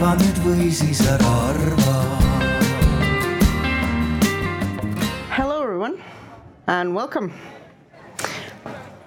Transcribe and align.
nüüd 0.00 0.38
või 0.40 0.70
siis 0.72 1.02
ära 1.04 1.30
arva 1.50 1.96
Hello, 5.36 5.60
everyone, 5.62 6.02
and 6.66 6.94
welcome. 6.94 7.32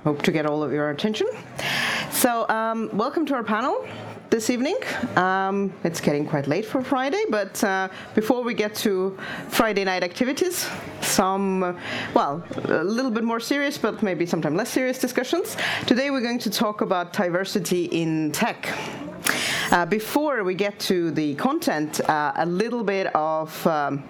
Hope 0.04 0.22
to 0.22 0.32
get 0.32 0.46
all 0.46 0.62
of 0.62 0.72
your 0.72 0.92
attention. 0.92 1.28
So, 2.12 2.48
um, 2.48 2.90
welcome 2.94 3.26
to 3.26 3.34
our 3.34 3.44
panel 3.44 3.88
this 4.34 4.50
evening. 4.50 4.78
Um, 5.16 5.72
it's 5.84 6.02
getting 6.02 6.26
quite 6.26 6.48
late 6.48 6.66
for 6.66 6.82
Friday, 6.84 7.24
but 7.30 7.64
uh, 7.64 7.88
before 8.16 8.42
we 8.42 8.56
get 8.56 8.74
to 8.78 9.16
Friday 9.50 9.84
night 9.84 10.04
activities, 10.04 10.68
some, 11.02 11.62
uh, 11.62 11.74
well, 12.16 12.44
a 12.64 12.84
little 12.84 13.12
bit 13.12 13.24
more 13.24 13.40
serious, 13.40 13.78
but 13.78 14.02
maybe 14.02 14.26
sometimes 14.26 14.56
less 14.56 14.72
serious 14.72 14.98
discussions. 14.98 15.56
Today 15.86 16.10
we're 16.10 16.24
going 16.24 16.40
to 16.40 16.50
talk 16.50 16.82
about 16.82 17.14
diversity 17.14 17.86
in 17.86 18.32
tech. 18.32 18.76
Uh, 19.70 19.86
before 19.86 20.44
we 20.44 20.56
get 20.56 20.80
to 20.80 21.12
the 21.12 21.36
content, 21.36 22.02
uh, 22.10 22.34
a 22.38 22.46
little 22.48 22.84
bit 22.84 23.16
of 23.16 23.68
um, 23.68 24.04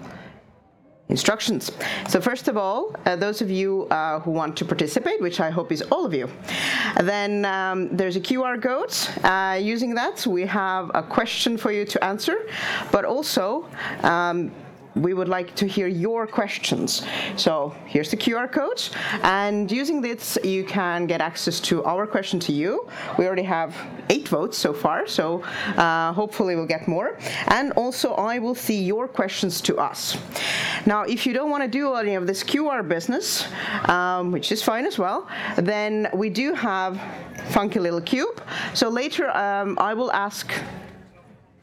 instructions. 1.13 1.71
So 2.11 2.17
first 2.29 2.45
of 2.51 2.55
all, 2.57 2.79
uh, 3.05 3.15
those 3.15 3.39
of 3.45 3.49
you 3.59 3.69
uh, 3.91 4.19
who 4.23 4.31
want 4.31 4.57
to 4.57 4.65
participate, 4.73 5.21
which 5.21 5.39
I 5.47 5.49
hope 5.57 5.71
is 5.71 5.81
all 5.91 6.03
of 6.09 6.13
you, 6.19 6.27
then 7.11 7.45
um, 7.45 7.77
there's 7.97 8.17
a 8.21 8.23
QR 8.27 8.55
code. 8.69 8.93
Uh, 9.23 9.57
using 9.73 9.91
that, 10.01 10.17
we 10.25 10.43
have 10.63 10.85
a 11.01 11.03
question 11.17 11.51
for 11.63 11.71
you 11.71 11.85
to 11.93 11.97
answer, 12.03 12.35
but 12.91 13.03
also 13.05 13.43
um, 14.01 14.51
we 14.95 15.13
would 15.13 15.27
like 15.27 15.55
to 15.55 15.67
hear 15.67 15.87
your 15.87 16.27
questions. 16.27 17.03
So 17.35 17.75
here's 17.85 18.11
the 18.11 18.17
QR 18.17 18.51
code, 18.51 18.81
and 19.23 19.71
using 19.71 20.01
this, 20.01 20.37
you 20.43 20.63
can 20.63 21.07
get 21.07 21.21
access 21.21 21.59
to 21.61 21.83
our 21.83 22.05
question 22.05 22.39
to 22.41 22.51
you. 22.51 22.87
We 23.17 23.25
already 23.25 23.43
have 23.43 23.75
eight 24.09 24.27
votes 24.27 24.57
so 24.57 24.73
far, 24.73 25.07
so 25.07 25.41
uh, 25.77 26.13
hopefully 26.13 26.55
we'll 26.55 26.67
get 26.67 26.87
more. 26.87 27.17
And 27.47 27.71
also, 27.73 28.13
I 28.13 28.39
will 28.39 28.55
see 28.55 28.83
your 28.83 29.07
questions 29.07 29.61
to 29.61 29.77
us. 29.77 30.17
Now, 30.85 31.03
if 31.03 31.25
you 31.25 31.33
don't 31.33 31.49
want 31.49 31.63
to 31.63 31.69
do 31.69 31.93
any 31.95 32.15
of 32.15 32.27
this 32.27 32.43
QR 32.43 32.87
business, 32.87 33.47
um, 33.85 34.31
which 34.31 34.51
is 34.51 34.61
fine 34.61 34.85
as 34.85 34.99
well, 34.99 35.27
then 35.57 36.09
we 36.13 36.29
do 36.29 36.53
have 36.53 37.01
Funky 37.49 37.79
Little 37.79 38.01
Cube. 38.01 38.41
So 38.73 38.89
later, 38.89 39.29
um, 39.35 39.77
I 39.79 39.93
will 39.93 40.11
ask 40.11 40.51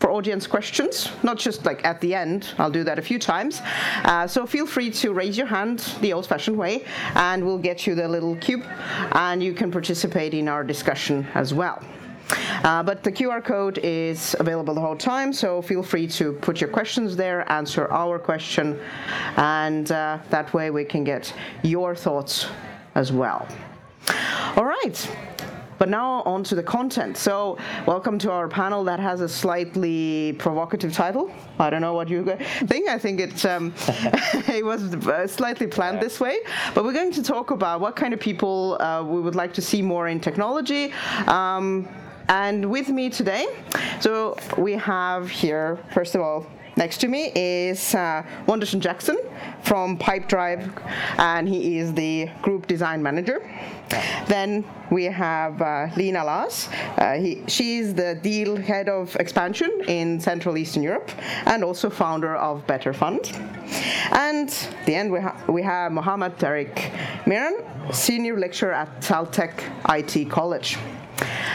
for 0.01 0.11
audience 0.11 0.47
questions, 0.47 1.11
not 1.23 1.39
just 1.39 1.67
like 1.67 1.84
at 1.84 2.01
the 2.01 2.15
end. 2.15 2.55
I'll 2.59 2.70
do 2.70 2.83
that 2.84 2.98
a 2.98 3.03
few 3.03 3.19
times. 3.19 3.61
Uh, 4.05 4.27
so 4.27 4.47
feel 4.47 4.67
free 4.67 4.91
to 4.93 5.12
raise 5.12 5.37
your 5.37 5.47
hand 5.47 5.81
the 6.01 6.15
old 6.15 6.27
fashioned 6.27 6.56
way, 6.56 6.84
and 7.15 7.45
we'll 7.45 7.59
get 7.59 7.87
you 7.87 7.95
the 7.95 8.09
little 8.09 8.34
cube, 8.37 8.65
and 9.12 9.43
you 9.43 9.53
can 9.53 9.71
participate 9.71 10.33
in 10.33 10.48
our 10.48 10.65
discussion 10.65 11.27
as 11.34 11.53
well. 11.53 11.84
Uh, 12.65 12.83
but 12.83 13.03
the 13.03 13.12
QR 13.12 13.45
code 13.45 13.78
is 13.78 14.34
available 14.41 14.73
the 14.73 14.81
whole 14.81 14.97
time, 14.97 15.33
so 15.33 15.61
feel 15.61 15.83
free 15.83 16.06
to 16.06 16.33
put 16.34 16.61
your 16.61 16.71
questions 16.71 17.15
there, 17.15 17.51
answer 17.53 17.91
our 17.93 18.19
question, 18.19 18.81
and 19.37 19.93
uh, 19.93 20.19
that 20.31 20.53
way 20.55 20.71
we 20.71 20.84
can 20.84 21.05
get 21.05 21.33
your 21.62 21.95
thoughts 21.95 22.47
as 22.95 23.12
well. 23.12 23.47
All 24.56 24.65
right. 24.65 25.30
But 25.81 25.89
now 25.89 26.20
on 26.27 26.45
to 26.45 26.55
the 26.55 26.62
content. 26.62 27.17
So, 27.17 27.56
welcome 27.86 28.19
to 28.19 28.31
our 28.31 28.48
panel 28.48 28.84
that 28.84 29.00
has 29.00 29.23
a 29.23 29.28
slightly 29.28 30.34
provocative 30.34 30.92
title. 30.92 31.33
I 31.59 31.70
don't 31.70 31.81
know 31.81 31.95
what 31.95 32.11
you 32.11 32.22
think. 32.67 32.87
I 32.91 32.98
think 32.98 33.19
it 33.19 33.47
um, 33.47 33.72
it 34.47 34.62
was 34.62 34.95
uh, 34.95 35.27
slightly 35.27 35.67
planned 35.67 35.98
this 35.98 36.20
way. 36.20 36.37
But 36.75 36.84
we're 36.84 36.92
going 36.92 37.12
to 37.12 37.22
talk 37.22 37.50
about 37.50 37.81
what 37.81 37.97
kind 37.97 38.12
of 38.12 38.20
people 38.20 38.77
uh, 38.78 39.03
we 39.03 39.22
would 39.22 39.34
like 39.34 39.55
to 39.55 39.62
see 39.62 39.81
more 39.81 40.09
in 40.09 40.20
technology. 40.20 40.92
Um, 41.27 41.89
and 42.28 42.70
with 42.70 42.91
me 42.91 43.09
today, 43.09 43.47
so 44.00 44.37
we 44.59 44.75
have 44.75 45.31
here, 45.31 45.78
first 45.94 46.15
of 46.15 46.20
all, 46.20 46.47
Next 46.77 46.98
to 46.98 47.09
me 47.09 47.33
is 47.34 47.94
uh, 47.94 48.22
Wonderson 48.47 48.81
Jackson 48.81 49.19
from 49.62 49.99
Pipedrive, 49.99 50.71
and 51.19 51.49
he 51.49 51.78
is 51.78 51.93
the 51.93 52.31
group 52.43 52.69
design 52.69 53.03
manager. 53.03 53.43
Then 54.28 54.65
we 54.91 55.05
have 55.05 55.62
uh, 55.62 55.89
Lena 55.97 56.25
Laas. 56.25 56.69
Uh, 56.99 57.47
she's 57.49 57.95
the 57.95 58.19
Deel 58.23 58.56
head 58.56 58.89
of 58.89 59.15
expansion 59.17 59.71
in 59.87 60.21
Central 60.21 60.56
Eastern 60.56 60.83
Europe 60.83 61.11
and 61.47 61.62
also 61.62 61.89
founder 61.89 62.34
of 62.37 62.67
Better 62.67 62.93
Fund. 62.93 63.33
And 64.12 64.49
at 64.51 64.87
the 64.87 64.95
end, 64.95 65.12
we, 65.12 65.21
ha- 65.21 65.37
we 65.49 65.62
have 65.62 65.93
Mohammed 65.93 66.37
Tariq 66.39 67.27
Miran, 67.27 67.55
senior 67.93 68.39
lecturer 68.39 68.73
at 68.73 69.01
TalTech 69.01 69.62
IT 69.89 70.31
College. 70.31 70.77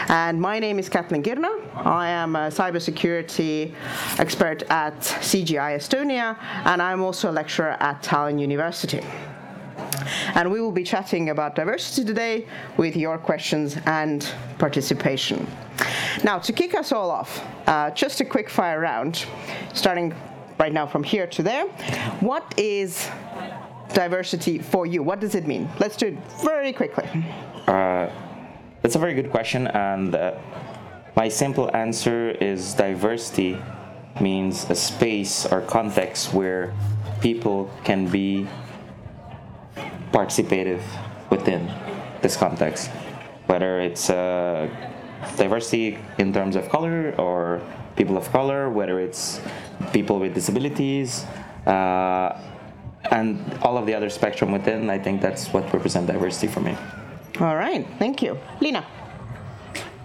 And 0.07 0.39
my 0.39 0.59
name 0.59 0.77
is 0.79 0.89
Kathleen 0.89 1.23
Girna. 1.23 1.49
I 1.75 2.09
am 2.09 2.35
a 2.35 2.49
cybersecurity 2.49 3.73
expert 4.19 4.61
at 4.69 4.99
CGI 4.99 5.75
Estonia, 5.75 6.37
and 6.65 6.81
I'm 6.81 7.01
also 7.01 7.31
a 7.31 7.33
lecturer 7.33 7.75
at 7.79 8.03
Tallinn 8.03 8.39
University. 8.39 9.01
And 10.35 10.51
we 10.51 10.61
will 10.61 10.71
be 10.71 10.83
chatting 10.83 11.29
about 11.29 11.55
diversity 11.55 12.05
today 12.05 12.47
with 12.77 12.95
your 12.95 13.17
questions 13.17 13.77
and 13.85 14.27
participation. 14.57 15.47
Now, 16.23 16.39
to 16.39 16.53
kick 16.53 16.75
us 16.75 16.91
all 16.91 17.11
off, 17.11 17.43
uh, 17.67 17.91
just 17.91 18.21
a 18.21 18.25
quick 18.25 18.49
fire 18.49 18.79
round, 18.79 19.25
starting 19.73 20.13
right 20.59 20.73
now 20.73 20.87
from 20.87 21.03
here 21.03 21.27
to 21.27 21.43
there. 21.43 21.67
What 22.19 22.53
is 22.57 23.09
diversity 23.93 24.59
for 24.59 24.85
you? 24.85 25.03
What 25.03 25.19
does 25.19 25.35
it 25.35 25.47
mean? 25.47 25.69
Let's 25.79 25.97
do 25.97 26.07
it 26.07 26.17
very 26.43 26.73
quickly. 26.73 27.07
Uh, 27.67 28.09
that's 28.81 28.95
a 28.95 28.99
very 28.99 29.13
good 29.13 29.31
question, 29.31 29.67
and 29.67 30.13
uh, 30.15 30.35
my 31.15 31.27
simple 31.27 31.75
answer 31.75 32.31
is 32.31 32.73
diversity 32.73 33.57
means 34.21 34.69
a 34.69 34.75
space 34.75 35.45
or 35.45 35.61
context 35.61 36.33
where 36.33 36.73
people 37.21 37.69
can 37.83 38.07
be 38.07 38.47
participative 40.15 40.81
within 41.29 41.69
this 42.21 42.37
context, 42.37 42.89
whether 43.47 43.81
it's 43.81 44.09
uh, 44.09 44.69
diversity 45.35 45.99
in 46.17 46.31
terms 46.31 46.55
of 46.55 46.69
color 46.69 47.13
or 47.17 47.61
people 47.97 48.15
of 48.15 48.31
color, 48.31 48.69
whether 48.69 48.99
it's 48.99 49.41
people 49.91 50.17
with 50.19 50.33
disabilities. 50.33 51.25
Uh, 51.67 52.41
and 53.11 53.59
all 53.61 53.77
of 53.77 53.85
the 53.85 53.93
other 53.93 54.09
spectrum 54.09 54.51
within, 54.51 54.89
I 54.89 54.97
think 54.97 55.21
that's 55.21 55.53
what 55.53 55.71
represents 55.73 56.11
diversity 56.11 56.47
for 56.47 56.61
me. 56.61 56.75
All 57.39 57.55
right, 57.55 57.85
thank 57.99 58.21
you. 58.21 58.39
Lena. 58.61 58.85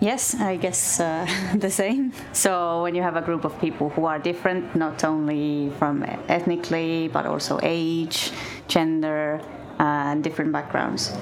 Yes, 0.01 0.35
I 0.35 0.57
guess 0.57 0.99
uh, 0.99 1.27
the 1.55 1.71
same. 1.71 2.13
So 2.33 2.83
when 2.83 2.95
you 2.95 3.03
have 3.03 3.17
a 3.17 3.23
group 3.23 3.45
of 3.45 3.59
people 3.61 3.91
who 3.91 4.07
are 4.07 4.19
different, 4.19 4.75
not 4.75 5.05
only 5.05 5.71
from 5.79 6.03
ethnically, 6.29 7.09
but 7.09 7.27
also 7.27 7.61
age, 7.63 8.33
gender, 8.67 9.41
uh, 9.81 10.11
and 10.13 10.23
different 10.23 10.53
backgrounds. 10.53 11.13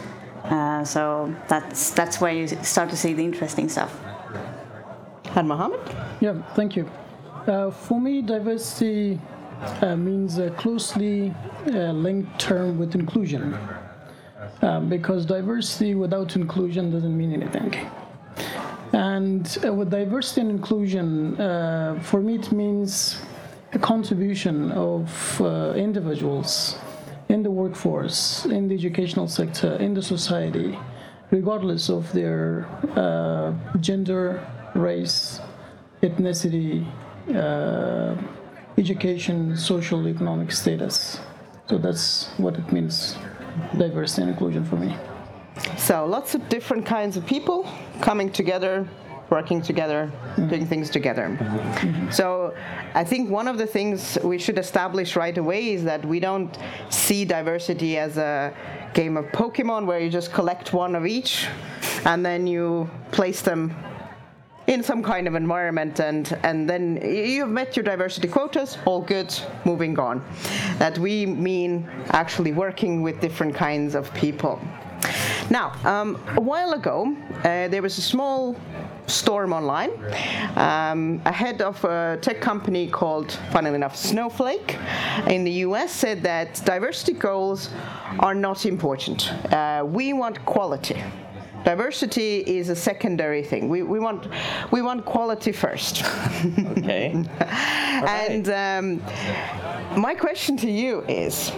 Uh, 0.44 0.84
so 0.84 1.34
that's 1.48 1.90
that's 1.90 2.20
where 2.20 2.32
you 2.32 2.46
start 2.62 2.90
to 2.90 2.96
see 2.96 3.12
the 3.14 3.24
interesting 3.24 3.68
stuff. 3.68 3.92
And 5.36 5.46
Mohammed? 5.48 5.80
Yeah, 6.20 6.42
thank 6.54 6.74
you. 6.76 6.90
Uh, 7.46 7.70
for 7.70 8.00
me, 8.00 8.22
diversity 8.22 9.20
uh, 9.82 9.96
means 9.96 10.38
a 10.38 10.50
closely 10.50 11.34
uh, 11.66 11.92
linked 11.92 12.38
term 12.40 12.78
with 12.78 12.94
inclusion. 12.94 13.56
Um, 14.62 14.88
because 14.88 15.24
diversity 15.24 15.94
without 15.94 16.34
inclusion 16.34 16.90
doesn't 16.90 17.16
mean 17.16 17.32
anything. 17.32 17.74
And 18.92 19.58
uh, 19.64 19.72
with 19.72 19.90
diversity 19.90 20.40
and 20.40 20.50
inclusion, 20.50 21.40
uh, 21.40 22.00
for 22.02 22.20
me, 22.20 22.36
it 22.36 22.50
means 22.50 23.20
a 23.72 23.78
contribution 23.78 24.72
of 24.72 25.40
uh, 25.40 25.74
individuals 25.76 26.76
in 27.28 27.42
the 27.42 27.50
workforce, 27.50 28.44
in 28.46 28.68
the 28.68 28.74
educational 28.74 29.28
sector, 29.28 29.74
in 29.76 29.94
the 29.94 30.02
society, 30.02 30.78
regardless 31.30 31.90
of 31.90 32.10
their 32.12 32.66
uh, 32.96 33.52
gender, 33.80 34.46
race, 34.74 35.40
ethnicity, 36.02 36.86
uh, 37.34 38.14
education, 38.78 39.56
social, 39.56 40.08
economic 40.08 40.52
status. 40.52 41.20
So 41.68 41.76
that's 41.76 42.28
what 42.38 42.56
it 42.56 42.72
means 42.72 43.16
diversity 43.76 44.22
and 44.22 44.30
inclusion 44.30 44.64
for 44.64 44.76
me. 44.76 44.96
So 45.76 46.06
lots 46.06 46.34
of 46.34 46.48
different 46.48 46.86
kinds 46.86 47.16
of 47.16 47.26
people 47.26 47.68
coming 48.00 48.30
together, 48.30 48.88
working 49.30 49.60
together, 49.60 50.10
doing 50.48 50.66
things 50.66 50.90
together. 50.90 51.26
So 52.10 52.54
I 52.94 53.04
think 53.04 53.30
one 53.30 53.46
of 53.46 53.58
the 53.58 53.66
things 53.66 54.18
we 54.24 54.38
should 54.38 54.58
establish 54.58 55.16
right 55.16 55.36
away 55.36 55.72
is 55.74 55.84
that 55.84 56.04
we 56.04 56.20
don't 56.20 56.56
see 56.90 57.24
diversity 57.24 57.98
as 57.98 58.16
a 58.16 58.54
game 58.94 59.16
of 59.16 59.26
Pokemon 59.26 59.86
where 59.86 60.00
you 60.00 60.10
just 60.10 60.32
collect 60.32 60.72
one 60.72 60.94
of 60.94 61.06
each 61.06 61.46
and 62.04 62.24
then 62.24 62.46
you 62.46 62.88
place 63.12 63.42
them 63.42 63.74
in 64.66 64.82
some 64.82 65.02
kind 65.02 65.26
of 65.26 65.34
environment 65.34 65.98
and 65.98 66.38
and 66.42 66.68
then 66.68 67.00
you've 67.02 67.48
met 67.48 67.74
your 67.74 67.82
diversity 67.82 68.28
quotas 68.28 68.76
all 68.84 69.00
good 69.00 69.34
moving 69.64 69.98
on 69.98 70.22
that 70.78 70.98
we 70.98 71.24
mean 71.24 71.88
actually 72.10 72.52
working 72.52 73.02
with 73.02 73.18
different 73.20 73.54
kinds 73.54 73.94
of 73.94 74.12
people 74.12 74.60
now 75.48 75.72
um, 75.84 76.22
a 76.36 76.40
while 76.40 76.74
ago 76.74 77.16
uh, 77.44 77.66
there 77.68 77.80
was 77.80 77.96
a 77.96 78.02
small 78.02 78.54
storm 79.08 79.52
online. 79.52 79.90
Um, 80.56 81.20
a 81.24 81.32
head 81.32 81.62
of 81.62 81.82
a 81.84 82.18
tech 82.20 82.40
company 82.40 82.86
called, 82.88 83.32
funnily 83.50 83.74
enough, 83.74 83.96
Snowflake 83.96 84.76
in 85.26 85.44
the 85.44 85.52
US 85.66 85.92
said 85.92 86.22
that 86.22 86.62
diversity 86.64 87.14
goals 87.14 87.70
are 88.18 88.34
not 88.34 88.66
important. 88.66 89.32
Uh, 89.52 89.82
we 89.86 90.12
want 90.12 90.44
quality. 90.44 91.02
Diversity 91.64 92.38
is 92.38 92.68
a 92.68 92.76
secondary 92.76 93.42
thing. 93.42 93.68
We, 93.68 93.82
we 93.82 93.98
want 93.98 94.28
we 94.70 94.80
want 94.80 95.04
quality 95.04 95.52
first. 95.52 96.04
Okay. 96.78 97.24
And 97.98 98.48
um, 98.48 99.02
my 100.00 100.14
question 100.14 100.56
to 100.58 100.70
you 100.70 101.00
is 101.08 101.50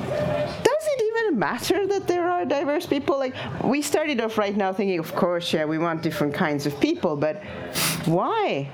it 1.31 1.37
matter 1.37 1.87
that 1.87 2.07
there 2.07 2.31
are 2.31 2.45
diverse 2.45 2.87
people? 2.87 3.19
Like, 3.19 3.35
we 3.63 3.83
started 3.83 4.21
off 4.21 4.37
right 4.39 4.57
now 4.57 4.73
thinking, 4.73 4.99
of 4.99 5.15
course, 5.15 5.53
yeah, 5.53 5.65
we 5.65 5.79
want 5.79 6.03
different 6.03 6.35
kinds 6.35 6.67
of 6.67 6.79
people, 6.81 7.17
but 7.17 7.43
why? 8.05 8.71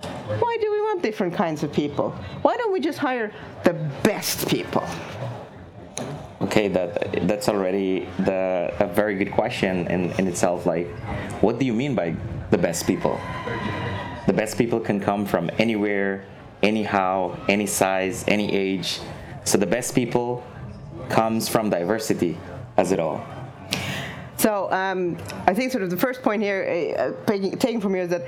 Why 0.00 0.56
do 0.60 0.70
we 0.70 0.80
want 0.80 1.02
different 1.02 1.34
kinds 1.34 1.62
of 1.62 1.72
people? 1.72 2.10
Why 2.42 2.56
don't 2.56 2.72
we 2.72 2.80
just 2.80 2.98
hire 2.98 3.32
the 3.64 3.74
best 4.02 4.48
people? 4.48 4.84
Okay, 6.40 6.68
that 6.68 7.26
that's 7.28 7.48
already 7.48 8.08
the 8.18 8.74
a 8.80 8.86
very 8.86 9.14
good 9.14 9.30
question 9.30 9.86
in, 9.86 10.10
in 10.18 10.26
itself. 10.26 10.66
Like, 10.66 10.88
what 11.40 11.58
do 11.60 11.64
you 11.64 11.72
mean 11.72 11.94
by 11.94 12.16
the 12.50 12.58
best 12.58 12.86
people? 12.86 13.20
The 14.26 14.32
best 14.32 14.58
people 14.58 14.80
can 14.80 14.98
come 14.98 15.24
from 15.24 15.50
anywhere, 15.58 16.24
anyhow, 16.62 17.36
any 17.48 17.66
size, 17.66 18.24
any 18.26 18.52
age. 18.52 19.00
So 19.44 19.56
the 19.56 19.66
best 19.66 19.94
people 19.94 20.44
comes 21.08 21.48
from 21.48 21.70
diversity, 21.70 22.38
as 22.76 22.92
it 22.92 22.98
all. 22.98 23.24
So 24.36 24.68
um, 24.72 25.16
I 25.46 25.54
think 25.54 25.70
sort 25.70 25.84
of 25.84 25.90
the 25.90 25.96
first 25.96 26.20
point 26.20 26.42
here, 26.42 26.96
uh, 26.98 27.12
taking, 27.26 27.80
from 27.80 27.94
here, 27.94 28.02
is 28.02 28.08
that 28.08 28.26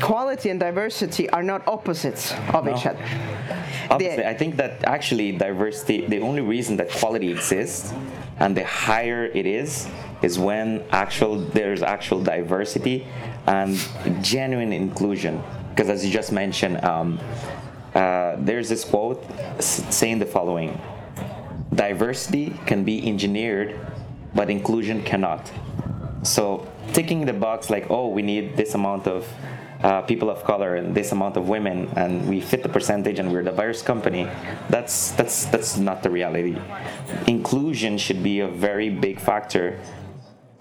quality 0.00 0.48
and 0.48 0.58
diversity 0.58 1.28
are 1.28 1.42
not 1.42 1.66
opposites 1.68 2.32
of 2.54 2.66
each 2.66 2.86
other. 2.86 3.04
Obviously, 3.90 4.24
I 4.24 4.32
think 4.32 4.56
that 4.56 4.82
actually 4.84 5.32
diversity, 5.32 6.06
the 6.06 6.20
only 6.20 6.40
reason 6.40 6.76
that 6.78 6.90
quality 6.90 7.30
exists 7.30 7.92
and 8.38 8.56
the 8.56 8.64
higher 8.64 9.26
it 9.26 9.44
is, 9.44 9.88
is 10.22 10.38
when 10.38 10.82
actual 10.90 11.38
there's 11.38 11.82
actual 11.82 12.22
diversity 12.22 13.06
and 13.46 13.76
genuine 14.22 14.72
inclusion. 14.72 15.42
Because 15.70 15.90
as 15.90 16.04
you 16.04 16.10
just 16.10 16.32
mentioned, 16.32 16.82
um, 16.84 17.18
uh, 17.94 18.36
there's 18.38 18.68
this 18.68 18.84
quote 18.84 19.22
saying 19.60 20.18
the 20.18 20.26
following: 20.26 20.80
"Diversity 21.74 22.54
can 22.66 22.84
be 22.84 23.06
engineered, 23.08 23.78
but 24.34 24.50
inclusion 24.50 25.02
cannot." 25.02 25.50
So 26.22 26.66
ticking 26.92 27.24
the 27.24 27.32
box 27.32 27.70
like, 27.70 27.90
oh, 27.90 28.08
we 28.08 28.22
need 28.22 28.56
this 28.56 28.74
amount 28.74 29.06
of 29.06 29.26
uh, 29.82 30.02
people 30.02 30.28
of 30.28 30.44
color 30.44 30.76
and 30.76 30.94
this 30.94 31.12
amount 31.12 31.36
of 31.36 31.48
women, 31.48 31.88
and 31.96 32.28
we 32.28 32.40
fit 32.40 32.62
the 32.62 32.68
percentage, 32.68 33.18
and 33.18 33.32
we're 33.32 33.42
the 33.42 33.50
diverse 33.50 33.82
company. 33.82 34.28
That's 34.68 35.12
that's 35.12 35.46
that's 35.46 35.78
not 35.78 36.02
the 36.02 36.10
reality. 36.10 36.56
Inclusion 37.26 37.96
should 37.96 38.22
be 38.22 38.40
a 38.40 38.48
very 38.48 38.90
big 38.90 39.18
factor 39.18 39.80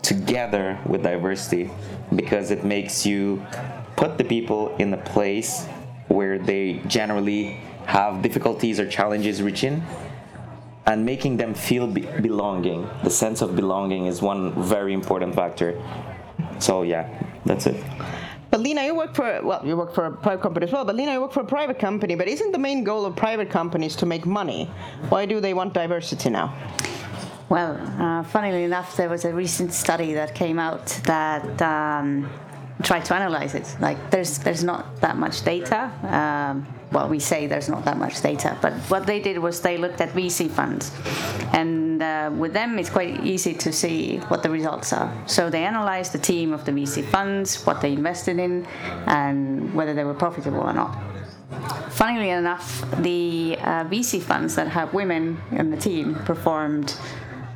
together 0.01 0.79
with 0.85 1.03
diversity 1.03 1.69
because 2.15 2.51
it 2.51 2.63
makes 2.63 3.05
you 3.05 3.45
put 3.97 4.17
the 4.17 4.23
people 4.23 4.73
in 4.77 4.93
a 4.93 4.97
place 4.97 5.65
where 6.07 6.39
they 6.39 6.81
generally 6.87 7.59
have 7.85 8.21
difficulties 8.21 8.79
or 8.79 8.87
challenges 8.89 9.41
reaching 9.41 9.83
and 10.89 11.05
making 11.05 11.37
them 11.37 11.53
feel 11.53 11.85
be- 11.87 12.09
belonging. 12.21 12.89
The 13.03 13.11
sense 13.11 13.41
of 13.41 13.55
belonging 13.55 14.07
is 14.07 14.21
one 14.21 14.41
very 14.63 14.93
important 14.93 15.35
factor. 15.35 15.79
So 16.57 16.81
yeah, 16.81 17.05
that's 17.45 17.67
it. 17.67 17.81
But 18.49 18.61
Lena, 18.61 18.83
you 18.83 18.95
work 18.95 19.13
for 19.13 19.39
well, 19.43 19.61
you 19.63 19.77
work 19.77 19.93
for 19.93 20.05
a 20.07 20.11
private 20.11 20.41
company 20.41 20.65
as 20.65 20.71
well. 20.73 20.83
But 20.83 20.95
Lena, 20.95 21.13
you 21.13 21.21
work 21.21 21.31
for 21.31 21.41
a 21.41 21.51
private 21.57 21.77
company. 21.77 22.15
But 22.15 22.27
isn't 22.27 22.51
the 22.51 22.57
main 22.57 22.83
goal 22.83 23.05
of 23.05 23.15
private 23.15 23.51
companies 23.51 23.95
to 23.97 24.07
make 24.07 24.25
money? 24.25 24.65
Why 25.09 25.27
do 25.27 25.39
they 25.39 25.53
want 25.53 25.73
diversity 25.73 26.31
now? 26.31 26.55
Well, 27.49 27.77
uh, 28.01 28.23
funnily 28.23 28.63
enough, 28.63 28.97
there 28.97 29.09
was 29.09 29.25
a 29.25 29.33
recent 29.33 29.73
study 29.73 30.13
that 30.13 30.33
came 30.33 30.57
out 30.57 30.87
that 31.05 31.61
um, 31.61 32.29
tried 32.81 33.05
to 33.05 33.15
analyze 33.15 33.53
it. 33.53 33.67
Like, 33.79 34.09
there's 34.09 34.39
there's 34.39 34.63
not 34.63 35.01
that 35.01 35.17
much 35.17 35.43
data. 35.43 35.91
Um, 36.03 36.78
well, 36.91 37.07
we 37.07 37.19
say 37.19 37.47
there's 37.47 37.69
not 37.69 37.85
that 37.85 37.97
much 37.97 38.21
data, 38.21 38.57
but 38.61 38.73
what 38.89 39.05
they 39.05 39.19
did 39.19 39.37
was 39.37 39.61
they 39.61 39.77
looked 39.77 40.01
at 40.01 40.09
VC 40.09 40.49
funds, 40.49 40.91
and 41.53 42.01
uh, 42.01 42.31
with 42.33 42.53
them 42.53 42.79
it's 42.79 42.89
quite 42.89 43.23
easy 43.23 43.53
to 43.53 43.71
see 43.71 44.17
what 44.29 44.41
the 44.41 44.49
results 44.49 44.91
are. 44.93 45.11
So 45.27 45.49
they 45.49 45.63
analyzed 45.65 46.13
the 46.13 46.19
team 46.19 46.51
of 46.51 46.65
the 46.65 46.71
VC 46.71 47.05
funds, 47.05 47.65
what 47.65 47.81
they 47.81 47.93
invested 47.93 48.39
in, 48.39 48.65
and 49.05 49.73
whether 49.73 49.93
they 49.93 50.03
were 50.03 50.15
profitable 50.15 50.61
or 50.61 50.73
not. 50.73 50.97
Funnily 51.91 52.29
enough, 52.29 52.81
the 53.01 53.57
uh, 53.59 53.83
VC 53.85 54.21
funds 54.21 54.55
that 54.55 54.67
have 54.67 54.93
women 54.93 55.41
in 55.51 55.71
the 55.71 55.77
team 55.77 56.15
performed 56.15 56.95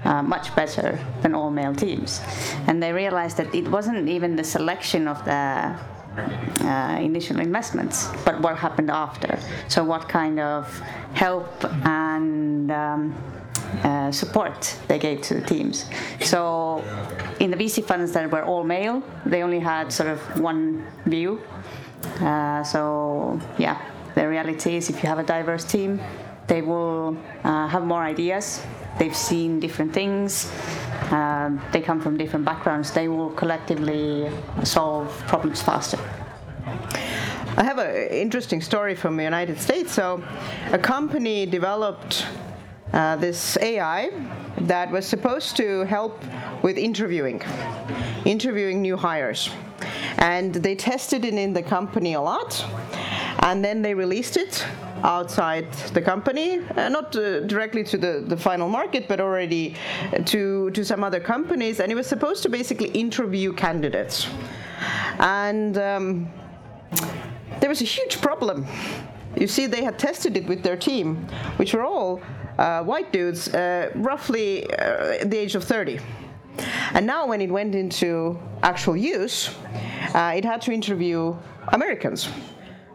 uh, 0.03 0.21
much 0.21 0.56
better 0.56 1.00
than 1.21 1.33
all 1.33 1.50
male 1.50 1.74
teams. 1.74 2.21
And 2.68 2.83
they 2.83 2.91
realized 2.91 3.38
that 3.38 3.53
it 3.56 3.68
wasn't 3.68 4.09
even 4.09 4.35
the 4.35 4.44
selection 4.44 5.07
of 5.07 5.24
the 5.25 5.77
uh, 6.18 6.98
initial 7.01 7.39
investments, 7.39 8.10
but 8.25 8.39
what 8.42 8.57
happened 8.57 8.92
after. 8.92 9.39
So, 9.68 9.83
what 9.83 10.07
kind 10.07 10.39
of 10.39 10.68
help 11.13 11.63
and 11.86 12.71
um, 12.71 13.15
uh, 13.83 14.12
support 14.12 14.77
they 14.88 15.00
gave 15.00 15.21
to 15.21 15.36
the 15.36 15.42
teams. 15.42 15.86
So, 16.21 16.83
in 17.39 17.51
the 17.51 17.57
VC 17.57 17.83
funds 17.83 18.12
that 18.13 18.30
were 18.31 18.44
all 18.44 18.63
male, 18.63 19.01
they 19.25 19.44
only 19.44 19.60
had 19.60 19.92
sort 19.92 20.10
of 20.10 20.19
one 20.39 20.86
view. 21.06 21.42
Uh, 22.19 22.63
so, 22.63 23.39
yeah, 23.57 23.81
the 24.16 24.27
reality 24.27 24.75
is 24.75 24.89
if 24.89 25.01
you 25.01 25.09
have 25.09 25.19
a 25.19 25.24
diverse 25.24 25.66
team, 25.66 26.00
they 26.48 26.62
will 26.62 27.18
uh, 27.44 27.68
have 27.68 27.86
more 27.86 28.04
ideas. 28.04 28.62
They've 29.00 29.16
seen 29.16 29.60
different 29.60 29.94
things. 29.94 30.51
Um, 31.12 31.62
they 31.72 31.81
come 31.81 32.01
from 32.01 32.18
different 32.18 32.45
backgrounds. 32.45 32.92
They 32.92 33.07
will 33.07 33.31
collectively 33.31 34.30
solve 34.63 35.10
problems 35.28 35.62
faster. 35.62 35.98
I 37.56 37.63
have 37.63 37.78
an 37.78 38.07
interesting 38.10 38.62
story 38.62 38.95
from 38.95 39.16
the 39.16 39.24
United 39.24 39.60
States. 39.60 39.92
So, 39.92 40.24
a 40.72 40.78
company 40.78 41.45
developed 41.45 42.25
uh, 42.94 43.16
this 43.18 43.57
AI 43.57 44.12
that 44.62 44.92
was 44.92 45.06
supposed 45.06 45.56
to 45.57 45.84
help 45.86 46.24
with 46.63 46.78
interviewing, 46.78 47.42
interviewing 48.25 48.81
new 48.81 48.98
hires. 48.98 49.50
And 50.18 50.54
they 50.54 50.76
tested 50.76 51.26
it 51.26 51.33
in 51.33 51.54
the 51.54 51.64
company 51.64 52.14
a 52.14 52.21
lot, 52.21 52.66
and 53.40 53.64
then 53.64 53.81
they 53.81 53.94
released 53.94 54.38
it 54.38 54.66
outside 55.04 55.72
the 55.94 56.02
company, 56.02 56.60
uh, 56.78 56.90
not 56.90 57.16
uh, 57.16 57.42
directly 57.42 57.83
to 57.83 57.98
the, 57.98 58.24
the 58.26 58.38
final 58.38 58.69
market, 58.69 59.07
but 59.07 59.19
already 59.19 59.76
to, 60.26 60.72
to 60.72 60.83
some 60.83 61.04
other 61.04 61.19
companies. 61.19 61.80
And 61.80 61.92
it 61.92 61.95
was 61.95 62.07
supposed 62.07 62.42
to 62.44 62.50
basically 62.50 62.90
interview 62.90 63.54
candidates. 63.54 64.28
And 65.19 65.78
um, 65.78 66.31
there 67.60 67.69
was 67.69 67.81
a 67.81 67.86
huge 67.86 68.22
problem. 68.22 68.66
You 69.36 69.48
see, 69.48 69.66
they 69.66 69.83
had 69.83 70.00
tested 70.00 70.38
it 70.38 70.45
with 70.45 70.64
their 70.64 70.78
team, 70.78 71.28
which 71.57 71.74
were 71.74 71.83
all 71.83 72.22
uh, 72.57 72.83
white 72.83 73.12
dudes, 73.12 73.50
uh, 73.50 73.92
roughly 73.95 74.72
uh, 74.74 75.26
the 75.26 75.38
age 75.38 75.56
of 75.56 75.64
30. 75.64 76.00
And 76.94 77.07
now, 77.07 77.26
when 77.26 77.42
it 77.42 77.50
went 77.50 77.74
into 77.74 78.40
actual 78.62 78.95
use, 78.95 79.50
uh, 80.14 80.33
it 80.36 80.45
had 80.45 80.62
to 80.64 80.72
interview 80.72 81.36
Americans. 81.69 82.30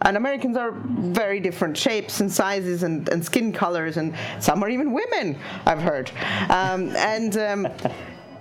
And 0.03 0.17
Americans 0.17 0.57
are 0.57 0.73
very 0.73 1.41
different 1.41 1.77
shapes 1.77 2.21
and 2.21 2.31
sizes 2.31 2.83
and, 2.83 3.09
and 3.09 3.25
skin 3.25 3.53
colors, 3.53 3.97
and 3.97 4.15
some 4.41 4.63
are 4.63 4.69
even 4.69 4.93
women, 4.93 5.37
I've 5.67 5.81
heard. 5.81 6.11
Um, 6.49 6.95
and 6.97 7.37
um, 7.37 7.69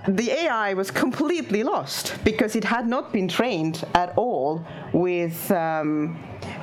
the 0.08 0.32
AI 0.32 0.74
was 0.74 0.90
completely 0.90 1.64
lost 1.64 2.16
because 2.24 2.56
it 2.56 2.64
had 2.64 2.88
not 2.88 3.12
been 3.12 3.28
trained 3.28 3.84
at 3.94 4.18
all 4.18 4.66
with 4.94 5.52
um, 5.52 6.18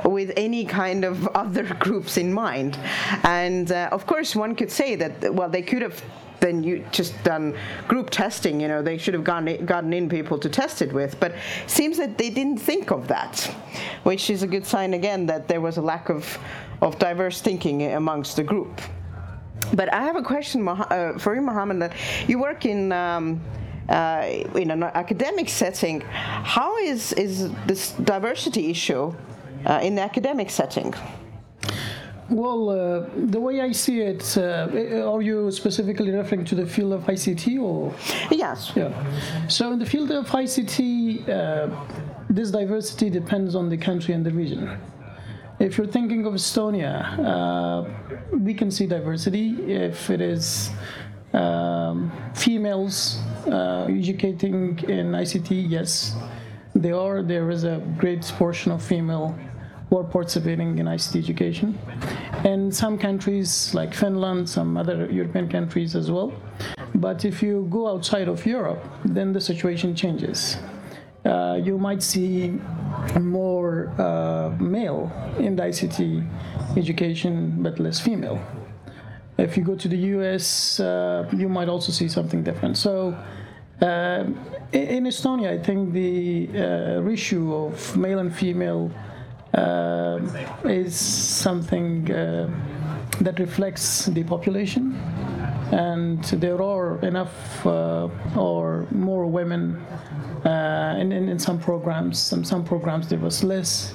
with 0.04 0.32
any 0.36 0.64
kind 0.64 1.04
of 1.04 1.26
other 1.34 1.64
groups 1.74 2.16
in 2.16 2.32
mind. 2.32 2.78
And 3.24 3.70
uh, 3.70 3.88
of 3.92 4.06
course, 4.06 4.34
one 4.34 4.54
could 4.54 4.70
say 4.70 4.94
that 4.96 5.34
well, 5.34 5.48
they 5.48 5.62
could 5.62 5.82
have 5.82 6.02
then 6.44 6.62
you 6.62 6.84
just 6.92 7.12
done 7.24 7.56
group 7.88 8.10
testing. 8.10 8.60
You 8.60 8.68
know, 8.68 8.82
they 8.82 8.98
should 8.98 9.14
have 9.14 9.24
gone, 9.24 9.46
gotten 9.64 9.92
in 9.92 10.08
people 10.08 10.38
to 10.38 10.48
test 10.48 10.82
it 10.82 10.92
with. 10.92 11.18
But 11.18 11.34
seems 11.66 11.96
that 11.96 12.18
they 12.18 12.28
didn't 12.28 12.58
think 12.58 12.90
of 12.90 13.08
that, 13.08 13.50
which 14.02 14.28
is 14.28 14.42
a 14.42 14.46
good 14.46 14.66
sign 14.66 14.92
again 14.94 15.26
that 15.26 15.48
there 15.48 15.60
was 15.60 15.78
a 15.78 15.82
lack 15.82 16.10
of 16.10 16.38
of 16.82 16.98
diverse 16.98 17.40
thinking 17.40 17.82
amongst 17.92 18.36
the 18.36 18.42
group. 18.42 18.80
But 19.72 19.92
I 19.92 20.02
have 20.02 20.16
a 20.16 20.22
question 20.22 20.68
uh, 20.68 21.18
for 21.18 21.34
you, 21.34 21.40
Mohammed. 21.40 21.80
That 21.80 21.92
you 22.28 22.38
work 22.38 22.66
in 22.66 22.92
um, 22.92 23.40
uh, 23.88 24.44
in 24.54 24.70
an 24.70 24.82
academic 24.82 25.48
setting. 25.48 26.02
How 26.02 26.76
is 26.76 27.12
is 27.14 27.50
this 27.66 27.92
diversity 27.92 28.70
issue 28.70 29.14
uh, 29.64 29.80
in 29.82 29.94
the 29.94 30.02
academic 30.02 30.50
setting? 30.50 30.94
Well, 32.34 32.68
uh, 32.68 33.08
the 33.14 33.38
way 33.38 33.60
I 33.60 33.70
see 33.70 34.00
it, 34.00 34.36
uh, 34.36 35.08
are 35.08 35.22
you 35.22 35.52
specifically 35.52 36.10
referring 36.10 36.44
to 36.46 36.56
the 36.56 36.66
field 36.66 36.92
of 36.92 37.02
ICT 37.02 37.62
or? 37.62 37.94
Yes. 38.28 38.72
Yeah. 38.74 38.90
So 39.46 39.70
in 39.72 39.78
the 39.78 39.86
field 39.86 40.10
of 40.10 40.26
ICT, 40.26 41.28
uh, 41.28 41.68
this 42.28 42.50
diversity 42.50 43.08
depends 43.08 43.54
on 43.54 43.68
the 43.68 43.76
country 43.76 44.14
and 44.14 44.26
the 44.26 44.32
region. 44.32 44.76
If 45.60 45.78
you're 45.78 45.86
thinking 45.86 46.26
of 46.26 46.34
Estonia, 46.34 46.96
uh, 47.20 47.84
we 48.36 48.52
can 48.52 48.68
see 48.68 48.86
diversity 48.86 49.50
if 49.72 50.10
it 50.10 50.20
is 50.20 50.70
um, 51.32 52.10
females 52.34 53.20
uh, 53.46 53.86
educating 53.88 54.76
in 54.88 55.12
ICT. 55.12 55.70
Yes, 55.70 56.16
they 56.74 56.90
are. 56.90 57.22
There 57.22 57.48
is 57.50 57.62
a 57.62 57.80
great 57.96 58.22
portion 58.36 58.72
of 58.72 58.82
female 58.82 59.38
who 59.94 60.00
are 60.00 60.10
participating 60.10 60.78
in 60.80 60.86
ICT 60.86 61.16
education. 61.22 61.78
In 62.44 62.72
some 62.72 62.98
countries 62.98 63.72
like 63.74 63.94
Finland, 63.94 64.48
some 64.48 64.76
other 64.76 65.08
European 65.08 65.48
countries 65.48 65.94
as 65.94 66.10
well. 66.10 66.32
But 66.96 67.24
if 67.24 67.42
you 67.44 67.68
go 67.70 67.86
outside 67.86 68.26
of 68.26 68.44
Europe, 68.44 68.82
then 69.04 69.32
the 69.32 69.40
situation 69.40 69.94
changes. 69.94 70.56
Uh, 71.24 71.60
you 71.62 71.78
might 71.78 72.02
see 72.02 72.58
more 73.20 73.88
uh, 73.98 74.50
male 74.58 75.12
in 75.38 75.54
the 75.54 75.62
ICT 75.62 76.26
education, 76.76 77.62
but 77.62 77.78
less 77.78 78.00
female. 78.00 78.40
If 79.38 79.56
you 79.56 79.62
go 79.62 79.76
to 79.76 79.88
the 79.88 80.00
US, 80.16 80.80
uh, 80.80 81.30
you 81.32 81.48
might 81.48 81.68
also 81.68 81.92
see 81.92 82.08
something 82.08 82.42
different. 82.42 82.76
So, 82.76 83.16
uh, 83.80 84.24
in 84.72 85.04
Estonia, 85.04 85.50
I 85.50 85.62
think 85.62 85.92
the 85.92 86.48
uh, 86.48 87.00
ratio 87.00 87.66
of 87.66 87.96
male 87.96 88.18
and 88.18 88.34
female 88.34 88.90
is 90.64 90.96
something 90.96 92.10
uh, 92.10 92.48
that 93.20 93.38
reflects 93.38 94.06
the 94.06 94.24
population, 94.24 94.94
and 95.72 96.24
there 96.24 96.60
are 96.62 96.98
enough 97.00 97.66
uh, 97.66 98.08
or 98.36 98.86
more 98.90 99.26
women 99.26 99.76
uh, 100.44 100.96
in, 100.98 101.12
in, 101.12 101.28
in 101.28 101.38
some 101.38 101.58
programs. 101.58 102.18
Some 102.18 102.44
some 102.44 102.64
programs 102.64 103.08
there 103.08 103.18
was 103.18 103.44
less. 103.44 103.94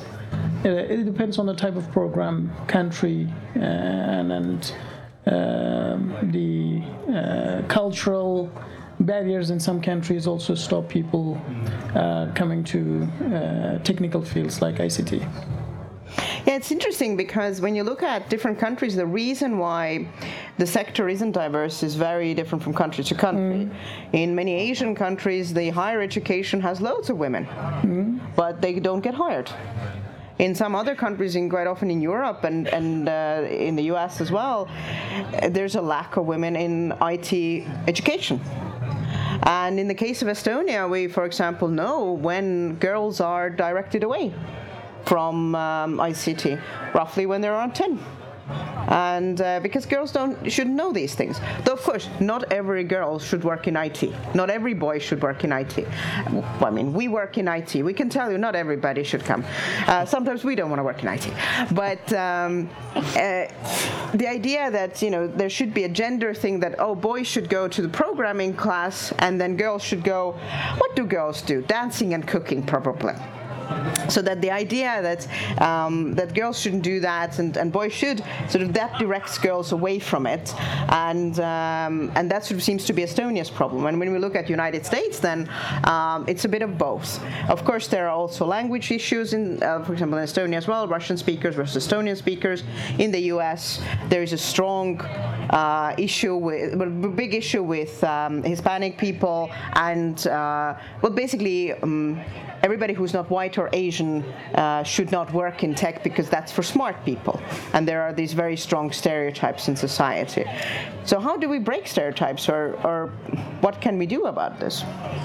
Uh, 0.66 0.70
it 0.70 1.06
depends 1.06 1.40
on 1.40 1.46
the 1.46 1.56
type 1.56 1.76
of 1.76 1.92
program, 1.92 2.52
country, 2.68 3.28
uh, 3.56 3.60
and 3.60 4.32
and 4.32 4.74
the 6.34 6.82
uh, 7.14 7.62
cultural 7.68 8.52
barriers 9.00 9.50
in 9.50 9.60
some 9.60 9.82
countries 9.82 10.28
also 10.28 10.56
stop 10.56 10.90
people 10.90 11.40
uh, 11.96 12.32
coming 12.36 12.64
to 12.66 13.04
uh, 13.04 13.80
technical 13.80 14.22
fields 14.22 14.62
like 14.62 14.76
ICT. 14.76 15.28
Yeah, 16.46 16.56
it's 16.56 16.72
interesting 16.72 17.16
because 17.16 17.62
when 17.62 17.76
you 17.76 17.84
look 17.84 18.02
at 18.02 18.30
different 18.30 18.58
countries, 18.58 18.96
the 18.96 19.06
reason 19.06 19.58
why 19.58 20.08
the 20.58 20.66
sector 20.66 21.08
isn't 21.08 21.32
diverse 21.32 21.84
is 21.84 21.96
very 21.96 22.34
different 22.34 22.64
from 22.64 22.74
country 22.74 23.04
to 23.04 23.16
country. 23.16 23.70
In 24.14 24.34
many 24.34 24.56
Asian 24.56 24.96
countries, 24.96 25.54
the 25.54 25.70
higher 25.70 26.02
education 26.02 26.60
has 26.62 26.82
loads 26.82 27.10
of 27.10 27.18
women, 27.18 27.48
but 28.36 28.62
they 28.62 28.80
don't 28.80 29.02
get 29.02 29.14
hired. 29.14 29.52
In 30.40 30.56
some 30.56 30.74
other 30.74 30.96
countries, 30.96 31.36
and 31.36 31.50
quite 31.50 31.68
often 31.68 31.92
in 31.92 32.02
Europe 32.02 32.46
and, 32.46 32.68
and 32.70 33.10
uh, 33.10 33.46
in 33.50 33.76
the 33.76 33.84
US 33.92 34.22
as 34.22 34.32
well, 34.32 34.70
there's 35.50 35.76
a 35.76 35.82
lack 35.82 36.16
of 36.16 36.26
women 36.26 36.56
in 36.56 36.94
IT 37.02 37.68
education. 37.88 38.40
And 39.44 39.80
in 39.80 39.88
the 39.88 39.96
case 39.96 40.22
of 40.22 40.28
Estonia, 40.28 40.90
we, 40.90 41.08
for 41.08 41.26
example, 41.26 41.68
know 41.68 42.12
when 42.12 42.76
girls 42.76 43.22
are 43.22 43.50
directed 43.50 44.04
away 44.04 44.34
from 45.06 45.56
um, 45.56 45.98
ICT, 45.98 46.62
roughly 46.94 47.26
when 47.26 47.42
they're 47.42 47.54
around 47.54 47.74
10. 47.74 48.00
And 48.90 49.40
uh, 49.42 49.60
because 49.60 49.86
girls 49.86 50.12
don't 50.12 50.52
should 50.52 50.68
know 50.68 50.92
these 50.92 51.16
things, 51.16 51.40
though 51.64 51.74
of 51.74 51.82
course 51.82 52.10
not 52.20 52.52
every 52.52 52.84
girl 52.84 53.20
should 53.20 53.44
work 53.44 53.68
in 53.68 53.76
IT. 53.76 54.04
Not 54.34 54.50
every 54.50 54.74
boy 54.74 55.00
should 55.00 55.22
work 55.22 55.44
in 55.44 55.52
IT. 55.52 55.88
Well, 56.32 56.66
I 56.66 56.70
mean, 56.72 56.94
we 56.94 57.08
work 57.08 57.38
in 57.38 57.48
IT. 57.48 57.76
We 57.76 57.94
can 57.94 58.10
tell 58.10 58.32
you 58.32 58.38
not 58.38 58.56
everybody 58.56 59.04
should 59.04 59.24
come. 59.24 59.46
Uh, 59.88 60.06
sometimes 60.06 60.44
we 60.44 60.56
don't 60.56 60.70
want 60.70 60.80
to 60.80 60.84
work 60.84 61.04
in 61.04 61.10
IT, 61.10 61.32
but 61.72 62.12
um, 62.14 62.70
uh, 62.96 63.46
the 64.14 64.28
idea 64.28 64.72
that 64.72 65.02
you 65.02 65.10
know 65.10 65.28
there 65.28 65.50
should 65.50 65.74
be 65.74 65.84
a 65.84 65.90
gender 65.90 66.34
thing 66.34 66.60
that 66.60 66.76
oh 66.80 66.96
boys 66.96 67.28
should 67.28 67.50
go 67.50 67.68
to 67.68 67.82
the 67.82 67.90
programming 67.90 68.54
class 68.54 69.14
and 69.20 69.40
then 69.40 69.56
girls 69.56 69.84
should 69.84 70.04
go. 70.04 70.32
What 70.78 70.96
do 70.96 71.06
girls 71.06 71.42
do? 71.42 71.62
Dancing 71.62 72.14
and 72.14 72.28
cooking 72.28 72.64
probably 72.64 73.14
so 74.10 74.22
that 74.22 74.42
the 74.42 74.52
idea 74.52 75.02
that 75.02 75.62
um, 75.62 76.14
that 76.16 76.34
girls 76.34 76.60
shouldn't 76.60 76.84
do 76.84 77.00
that 77.00 77.40
and, 77.40 77.58
and 77.58 77.72
boys 77.72 77.94
should 77.94 78.24
sort 78.50 78.64
of 78.64 78.74
that 78.74 78.98
directs 79.00 79.38
girls 79.38 79.72
away 79.72 80.00
from 80.00 80.26
it. 80.26 80.54
And 80.90 81.40
um, 81.40 82.12
and 82.16 82.30
that 82.32 82.46
sort 82.46 82.58
of 82.58 82.64
seems 82.64 82.86
to 82.86 82.94
be 82.94 83.04
Estonia's 83.04 83.50
problem. 83.50 83.86
And 83.86 84.00
when 84.00 84.12
we 84.12 84.20
look 84.20 84.36
at 84.36 84.50
United 84.50 84.86
States 84.86 85.20
then 85.20 85.50
um, 85.84 86.26
it's 86.28 86.46
a 86.46 86.50
bit 86.50 86.62
of 86.62 86.78
both. 86.78 87.24
Of 87.50 87.64
course 87.66 87.88
there 87.88 88.08
are 88.08 88.16
also 88.16 88.46
language 88.46 88.92
issues 88.92 89.34
in 89.34 89.62
uh, 89.64 89.84
for 89.84 89.94
example 89.94 90.18
in 90.18 90.26
Estonia 90.26 90.58
as 90.58 90.68
well 90.68 90.88
Russian 90.88 91.18
speakers 91.18 91.56
versus 91.56 91.86
Estonian 91.86 92.18
speakers. 92.18 92.64
In 92.98 93.12
the 93.12 93.22
US 93.34 93.82
there 94.10 94.24
is 94.24 94.34
a 94.34 94.38
strong 94.38 95.02
uh, 95.02 95.94
issue 95.98 96.36
with 96.36 96.76
well, 96.76 96.90
big 96.90 97.34
issue 97.34 97.64
with 97.64 98.04
um, 98.04 98.44
Hispanic 98.44 98.98
people 98.98 99.50
and 99.74 100.26
uh, 100.28 100.76
well 101.02 101.12
basically 101.12 101.74
um, 101.74 102.20
everybody 102.64 102.94
who's 102.94 103.14
not 103.14 103.30
white 103.30 103.58
or 103.60 103.70
Asian 103.74 104.24
uh, 104.56 104.84
should 104.84 105.12
not 105.12 105.32
work 105.34 105.64
in 105.64 105.76
tech 105.76 106.04
because 106.04 106.30
that's 106.30 106.52
for 106.52 106.64
smart 106.64 106.96
people. 107.06 107.40
And 107.74 107.88
there 107.88 108.02
are 108.02 108.14
these 108.14 108.34
very 108.34 108.58
strong 108.58 108.92
stereotypes 108.92 109.68
in 109.68 109.76
society. 109.76 110.46
So, 111.06 111.20
how 111.20 111.38
do 111.38 111.50
we 111.50 111.60
break 111.60 111.88
stereotypes, 111.88 112.50
or, 112.50 112.80
or 112.84 113.08
what 113.62 113.82
can 113.82 113.98
we 113.98 114.06
do 114.06 114.26
about 114.26 114.60
this? 114.60 114.84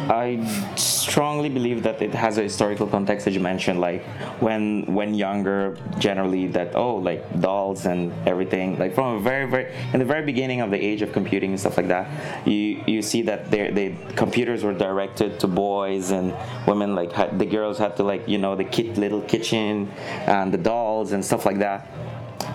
I 0.09 0.45
strongly 0.76 1.49
believe 1.49 1.83
that 1.83 2.00
it 2.03 2.14
has 2.14 2.38
a 2.38 2.43
historical 2.43 2.87
context, 2.87 3.26
as 3.26 3.35
you 3.35 3.41
mentioned, 3.41 3.81
like 3.81 4.05
when 4.41 4.85
when 4.87 5.14
younger, 5.14 5.76
generally 5.99 6.47
that 6.49 6.75
oh 6.75 6.97
like 6.97 7.23
dolls 7.41 7.87
and 7.87 8.12
everything, 8.26 8.79
like 8.79 8.95
from 8.95 9.17
a 9.17 9.21
very 9.21 9.47
very 9.47 9.75
in 9.93 9.99
the 9.99 10.05
very 10.05 10.25
beginning 10.25 10.61
of 10.61 10.71
the 10.71 10.79
age 10.79 11.03
of 11.03 11.12
computing 11.12 11.50
and 11.50 11.61
stuff 11.61 11.76
like 11.76 11.88
that, 11.88 12.07
you 12.47 12.83
you 12.87 13.03
see 13.03 13.23
that 13.23 13.50
they 13.50 13.97
computers 14.17 14.64
were 14.64 14.75
directed 14.75 15.38
to 15.41 15.47
boys 15.47 16.11
and 16.11 16.35
women 16.67 16.95
like 16.95 17.12
had, 17.12 17.38
the 17.38 17.47
girls 17.47 17.79
had 17.79 17.97
to 17.97 18.03
like 18.03 18.24
you 18.26 18.38
know 18.38 18.57
the 18.57 18.64
kit 18.64 18.97
little 18.97 19.21
kitchen 19.23 19.90
and 20.26 20.52
the 20.52 20.59
dolls 20.59 21.12
and 21.12 21.25
stuff 21.25 21.47
like 21.47 21.59
that. 21.59 21.88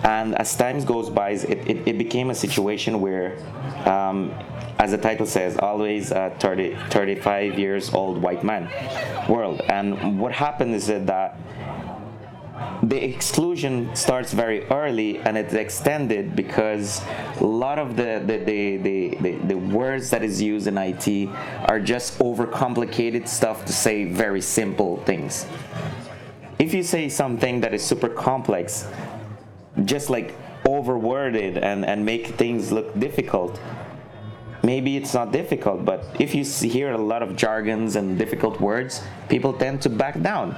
And 0.04 0.34
as 0.38 0.54
times 0.56 0.84
goes 0.84 1.10
by 1.10 1.30
it, 1.30 1.44
it, 1.44 1.88
it 1.88 1.98
became 1.98 2.30
a 2.30 2.34
situation 2.34 3.00
where 3.00 3.36
um, 3.86 4.32
as 4.78 4.92
the 4.92 4.98
title 4.98 5.26
says 5.26 5.58
always 5.58 6.10
a 6.10 6.34
30, 6.38 6.74
35 6.88 7.58
years 7.58 7.92
old 7.92 8.22
white 8.22 8.42
man 8.42 8.70
world. 9.28 9.60
And 9.68 10.18
what 10.18 10.32
happened 10.32 10.74
is 10.74 10.86
that 10.86 11.36
the 12.82 13.02
exclusion 13.02 13.94
starts 13.94 14.32
very 14.32 14.64
early 14.66 15.18
and 15.18 15.36
it's 15.36 15.54
extended 15.54 16.34
because 16.34 17.02
a 17.38 17.44
lot 17.44 17.78
of 17.78 17.96
the 17.96 18.22
the, 18.24 18.38
the, 18.38 18.76
the, 18.78 19.16
the, 19.20 19.32
the 19.48 19.56
words 19.56 20.10
that 20.10 20.22
is 20.22 20.40
used 20.40 20.66
in 20.66 20.78
IT 20.78 21.28
are 21.68 21.80
just 21.80 22.18
overcomplicated 22.18 23.28
stuff 23.28 23.64
to 23.66 23.72
say 23.72 24.04
very 24.04 24.40
simple 24.40 24.96
things. 25.04 25.46
If 26.58 26.74
you 26.74 26.82
say 26.82 27.08
something 27.08 27.60
that 27.60 27.72
is 27.72 27.82
super 27.82 28.08
complex, 28.08 28.86
just 29.84 30.10
like 30.10 30.34
overworded 30.64 31.62
and, 31.62 31.84
and 31.84 32.04
make 32.04 32.26
things 32.26 32.70
look 32.70 32.98
difficult, 32.98 33.58
maybe 34.62 34.96
it's 34.96 35.14
not 35.14 35.32
difficult, 35.32 35.84
but 35.84 36.04
if 36.18 36.34
you 36.34 36.44
hear 36.44 36.92
a 36.92 36.98
lot 36.98 37.22
of 37.22 37.36
jargons 37.36 37.96
and 37.96 38.18
difficult 38.18 38.60
words, 38.60 39.02
people 39.28 39.52
tend 39.52 39.80
to 39.82 39.88
back 39.88 40.20
down. 40.20 40.56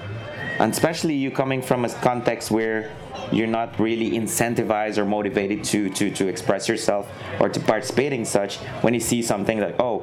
And 0.59 0.73
especially 0.73 1.15
you 1.15 1.31
coming 1.31 1.63
from 1.63 1.85
a 1.85 1.89
context 1.89 2.51
where 2.51 2.91
you're 3.31 3.47
not 3.47 3.79
really 3.79 4.11
incentivized 4.13 4.99
or 4.99 5.05
motivated 5.05 5.65
to, 5.65 5.89
to, 5.91 6.11
to 6.11 6.29
express 6.29 6.69
yourself 6.69 7.11
or 7.41 7.49
to 7.49 7.61
participate 7.61 8.13
in 8.13 8.25
such, 8.25 8.59
when 8.83 8.95
you 8.95 9.01
see 9.01 9.23
something 9.23 9.61
like, 9.61 9.79
oh, 9.81 10.01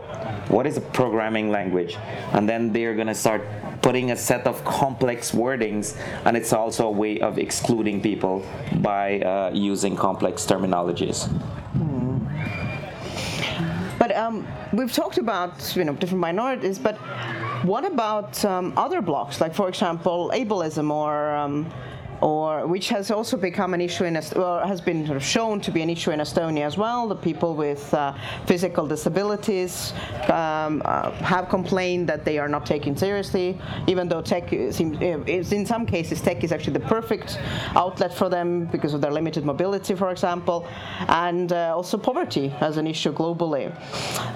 what 0.48 0.66
is 0.66 0.78
a 0.78 0.82
programming 0.82 1.50
language? 1.50 1.96
And 2.34 2.50
then 2.50 2.74
they're 2.74 2.96
gonna 2.96 3.16
start 3.16 3.46
putting 3.82 4.12
a 4.12 4.16
set 4.16 4.46
of 4.46 4.64
complex 4.66 5.32
wordings, 5.32 5.96
and 6.26 6.36
it's 6.36 6.52
also 6.52 6.88
a 6.88 6.92
way 6.92 7.20
of 7.20 7.38
excluding 7.38 8.02
people 8.02 8.46
by 8.82 9.22
uh, 9.22 9.52
using 9.54 9.96
complex 9.96 10.46
terminologies. 10.46 11.30
But 14.00 14.16
um, 14.16 14.48
we've 14.72 14.94
talked 14.94 15.18
about 15.18 15.76
you 15.76 15.84
know 15.84 15.94
different 15.94 16.22
minorities, 16.22 16.80
but 16.80 16.98
what 17.64 17.86
about 17.86 18.44
um, 18.46 18.74
other 18.78 19.02
blocks, 19.02 19.42
like 19.42 19.54
for 19.54 19.68
example 19.70 20.32
ableism 20.34 20.92
or 20.92 21.32
um, 21.36 21.70
or 22.22 22.68
which 22.68 22.90
has 22.90 23.12
also 23.12 23.38
become 23.38 23.74
an 23.74 23.82
issue 23.82 24.04
in 24.04 24.20
well, 24.36 24.66
has 24.66 24.82
been 24.82 25.06
sort 25.06 25.18
of 25.18 25.24
shown 25.24 25.62
to 25.62 25.72
be 25.72 25.82
an 25.82 25.90
issue 25.90 26.12
in 26.12 26.20
Estonia 26.20 26.66
as 26.66 26.78
well. 26.78 27.08
The 27.08 27.16
people 27.16 27.56
with 27.56 27.94
uh, 27.94 28.14
physical 28.46 28.86
disabilities 28.88 29.94
um, 30.30 30.82
uh, 30.86 31.12
have 31.12 31.50
complained 31.50 32.08
that 32.10 32.26
they 32.26 32.38
are 32.38 32.50
not 32.50 32.66
taken 32.66 32.96
seriously, 32.96 33.58
even 33.88 34.08
though 34.08 34.22
tech 34.22 34.50
seems, 34.72 34.98
uh, 34.98 35.24
in 35.26 35.66
some 35.66 35.86
cases 35.86 36.22
tech 36.22 36.44
is 36.44 36.52
actually 36.52 36.74
the 36.74 36.88
perfect 36.88 37.40
outlet 37.76 38.14
for 38.14 38.30
them 38.30 38.66
because 38.66 38.94
of 38.94 39.02
their 39.02 39.12
limited 39.12 39.46
mobility, 39.46 39.96
for 39.96 40.12
example, 40.12 40.68
and 41.08 41.54
uh, 41.54 41.76
also 41.76 41.98
poverty 41.98 42.54
as 42.60 42.78
an 42.78 42.88
issue 42.88 43.14
globally. 43.14 43.72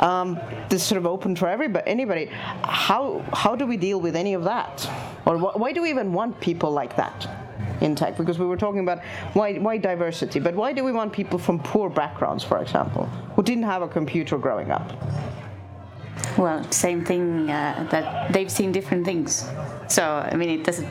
Um, 0.01 0.39
this 0.69 0.81
is 0.81 0.87
sort 0.87 0.99
of 0.99 1.05
open 1.05 1.35
for 1.35 1.47
everybody. 1.47 1.85
Anybody, 1.87 2.25
how 2.63 3.23
how 3.33 3.55
do 3.55 3.65
we 3.65 3.77
deal 3.77 3.99
with 3.99 4.15
any 4.15 4.33
of 4.33 4.43
that, 4.43 4.89
or 5.25 5.37
wh- 5.37 5.57
why 5.57 5.73
do 5.73 5.81
we 5.81 5.89
even 5.89 6.13
want 6.13 6.39
people 6.39 6.71
like 6.71 6.95
that? 6.95 7.42
In 7.81 7.95
tech 7.95 8.17
because 8.17 8.39
we 8.39 8.45
were 8.45 8.57
talking 8.57 8.81
about 8.81 9.03
why, 9.33 9.55
why 9.55 9.77
diversity, 9.77 10.39
but 10.39 10.55
why 10.55 10.73
do 10.73 10.83
we 10.83 10.91
want 10.91 11.13
people 11.13 11.39
from 11.39 11.59
poor 11.59 11.89
backgrounds, 11.89 12.43
for 12.43 12.61
example, 12.61 13.05
who 13.35 13.43
didn't 13.43 13.63
have 13.63 13.81
a 13.81 13.87
computer 13.87 14.37
growing 14.37 14.71
up? 14.71 14.91
Well, 16.37 16.63
same 16.71 17.05
thing 17.05 17.49
uh, 17.49 17.87
that 17.91 18.33
they've 18.33 18.51
seen 18.51 18.71
different 18.71 19.05
things. 19.05 19.49
So 19.87 20.03
I 20.03 20.35
mean, 20.35 20.49
it 20.49 20.63
doesn't 20.63 20.87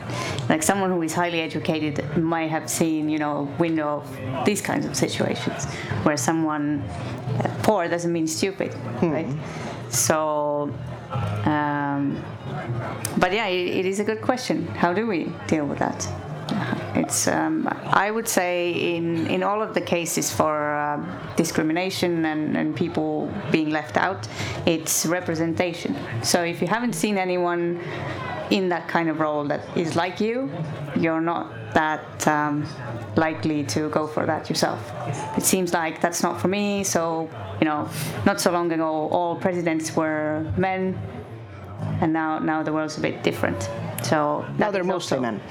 like 0.47 0.63
someone 0.63 0.89
who 0.89 1.01
is 1.01 1.13
highly 1.13 1.41
educated 1.41 2.17
might 2.17 2.49
have 2.49 2.69
seen 2.69 3.09
you 3.09 3.17
know 3.17 3.53
window 3.59 3.87
of 4.01 4.45
these 4.45 4.61
kinds 4.61 4.85
of 4.85 4.95
situations, 4.95 5.65
where 6.03 6.17
someone 6.17 6.81
uh, 6.81 7.53
poor 7.63 7.87
doesn't 7.87 8.13
mean 8.13 8.27
stupid, 8.27 8.73
right? 9.01 9.27
So. 9.89 10.73
Um, 11.45 12.23
but 13.17 13.33
yeah, 13.33 13.45
it, 13.47 13.67
it 13.67 13.85
is 13.85 13.99
a 13.99 14.03
good 14.03 14.21
question. 14.21 14.65
How 14.67 14.93
do 14.93 15.05
we 15.05 15.31
deal 15.47 15.65
with 15.65 15.77
that? 15.79 16.07
It's 16.95 17.27
um, 17.27 17.67
I 17.85 18.11
would 18.11 18.27
say 18.27 18.71
in 18.95 19.27
in 19.27 19.43
all 19.43 19.61
of 19.61 19.73
the 19.73 19.81
cases 19.81 20.31
for 20.31 20.75
uh, 20.75 21.35
discrimination 21.35 22.25
and, 22.25 22.55
and 22.55 22.75
people 22.75 23.31
being 23.51 23.71
left 23.71 23.97
out, 23.97 24.27
it's 24.65 25.05
representation. 25.05 25.95
So 26.21 26.43
if 26.43 26.61
you 26.61 26.67
haven't 26.67 26.93
seen 26.93 27.17
anyone 27.17 27.79
in 28.51 28.69
that 28.69 28.87
kind 28.87 29.09
of 29.09 29.19
role 29.19 29.43
that 29.45 29.61
is 29.75 29.95
like 29.95 30.19
you, 30.19 30.51
you're 30.95 31.21
not 31.21 31.51
that 31.73 32.27
um, 32.27 32.67
likely 33.15 33.63
to 33.63 33.89
go 33.89 34.05
for 34.05 34.25
that 34.25 34.49
yourself. 34.49 34.79
It 35.37 35.43
seems 35.43 35.73
like 35.73 35.99
that's 35.99 36.21
not 36.21 36.39
for 36.39 36.47
me. 36.47 36.83
So 36.83 37.29
you 37.59 37.65
know, 37.65 37.89
not 38.25 38.39
so 38.39 38.51
long 38.51 38.71
ago, 38.71 39.07
all 39.09 39.35
presidents 39.35 39.95
were 39.95 40.45
men, 40.57 40.99
and 42.01 42.13
now 42.13 42.39
now 42.39 42.61
the 42.61 42.71
world's 42.71 42.97
a 42.97 43.01
bit 43.01 43.23
different. 43.23 43.69
So 44.03 44.45
Now 44.57 44.71
that 44.71 44.71
they're 44.73 44.81
is 44.81 44.87
mostly 44.87 45.17
also- 45.17 45.31
men. 45.31 45.41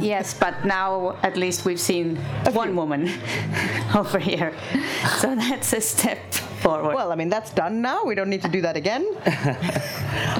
Yes, 0.00 0.32
but 0.32 0.64
now 0.64 1.16
at 1.22 1.36
least 1.36 1.64
we've 1.66 1.80
seen 1.80 2.16
one 2.52 2.74
woman 2.74 3.10
over 3.94 4.18
here. 4.18 4.54
So 5.20 5.34
that's 5.42 5.72
a 5.74 5.80
step 5.80 6.32
forward. 6.62 6.94
Well, 6.94 7.12
I 7.12 7.14
mean, 7.16 7.28
that's 7.28 7.50
done 7.50 7.82
now. 7.82 8.04
We 8.04 8.14
don't 8.14 8.30
need 8.30 8.42
to 8.42 8.48
do 8.48 8.60
that 8.62 8.76
again. 8.76 9.04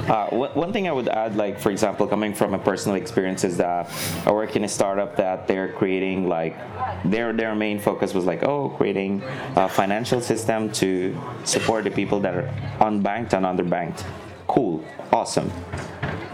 Uh, 0.02 0.26
one, 0.30 0.50
one 0.50 0.72
thing 0.72 0.88
I 0.88 0.92
would 0.92 1.08
add, 1.08 1.36
like 1.36 1.58
for 1.58 1.70
example, 1.70 2.06
coming 2.06 2.34
from 2.34 2.52
a 2.54 2.58
personal 2.58 2.96
experience, 2.96 3.44
is 3.44 3.56
that 3.58 3.88
I 4.26 4.32
work 4.32 4.56
in 4.56 4.64
a 4.64 4.68
startup 4.68 5.16
that 5.16 5.46
they're 5.46 5.68
creating 5.72 6.28
like 6.28 6.56
their 7.04 7.32
their 7.32 7.54
main 7.54 7.78
focus 7.78 8.12
was 8.12 8.24
like 8.26 8.42
oh 8.42 8.70
creating 8.76 9.22
a 9.56 9.68
financial 9.68 10.20
system 10.20 10.70
to 10.72 11.16
support 11.44 11.84
the 11.84 11.90
people 11.90 12.20
that 12.20 12.34
are 12.34 12.48
unbanked 12.80 13.32
and 13.32 13.46
underbanked. 13.46 14.04
Cool, 14.48 14.84
awesome, 15.12 15.50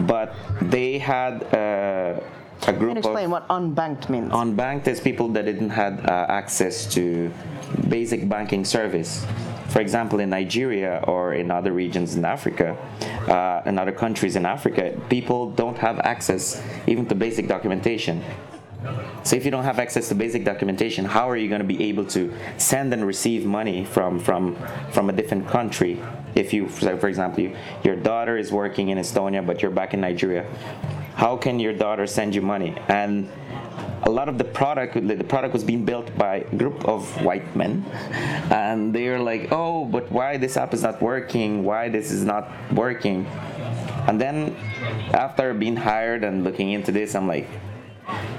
but 0.01 0.35
they 0.61 0.97
had 0.97 1.43
uh, 1.53 2.19
a 2.67 2.73
group 2.73 2.89
And 2.89 2.97
of 2.99 3.05
explain 3.05 3.29
what 3.29 3.47
unbanked 3.47 4.09
means. 4.09 4.31
unbanked 4.31 4.87
is 4.87 4.99
people 4.99 5.29
that 5.29 5.45
didn't 5.45 5.69
have 5.69 6.05
uh, 6.05 6.25
access 6.29 6.85
to 6.93 7.31
basic 7.87 8.27
banking 8.27 8.65
service. 8.65 9.25
For 9.69 9.81
example, 9.81 10.19
in 10.19 10.31
Nigeria 10.31 11.03
or 11.07 11.33
in 11.33 11.51
other 11.51 11.71
regions 11.71 12.15
in 12.15 12.25
Africa, 12.25 12.75
uh, 13.27 13.61
in 13.69 13.77
other 13.77 13.91
countries 13.91 14.35
in 14.35 14.45
Africa, 14.45 14.99
people 15.09 15.51
don't 15.51 15.77
have 15.77 15.99
access 15.99 16.61
even 16.87 17.05
to 17.07 17.15
basic 17.15 17.47
documentation. 17.47 18.23
So 19.23 19.35
if 19.35 19.43
you 19.43 19.51
don't 19.51 19.65
have 19.65 19.79
access 19.79 20.07
to 20.09 20.15
basic 20.15 20.45
documentation, 20.45 21.03
how 21.03 21.29
are 21.29 21.35
you 21.35 21.49
going 21.49 21.61
to 21.61 21.67
be 21.67 21.83
able 21.85 22.05
to 22.05 22.33
send 22.57 22.93
and 22.93 23.05
receive 23.05 23.45
money 23.45 23.83
from 23.83 24.19
from 24.19 24.55
from 24.91 25.09
a 25.09 25.13
different 25.13 25.47
country? 25.47 26.01
If 26.35 26.53
you, 26.53 26.69
for 26.69 27.09
example, 27.09 27.43
you, 27.43 27.55
your 27.83 27.95
daughter 27.95 28.37
is 28.37 28.51
working 28.51 28.89
in 28.89 28.97
Estonia, 28.97 29.45
but 29.45 29.61
you're 29.61 29.71
back 29.71 29.93
in 29.93 30.01
Nigeria, 30.01 30.45
how 31.15 31.35
can 31.35 31.59
your 31.59 31.73
daughter 31.73 32.07
send 32.07 32.33
you 32.33 32.41
money? 32.41 32.77
And 32.87 33.27
a 34.03 34.09
lot 34.09 34.29
of 34.29 34.37
the 34.37 34.45
product, 34.45 34.93
the 34.95 35.23
product 35.23 35.53
was 35.53 35.63
being 35.63 35.83
built 35.83 36.15
by 36.17 36.37
a 36.37 36.55
group 36.55 36.85
of 36.85 37.21
white 37.23 37.55
men, 37.55 37.83
and 38.51 38.95
they 38.95 39.09
were 39.09 39.19
like, 39.19 39.49
"Oh, 39.51 39.83
but 39.83 40.09
why 40.11 40.37
this 40.37 40.55
app 40.55 40.73
is 40.73 40.83
not 40.83 41.01
working? 41.01 41.63
Why 41.65 41.89
this 41.89 42.11
is 42.11 42.23
not 42.23 42.49
working?" 42.71 43.25
And 44.07 44.19
then, 44.21 44.55
after 45.13 45.53
being 45.53 45.75
hired 45.75 46.23
and 46.23 46.45
looking 46.45 46.71
into 46.71 46.91
this, 46.91 47.13
I'm 47.13 47.27
like, 47.27 47.47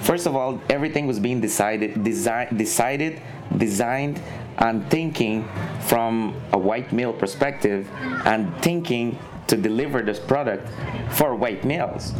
First 0.00 0.26
of 0.26 0.34
all, 0.34 0.60
everything 0.70 1.06
was 1.06 1.20
being 1.20 1.40
decided, 1.40 1.94
desi- 1.94 2.56
decided, 2.56 3.20
designed, 3.56 4.20
and 4.58 4.88
thinking 4.90 5.48
from 5.82 6.34
a 6.52 6.58
white 6.58 6.92
male 6.92 7.12
perspective, 7.12 7.88
and 8.24 8.54
thinking 8.62 9.18
to 9.46 9.56
deliver 9.56 10.02
this 10.02 10.18
product 10.18 10.68
for 11.10 11.34
white 11.34 11.64
males, 11.64 12.12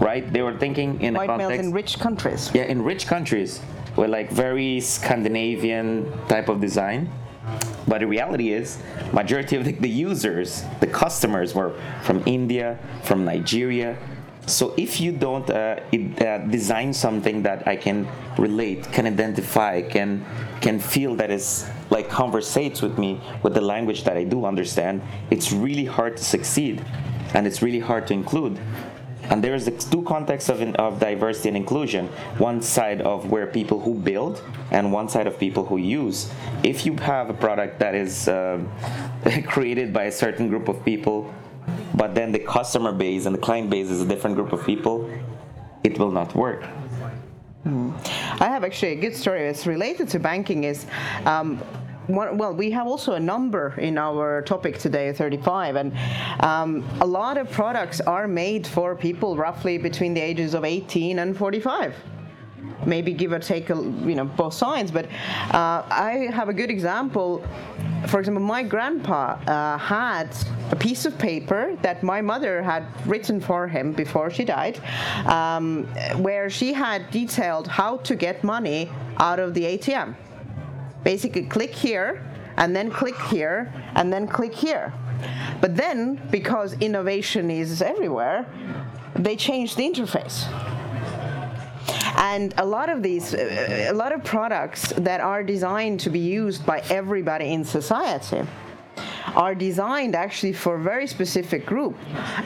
right? 0.00 0.30
They 0.32 0.42
were 0.42 0.56
thinking 0.58 1.00
in 1.00 1.16
a 1.16 1.18
White 1.18 1.36
males 1.36 1.52
in 1.52 1.72
rich 1.72 1.98
countries. 1.98 2.50
yeah, 2.54 2.64
in 2.64 2.82
rich 2.82 3.06
countries 3.06 3.60
with 3.96 4.10
like 4.10 4.30
very 4.30 4.80
Scandinavian 4.80 6.10
type 6.28 6.48
of 6.48 6.60
design. 6.60 7.10
But 7.86 7.98
the 8.00 8.06
reality 8.06 8.52
is, 8.52 8.78
majority 9.12 9.56
of 9.56 9.64
the, 9.64 9.72
the 9.72 9.88
users, 9.88 10.64
the 10.80 10.86
customers, 10.86 11.54
were 11.54 11.74
from 12.02 12.22
India, 12.26 12.78
from 13.02 13.24
Nigeria. 13.24 13.98
So 14.46 14.74
if 14.76 15.00
you 15.00 15.12
don't 15.12 15.48
uh, 15.48 15.80
it, 15.92 16.20
uh, 16.20 16.38
design 16.38 16.92
something 16.92 17.42
that 17.42 17.66
I 17.66 17.76
can 17.76 18.08
relate, 18.38 18.90
can 18.92 19.06
identify, 19.06 19.82
can 19.82 20.24
can 20.60 20.80
feel 20.80 21.14
that 21.16 21.30
is 21.30 21.68
like 21.90 22.08
conversates 22.08 22.82
with 22.82 22.98
me 22.98 23.20
with 23.42 23.54
the 23.54 23.60
language 23.60 24.04
that 24.04 24.16
I 24.16 24.24
do 24.24 24.44
understand, 24.44 25.02
it's 25.30 25.52
really 25.52 25.84
hard 25.84 26.16
to 26.16 26.24
succeed, 26.24 26.84
and 27.34 27.46
it's 27.46 27.62
really 27.62 27.80
hard 27.80 28.06
to 28.08 28.14
include. 28.14 28.58
And 29.30 29.42
there's 29.42 29.64
the 29.64 29.70
two 29.70 30.02
contexts 30.02 30.50
of, 30.50 30.60
of 30.74 30.98
diversity 30.98 31.48
and 31.48 31.56
inclusion. 31.56 32.08
One 32.38 32.60
side 32.60 33.00
of 33.00 33.30
where 33.30 33.46
people 33.46 33.78
who 33.78 33.94
build, 33.94 34.42
and 34.72 34.92
one 34.92 35.08
side 35.08 35.26
of 35.26 35.38
people 35.38 35.64
who 35.64 35.76
use. 35.76 36.30
If 36.64 36.84
you 36.84 36.96
have 36.96 37.30
a 37.30 37.34
product 37.34 37.78
that 37.78 37.94
is 37.94 38.26
uh, 38.26 38.58
created 39.46 39.92
by 39.92 40.04
a 40.04 40.12
certain 40.12 40.48
group 40.48 40.68
of 40.68 40.84
people, 40.84 41.32
but 41.94 42.14
then 42.14 42.32
the 42.32 42.38
customer 42.38 42.92
base 42.92 43.26
and 43.26 43.34
the 43.34 43.40
client 43.40 43.70
base 43.70 43.90
is 43.90 44.00
a 44.00 44.06
different 44.06 44.36
group 44.36 44.52
of 44.52 44.64
people, 44.64 45.10
it 45.84 45.98
will 45.98 46.10
not 46.10 46.34
work. 46.34 46.64
I 47.64 48.48
have 48.48 48.64
actually 48.64 48.92
a 48.92 48.96
good 48.96 49.14
story. 49.14 49.42
It's 49.48 49.66
related 49.66 50.08
to 50.10 50.18
banking. 50.18 50.64
Is 50.64 50.86
um, 51.26 51.60
well, 52.08 52.52
we 52.52 52.70
have 52.72 52.88
also 52.88 53.12
a 53.12 53.20
number 53.20 53.78
in 53.78 53.96
our 53.96 54.42
topic 54.42 54.78
today, 54.78 55.12
35, 55.12 55.76
and 55.76 55.92
um, 56.40 56.84
a 57.00 57.06
lot 57.06 57.38
of 57.38 57.50
products 57.50 58.00
are 58.00 58.26
made 58.26 58.66
for 58.66 58.96
people 58.96 59.36
roughly 59.36 59.78
between 59.78 60.12
the 60.12 60.20
ages 60.20 60.54
of 60.54 60.64
18 60.64 61.20
and 61.20 61.36
45 61.36 61.94
maybe 62.86 63.12
give 63.12 63.32
or 63.32 63.38
take 63.38 63.70
a, 63.70 63.74
you 63.74 64.14
know 64.14 64.24
both 64.24 64.54
sides 64.54 64.90
but 64.90 65.06
uh, 65.54 65.82
i 65.90 66.28
have 66.32 66.48
a 66.48 66.52
good 66.52 66.70
example. 66.70 67.44
For 68.08 68.18
example 68.18 68.42
my 68.42 68.62
grandpa 68.62 69.38
uh, 69.46 69.78
had 69.78 70.28
a 70.70 70.76
piece 70.76 71.06
of 71.06 71.16
paper 71.18 71.76
that 71.82 72.02
my 72.02 72.20
mother 72.20 72.62
had 72.62 72.84
written 73.06 73.40
for 73.40 73.68
him 73.68 73.92
before 73.92 74.28
she 74.30 74.44
died 74.44 74.80
um, 75.26 75.84
where 76.16 76.50
she 76.50 76.72
had 76.72 77.10
detailed 77.10 77.68
how 77.68 77.98
to 77.98 78.16
get 78.16 78.42
money 78.42 78.90
out 79.18 79.38
of 79.38 79.54
the 79.54 79.64
atm 79.72 80.16
basically 81.04 81.42
click 81.42 81.74
here 81.74 82.22
and 82.56 82.74
then 82.76 82.90
click 82.90 83.18
here 83.22 83.72
and 83.94 84.12
then 84.12 84.26
click 84.26 84.54
here. 84.54 84.92
But 85.60 85.76
then 85.76 86.20
because 86.30 86.74
innovation 86.74 87.50
is 87.50 87.82
everywhere 87.82 88.46
they 89.14 89.36
changed 89.36 89.76
the 89.76 89.88
interface 89.88 90.48
and 92.16 92.54
a 92.58 92.64
lot 92.64 92.88
of 92.88 93.02
these 93.02 93.34
uh, 93.34 93.88
a 93.90 93.94
lot 93.94 94.12
of 94.12 94.22
products 94.24 94.92
that 94.98 95.20
are 95.20 95.42
designed 95.42 96.00
to 96.00 96.10
be 96.10 96.18
used 96.18 96.64
by 96.66 96.80
everybody 96.90 97.52
in 97.52 97.64
society 97.64 98.42
are 99.34 99.54
designed 99.54 100.14
actually 100.14 100.52
for 100.52 100.76
a 100.76 100.82
very 100.82 101.06
specific 101.06 101.64
group. 101.64 101.96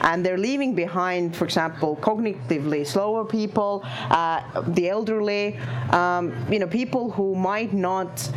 And 0.01 0.25
they're 0.25 0.37
leaving 0.37 0.73
behind 0.73 1.35
for 1.35 1.45
example 1.45 1.97
cognitively 1.97 2.85
slower 2.85 3.25
people 3.25 3.81
uh, 4.09 4.41
the 4.67 4.89
elderly 4.89 5.57
um, 5.91 6.33
you 6.51 6.59
know 6.59 6.67
people 6.67 7.11
who 7.11 7.35
might 7.35 7.73
not 7.73 8.29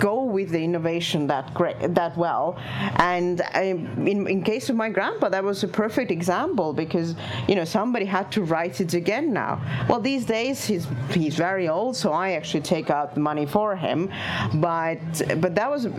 go 0.00 0.24
with 0.24 0.50
the 0.50 0.62
innovation 0.64 1.26
that 1.28 1.52
great, 1.54 1.76
that 1.94 2.16
well. 2.16 2.56
And 2.96 3.40
in, 3.54 4.26
in 4.26 4.42
case 4.42 4.70
of 4.70 4.76
my 4.76 4.88
grandpa, 4.88 5.28
that 5.28 5.44
was 5.44 5.62
a 5.62 5.68
perfect 5.68 6.10
example 6.10 6.72
because 6.72 7.14
you 7.46 7.54
know 7.54 7.64
somebody 7.64 8.06
had 8.06 8.32
to 8.32 8.42
write 8.42 8.80
it 8.80 8.94
again 8.94 9.32
now. 9.32 9.60
Well, 9.88 10.00
these 10.00 10.24
days 10.24 10.64
he's 10.64 10.86
he's 11.10 11.36
very 11.36 11.68
old, 11.68 11.96
so 11.96 12.12
I 12.12 12.32
actually 12.32 12.62
take 12.62 12.90
out 12.90 13.14
the 13.14 13.20
money 13.20 13.46
for 13.46 13.76
him. 13.76 14.10
But 14.54 15.00
but 15.40 15.54
that 15.54 15.70
was 15.70 15.86
uh, 15.86 15.90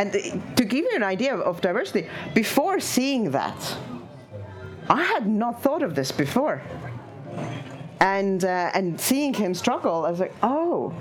and 0.00 0.12
to 0.56 0.64
give 0.64 0.84
you 0.84 0.94
an 0.94 1.02
idea 1.02 1.34
of, 1.34 1.40
of 1.40 1.60
diversity, 1.60 2.08
before 2.34 2.78
seeing 2.80 3.30
that, 3.30 3.76
I 4.88 5.02
had 5.02 5.26
not 5.26 5.62
thought 5.62 5.82
of 5.82 5.94
this 5.94 6.12
before 6.12 6.62
and 8.00 8.44
uh, 8.44 8.70
and 8.74 9.00
seeing 9.00 9.32
him 9.32 9.54
struggle, 9.54 10.04
I 10.04 10.10
was 10.10 10.20
like, 10.20 10.34
oh, 10.42 10.94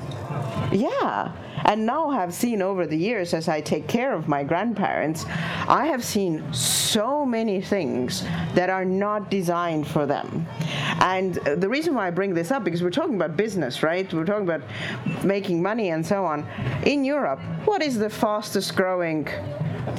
yeah. 0.72 1.32
And 1.66 1.86
now 1.86 2.12
have 2.12 2.34
seen 2.34 2.62
over 2.62 2.86
the 2.86 2.98
years 2.98 3.34
as 3.34 3.48
I 3.50 3.60
take 3.62 3.88
care 3.88 4.14
of 4.14 4.28
my 4.28 4.44
grandparents, 4.44 5.26
I 5.68 5.88
have 5.88 6.04
seen 6.04 6.54
so 6.54 7.26
many 7.26 7.60
things 7.60 8.24
that 8.54 8.70
are 8.70 8.86
not 8.86 9.32
designed 9.32 9.88
for 9.88 10.06
them. 10.06 10.48
And 11.02 11.36
the 11.36 11.68
reason 11.68 11.96
why 11.96 12.08
I 12.08 12.12
bring 12.12 12.34
this 12.34 12.52
up 12.52 12.64
because 12.64 12.84
we're 12.84 12.92
talking 12.92 13.16
about 13.16 13.36
business, 13.36 13.84
right? 13.84 14.12
We're 14.14 14.26
talking 14.26 14.48
about 14.48 14.62
making 15.24 15.62
money 15.62 15.90
and 15.90 16.06
so 16.06 16.24
on. 16.24 16.48
In 16.86 17.04
Europe, 17.04 17.40
what 17.66 17.82
is 17.82 17.98
the 17.98 18.10
fastest 18.10 18.76
growing 18.76 19.26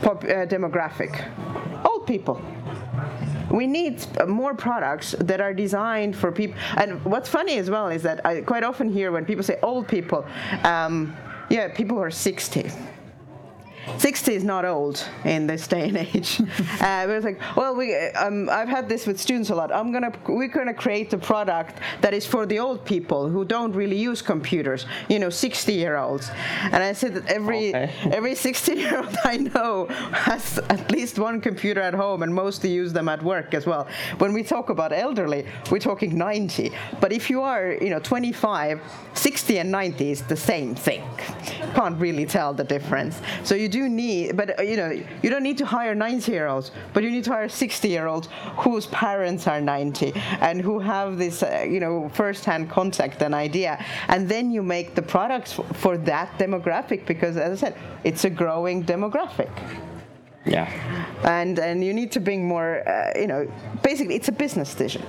pop, 0.03 0.23
uh, 0.25 0.47
demographic? 0.47 1.13
Old 1.85 2.07
people 2.07 2.41
we 3.51 3.67
need 3.67 4.05
more 4.27 4.55
products 4.55 5.15
that 5.21 5.41
are 5.41 5.55
designed 5.55 6.17
for 6.17 6.33
people. 6.33 6.59
And 6.77 7.05
what's 7.05 7.29
funny 7.29 7.59
as 7.59 7.71
well 7.71 7.89
is 7.89 8.03
that 8.03 8.25
I 8.27 8.41
quite 8.41 8.65
often 8.65 8.91
hear 8.91 9.13
when 9.13 9.25
people 9.25 9.45
say 9.45 9.59
old 9.63 9.89
people, 9.89 10.27
um, 10.65 11.17
yeah, 11.49 11.69
people 11.69 12.01
are 12.01 12.11
60 12.11 12.71
60 13.99 14.35
is 14.35 14.45
not 14.45 14.65
old 14.65 15.07
in 15.25 15.47
this 15.47 15.67
day 15.67 15.89
and 15.89 15.97
age. 15.97 16.41
uh, 16.81 17.07
it's 17.09 17.25
like, 17.25 17.41
well, 17.57 17.75
we, 17.75 17.95
um, 17.95 18.49
I've 18.51 18.69
had 18.69 18.89
this 18.89 19.07
with 19.07 19.21
students 19.21 19.51
a 19.51 19.55
lot. 19.55 19.73
I'm 19.73 19.93
gonna, 19.93 20.13
we're 20.29 20.49
gonna 20.49 20.75
create 20.75 21.13
a 21.13 21.19
product 21.19 21.79
that 22.01 22.13
is 22.13 22.27
for 22.27 22.47
the 22.47 22.59
old 22.59 22.85
people 22.85 23.29
who 23.29 23.45
don't 23.45 23.73
really 23.73 23.97
use 23.97 24.23
computers. 24.23 24.87
You 25.09 25.19
know, 25.19 25.31
60 25.31 25.73
year 25.73 25.97
olds. 25.97 26.31
And 26.65 26.83
I 26.83 26.93
said 26.93 27.15
that 27.15 27.27
every 27.27 27.69
okay. 27.69 27.93
every 28.13 28.35
60 28.35 28.75
year 28.75 28.99
old 28.99 29.17
I 29.25 29.37
know 29.39 29.87
has 30.13 30.59
at 30.71 30.91
least 30.91 31.19
one 31.19 31.41
computer 31.41 31.81
at 31.81 31.95
home, 31.95 32.23
and 32.23 32.35
mostly 32.35 32.71
use 32.71 32.93
them 32.93 33.09
at 33.09 33.23
work 33.23 33.55
as 33.55 33.67
well. 33.67 33.87
When 34.19 34.33
we 34.33 34.43
talk 34.43 34.71
about 34.71 34.93
elderly, 34.93 35.47
we're 35.71 35.79
talking 35.79 36.17
90. 36.17 36.73
But 37.01 37.13
if 37.13 37.31
you 37.31 37.43
are, 37.43 37.73
you 37.81 37.91
know, 37.91 38.01
25, 38.01 38.81
60 39.15 39.59
and 39.59 39.71
90 39.71 40.11
is 40.11 40.23
the 40.23 40.37
same 40.37 40.75
thing. 40.75 41.03
Can't 41.75 41.99
really 42.01 42.27
tell 42.27 42.53
the 42.53 42.65
difference. 42.65 43.21
So 43.45 43.55
you 43.55 43.69
do 43.77 43.89
need, 43.89 44.37
but 44.37 44.59
uh, 44.59 44.63
you 44.63 44.77
know, 44.81 44.91
you 45.23 45.29
don't 45.33 45.43
need 45.43 45.59
to 45.59 45.67
hire 45.67 45.95
90 45.95 46.33
year 46.33 46.47
olds, 46.53 46.71
but 46.93 47.03
you 47.05 47.11
need 47.11 47.25
to 47.25 47.33
hire 47.37 47.49
60 47.49 47.89
year 47.89 48.07
olds 48.07 48.29
whose 48.65 48.87
parents 48.87 49.47
are 49.47 49.61
90 49.61 50.13
and 50.41 50.61
who 50.61 50.79
have 50.79 51.19
this, 51.19 51.43
uh, 51.43 51.67
you 51.75 51.81
know, 51.85 52.09
first 52.21 52.45
hand 52.45 52.71
contact 52.71 53.23
and 53.23 53.35
idea. 53.35 53.73
And 54.09 54.29
then 54.29 54.51
you 54.51 54.63
make 54.63 54.95
the 54.95 55.03
products 55.03 55.53
for 55.83 55.95
that 56.11 56.29
demographic 56.39 57.07
because, 57.07 57.37
as 57.37 57.51
I 57.57 57.67
said, 57.67 57.75
it's 58.05 58.25
a 58.25 58.31
growing 58.31 58.85
demographic. 58.85 59.53
Yeah. 60.47 60.71
And 61.25 61.59
and 61.59 61.85
you 61.85 61.93
need 61.93 62.11
to 62.13 62.21
bring 62.21 62.47
more, 62.47 62.89
uh, 62.89 63.21
you 63.23 63.27
know, 63.27 63.51
basically 63.83 64.15
it's 64.15 64.29
a 64.29 64.37
business 64.45 64.71
decision. 64.71 65.03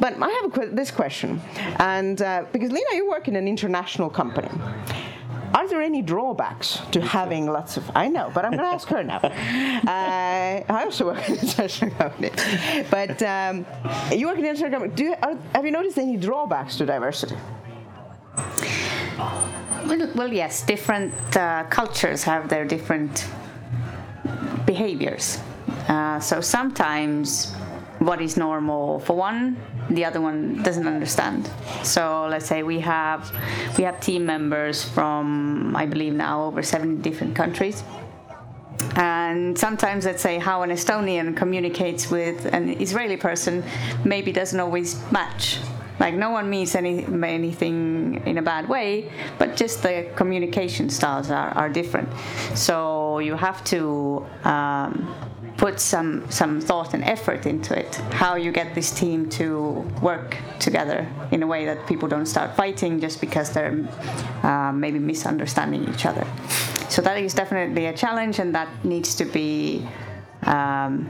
But 0.00 0.12
I 0.20 0.30
have 0.38 0.46
a, 0.58 0.66
this 0.80 0.90
question, 0.90 1.40
and 1.78 2.20
uh, 2.20 2.44
because 2.52 2.70
Lena, 2.76 2.92
you 2.94 3.08
work 3.08 3.28
in 3.28 3.36
an 3.36 3.46
international 3.46 4.10
company. 4.10 4.50
Are 5.54 5.68
there 5.68 5.82
any 5.82 6.02
drawbacks 6.02 6.80
to 6.92 7.00
having 7.00 7.46
lots 7.46 7.76
of? 7.76 7.90
I 7.94 8.08
know, 8.08 8.30
but 8.34 8.44
I'm 8.44 8.52
going 8.52 8.64
to 8.64 8.74
ask 8.74 8.88
her 8.88 9.02
now. 9.02 9.20
Uh, 9.82 10.62
I 10.68 10.84
also 10.84 11.06
work 11.06 11.28
in 11.28 11.34
an 11.34 11.40
international 11.40 11.90
company, 11.92 12.30
but 12.90 13.22
um, 13.22 13.66
you 14.12 14.26
work 14.26 14.38
in 14.38 14.44
an 14.44 14.50
international 14.50 14.70
company. 14.70 14.94
Do 14.94 15.04
you, 15.04 15.14
are, 15.22 15.36
have 15.54 15.64
you 15.64 15.70
noticed 15.70 15.98
any 15.98 16.16
drawbacks 16.16 16.76
to 16.76 16.86
diversity? 16.86 17.36
Well, 19.86 20.10
well 20.14 20.32
yes. 20.32 20.62
Different 20.62 21.12
uh, 21.36 21.64
cultures 21.64 22.22
have 22.22 22.48
their 22.48 22.64
different 22.64 23.26
behaviors. 24.66 25.38
Uh, 25.88 26.20
so 26.20 26.40
sometimes 26.40 27.52
what 27.98 28.20
is 28.20 28.36
normal 28.36 29.00
for 29.00 29.16
one 29.16 29.56
the 29.94 30.04
other 30.04 30.20
one 30.20 30.62
doesn't 30.62 30.86
understand. 30.86 31.50
So 31.82 32.26
let's 32.30 32.46
say 32.46 32.62
we 32.62 32.80
have 32.80 33.30
we 33.76 33.84
have 33.84 34.00
team 34.00 34.24
members 34.26 34.84
from 34.84 35.74
i 35.76 35.86
believe 35.86 36.14
now 36.14 36.44
over 36.44 36.62
70 36.62 37.02
different 37.02 37.34
countries. 37.34 37.82
And 38.96 39.58
sometimes 39.58 40.04
let's 40.04 40.22
say 40.22 40.38
how 40.38 40.62
an 40.62 40.70
estonian 40.70 41.36
communicates 41.36 42.10
with 42.10 42.46
an 42.52 42.68
israeli 42.80 43.16
person 43.16 43.64
maybe 44.04 44.32
doesn't 44.32 44.58
always 44.58 45.00
match. 45.12 45.58
Like 46.00 46.14
no 46.14 46.30
one 46.30 46.50
means 46.50 46.74
any 46.74 47.04
anything 47.04 48.22
in 48.26 48.38
a 48.38 48.42
bad 48.42 48.68
way 48.68 49.10
but 49.38 49.56
just 49.56 49.82
the 49.82 50.10
communication 50.16 50.90
styles 50.90 51.30
are, 51.30 51.50
are 51.50 51.68
different. 51.68 52.08
So 52.54 53.18
you 53.20 53.34
have 53.36 53.62
to 53.64 54.26
um, 54.44 55.14
put 55.62 55.78
some 55.78 56.28
some 56.28 56.60
thought 56.60 56.92
and 56.92 57.04
effort 57.04 57.46
into 57.46 57.72
it 57.78 57.94
how 58.22 58.34
you 58.34 58.50
get 58.50 58.74
this 58.74 58.90
team 58.90 59.30
to 59.30 59.46
work 60.02 60.36
together 60.58 61.06
in 61.30 61.40
a 61.44 61.46
way 61.46 61.64
that 61.64 61.86
people 61.86 62.08
don't 62.08 62.26
start 62.26 62.56
fighting 62.56 62.98
just 62.98 63.20
because 63.20 63.48
they're 63.54 63.78
uh, 64.42 64.72
maybe 64.72 64.98
misunderstanding 64.98 65.88
each 65.88 66.04
other 66.04 66.26
so 66.88 67.00
that 67.00 67.16
is 67.16 67.32
definitely 67.32 67.86
a 67.86 67.92
challenge 67.92 68.40
and 68.40 68.52
that 68.52 68.68
needs 68.84 69.14
to 69.14 69.24
be 69.24 69.86
um, 70.54 71.08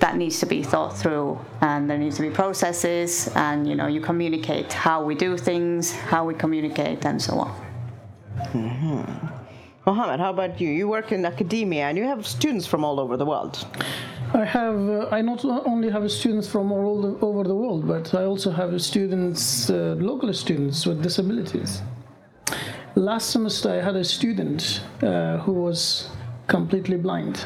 that 0.00 0.16
needs 0.16 0.40
to 0.40 0.46
be 0.46 0.60
thought 0.64 0.98
through 1.00 1.38
and 1.60 1.88
there 1.88 1.98
needs 1.98 2.16
to 2.16 2.22
be 2.22 2.30
processes 2.30 3.30
and 3.36 3.68
you 3.68 3.76
know 3.76 3.86
you 3.86 4.00
communicate 4.00 4.72
how 4.72 5.04
we 5.04 5.14
do 5.14 5.38
things 5.38 5.92
how 5.92 6.24
we 6.24 6.34
communicate 6.34 7.06
and 7.06 7.22
so 7.22 7.38
on 7.38 7.52
mm-hmm. 8.52 9.41
Mohammed, 9.84 10.20
how 10.20 10.30
about 10.30 10.60
you? 10.60 10.68
You 10.68 10.86
work 10.86 11.10
in 11.10 11.24
academia 11.24 11.88
and 11.88 11.98
you 11.98 12.04
have 12.04 12.24
students 12.24 12.66
from 12.66 12.84
all 12.84 13.00
over 13.00 13.16
the 13.16 13.26
world. 13.26 13.66
I 14.32 14.44
have. 14.44 14.78
Uh, 14.88 15.08
I 15.10 15.20
not 15.22 15.44
only 15.44 15.90
have 15.90 16.10
students 16.10 16.48
from 16.48 16.70
all 16.70 17.02
the, 17.02 17.26
over 17.26 17.42
the 17.42 17.54
world, 17.54 17.88
but 17.88 18.14
I 18.14 18.24
also 18.24 18.52
have 18.52 18.80
students, 18.80 19.68
uh, 19.70 19.96
local 19.98 20.32
students 20.32 20.86
with 20.86 21.02
disabilities. 21.02 21.82
Last 22.94 23.30
semester, 23.30 23.70
I 23.70 23.82
had 23.82 23.96
a 23.96 24.04
student 24.04 24.82
uh, 25.02 25.38
who 25.38 25.52
was 25.52 26.10
completely 26.46 26.96
blind, 26.96 27.44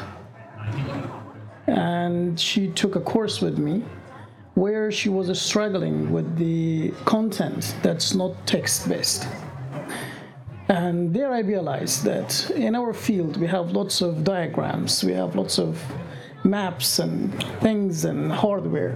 and 1.65 2.39
she 2.39 2.67
took 2.67 2.95
a 2.95 3.01
course 3.01 3.41
with 3.41 3.57
me 3.57 3.83
where 4.53 4.91
she 4.91 5.09
was 5.09 5.41
struggling 5.41 6.11
with 6.11 6.37
the 6.37 6.91
content 7.05 7.75
that's 7.81 8.13
not 8.13 8.33
text-based. 8.45 9.27
And 10.69 11.13
there 11.13 11.31
I 11.31 11.39
realized 11.39 12.03
that 12.03 12.49
in 12.51 12.75
our 12.75 12.93
field 12.93 13.37
we 13.37 13.47
have 13.47 13.71
lots 13.71 14.01
of 14.01 14.23
diagrams, 14.23 15.03
we 15.03 15.13
have 15.13 15.35
lots 15.35 15.59
of 15.59 15.81
maps 16.43 16.99
and 16.99 17.33
things 17.61 18.05
and 18.05 18.31
hardware 18.31 18.95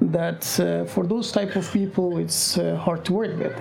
that 0.00 0.60
uh, 0.60 0.84
for 0.84 1.06
those 1.06 1.32
type 1.32 1.56
of 1.56 1.70
people 1.72 2.18
it's 2.18 2.56
uh, 2.56 2.76
hard 2.76 3.04
to 3.04 3.12
work 3.12 3.36
with. 3.38 3.56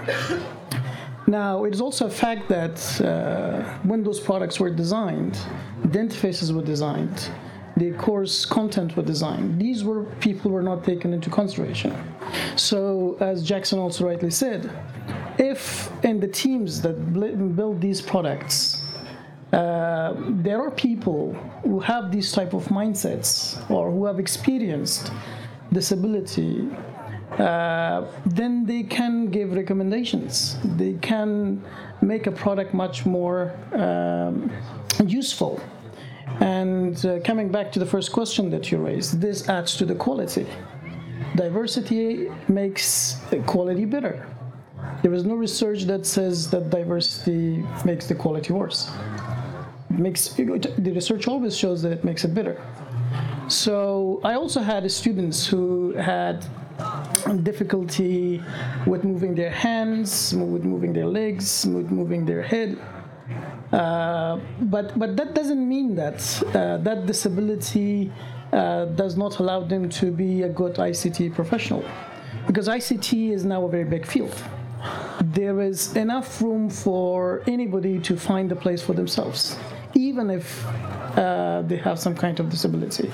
Now, 1.30 1.66
it 1.66 1.74
is 1.74 1.82
also 1.82 2.06
a 2.06 2.10
fact 2.10 2.48
that 2.48 3.02
uh, 3.02 3.62
when 3.84 4.02
those 4.02 4.20
products 4.20 4.62
were 4.62 4.70
designed, 4.70 5.38
the 5.84 6.00
interfaces 6.00 6.56
were 6.56 6.62
designed, 6.62 7.30
the 7.76 7.92
course 7.94 8.46
content 8.46 8.96
were 8.96 9.04
designed. 9.04 9.60
These 9.60 9.84
were 9.84 10.06
people 10.22 10.52
were 10.52 10.64
not 10.64 10.86
taken 10.86 11.14
into 11.14 11.30
consideration. 11.30 11.94
So, 12.56 13.18
as 13.20 13.44
Jackson 13.44 13.78
also 13.78 14.06
rightly 14.06 14.32
said, 14.32 14.72
if 15.38 15.92
in 16.04 16.20
the 16.20 16.28
teams 16.28 16.82
that 16.82 17.14
build 17.56 17.82
these 17.82 18.02
products 18.02 18.84
uh, 19.54 20.14
there 20.30 20.62
are 20.62 20.72
people 20.72 21.34
who 21.64 21.80
have 21.80 22.12
these 22.12 22.32
type 22.32 22.54
of 22.54 22.66
mindsets 22.66 23.58
or 23.70 23.92
who 23.92 24.06
have 24.06 24.20
experienced 24.20 25.12
disability 25.72 26.68
uh, 27.38 28.06
then 28.26 28.66
they 28.66 28.84
can 28.84 29.28
give 29.28 29.54
recommendations. 29.54 30.58
They 30.64 30.94
can 30.94 31.64
make 32.02 32.26
a 32.26 32.32
product 32.32 32.74
much 32.74 33.06
more 33.06 33.54
um, 33.74 34.52
useful. 35.06 35.62
And 36.40 37.06
uh, 37.06 37.20
coming 37.22 37.52
back 37.52 37.72
to 37.74 37.80
the 37.80 37.86
first 37.86 38.12
question 38.12 38.50
that 38.52 38.72
you 38.72 38.78
raised 38.78 39.22
this 39.22 39.50
adds 39.50 39.76
to 39.78 39.86
the 39.86 39.96
quality. 39.96 40.48
Diversity 41.36 42.30
makes 42.48 43.20
quality 43.46 43.86
better 43.86 44.26
there 45.04 45.14
is 45.14 45.26
no 45.26 45.36
research 45.36 45.84
that 45.84 46.06
says 46.06 46.50
that 46.50 46.70
diversity 46.70 47.64
makes 47.86 48.08
the 48.08 48.16
quality 48.16 48.54
worse. 48.54 48.90
It 49.90 50.00
makes 50.00 50.30
the 50.30 50.92
research 50.94 51.28
always 51.28 51.56
shows 51.56 51.82
that 51.84 51.92
it 51.92 52.04
makes 52.04 52.24
it 52.24 52.34
better. 52.34 52.62
So 53.48 54.20
I 54.24 54.34
also 54.34 54.60
had 54.62 54.90
students 54.92 55.48
who 55.48 55.94
had 55.94 56.46
difficulty 57.44 58.44
with 58.86 59.04
moving 59.04 59.36
their 59.36 59.50
hands, 59.50 60.34
with 60.36 60.64
moving 60.64 60.94
their 60.94 61.06
legs, 61.06 61.66
with 61.66 61.90
moving 61.92 62.26
their 62.26 62.42
head. 62.42 62.78
Uh, 63.72 64.40
but 64.62 64.98
but 64.98 65.16
that 65.18 65.34
doesn't 65.34 65.68
mean 65.68 65.96
that 65.96 66.20
uh, 66.54 66.78
that 66.78 67.06
disability 67.06 68.12
uh, 68.54 68.86
does 68.86 69.18
not 69.18 69.40
allow 69.40 69.62
them 69.62 69.90
to 69.90 70.12
be 70.12 70.44
a 70.44 70.50
good 70.50 70.76
ICT 70.76 71.34
professional, 71.34 71.84
because 72.48 72.68
ICT 72.68 73.32
is 73.32 73.44
now 73.44 73.66
a 73.66 73.70
very 73.70 73.84
big 73.84 74.06
field. 74.06 74.36
There 75.24 75.62
is 75.62 75.96
enough 75.96 76.42
room 76.42 76.70
for 76.70 77.42
anybody 77.48 78.00
to 78.02 78.18
find 78.18 78.52
a 78.52 78.56
place 78.56 78.84
for 78.84 78.94
themselves, 78.94 79.58
even 79.96 80.30
if 80.30 80.66
uh, 81.18 81.64
they 81.66 81.78
have 81.78 82.00
some 82.00 82.16
kind 82.16 82.40
of 82.40 82.50
disability. 82.50 83.12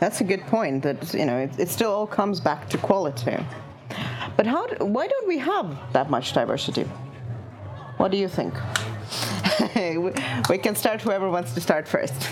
That's 0.00 0.20
a 0.20 0.24
good 0.24 0.42
point. 0.42 0.82
That 0.82 1.14
you 1.14 1.24
know, 1.24 1.38
it, 1.38 1.58
it 1.58 1.68
still 1.68 1.92
all 1.92 2.06
comes 2.06 2.40
back 2.40 2.68
to 2.70 2.78
quality. 2.78 3.36
But 4.36 4.46
how? 4.46 4.66
Do, 4.66 4.84
why 4.84 5.06
don't 5.06 5.28
we 5.28 5.38
have 5.38 5.78
that 5.92 6.10
much 6.10 6.32
diversity? 6.32 6.84
What 7.96 8.10
do 8.10 8.16
you 8.18 8.28
think? 8.28 8.54
we, 9.76 10.12
we 10.48 10.58
can 10.58 10.74
start. 10.74 11.00
Whoever 11.00 11.30
wants 11.30 11.54
to 11.54 11.60
start 11.60 11.88
first. 11.88 12.28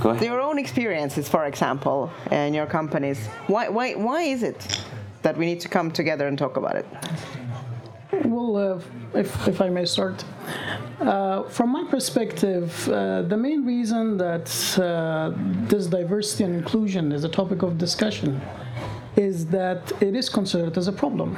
Go 0.00 0.10
ahead. 0.10 0.24
Your 0.24 0.40
own 0.40 0.58
experiences, 0.58 1.28
for 1.28 1.46
example, 1.46 2.10
in 2.30 2.52
your 2.52 2.66
companies. 2.66 3.26
Why? 3.46 3.68
Why? 3.68 3.94
Why 3.94 4.22
is 4.22 4.42
it 4.42 4.84
that 5.22 5.36
we 5.36 5.46
need 5.46 5.60
to 5.60 5.68
come 5.68 5.90
together 5.90 6.26
and 6.26 6.38
talk 6.38 6.56
about 6.56 6.76
it? 6.76 6.86
Well, 8.24 8.56
uh, 8.56 9.18
if, 9.18 9.48
if 9.48 9.60
I 9.60 9.68
may 9.68 9.84
start. 9.84 10.24
Uh, 11.00 11.44
from 11.44 11.70
my 11.70 11.84
perspective, 11.84 12.88
uh, 12.88 13.22
the 13.22 13.36
main 13.36 13.64
reason 13.64 14.16
that 14.16 14.48
uh, 14.78 15.32
this 15.68 15.86
diversity 15.86 16.44
and 16.44 16.54
inclusion 16.54 17.12
is 17.12 17.24
a 17.24 17.28
topic 17.28 17.62
of 17.62 17.78
discussion 17.78 18.40
is 19.16 19.46
that 19.46 19.92
it 20.00 20.14
is 20.14 20.28
considered 20.28 20.76
as 20.76 20.88
a 20.88 20.92
problem. 20.92 21.36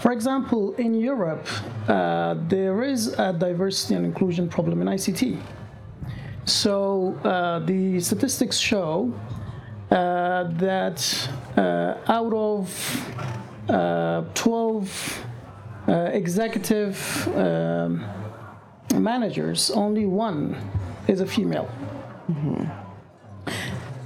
For 0.00 0.12
example, 0.12 0.74
in 0.74 0.94
Europe, 0.94 1.46
uh, 1.88 2.34
there 2.48 2.82
is 2.82 3.08
a 3.18 3.32
diversity 3.32 3.94
and 3.94 4.04
inclusion 4.04 4.48
problem 4.48 4.82
in 4.82 4.88
ICT. 4.88 5.40
So 6.44 7.18
uh, 7.24 7.60
the 7.60 8.00
statistics 8.00 8.58
show 8.58 9.14
that 9.94 11.28
uh, 11.56 11.94
out 12.08 12.32
of 12.32 13.14
uh, 13.68 14.22
12 14.34 15.24
uh, 15.86 15.92
executive 16.12 17.28
um, 17.36 18.04
managers, 18.94 19.70
only 19.70 20.06
one 20.06 20.56
is 21.08 21.20
a 21.20 21.26
female. 21.26 21.68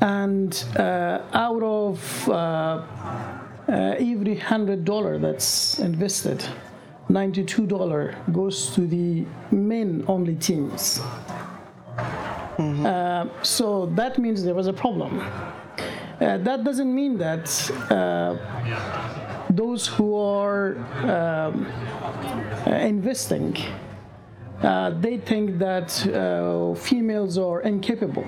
And 0.01 0.64
uh, 0.77 1.22
out 1.33 1.62
of 1.62 2.29
uh, 2.29 2.33
uh, 2.33 3.94
every 3.98 4.37
hundred 4.37 4.85
dollar 4.85 5.18
that's 5.18 5.79
invested, 5.79 6.44
ninety-two 7.09 7.66
dollar 7.66 8.14
goes 8.33 8.70
to 8.74 8.87
the 8.87 9.24
men-only 9.51 10.37
teams. 10.37 11.01
Uh, 12.59 13.29
so 13.42 13.87
that 13.94 14.18
means 14.18 14.42
there 14.42 14.55
was 14.55 14.66
a 14.66 14.72
problem. 14.72 15.20
Uh, 16.20 16.37
that 16.38 16.64
doesn't 16.64 16.92
mean 16.92 17.16
that 17.18 17.70
uh, 17.90 18.37
those 19.50 19.87
who 19.87 20.14
are 20.16 20.76
um, 21.04 21.66
uh, 22.66 22.70
investing 22.70 23.57
uh, 24.62 24.90
they 24.90 25.18
think 25.18 25.59
that 25.59 26.07
uh, 26.09 26.74
females 26.74 27.38
are 27.38 27.61
incapable. 27.61 28.24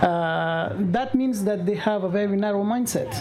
Uh, 0.00 0.72
that 0.78 1.14
means 1.14 1.42
that 1.42 1.66
they 1.66 1.74
have 1.74 2.04
a 2.04 2.08
very 2.08 2.36
narrow 2.36 2.62
mindset. 2.62 3.12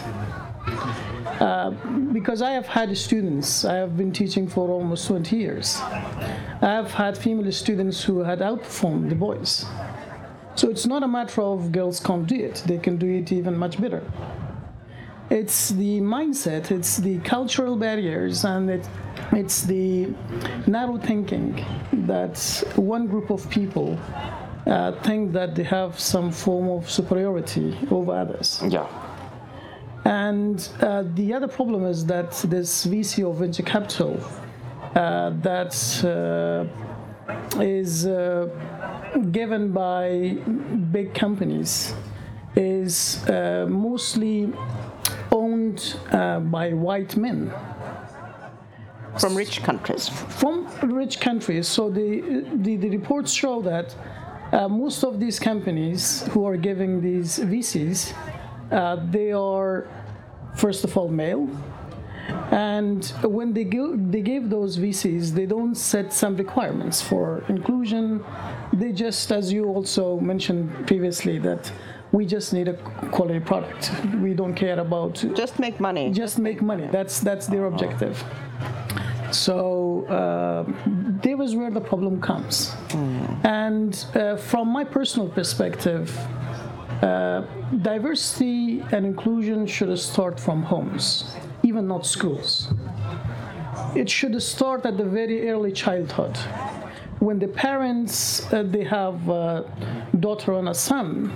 Because 2.14 2.42
I 2.42 2.52
have 2.52 2.68
had 2.68 2.96
students, 2.96 3.66
I 3.66 3.76
have 3.76 3.98
been 3.98 4.12
teaching 4.12 4.48
for 4.48 4.70
almost 4.70 5.08
20 5.08 5.36
years. 5.36 5.78
I 5.82 6.70
have 6.80 6.92
had 6.92 7.18
female 7.18 7.52
students 7.52 8.04
who 8.04 8.20
had 8.20 8.40
outperformed 8.40 9.10
the 9.10 9.16
boys. 9.16 9.66
So 10.56 10.70
it's 10.70 10.86
not 10.86 11.04
a 11.04 11.08
matter 11.08 11.42
of 11.42 11.72
girls 11.72 12.00
can't 12.00 12.26
do 12.26 12.36
it, 12.36 12.64
they 12.66 12.78
can 12.78 12.98
do 12.98 13.08
it 13.08 13.32
even 13.32 13.58
much 13.58 13.80
better. 13.80 14.04
It's 15.30 15.70
the 15.70 16.00
mindset, 16.02 16.72
it's 16.72 16.98
the 16.98 17.20
cultural 17.20 17.76
barriers, 17.76 18.46
and 18.46 18.70
it, 18.70 18.88
it's 19.32 19.64
the 19.64 20.14
narrow 20.68 20.98
thinking 20.98 21.66
that 22.08 22.38
one 22.76 23.08
group 23.08 23.32
of 23.32 23.50
people 23.50 24.00
uh, 24.68 24.92
think 25.02 25.34
that 25.34 25.56
they 25.56 25.64
have 25.64 26.00
some 26.00 26.32
form 26.32 26.70
of 26.70 26.90
superiority 26.90 27.78
over 27.92 28.14
others. 28.14 28.62
Yeah. 28.68 28.88
And 30.06 30.70
uh, 30.82 31.04
the 31.16 31.34
other 31.34 31.48
problem 31.48 31.86
is 31.86 32.06
that 32.06 32.32
this 32.48 32.86
VC 32.86 33.28
or 33.28 33.34
venture 33.34 33.64
capital 33.64 34.20
uh, 34.94 35.32
that 35.42 35.74
uh, 36.06 37.62
is 37.62 38.06
uh, 38.06 38.48
given 39.32 39.72
by 39.72 40.38
big 40.92 41.14
companies 41.14 41.94
is 42.56 43.24
uh, 43.30 43.66
mostly 43.70 44.52
owned 45.32 45.98
uh, 46.12 46.40
by 46.40 46.74
white 46.74 47.16
men 47.18 47.52
From 49.20 49.36
rich 49.36 49.64
countries. 49.64 50.10
from 50.10 50.68
rich 50.84 51.20
countries. 51.20 51.68
So 51.68 51.90
the, 51.90 52.46
the, 52.56 52.76
the 52.78 52.90
reports 52.90 53.32
show 53.32 53.62
that 53.62 53.96
uh, 54.52 54.68
most 54.68 55.04
of 55.04 55.20
these 55.20 55.40
companies 55.40 56.24
who 56.32 56.46
are 56.46 56.58
giving 56.58 57.02
these 57.02 57.40
VCs, 57.40 58.14
uh, 58.72 58.98
they 59.10 59.32
are 59.32 59.88
first 60.56 60.84
of 60.84 60.98
all 60.98 61.10
male. 61.10 61.50
And 62.52 63.06
when 63.24 63.54
they 63.54 63.64
give, 63.64 64.12
they 64.12 64.22
give 64.22 64.50
those 64.50 64.78
VCs, 64.78 65.32
they 65.32 65.46
don't 65.46 65.76
set 65.76 66.14
some 66.14 66.36
requirements 66.38 67.02
for 67.02 67.44
inclusion. 67.50 68.24
They 68.74 68.92
just, 68.92 69.32
as 69.32 69.52
you 69.54 69.66
also 69.66 70.20
mentioned 70.20 70.88
previously, 70.88 71.38
that 71.40 71.72
we 72.12 72.26
just 72.26 72.54
need 72.54 72.68
a 72.68 72.74
quality 73.12 73.40
product. 73.40 73.92
We 74.22 74.34
don't 74.34 74.54
care 74.56 74.80
about 74.80 75.24
Just 75.36 75.60
make 75.60 75.80
money. 75.80 76.12
just 76.12 76.40
make 76.40 76.62
money. 76.62 76.88
That's 76.92 77.20
that's 77.20 77.48
their 77.48 77.66
objective. 77.66 78.24
So 79.32 80.06
uh, 80.06 80.64
there 81.22 81.42
is 81.42 81.56
where 81.56 81.72
the 81.72 81.82
problem 81.82 82.22
comes. 82.22 82.74
And 83.44 84.06
uh, 84.16 84.38
from 84.38 84.70
my 84.70 84.84
personal 84.86 85.28
perspective, 85.28 86.16
uh, 87.02 87.42
diversity 87.82 88.82
and 88.94 89.06
inclusion 89.06 89.66
should 89.68 89.98
start 90.00 90.40
from 90.40 90.64
homes, 90.64 91.36
even 91.66 91.88
not 91.88 92.06
schools. 92.06 92.68
It 93.96 94.10
should 94.10 94.42
start 94.42 94.86
at 94.86 94.98
the 94.98 95.04
very 95.04 95.50
early 95.50 95.72
childhood. 95.72 96.38
When 97.20 97.40
the 97.40 97.48
parents 97.48 98.46
uh, 98.54 98.64
they 98.64 98.84
have 98.84 99.28
a 99.30 99.66
daughter 100.20 100.54
and 100.54 100.70
a 100.70 100.74
son, 100.74 101.32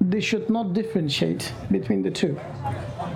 they 0.00 0.20
should 0.20 0.50
not 0.50 0.72
differentiate 0.74 1.52
between 1.70 2.02
the 2.02 2.10
two. 2.10 2.38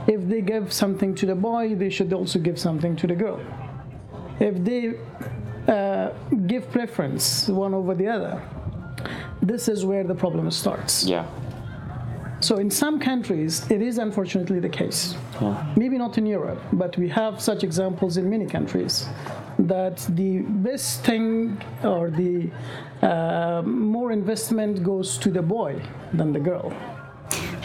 If 0.07 0.29
they 0.29 0.41
give 0.41 0.73
something 0.73 1.15
to 1.17 1.27
the 1.27 1.35
boy, 1.35 1.75
they 1.75 1.91
should 1.91 2.13
also 2.13 2.39
give 2.39 2.59
something 2.59 2.97
to 2.97 3.07
the 3.07 3.15
girl. 3.15 3.41
If 4.41 4.63
they 4.65 4.95
uh, 5.69 6.11
give 6.47 6.71
preference 6.71 7.49
one 7.49 7.75
over 7.75 7.95
the 7.95 8.09
other, 8.09 8.43
this 9.43 9.69
is 9.69 9.85
where 9.85 10.05
the 10.05 10.15
problem 10.15 10.51
starts. 10.51 11.05
Yeah. 11.05 11.27
So 12.45 12.59
in 12.59 12.71
some 12.71 13.01
countries, 13.01 13.53
it 13.71 13.81
is 13.81 13.97
unfortunately 13.97 14.61
the 14.61 14.69
case. 14.69 15.15
Maybe 15.77 15.97
not 15.97 16.19
in 16.19 16.27
Europe, 16.27 16.61
but 16.75 16.95
we 16.99 17.09
have 17.09 17.41
such 17.41 17.65
examples 17.65 18.19
in 18.19 18.29
many 18.29 18.45
countries 18.45 19.09
that 19.59 19.97
the 20.11 20.41
best 20.69 21.05
thing 21.05 21.57
or 21.83 22.11
the 22.11 22.51
uh, 23.01 23.63
more 23.63 24.13
investment 24.13 24.83
goes 24.83 25.17
to 25.25 25.31
the 25.31 25.41
boy 25.41 25.81
than 26.13 26.35
the 26.35 26.41
girl. 26.51 26.71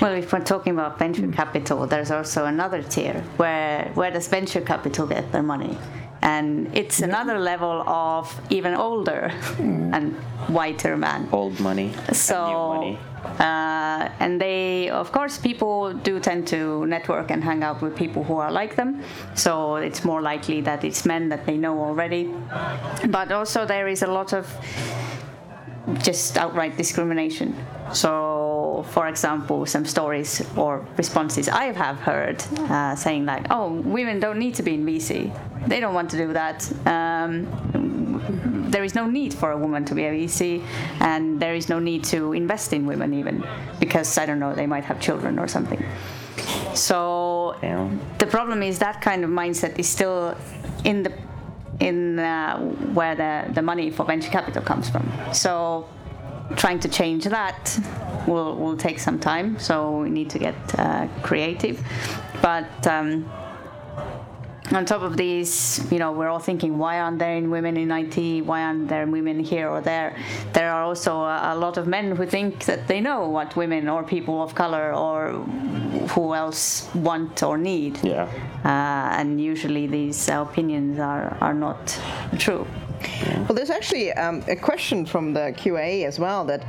Well, 0.02 0.14
if 0.14 0.32
we're 0.32 0.46
talking 0.54 0.72
about 0.72 0.98
venture 0.98 1.28
capital, 1.28 1.86
there's 1.86 2.10
also 2.10 2.46
another 2.46 2.82
tier 2.82 3.22
where 3.36 3.92
where 3.96 4.12
does 4.12 4.30
venture 4.30 4.62
capital 4.62 5.06
get 5.08 5.30
their 5.34 5.44
money? 5.44 5.78
And 6.22 6.74
it's 6.76 7.02
another 7.02 7.38
level 7.40 7.84
of 7.88 8.24
even 8.50 8.74
older 8.76 9.32
and 9.58 10.16
whiter 10.48 10.96
man. 10.98 11.28
Old 11.32 11.60
money. 11.60 11.94
and 12.08 12.16
So, 12.16 12.36
new 12.48 12.80
money. 12.80 13.00
Uh, 13.40 14.10
and 14.20 14.40
they, 14.40 14.90
of 14.90 15.12
course, 15.12 15.38
people 15.38 15.94
do 15.94 16.20
tend 16.20 16.48
to 16.48 16.86
network 16.86 17.32
and 17.32 17.44
hang 17.44 17.64
out 17.64 17.82
with 17.82 17.96
people 17.96 18.24
who 18.24 18.38
are 18.38 18.52
like 18.52 18.76
them. 18.76 19.04
So 19.36 19.76
it's 19.76 20.04
more 20.04 20.22
likely 20.22 20.62
that 20.62 20.84
it's 20.84 21.06
men 21.06 21.30
that 21.30 21.46
they 21.46 21.58
know 21.58 21.80
already. 21.80 22.34
But 23.08 23.32
also, 23.32 23.66
there 23.66 23.88
is 23.88 24.02
a 24.04 24.08
lot 24.08 24.34
of 24.34 24.48
just 26.04 26.38
outright 26.38 26.78
discrimination. 26.78 27.56
So, 27.94 28.86
for 28.90 29.08
example, 29.08 29.66
some 29.66 29.86
stories 29.86 30.46
or 30.56 30.86
responses 30.98 31.50
I 31.50 31.72
have 31.74 32.00
heard 32.00 32.44
uh, 32.70 32.96
saying 32.96 33.26
like, 33.26 33.48
"Oh, 33.50 33.72
women 33.72 34.20
don't 34.20 34.38
need 34.38 34.56
to 34.56 34.64
be 34.64 34.76
in 34.76 34.86
VC. 34.86 35.32
They 35.68 35.80
don't 35.80 35.94
want 35.94 36.10
to 36.12 36.18
do 36.18 36.34
that. 36.34 36.72
Um, 36.86 37.48
there 38.72 38.84
is 38.84 38.96
no 38.96 39.06
need 39.08 39.34
for 39.34 39.52
a 39.52 39.58
woman 39.58 39.86
to 39.86 39.96
be 39.96 40.04
a 40.06 40.12
VC, 40.12 40.64
and 41.00 41.40
there 41.40 41.56
is 41.56 41.70
no 41.70 41.80
need 41.80 42.04
to 42.06 42.34
invest 42.34 42.74
in 42.74 42.86
women 42.86 43.14
even 43.14 43.44
because 43.80 44.18
I 44.18 44.26
don't 44.26 44.40
know 44.40 44.54
they 44.54 44.68
might 44.68 44.86
have 44.86 45.00
children 45.00 45.40
or 45.40 45.48
something." 45.48 45.84
So 46.74 47.56
Yeah. 47.62 47.90
the 48.18 48.26
problem 48.26 48.64
is 48.64 48.80
that 48.80 49.02
kind 49.02 49.24
of 49.24 49.30
mindset 49.30 49.78
is 49.80 49.88
still 49.90 50.36
in 50.84 51.04
the 51.04 51.12
in 51.80 52.20
uh, 52.20 52.58
where 52.94 53.16
the, 53.16 53.54
the 53.54 53.62
money 53.62 53.90
for 53.90 54.06
venture 54.06 54.30
capital 54.30 54.62
comes 54.62 54.90
from. 54.90 55.10
So 55.32 55.88
trying 56.58 56.80
to 56.82 56.90
change 56.90 57.24
that 57.26 57.80
will, 58.28 58.56
will 58.56 58.76
take 58.76 59.00
some 59.00 59.18
time. 59.20 59.58
So 59.60 60.00
we 60.02 60.10
need 60.10 60.30
to 60.32 60.40
get 60.40 60.56
uh, 60.78 61.08
creative. 61.22 61.82
But 62.42 62.86
um, 62.88 63.30
on 64.72 64.86
top 64.86 65.02
of 65.02 65.18
these, 65.18 65.86
you 65.92 66.00
know, 66.00 66.12
we're 66.12 66.28
all 66.28 66.40
thinking, 66.40 66.78
why 66.78 67.00
aren't 67.00 67.20
there 67.20 67.42
women 67.42 67.78
in 67.78 67.92
IT? 67.92 68.46
Why 68.46 68.64
aren't 68.64 68.88
there 68.88 69.06
women 69.08 69.40
here 69.40 69.68
or 69.70 69.82
there? 69.82 70.16
There 70.54 70.72
are 70.72 70.84
also 70.84 71.22
a, 71.22 71.54
a, 71.54 71.56
lot 71.56 71.78
of 71.78 71.88
men 71.88 72.16
who 72.16 72.26
think 72.26 72.66
that 72.66 72.88
they 72.88 73.02
know 73.02 73.28
what 73.28 73.56
women 73.56 73.90
or 73.90 74.04
people 74.04 74.44
of 74.44 74.54
color 74.54 74.94
or 74.94 75.34
who 76.14 76.34
else 76.34 76.88
want 76.94 77.42
or 77.42 77.58
need. 77.58 78.00
Yeah. 78.04 78.30
Uh, 78.64 79.20
and 79.20 79.42
usually 79.42 79.88
these 79.88 80.30
opinions 80.30 81.00
are, 81.00 81.38
are 81.42 81.54
not 81.54 82.00
true. 82.38 82.68
Well, 83.50 83.56
there's 83.56 83.70
actually 83.70 84.12
um, 84.14 84.44
a 84.48 84.56
question 84.56 85.06
from 85.06 85.34
the 85.34 85.54
QA 85.58 86.06
as 86.06 86.20
well 86.20 86.46
that 86.46 86.64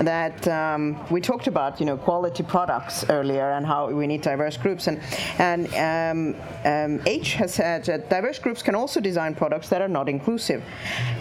that 0.00 0.48
um, 0.48 0.98
we 1.10 1.20
talked 1.20 1.46
about, 1.46 1.78
you 1.78 1.86
know, 1.86 1.96
quality 1.96 2.42
products 2.42 3.04
earlier 3.08 3.52
and 3.52 3.64
how 3.64 3.90
we 3.90 4.06
need 4.06 4.22
diverse 4.22 4.56
groups, 4.56 4.88
and 4.88 5.00
and 5.38 5.66
um, 5.74 6.40
um 6.64 7.02
H 7.06 7.34
has 7.34 7.54
said 7.54 7.84
that 7.84 8.10
diverse 8.10 8.38
groups 8.38 8.62
can 8.62 8.74
also 8.74 9.00
design 9.00 9.34
products 9.34 9.68
that 9.68 9.82
are 9.82 9.88
not 9.88 10.08
inclusive. 10.08 10.62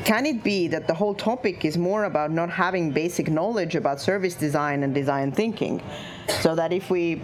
Can 0.05 0.25
it 0.25 0.43
be 0.43 0.67
that 0.69 0.87
the 0.87 0.93
whole 0.93 1.13
topic 1.13 1.65
is 1.65 1.77
more 1.77 2.05
about 2.05 2.31
not 2.31 2.49
having 2.49 2.91
basic 2.91 3.29
knowledge 3.29 3.75
about 3.75 3.99
service 4.01 4.35
design 4.35 4.83
and 4.83 4.93
design 4.93 5.31
thinking? 5.31 5.81
So 6.41 6.55
that 6.55 6.71
if 6.71 6.89
we, 6.89 7.21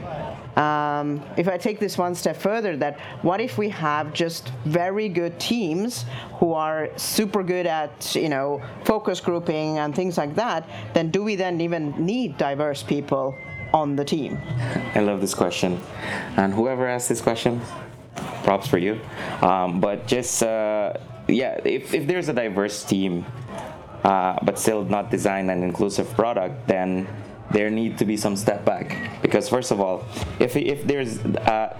um, 0.56 1.24
if 1.38 1.48
I 1.48 1.58
take 1.58 1.80
this 1.80 1.98
one 1.98 2.16
step 2.16 2.36
further, 2.36 2.76
that 2.78 3.00
what 3.22 3.40
if 3.42 3.58
we 3.58 3.70
have 3.70 4.14
just 4.14 4.50
very 4.66 5.10
good 5.10 5.40
teams 5.40 6.06
who 6.40 6.54
are 6.54 6.90
super 6.98 7.44
good 7.44 7.66
at, 7.66 8.16
you 8.16 8.30
know, 8.30 8.62
focus 8.84 9.20
grouping 9.22 9.78
and 9.78 9.96
things 9.96 10.18
like 10.18 10.36
that, 10.36 10.68
then 10.94 11.12
do 11.12 11.24
we 11.24 11.36
then 11.36 11.62
even 11.62 11.94
need 12.06 12.38
diverse 12.38 12.84
people 12.84 13.36
on 13.74 13.96
the 13.96 14.04
team? 14.04 14.38
I 14.96 15.00
love 15.00 15.22
this 15.22 15.34
question. 15.34 15.80
And 16.38 16.54
whoever 16.54 16.88
asked 16.88 17.10
this 17.10 17.22
question, 17.22 17.62
props 18.44 18.68
for 18.68 18.78
you. 18.78 19.00
Um, 19.42 19.80
but 19.80 20.08
just, 20.08 20.44
uh, 20.44 20.94
yeah, 21.28 21.60
if, 21.64 21.94
if 21.94 22.08
there's 22.08 22.30
a 22.30 22.34
diverse 22.34 22.84
team, 22.84 23.26
uh, 24.04 24.38
but 24.44 24.58
still 24.58 24.84
not 24.86 25.12
design 25.12 25.50
an 25.50 25.64
inclusive 25.64 26.10
product, 26.14 26.68
then 26.68 27.08
there 27.52 27.70
need 27.70 27.98
to 27.98 28.06
be 28.06 28.18
some 28.18 28.36
step 28.36 28.66
back. 28.66 29.22
Because 29.22 29.50
first 29.50 29.72
of 29.72 29.80
all 29.80 30.06
if, 30.40 30.56
if 30.56 30.86
there's 30.86 31.18
a 31.20 31.78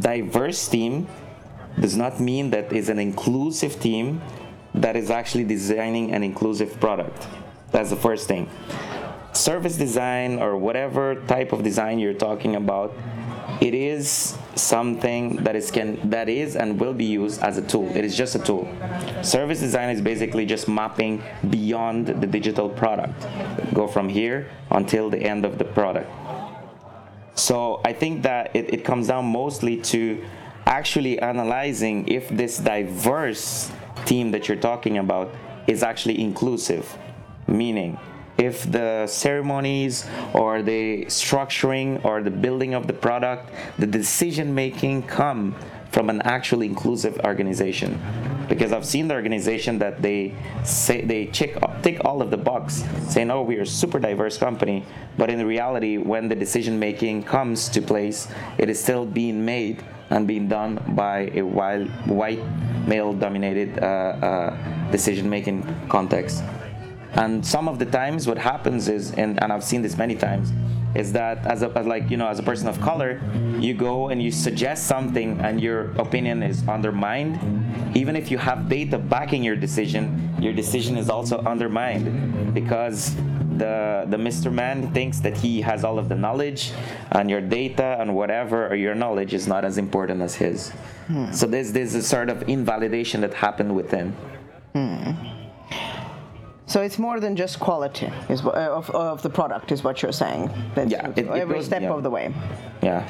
diverse 0.00 0.68
team 0.68 1.08
does 1.80 1.96
not 1.96 2.20
mean 2.20 2.50
that 2.50 2.72
is 2.72 2.88
an 2.88 2.98
inclusive 2.98 3.80
team 3.80 4.22
that 4.74 4.96
is 4.96 5.10
actually 5.10 5.44
designing 5.44 6.12
an 6.12 6.22
inclusive 6.22 6.78
product. 6.80 7.26
That's 7.70 7.90
the 7.90 7.96
first 7.96 8.28
thing. 8.28 8.48
Service 9.32 9.76
design 9.76 10.38
or 10.38 10.56
whatever 10.56 11.16
type 11.26 11.52
of 11.52 11.62
design 11.62 11.98
you're 11.98 12.14
talking 12.14 12.56
about 12.56 12.94
it 13.60 13.74
is 13.74 14.36
something 14.54 15.36
that 15.36 15.56
is 15.56 15.70
can 15.70 16.10
that 16.10 16.28
is 16.28 16.56
and 16.56 16.78
will 16.80 16.94
be 16.94 17.04
used 17.04 17.42
as 17.42 17.58
a 17.58 17.62
tool. 17.62 17.88
It 17.96 18.04
is 18.04 18.16
just 18.16 18.34
a 18.34 18.38
tool. 18.38 18.68
Service 19.22 19.60
design 19.60 19.90
is 19.90 20.00
basically 20.00 20.46
just 20.46 20.68
mapping 20.68 21.22
beyond 21.50 22.06
the 22.06 22.26
digital 22.26 22.68
product. 22.68 23.26
Go 23.74 23.86
from 23.86 24.08
here 24.08 24.50
until 24.70 25.10
the 25.10 25.18
end 25.18 25.44
of 25.44 25.58
the 25.58 25.64
product. 25.64 26.10
So 27.34 27.80
I 27.84 27.92
think 27.92 28.22
that 28.22 28.54
it, 28.54 28.72
it 28.72 28.84
comes 28.84 29.08
down 29.08 29.26
mostly 29.26 29.76
to 29.92 30.24
actually 30.66 31.18
analyzing 31.18 32.06
if 32.08 32.28
this 32.28 32.58
diverse 32.58 33.70
team 34.04 34.30
that 34.30 34.48
you're 34.48 34.56
talking 34.56 34.98
about 34.98 35.34
is 35.66 35.82
actually 35.82 36.20
inclusive, 36.20 36.96
meaning 37.46 37.98
if 38.38 38.70
the 38.70 39.06
ceremonies 39.06 40.06
or 40.32 40.62
the 40.62 41.04
structuring 41.06 42.04
or 42.04 42.22
the 42.22 42.30
building 42.30 42.74
of 42.74 42.86
the 42.86 42.92
product, 42.92 43.50
the 43.78 43.86
decision 43.86 44.54
making 44.54 45.02
come 45.04 45.54
from 45.90 46.10
an 46.10 46.20
actually 46.22 46.66
inclusive 46.66 47.20
organization. 47.24 48.00
Because 48.48 48.72
I've 48.72 48.84
seen 48.84 49.06
the 49.06 49.14
organization 49.14 49.78
that 49.78 50.02
they 50.02 50.34
say 50.64 51.02
they 51.02 51.26
check 51.26 51.54
tick 51.82 52.04
all 52.04 52.20
of 52.20 52.30
the 52.30 52.36
box, 52.36 52.82
saying, 53.08 53.30
"Oh, 53.30 53.42
we 53.42 53.56
are 53.58 53.62
a 53.62 53.66
super 53.66 54.00
diverse 54.00 54.36
company," 54.36 54.84
but 55.16 55.30
in 55.30 55.46
reality, 55.46 55.96
when 55.96 56.28
the 56.28 56.34
decision 56.34 56.78
making 56.78 57.22
comes 57.22 57.68
to 57.70 57.80
place, 57.80 58.26
it 58.58 58.68
is 58.68 58.82
still 58.82 59.06
being 59.06 59.44
made 59.44 59.82
and 60.10 60.26
being 60.26 60.48
done 60.48 60.82
by 60.88 61.30
a 61.34 61.42
white, 61.42 61.86
white 62.06 62.42
male-dominated 62.86 63.78
uh, 63.78 63.86
uh, 63.86 64.90
decision-making 64.90 65.64
context. 65.88 66.42
And 67.14 67.44
some 67.46 67.68
of 67.68 67.78
the 67.78 67.86
times, 67.86 68.26
what 68.26 68.38
happens 68.38 68.88
is, 68.88 69.12
and, 69.12 69.40
and 69.42 69.52
I've 69.52 69.64
seen 69.64 69.82
this 69.82 69.96
many 69.96 70.16
times, 70.16 70.52
is 70.94 71.12
that 71.12 71.44
as 71.46 71.62
a 71.62 71.70
as 71.76 71.86
like 71.86 72.08
you 72.08 72.16
know 72.16 72.28
as 72.28 72.38
a 72.38 72.42
person 72.42 72.68
of 72.68 72.80
color, 72.80 73.20
you 73.58 73.74
go 73.74 74.08
and 74.08 74.22
you 74.22 74.30
suggest 74.30 74.86
something, 74.86 75.40
and 75.40 75.60
your 75.60 75.90
opinion 75.92 76.42
is 76.42 76.66
undermined. 76.68 77.38
Even 77.96 78.16
if 78.16 78.30
you 78.30 78.38
have 78.38 78.68
data 78.68 78.98
backing 78.98 79.42
your 79.42 79.56
decision, 79.56 80.34
your 80.40 80.52
decision 80.52 80.96
is 80.96 81.08
also 81.10 81.38
undermined 81.40 82.54
because 82.54 83.14
the 83.58 84.06
the 84.08 84.16
Mr. 84.16 84.52
Man 84.52 84.92
thinks 84.92 85.20
that 85.20 85.36
he 85.36 85.60
has 85.60 85.84
all 85.84 85.98
of 85.98 86.08
the 86.08 86.16
knowledge, 86.16 86.72
and 87.12 87.30
your 87.30 87.40
data 87.40 87.96
and 88.00 88.14
whatever 88.14 88.68
or 88.68 88.74
your 88.74 88.94
knowledge 88.94 89.34
is 89.34 89.46
not 89.46 89.64
as 89.64 89.78
important 89.78 90.22
as 90.22 90.34
his. 90.34 90.70
Hmm. 91.06 91.32
So 91.32 91.46
there's 91.46 91.72
there's 91.72 91.94
a 91.94 92.02
sort 92.02 92.28
of 92.28 92.48
invalidation 92.48 93.20
that 93.20 93.34
happened 93.34 93.74
within. 93.74 94.16
Hmm. 94.74 95.43
So 96.66 96.80
it's 96.80 96.98
more 96.98 97.20
than 97.20 97.36
just 97.36 97.60
quality 97.60 98.10
is, 98.30 98.40
uh, 98.42 98.50
of, 98.50 98.88
of 98.90 99.20
the 99.20 99.28
product, 99.28 99.70
is 99.70 99.84
what 99.84 100.00
you're 100.00 100.12
saying. 100.12 100.50
That's 100.74 100.90
yeah, 100.90 101.10
it, 101.14 101.28
every 101.28 101.56
goes, 101.56 101.66
step 101.66 101.82
yeah. 101.82 101.92
of 101.92 102.02
the 102.02 102.08
way. 102.08 102.32
Yeah. 102.82 103.06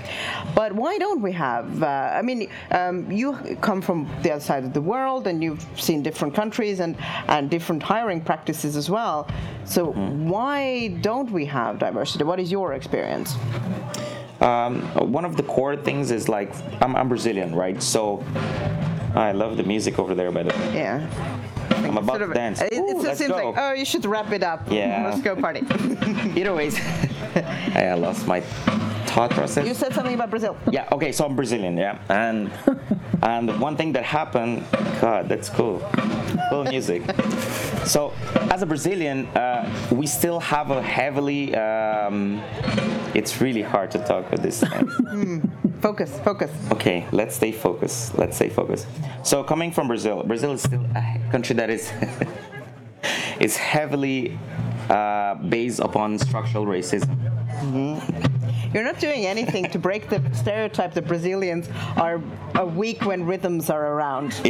But 0.57 0.73
why 0.73 0.99
don't 0.99 1.23
we 1.23 1.31
have? 1.33 1.81
Uh, 1.83 1.87
I 1.87 2.23
mean, 2.23 2.51
um, 2.73 3.11
you 3.13 3.57
come 3.61 3.81
from 3.81 4.11
the 4.23 4.33
other 4.33 4.41
side 4.41 4.65
of 4.65 4.73
the 4.73 4.81
world, 4.81 5.29
and 5.29 5.43
you've 5.43 5.65
seen 5.81 6.03
different 6.03 6.35
countries 6.35 6.81
and 6.81 6.97
and 7.29 7.49
different 7.49 7.83
hiring 7.83 8.21
practices 8.21 8.77
as 8.77 8.91
well. 8.91 9.29
So 9.65 9.93
mm. 9.93 10.25
why 10.25 10.89
don't 11.01 11.31
we 11.31 11.45
have 11.47 11.79
diversity? 11.79 12.25
What 12.25 12.41
is 12.41 12.51
your 12.51 12.73
experience? 12.75 13.37
Um, 14.41 14.83
one 15.13 15.25
of 15.25 15.37
the 15.37 15.45
core 15.45 15.77
things 15.77 16.11
is 16.11 16.29
like 16.29 16.53
I'm, 16.83 16.97
I'm 16.97 17.09
Brazilian, 17.09 17.55
right? 17.55 17.81
So 17.81 18.25
I 19.15 19.31
love 19.31 19.57
the 19.57 19.63
music 19.63 20.01
over 20.01 20.15
there, 20.15 20.33
by 20.33 20.43
the 20.43 20.51
way. 20.51 20.75
Yeah. 20.75 21.09
I'm 21.99 22.05
about 22.05 22.19
to 22.19 22.27
dance. 22.33 22.61
It, 22.61 22.73
Ooh, 22.75 23.05
it 23.05 23.17
seems 23.17 23.31
go. 23.31 23.51
like, 23.51 23.55
oh, 23.59 23.73
you 23.73 23.85
should 23.85 24.05
wrap 24.05 24.33
it 24.33 24.43
up. 24.43 24.71
Yeah. 24.71 25.05
Let's 25.11 25.23
go 25.23 25.37
party. 25.37 25.61
Either 26.39 26.55
ways, 26.55 26.79
I 27.75 27.95
lost 27.95 28.27
my 28.27 28.41
thought 28.41 29.31
process. 29.31 29.67
You 29.67 29.75
said 29.75 29.95
something 29.95 30.15
about 30.15 30.31
Brazil. 30.31 30.57
Yeah. 30.71 30.89
Okay. 30.93 31.13
So 31.13 31.25
I'm 31.25 31.37
Brazilian. 31.37 31.77
Yeah. 31.77 31.99
And 32.09 32.51
and 33.23 33.61
one 33.61 33.77
thing 33.77 33.93
that 33.93 34.05
happened, 34.05 34.65
God, 35.01 35.29
that's 35.29 35.49
cool. 35.49 35.81
Cool 36.51 36.65
music. 36.65 37.03
So 37.85 38.13
as 38.51 38.63
a 38.63 38.67
Brazilian, 38.67 39.27
uh, 39.29 39.71
we 39.93 40.07
still 40.07 40.41
have 40.41 40.71
a 40.71 40.83
heavily. 40.83 41.55
Um, 41.55 42.43
it's 43.15 43.41
really 43.41 43.63
hard 43.63 43.91
to 43.93 43.99
talk 43.99 44.31
with 44.31 44.43
this. 44.43 44.63
mm. 44.63 45.49
Focus, 45.85 46.19
focus. 46.21 46.51
Okay, 46.73 47.07
let's 47.13 47.37
stay 47.37 47.53
focused. 47.53 48.17
Let's 48.17 48.37
stay 48.37 48.49
focused. 48.49 48.87
So 49.23 49.45
coming 49.45 49.71
from 49.71 49.87
Brazil, 49.87 50.23
Brazil 50.23 50.53
is 50.53 50.63
still 50.63 50.83
a 50.97 51.21
country 51.31 51.55
that 51.57 51.69
is 51.69 51.93
is 53.39 53.59
heavily 53.59 54.39
uh, 54.89 55.35
based 55.35 55.81
upon 55.81 56.19
structural 56.19 56.65
racism. 56.65 57.15
Mm-hmm. 57.61 58.44
You're 58.75 58.83
not 58.83 58.99
doing 58.99 59.25
anything 59.25 59.71
to 59.71 59.79
break 59.79 60.09
the 60.11 60.21
stereotype 60.35 60.95
that 60.95 61.07
Brazilians 61.07 61.69
are, 61.97 62.21
are 62.57 62.67
weak 62.67 63.05
when 63.05 63.25
rhythms 63.25 63.71
are 63.71 63.93
around. 63.95 64.33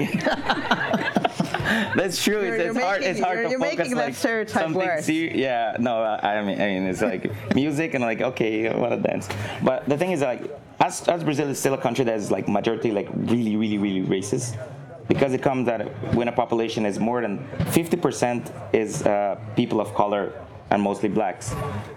That's 1.94 2.22
true. 2.24 2.42
You're, 2.42 2.56
it's, 2.56 2.74
you're 2.74 2.82
hard. 2.82 3.00
Making, 3.00 3.16
it's 3.16 3.20
hard 3.20 3.36
you're, 3.36 3.44
to 3.44 3.50
you're 3.50 3.60
focus 3.60 3.78
making 3.78 3.96
like 3.96 4.16
that 4.16 4.50
something. 4.50 4.86
worse. 4.86 5.04
Ser- 5.04 5.12
yeah. 5.12 5.76
No. 5.78 6.02
I 6.02 6.42
mean, 6.42 6.58
I 6.60 6.66
mean, 6.68 6.84
it's 6.84 7.02
like 7.02 7.30
music 7.54 7.92
and 7.92 8.02
like 8.02 8.22
okay, 8.22 8.68
I 8.68 8.76
want 8.76 8.92
to 8.92 9.08
dance. 9.08 9.28
But 9.62 9.86
the 9.88 9.98
thing 9.98 10.12
is, 10.12 10.22
like, 10.22 10.42
as 10.80 11.06
as 11.08 11.22
Brazil 11.22 11.48
is 11.48 11.58
still 11.58 11.74
a 11.74 11.78
country 11.78 12.04
that 12.06 12.16
is 12.16 12.30
like 12.30 12.48
majority 12.48 12.92
like 12.92 13.08
really, 13.14 13.56
really, 13.56 13.78
really 13.78 14.06
racist. 14.06 14.58
Because 15.06 15.34
it 15.34 15.42
comes 15.42 15.66
that 15.66 15.82
when 16.14 16.28
a 16.28 16.32
population 16.32 16.86
is 16.86 16.98
more 16.98 17.20
than 17.20 17.46
50% 17.58 18.74
is 18.74 19.02
uh, 19.02 19.38
people 19.54 19.78
of 19.78 19.92
color 19.94 20.32
and 20.74 20.82
mostly 20.82 21.08
blacks, 21.08 21.54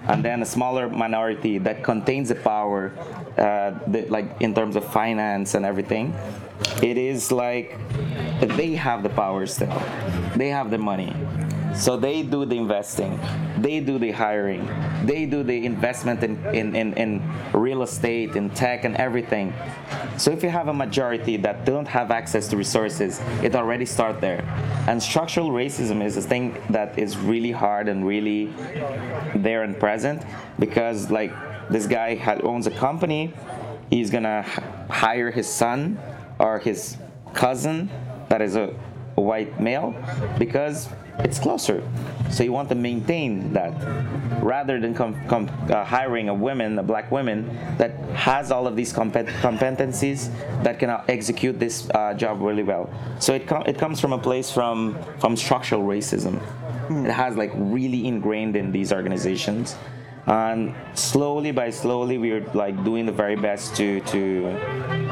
and 0.08 0.24
then 0.24 0.44
a 0.44 0.46
smaller 0.46 0.88
minority 0.88 1.58
that 1.58 1.84
contains 1.84 2.30
the 2.30 2.36
power, 2.36 2.94
uh, 3.38 3.72
like 4.08 4.30
in 4.40 4.54
terms 4.54 4.76
of 4.76 4.86
finance 4.94 5.56
and 5.56 5.66
everything. 5.66 6.14
It 6.84 6.98
is 6.98 7.32
like 7.32 7.76
they 8.40 8.76
have 8.76 9.02
the 9.02 9.10
power 9.10 9.48
still, 9.48 9.82
they 10.36 10.50
have 10.50 10.70
the 10.70 10.78
money, 10.78 11.12
So 11.76 11.98
they 11.98 12.24
do 12.24 12.46
the 12.46 12.58
investing, 12.58 13.20
they 13.60 13.80
do 13.80 14.00
the 14.00 14.12
hiring, 14.12 14.68
they 15.06 15.26
do 15.26 15.44
the 15.44 15.66
investment 15.66 16.24
in, 16.24 16.44
in, 16.48 16.76
in, 16.76 16.94
in 16.94 17.34
real 17.54 17.84
estate, 17.84 18.36
in 18.36 18.50
tech, 18.50 18.84
and 18.84 18.96
everything. 18.96 19.54
So 20.18 20.32
if 20.32 20.42
you 20.42 20.50
have 20.50 20.70
a 20.70 20.74
majority 20.74 21.38
that 21.38 21.66
don't 21.66 21.88
have 21.88 22.10
access 22.10 22.48
to 22.50 22.58
resources, 22.58 23.22
it 23.44 23.56
already 23.56 23.86
start 23.86 24.22
there. 24.22 24.44
And 24.88 25.02
structural 25.02 25.52
racism 25.52 26.04
is 26.04 26.18
a 26.18 26.22
thing 26.22 26.60
that 26.70 26.98
is 26.98 27.18
really 27.18 27.52
hard 27.52 27.88
and 27.88 28.06
really 28.06 28.54
there 29.36 29.64
and 29.64 29.80
present 29.80 30.24
because 30.60 31.12
like 31.12 31.32
this 31.70 31.86
guy 31.86 32.16
had, 32.16 32.44
owns 32.44 32.66
a 32.66 32.72
company, 32.72 33.34
he's 33.90 34.10
gonna 34.10 34.42
hire 34.90 35.30
his 35.32 35.48
son 35.48 36.00
or 36.40 36.60
his 36.60 36.98
cousin 37.34 37.90
that 38.30 38.42
is 38.42 38.56
a 38.56 38.68
white 39.16 39.60
male 39.60 39.96
because 40.38 40.90
it's 41.20 41.40
closer. 41.40 41.84
So 42.30 42.44
you 42.44 42.52
want 42.52 42.70
to 42.70 42.76
maintain 42.76 43.54
that 43.54 43.74
rather 44.44 44.80
than 44.80 44.94
com- 44.94 45.20
com- 45.28 45.50
uh, 45.70 45.84
hiring 45.84 46.30
a 46.30 46.34
woman, 46.34 46.78
a 46.78 46.84
black 46.84 47.12
woman 47.12 47.48
that 47.78 47.92
has 48.14 48.52
all 48.52 48.68
of 48.68 48.76
these 48.76 48.94
compet- 48.94 49.32
competencies 49.42 50.30
that 50.64 50.80
can 50.80 50.90
uh, 50.90 51.04
execute 51.08 51.60
this 51.60 51.90
uh, 51.92 52.14
job 52.14 52.42
really 52.42 52.64
well. 52.64 52.90
So 53.20 53.34
it, 53.34 53.48
com- 53.48 53.64
it 53.66 53.78
comes 53.78 54.00
from 54.00 54.14
a 54.14 54.18
place 54.18 54.52
from 54.52 54.98
from 55.20 55.36
structural 55.36 55.84
racism. 55.84 56.42
It 57.06 57.12
has 57.12 57.36
like 57.36 57.52
really 57.56 58.08
ingrained 58.08 58.56
in 58.56 58.72
these 58.72 58.94
organizations 58.94 59.76
and 60.28 60.76
slowly 60.94 61.52
by 61.52 61.70
slowly 61.70 62.18
we're 62.18 62.46
like 62.54 62.84
doing 62.84 63.06
the 63.06 63.12
very 63.12 63.36
best 63.36 63.76
to 63.76 64.02
to 64.02 64.42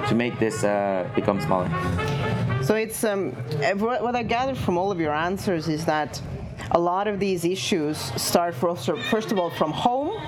to 0.08 0.16
make 0.16 0.38
this 0.40 0.64
uh, 0.64 1.10
become 1.16 1.40
smaller 1.42 1.70
So 2.66 2.74
it's 2.74 3.04
um, 3.04 3.36
eh, 3.62 3.74
what 3.74 4.16
I 4.16 4.24
gathered 4.24 4.58
from 4.58 4.76
all 4.76 4.92
of 4.92 5.00
your 5.00 5.14
answers 5.14 5.68
is 5.68 5.86
that 5.86 6.20
a 6.72 6.80
lot 6.80 7.08
of 7.08 7.20
these 7.20 7.46
issues 7.46 7.96
start 8.20 8.56
first, 8.56 8.90
first 9.12 9.32
of 9.32 9.38
all 9.38 9.52
from 9.52 9.72
home, 9.72 10.20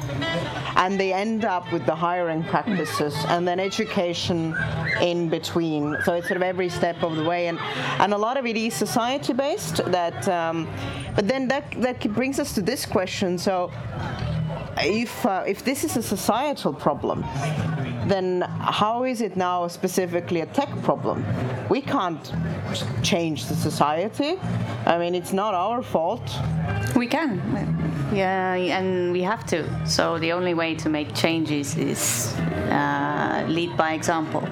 and 0.76 1.00
they 1.00 1.14
end 1.14 1.46
up 1.46 1.72
with 1.74 1.88
the 1.88 1.96
hiring 1.96 2.44
practices 2.44 3.16
and 3.30 3.48
then 3.48 3.60
education 3.60 4.56
in 5.02 5.30
between. 5.30 5.98
So 6.06 6.14
it's 6.14 6.28
sort 6.28 6.38
of 6.38 6.44
every 6.44 6.70
step 6.70 7.02
of 7.02 7.16
the 7.16 7.24
way, 7.24 7.48
and 7.48 7.58
and 7.98 8.14
a 8.14 8.18
lot 8.18 8.38
of 8.38 8.46
it 8.46 8.56
is 8.56 8.76
society 8.76 9.34
based. 9.34 9.78
That, 9.86 10.28
um, 10.30 10.68
but 11.16 11.28
then 11.28 11.48
that 11.48 11.72
that 11.82 12.14
brings 12.14 12.40
us 12.40 12.54
to 12.54 12.62
this 12.62 12.86
question. 12.86 13.40
So 13.40 13.72
if 14.78 15.26
uh, 15.26 15.44
if 15.48 15.64
this 15.64 15.84
is 15.84 15.98
a 15.98 16.04
societal 16.04 16.74
problem, 16.74 17.24
then 18.08 18.42
how 18.60 19.04
is 19.04 19.22
it 19.22 19.36
now 19.36 19.68
specifically 19.68 20.42
a 20.42 20.46
tech 20.46 20.70
problem? 20.84 21.26
We 21.70 21.82
can't 21.82 22.32
change 23.04 23.46
the 23.46 23.56
society. 23.56 24.40
I 24.86 24.98
mean, 24.98 25.16
it's 25.16 25.34
not 25.34 25.54
our 25.54 25.82
fault. 25.84 26.30
We 26.96 27.08
can. 27.08 27.42
Yeah, 28.14 28.54
and 28.54 29.12
we 29.12 29.22
have 29.24 29.46
to. 29.48 29.66
So 29.86 30.18
the 30.18 30.32
only 30.32 30.54
way 30.54 30.76
to 30.76 30.90
make 30.90 31.14
changes 31.14 31.76
is 31.76 32.34
uh, 32.70 33.46
lead 33.48 33.76
by 33.76 33.94
example. 33.94 34.48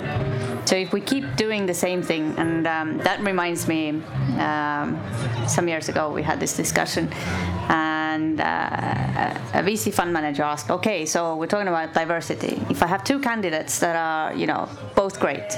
So 0.66 0.76
if 0.76 0.92
we 0.92 1.00
keep 1.00 1.36
doing 1.36 1.66
the 1.66 1.74
same 1.74 2.02
thing, 2.02 2.34
and 2.38 2.68
um, 2.68 2.98
that 3.00 3.22
reminds 3.22 3.68
me, 3.68 4.02
um, 4.40 5.00
some 5.48 5.68
years 5.68 5.90
ago 5.90 6.12
we 6.12 6.24
had 6.24 6.40
this 6.40 6.58
discussion, 6.58 7.10
and 8.16 8.40
uh, 8.40 9.60
a 9.60 9.62
VC 9.68 9.94
fund 9.94 10.12
manager 10.14 10.44
asked, 10.44 10.70
"Okay, 10.78 11.06
so 11.06 11.36
we're 11.38 11.52
talking 11.56 11.68
about 11.68 11.94
diversity. 11.94 12.54
If 12.70 12.82
I 12.86 12.88
have 12.88 13.04
two 13.04 13.20
candidates 13.20 13.80
that 13.80 13.96
are, 13.96 14.34
you 14.42 14.48
know, 14.52 14.70
both 14.96 15.20
great, 15.20 15.50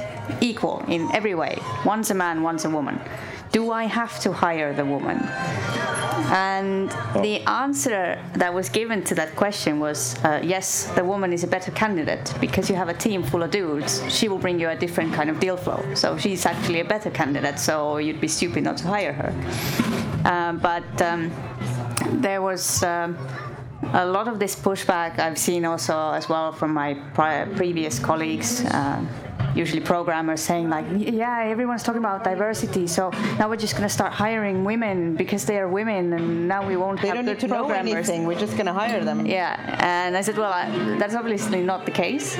equal 0.41 0.84
in 0.88 1.01
every 1.14 1.36
way, 1.36 1.53
one's 1.86 2.10
a 2.12 2.18
man, 2.24 2.43
one's 2.49 2.66
a 2.66 2.70
woman." 2.70 2.99
Do 3.51 3.72
I 3.72 3.86
have 3.86 4.20
to 4.26 4.34
hire 4.34 4.74
the 4.74 4.86
woman? 4.86 5.20
And 6.30 6.89
the 7.24 7.41
answer 7.47 8.22
that 8.36 8.53
was 8.53 8.68
given 8.68 9.03
to 9.05 9.16
that 9.16 9.36
question 9.38 9.80
was 9.80 9.99
uh, 10.26 10.41
yes, 10.43 10.68
the 10.95 11.03
woman 11.03 11.32
is 11.32 11.43
a 11.45 11.47
better 11.47 11.72
candidate 11.72 12.34
because 12.41 12.70
you 12.70 12.76
have 12.76 12.89
a 12.89 12.93
team 12.93 13.24
full 13.24 13.43
of 13.43 13.51
dudes. 13.51 14.03
She 14.10 14.28
will 14.28 14.38
bring 14.38 14.60
you 14.60 14.68
a 14.68 14.76
different 14.76 15.14
kind 15.14 15.30
of 15.30 15.39
deal 15.39 15.55
flow. 15.55 15.82
So 15.93 16.18
she's 16.18 16.45
actually 16.45 16.82
a 16.82 16.86
better 16.86 17.10
candidate, 17.10 17.58
so 17.60 17.97
you'd 17.97 18.20
be 18.20 18.28
stupid 18.28 18.64
not 18.66 18.78
to 18.78 18.88
hire 18.88 19.14
her. 19.14 19.32
Um, 20.26 20.60
but 20.60 21.01
um, 21.01 21.32
there 22.14 22.41
was. 22.41 22.84
Um, 22.84 23.18
a 23.93 24.05
lot 24.05 24.28
of 24.28 24.39
this 24.39 24.55
pushback 24.55 25.20
I've 25.20 25.38
seen 25.38 25.64
also 25.66 26.12
as 26.12 26.28
well 26.28 26.51
from 26.51 26.74
my 26.74 26.95
prior, 27.14 27.45
previous 27.55 27.99
colleagues, 27.99 28.66
uh, 28.66 29.01
usually 29.58 29.82
programmers, 29.82 30.41
saying 30.41 30.70
like, 30.70 30.86
"Yeah, 30.95 31.53
everyone's 31.53 31.84
talking 31.84 32.03
about 32.05 32.24
diversity, 32.24 32.86
so 32.88 33.10
now 33.39 33.49
we're 33.49 33.64
just 33.66 33.76
going 33.78 33.88
to 33.91 33.95
start 33.99 34.12
hiring 34.14 34.64
women 34.64 35.16
because 35.16 35.45
they 35.45 35.58
are 35.58 35.68
women, 35.68 36.14
and 36.14 36.47
now 36.47 36.62
we 36.66 36.76
won't 36.78 37.01
They 37.01 37.08
have 37.10 37.18
don't 37.18 37.26
need 37.26 37.39
to 37.39 37.47
know 37.47 37.70
anything. 37.70 38.26
We're 38.30 38.39
just 38.45 38.53
going 38.53 38.68
to 38.68 38.74
hire 38.74 39.03
them. 39.03 39.26
Yeah, 39.26 39.53
and 39.80 40.16
I 40.16 40.22
said, 40.22 40.38
well, 40.38 40.53
I, 40.53 40.70
that's 40.99 41.16
obviously 41.16 41.62
not 41.62 41.86
the 41.86 41.91
case. 41.91 42.38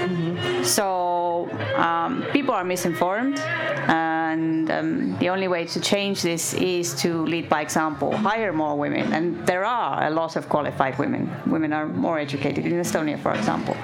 So 0.64 1.50
um, 1.76 2.24
people 2.32 2.54
are 2.54 2.64
misinformed, 2.64 3.40
and 3.88 4.70
um, 4.72 5.18
the 5.20 5.30
only 5.30 5.48
way 5.48 5.66
to 5.66 5.80
change 5.80 6.22
this 6.22 6.54
is 6.54 6.94
to 7.02 7.26
lead 7.26 7.50
by 7.50 7.62
example, 7.62 8.16
hire 8.16 8.54
more 8.54 8.76
women, 8.78 9.14
and 9.14 9.26
there 9.48 9.66
are 9.66 10.04
a 10.08 10.10
lot 10.10 10.36
of 10.36 10.48
qualified 10.50 10.98
women. 11.00 11.30
Women 11.48 11.74
are 11.74 11.88
more 11.88 12.20
educated 12.20 12.66
in 12.66 12.74
Estonia, 12.74 13.18
for 13.20 13.34
example. 13.34 13.76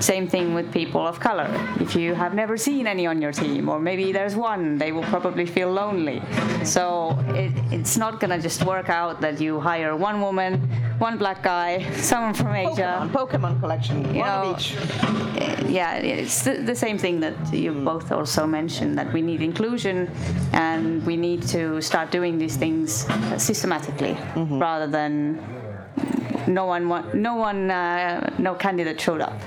Same 0.00 0.28
thing 0.28 0.54
with 0.54 0.72
people 0.72 1.04
of 1.06 1.18
color. 1.20 1.48
If 1.80 1.94
you 1.96 2.14
have 2.14 2.34
never 2.34 2.56
seen 2.56 2.77
any 2.86 3.06
on 3.06 3.20
your 3.20 3.32
team, 3.32 3.68
or 3.68 3.78
maybe 3.78 4.12
there's 4.12 4.36
one, 4.36 4.78
they 4.78 4.92
will 4.92 5.04
probably 5.04 5.46
feel 5.46 5.70
lonely. 5.70 6.22
So 6.64 7.18
it, 7.28 7.52
it's 7.72 7.96
not 7.96 8.20
gonna 8.20 8.40
just 8.40 8.64
work 8.64 8.88
out 8.88 9.20
that 9.20 9.40
you 9.40 9.60
hire 9.60 9.96
one 9.96 10.20
woman, 10.20 10.60
one 10.98 11.18
black 11.18 11.42
guy, 11.42 11.90
someone 11.96 12.34
from 12.34 12.54
Asia. 12.54 13.08
Pokemon, 13.12 13.12
Pokemon 13.12 13.60
collection, 13.60 14.14
You 14.14 14.20
one 14.20 14.28
know, 14.28 14.50
of 14.50 14.58
each. 14.58 14.76
Eh, 15.40 15.64
yeah, 15.68 15.96
it's 15.96 16.42
the, 16.42 16.54
the 16.62 16.74
same 16.74 16.98
thing 16.98 17.20
that 17.20 17.36
you 17.52 17.72
mm. 17.72 17.84
both 17.84 18.10
also 18.12 18.46
mentioned 18.46 18.98
that 18.98 19.12
we 19.12 19.22
need 19.22 19.42
inclusion 19.42 20.10
and 20.52 21.04
we 21.06 21.16
need 21.16 21.42
to 21.48 21.80
start 21.80 22.10
doing 22.10 22.38
these 22.38 22.56
things 22.56 23.06
systematically 23.36 24.14
mm-hmm. 24.34 24.58
rather 24.58 24.86
than 24.86 25.38
no 26.48 26.66
one 26.66 26.88
wa- 26.88 27.04
no 27.14 27.36
one 27.36 27.70
uh, 27.70 28.34
no 28.38 28.54
candidate 28.54 29.00
showed 29.00 29.20
up. 29.20 29.38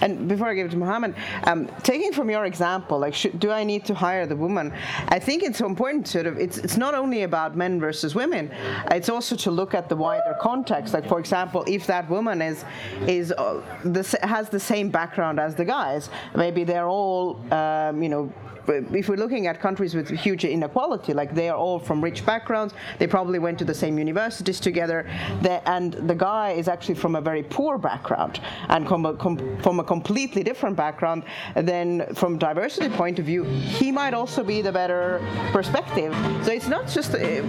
And 0.00 0.28
before 0.28 0.48
I 0.48 0.54
give 0.54 0.66
it 0.66 0.70
to 0.70 0.76
Mohammed, 0.76 1.14
um, 1.44 1.68
taking 1.82 2.12
from 2.12 2.28
your 2.30 2.44
example, 2.44 2.98
like, 2.98 3.14
should, 3.14 3.38
do 3.40 3.50
I 3.50 3.64
need 3.64 3.84
to 3.86 3.94
hire 3.94 4.26
the 4.26 4.36
woman? 4.36 4.72
I 5.08 5.18
think 5.18 5.42
it's 5.42 5.58
so 5.58 5.66
important. 5.66 6.06
Sort 6.08 6.26
of, 6.26 6.38
it's 6.38 6.58
it's 6.58 6.76
not 6.76 6.94
only 6.94 7.22
about 7.22 7.56
men 7.56 7.80
versus 7.80 8.14
women. 8.14 8.50
It's 8.90 9.08
also 9.08 9.36
to 9.36 9.50
look 9.50 9.74
at 9.74 9.88
the 9.88 9.96
wider 9.96 10.36
context. 10.40 10.94
Like, 10.94 11.08
for 11.08 11.18
example, 11.18 11.64
if 11.66 11.86
that 11.86 12.08
woman 12.10 12.42
is 12.42 12.64
is 13.06 13.32
uh, 13.32 13.62
this 13.84 14.14
has 14.22 14.48
the 14.48 14.60
same 14.60 14.90
background 14.90 15.40
as 15.40 15.54
the 15.54 15.64
guys, 15.64 16.10
maybe 16.36 16.64
they're 16.64 16.88
all, 16.88 17.40
um, 17.52 18.02
you 18.02 18.08
know. 18.08 18.32
If 18.68 19.08
we're 19.08 19.16
looking 19.16 19.46
at 19.46 19.60
countries 19.60 19.94
with 19.94 20.08
huge 20.08 20.44
inequality, 20.44 21.12
like 21.12 21.34
they 21.34 21.48
are 21.48 21.56
all 21.56 21.78
from 21.78 22.02
rich 22.02 22.24
backgrounds, 22.24 22.74
they 22.98 23.06
probably 23.06 23.38
went 23.38 23.58
to 23.58 23.64
the 23.64 23.74
same 23.74 23.98
universities 23.98 24.60
together, 24.60 25.06
the, 25.42 25.66
and 25.68 25.92
the 25.92 26.14
guy 26.14 26.52
is 26.52 26.68
actually 26.68 26.94
from 26.94 27.16
a 27.16 27.20
very 27.20 27.42
poor 27.42 27.78
background 27.78 28.40
and 28.68 28.86
com- 28.86 29.16
com- 29.18 29.58
from 29.62 29.80
a 29.80 29.84
completely 29.84 30.42
different 30.42 30.76
background, 30.76 31.24
then 31.54 32.06
from 32.14 32.38
diversity 32.38 32.88
point 32.88 33.18
of 33.18 33.24
view, 33.24 33.44
he 33.44 33.92
might 33.92 34.14
also 34.14 34.42
be 34.42 34.62
the 34.62 34.72
better 34.72 35.20
perspective. 35.52 36.14
So 36.42 36.52
it's 36.52 36.68
not 36.68 36.88
just, 36.88 37.14
uh, 37.14 37.42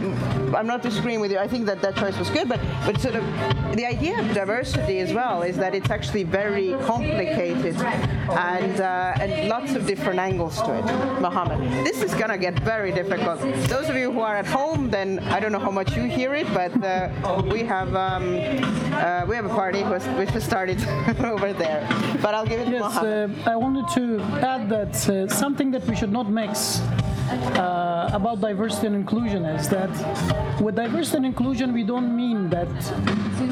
I'm 0.56 0.68
not 0.68 0.82
disagreeing 0.82 1.20
with 1.20 1.32
you. 1.32 1.38
I 1.38 1.48
think 1.48 1.66
that 1.66 1.82
that 1.82 1.96
choice 1.96 2.18
was 2.18 2.30
good, 2.30 2.48
but 2.50 2.60
but 2.86 3.00
sort 3.00 3.16
of 3.16 3.24
the 3.76 3.86
idea 3.86 4.20
of 4.20 4.34
diversity 4.34 5.00
as 5.00 5.14
well 5.14 5.42
is 5.42 5.58
that 5.58 5.74
it's 5.74 5.90
actually 5.90 6.24
very 6.24 6.76
complicated 6.86 7.76
and 7.76 8.80
uh, 8.82 9.14
and 9.22 9.50
lots 9.50 9.76
of 9.76 9.86
different 9.86 10.20
angles 10.20 10.62
to 10.62 10.74
it. 10.78 11.05
Mohammed, 11.22 11.60
this 11.86 12.02
is 12.02 12.14
gonna 12.14 12.38
get 12.38 12.60
very 12.60 12.92
difficult. 12.92 13.40
Those 13.70 13.90
of 13.90 13.96
you 13.96 14.12
who 14.12 14.22
are 14.22 14.36
at 14.36 14.46
home, 14.46 14.90
then 14.90 15.20
I 15.36 15.40
don't 15.40 15.52
know 15.52 15.60
how 15.60 15.72
much 15.72 15.96
you 15.96 16.04
hear 16.04 16.34
it, 16.34 16.48
but 16.54 16.72
uh, 16.84 17.10
we 17.52 17.60
have 17.64 17.96
um, 17.96 18.36
uh, 18.94 19.26
we 19.28 19.36
have 19.36 19.46
a 19.46 19.50
party 19.64 19.84
which 19.84 20.30
has 20.32 20.44
started 20.44 20.80
over 21.34 21.54
there. 21.54 21.88
But 22.22 22.34
I'll 22.36 22.46
give 22.46 22.60
it 22.62 22.66
to 22.66 22.72
Yes, 22.72 22.82
Mohammed. 22.82 23.48
uh, 23.48 23.52
I 23.52 23.56
wanted 23.56 23.86
to 23.96 24.22
add 24.46 24.70
that 24.70 25.10
uh, 25.10 25.28
something 25.28 25.72
that 25.72 25.84
we 25.86 25.96
should 25.96 26.12
not 26.12 26.30
mix 26.30 26.82
uh, 27.28 28.10
about 28.14 28.40
diversity 28.42 28.88
and 28.88 28.96
inclusion 28.96 29.46
is 29.46 29.68
that 29.70 29.90
with 30.62 30.76
diversity 30.76 31.18
and 31.18 31.26
inclusion, 31.26 31.74
we 31.74 31.84
don't 31.84 32.16
mean 32.16 32.50
that 32.50 32.68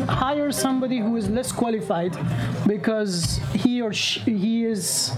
hire 0.07 0.51
somebody 0.51 0.99
who 0.99 1.15
is 1.17 1.29
less 1.29 1.51
qualified 1.51 2.15
because 2.67 3.39
he 3.53 3.81
or 3.81 3.91
she, 3.93 4.19
he 4.37 4.65
is 4.65 5.13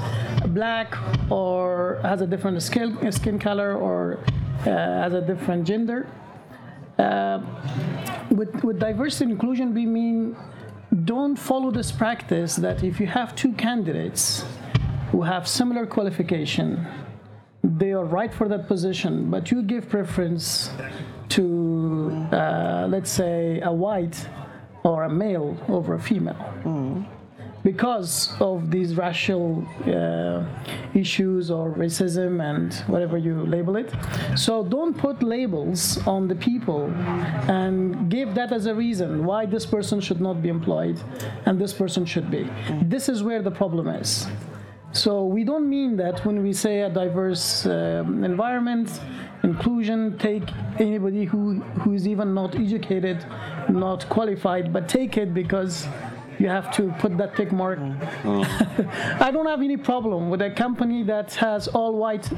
black 0.47 0.95
or 1.29 1.99
has 2.03 2.21
a 2.21 2.27
different 2.27 2.61
skin, 2.61 3.11
skin 3.11 3.39
color 3.39 3.75
or 3.75 4.19
uh, 4.61 4.69
has 4.69 5.13
a 5.13 5.21
different 5.21 5.65
gender. 5.65 6.07
Uh, 6.97 7.41
with, 8.31 8.63
with 8.63 8.79
diversity 8.79 9.25
and 9.25 9.33
inclusion, 9.33 9.73
we 9.73 9.85
mean 9.85 10.35
don't 11.03 11.35
follow 11.35 11.71
this 11.71 11.91
practice 11.91 12.55
that 12.55 12.83
if 12.83 12.99
you 13.01 13.07
have 13.07 13.35
two 13.35 13.51
candidates 13.53 14.45
who 15.11 15.23
have 15.23 15.47
similar 15.47 15.85
qualification, 15.85 16.87
they 17.65 17.91
are 17.93 18.05
right 18.05 18.33
for 18.33 18.47
that 18.47 18.67
position, 18.67 19.29
but 19.31 19.51
you 19.51 19.63
give 19.63 19.89
preference 19.89 20.69
to, 21.29 22.27
uh, 22.31 22.87
let's 22.89 23.09
say, 23.11 23.59
a 23.61 23.71
white 23.71 24.27
or 24.83 25.03
a 25.03 25.09
male 25.09 25.57
over 25.67 25.95
a 25.95 25.99
female. 25.99 26.37
Because 27.63 28.31
of 28.39 28.69
these 28.69 28.95
racial 28.95 29.67
uh, 29.87 30.45
issues 30.93 31.49
or 31.49 31.71
racism 31.71 32.39
and 32.39 32.71
whatever 32.85 33.17
you 33.17 33.43
label 33.47 33.75
it. 33.75 33.91
So 34.35 34.63
don't 34.63 34.95
put 34.95 35.23
labels 35.23 35.97
on 36.05 36.27
the 36.27 36.35
people 36.35 36.91
and 37.49 38.07
give 38.11 38.35
that 38.35 38.51
as 38.51 38.67
a 38.67 38.75
reason 38.75 39.25
why 39.25 39.47
this 39.47 39.65
person 39.65 39.99
should 39.99 40.21
not 40.21 40.43
be 40.43 40.49
employed 40.49 41.01
and 41.47 41.59
this 41.59 41.73
person 41.73 42.05
should 42.05 42.29
be. 42.29 42.47
This 42.83 43.09
is 43.09 43.23
where 43.23 43.41
the 43.41 43.49
problem 43.49 43.87
is. 43.87 44.27
So 44.95 45.25
we 45.25 45.43
don't 45.43 45.69
mean 45.69 45.97
that 45.97 46.25
when 46.25 46.41
we 46.41 46.53
say 46.53 46.81
a 46.81 46.89
diverse 46.89 47.65
um, 47.65 48.23
environment, 48.23 49.01
inclusion, 49.43 50.17
take 50.17 50.43
anybody 50.79 51.25
who 51.25 51.59
who 51.81 51.91
is 51.93 52.07
even 52.07 52.33
not 52.33 52.55
educated, 52.55 53.25
not 53.67 54.07
qualified, 54.07 54.71
but 54.71 54.87
take 54.87 55.17
it 55.17 55.33
because 55.33 55.85
you 56.39 56.47
have 56.47 56.71
to 56.77 56.93
put 56.99 57.17
that 57.17 57.35
tick 57.35 57.51
mark. 57.51 57.79
I 59.27 59.31
don't 59.33 59.47
have 59.47 59.61
any 59.61 59.75
problem 59.75 60.29
with 60.29 60.41
a 60.41 60.51
company 60.51 61.03
that 61.03 61.33
has 61.35 61.67
all 61.67 61.97
white 61.97 62.29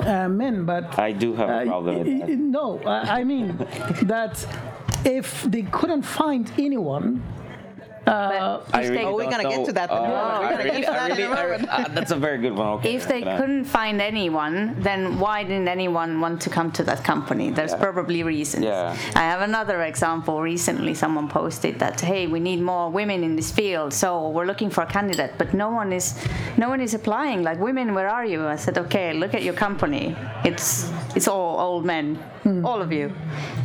uh, 0.00 0.28
men, 0.28 0.66
but 0.66 0.98
I 0.98 1.12
do 1.12 1.34
have 1.34 1.48
a 1.48 1.62
uh, 1.62 1.64
problem 1.64 1.98
with 1.98 2.20
that. 2.20 2.38
No, 2.38 2.78
I 2.84 3.20
I 3.20 3.24
mean 3.24 3.56
that 4.02 4.34
if 5.06 5.44
they 5.44 5.62
couldn't 5.62 6.02
find 6.02 6.44
anyone, 6.58 7.22
But 8.04 8.66
I 8.72 8.86
really 8.86 9.04
Oh, 9.04 9.14
we're 9.14 9.22
don't 9.24 9.30
gonna 9.30 9.48
get 9.56 9.66
to 9.66 9.72
that 9.72 9.88
then. 9.90 9.98
Uh, 9.98 10.02
We're 10.02 10.46
I 10.46 10.50
gonna 10.50 10.64
really- 10.64 10.80
get 10.80 10.86
to 10.86 10.92
I 10.92 11.08
that 11.08 11.18
in 11.18 11.24
a 11.24 11.28
really- 11.30 11.50
re- 11.50 11.58
moment. 11.58 11.68
uh, 11.70 11.84
That's 11.94 12.10
a 12.10 12.16
very 12.16 12.38
good 12.38 12.54
one. 12.56 12.68
Okay. 12.78 12.94
if 12.94 13.06
they 13.06 13.22
I'm 13.24 13.38
couldn't 13.40 13.64
find 13.64 14.00
anyone, 14.00 14.76
then 14.78 15.18
why 15.18 15.42
didn't 15.44 15.68
anyone 15.68 16.20
want 16.20 16.40
to 16.42 16.50
come 16.50 16.70
to 16.72 16.82
that 16.84 17.04
company? 17.04 17.50
There's 17.50 17.74
probably 17.74 18.22
reasons. 18.22 18.64
Yeah. 18.64 18.96
I 19.14 19.20
have 19.32 19.42
another 19.42 19.82
example. 19.82 20.40
Recently, 20.40 20.94
someone 20.94 21.28
posted 21.28 21.78
that, 21.78 22.00
hey, 22.00 22.26
we 22.26 22.40
need 22.40 22.60
more 22.62 22.90
women 22.90 23.22
in 23.22 23.36
this 23.36 23.50
field, 23.52 23.92
so 23.92 24.28
we're 24.30 24.46
looking 24.46 24.70
for 24.70 24.82
a 24.82 24.86
candidate, 24.86 25.32
but 25.38 25.52
no 25.54 25.68
one 25.70 25.92
is, 25.92 26.14
no 26.56 26.68
one 26.68 26.80
is 26.80 26.94
applying. 26.94 27.42
Like, 27.42 27.58
women, 27.60 27.94
where 27.94 28.08
are 28.08 28.24
you? 28.24 28.46
I 28.46 28.56
said, 28.56 28.78
okay, 28.78 29.12
look 29.12 29.34
at 29.34 29.42
your 29.42 29.54
company. 29.54 30.16
It's 30.44 30.90
it's 31.14 31.28
all 31.28 31.58
old 31.60 31.84
men, 31.84 32.18
all 32.64 32.80
of 32.80 32.92
you. 32.92 33.12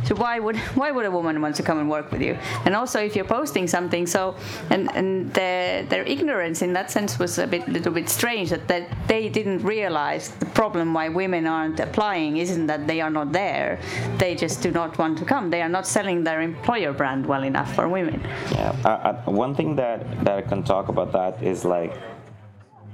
So 0.04 0.14
why 0.14 0.38
would 0.38 0.56
why 0.80 0.90
would 0.92 1.06
a 1.06 1.10
woman 1.10 1.40
want 1.40 1.56
to 1.56 1.62
come 1.62 1.78
and 1.78 1.88
work 1.90 2.10
with 2.12 2.20
you? 2.22 2.36
And 2.64 2.74
also, 2.76 3.00
if 3.00 3.16
you're 3.16 3.24
posting 3.24 3.66
something, 3.66 4.06
so 4.06 4.34
and 4.70 4.90
and 4.94 5.32
their 5.34 5.82
their 5.84 6.02
ignorance 6.04 6.62
in 6.62 6.72
that 6.72 6.90
sense 6.90 7.18
was 7.18 7.38
a 7.38 7.46
bit 7.46 7.66
little 7.68 7.92
bit 7.92 8.08
strange 8.08 8.50
that, 8.50 8.66
they 9.08 9.28
didn't 9.28 9.62
realize 9.62 10.30
the 10.40 10.46
problem 10.46 10.92
why 10.94 11.08
women 11.08 11.46
aren't 11.46 11.78
applying 11.80 12.36
isn't 12.38 12.66
that 12.66 12.86
they 12.86 13.00
are 13.00 13.10
not 13.10 13.32
there, 13.32 13.78
they 14.18 14.34
just 14.34 14.62
do 14.62 14.70
not 14.70 14.98
want 14.98 15.16
to 15.18 15.24
come. 15.24 15.50
They 15.50 15.62
are 15.62 15.68
not 15.68 15.86
selling 15.86 16.24
their 16.24 16.40
employer 16.42 16.92
brand 16.92 17.26
well 17.26 17.44
enough 17.44 17.74
for 17.74 17.88
women. 17.88 18.20
Yeah. 18.52 18.74
Uh, 18.84 18.88
uh, 18.88 19.30
one 19.30 19.54
thing 19.54 19.76
that 19.76 20.24
that 20.24 20.36
I 20.38 20.42
can 20.42 20.62
talk 20.62 20.88
about 20.88 21.12
that 21.12 21.42
is 21.42 21.64
like, 21.64 21.92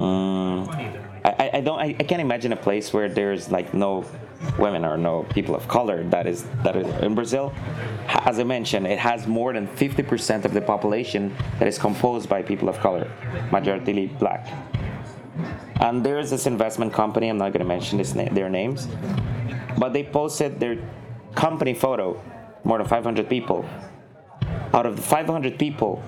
um, 0.00 0.68
I, 1.24 1.30
I- 1.38 1.50
I 1.58 1.60
don't 1.60 1.78
I, 1.78 1.88
I 2.00 2.04
can't 2.04 2.20
imagine 2.20 2.52
a 2.52 2.56
place 2.56 2.92
where 2.92 3.08
there's 3.08 3.50
like 3.50 3.72
no 3.74 4.04
women 4.58 4.84
or 4.84 4.96
no 4.96 5.24
people 5.34 5.54
of 5.54 5.66
color. 5.68 6.04
That 6.04 6.26
is 6.26 6.44
that 6.62 6.76
is 6.76 6.86
in 7.02 7.14
Brazil. 7.14 7.52
As 8.08 8.38
I 8.38 8.44
mentioned, 8.44 8.86
it 8.86 8.98
has 8.98 9.26
more 9.26 9.52
than 9.52 9.66
50% 9.66 10.44
of 10.44 10.52
the 10.52 10.60
population 10.60 11.34
that 11.58 11.68
is 11.68 11.78
composed 11.78 12.28
by 12.28 12.42
people 12.42 12.68
of 12.68 12.78
color, 12.80 13.10
majority 13.50 14.06
black. 14.06 14.46
And 15.80 16.04
there 16.04 16.18
is 16.18 16.30
this 16.30 16.46
investment 16.46 16.92
company. 16.92 17.28
I'm 17.28 17.38
not 17.38 17.52
going 17.52 17.60
to 17.60 17.68
mention 17.68 17.98
this 17.98 18.14
na- 18.14 18.28
their 18.30 18.48
names, 18.48 18.86
but 19.78 19.92
they 19.92 20.04
posted 20.04 20.60
their 20.60 20.76
company 21.34 21.74
photo. 21.74 22.20
More 22.64 22.78
than 22.78 22.86
500 22.86 23.28
people 23.28 23.68
out 24.74 24.86
of 24.86 24.96
the 24.96 25.02
500 25.02 25.58
people, 25.58 26.02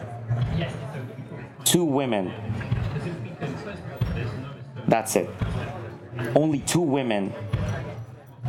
two 1.65 1.85
women. 1.85 2.33
That's 4.89 5.17
it. 5.17 5.29
Only 6.35 6.61
two 6.61 6.81
women, 6.81 7.33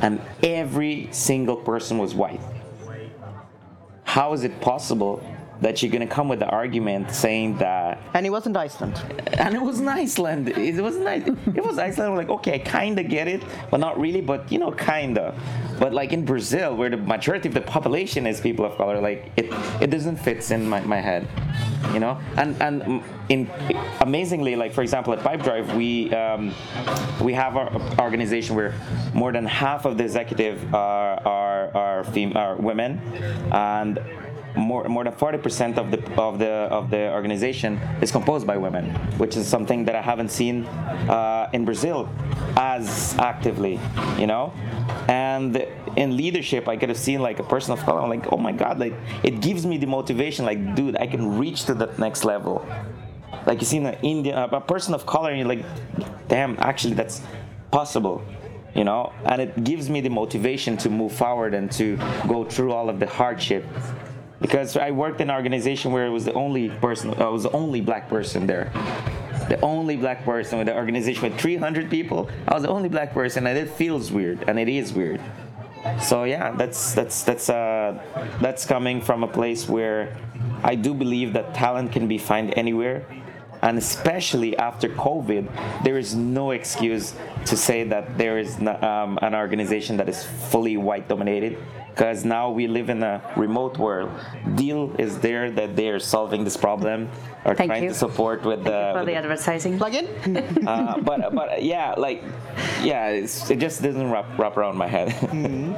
and 0.02 0.22
every 0.44 1.10
single 1.12 1.56
person 1.56 1.98
was 1.98 2.14
white. 2.14 2.42
How 4.04 4.34
is 4.34 4.44
it 4.44 4.62
possible 4.62 5.26
that 5.66 5.82
you're 5.82 5.92
gonna 5.92 6.06
come 6.20 6.28
with 6.30 6.38
the 6.46 6.52
argument 6.62 7.10
saying 7.10 7.58
that 7.58 7.98
And 8.14 8.24
it 8.24 8.30
wasn't 8.38 8.56
Iceland. 8.56 8.96
and 9.44 9.52
it 9.56 9.62
was 9.70 9.80
in 9.80 9.88
Iceland. 9.88 10.44
It 10.50 10.80
was 10.90 10.96
nice. 10.98 11.24
It 11.60 11.64
was 11.70 11.76
Iceland. 11.80 12.08
I'm 12.12 12.18
like, 12.24 12.30
okay, 12.38 12.54
I 12.60 12.60
kind 12.60 12.96
of 13.02 13.06
get 13.18 13.28
it, 13.28 13.42
but 13.72 13.80
not 13.80 14.00
really. 14.00 14.22
But 14.22 14.52
you 14.52 14.60
know, 14.60 14.72
kind 14.72 15.18
of. 15.18 15.34
But 15.80 15.92
like 16.00 16.14
in 16.18 16.24
Brazil, 16.24 16.70
where 16.80 16.92
the 16.96 17.02
majority 17.16 17.48
of 17.50 17.56
the 17.60 17.66
population 17.76 18.22
is 18.28 18.40
people 18.40 18.64
of 18.64 18.78
color, 18.78 19.02
like 19.10 19.22
it, 19.42 19.48
it 19.82 19.90
doesn't 19.90 20.18
fit 20.18 20.40
in 20.52 20.70
my, 20.70 20.82
my 20.82 21.02
head, 21.10 21.28
you 21.94 22.00
know. 22.00 22.14
And 22.38 22.50
and 22.62 22.76
mm, 22.84 23.04
in 23.30 23.50
amazingly, 24.02 24.56
like 24.56 24.72
for 24.78 24.84
example, 24.84 25.14
at 25.14 25.20
Pipedrive, 25.28 25.68
we 25.76 26.14
um, 26.14 26.54
we 27.28 27.34
have 27.34 27.58
our 27.58 27.70
organization 28.00 28.56
where 28.56 28.74
more 29.14 29.32
than 29.32 29.46
half 29.46 29.86
of 29.86 29.98
the 29.98 30.04
executive 30.04 30.58
are 30.76 31.14
are 31.36 31.64
are, 31.84 32.04
fem- 32.14 32.38
are 32.38 32.56
women, 32.70 32.92
and 33.52 33.98
more 34.56 34.84
more 34.86 35.04
than 35.04 35.14
40% 35.14 35.78
of 35.78 35.92
the 35.92 36.00
of 36.22 36.40
the 36.40 36.52
of 36.72 36.90
the 36.90 37.12
organization 37.12 37.78
is 38.02 38.12
composed 38.12 38.46
by 38.48 38.58
women, 38.58 38.90
which 39.18 39.36
is 39.38 39.48
something 39.48 39.86
that 39.86 39.96
I 39.96 40.02
haven't 40.02 40.30
seen 40.30 40.66
uh, 40.66 41.50
in 41.54 41.66
Brazil 41.66 42.10
as 42.58 43.16
actively, 43.20 43.80
you 44.18 44.28
know. 44.28 44.54
And 45.08 45.66
in 45.96 46.18
leadership, 46.18 46.68
I 46.68 46.78
could 46.78 46.90
have 46.90 46.98
seen 46.98 47.22
like 47.22 47.40
a 47.40 47.44
person 47.44 47.74
of 47.74 47.80
color. 47.80 48.02
I'm 48.02 48.10
like, 48.10 48.32
oh 48.32 48.38
my 48.38 48.52
god, 48.52 48.80
like 48.80 48.94
it 49.24 49.42
gives 49.42 49.66
me 49.66 49.78
the 49.78 49.88
motivation. 49.88 50.46
Like, 50.46 50.76
dude, 50.76 50.98
I 50.98 51.08
can 51.08 51.38
reach 51.38 51.66
to 51.66 51.74
that 51.76 52.00
next 52.00 52.24
level. 52.26 52.66
Like 53.46 53.60
you 53.60 53.66
see 53.66 53.78
an 53.78 53.98
Indian, 54.02 54.38
a 54.38 54.62
person 54.62 54.94
of 54.94 55.06
color, 55.06 55.30
and 55.30 55.40
you're 55.40 55.48
like, 55.48 55.66
damn, 56.28 56.58
actually 56.60 56.96
that's 56.96 57.22
possible 57.72 58.24
you 58.76 58.84
know 58.84 59.12
and 59.26 59.42
it 59.42 59.64
gives 59.64 59.90
me 59.90 60.02
the 60.02 60.10
motivation 60.10 60.78
to 60.78 60.90
move 60.90 61.12
forward 61.12 61.54
and 61.54 61.72
to 61.72 61.98
go 62.28 62.44
through 62.44 62.74
all 62.74 62.90
of 62.90 63.00
the 63.00 63.08
hardship 63.08 63.66
because 64.42 64.76
i 64.78 64.92
worked 64.92 65.22
in 65.22 65.30
an 65.30 65.36
organization 65.36 65.92
where 65.92 66.06
it 66.06 66.10
was 66.12 66.26
the 66.26 66.34
only 66.34 66.70
person 66.70 67.14
i 67.22 67.28
was 67.28 67.44
the 67.44 67.52
only 67.52 67.82
black 67.82 68.10
person 68.10 68.46
there. 68.48 68.72
The 69.48 69.62
only 69.62 69.96
black 69.96 70.26
person 70.26 70.58
with 70.58 70.66
the 70.66 70.76
organization 70.76 71.22
with 71.22 71.40
300 71.40 71.88
people. 71.88 72.32
I 72.48 72.56
was 72.56 72.64
the 72.64 72.70
only 72.70 72.90
black 72.90 73.14
person 73.14 73.46
and 73.46 73.56
it 73.56 73.70
feels 73.70 74.12
weird 74.12 74.44
and 74.50 74.58
it 74.58 74.68
is 74.68 74.92
weird. 74.92 75.22
So 76.02 76.24
yeah 76.24 76.50
that's 76.52 76.96
that's 76.96 77.22
that's 77.24 77.48
uh 77.50 78.02
that's 78.42 78.66
coming 78.66 79.02
from 79.02 79.24
a 79.24 79.28
place 79.28 79.70
where 79.70 80.18
i 80.64 80.74
do 80.74 80.94
believe 80.96 81.34
that 81.34 81.54
talent 81.54 81.92
can 81.92 82.08
be 82.08 82.18
found 82.18 82.58
anywhere 82.58 83.06
and 83.62 83.78
especially 83.78 84.58
after 84.58 84.90
covid 84.90 85.46
there 85.84 85.98
is 85.98 86.16
no 86.16 86.52
excuse 86.52 87.14
to 87.46 87.56
say 87.56 87.84
that 87.84 88.18
there 88.18 88.40
is 88.40 88.58
no- 88.60 88.80
um, 88.82 89.20
an 89.22 89.36
organization 89.36 89.96
that 89.98 90.10
is 90.10 90.24
fully 90.52 90.76
white 90.76 91.08
dominated 91.08 91.58
because 91.96 92.26
now 92.26 92.52
we 92.52 92.68
live 92.68 92.90
in 92.90 93.02
a 93.04 93.22
remote 93.38 93.78
world 93.78 94.12
Deel 94.56 94.94
is 95.00 95.18
there 95.20 95.50
that 95.52 95.78
they 95.78 95.88
are 95.88 96.00
solving 96.00 96.44
this 96.44 96.58
problem 96.58 97.10
or 97.46 97.56
Thank 97.56 97.70
trying 97.70 97.84
you. 97.84 97.90
to 97.90 97.96
support 97.96 98.44
with 98.44 98.64
the, 98.66 98.92
For 98.94 99.00
with 99.00 99.06
the 99.06 99.12
the 99.14 99.18
advertising. 99.18 99.80
plugin. 99.80 100.68
uh, 100.68 100.98
but 101.00 101.34
but 101.34 101.64
yeah 101.64 101.94
like 101.98 102.22
yeah 102.84 103.10
it's, 103.10 103.50
it 103.50 103.60
just 103.60 103.82
doesn't 103.82 104.12
wrap, 104.12 104.26
wrap 104.38 104.58
around 104.58 104.78
my 104.78 104.88
head 104.88 105.10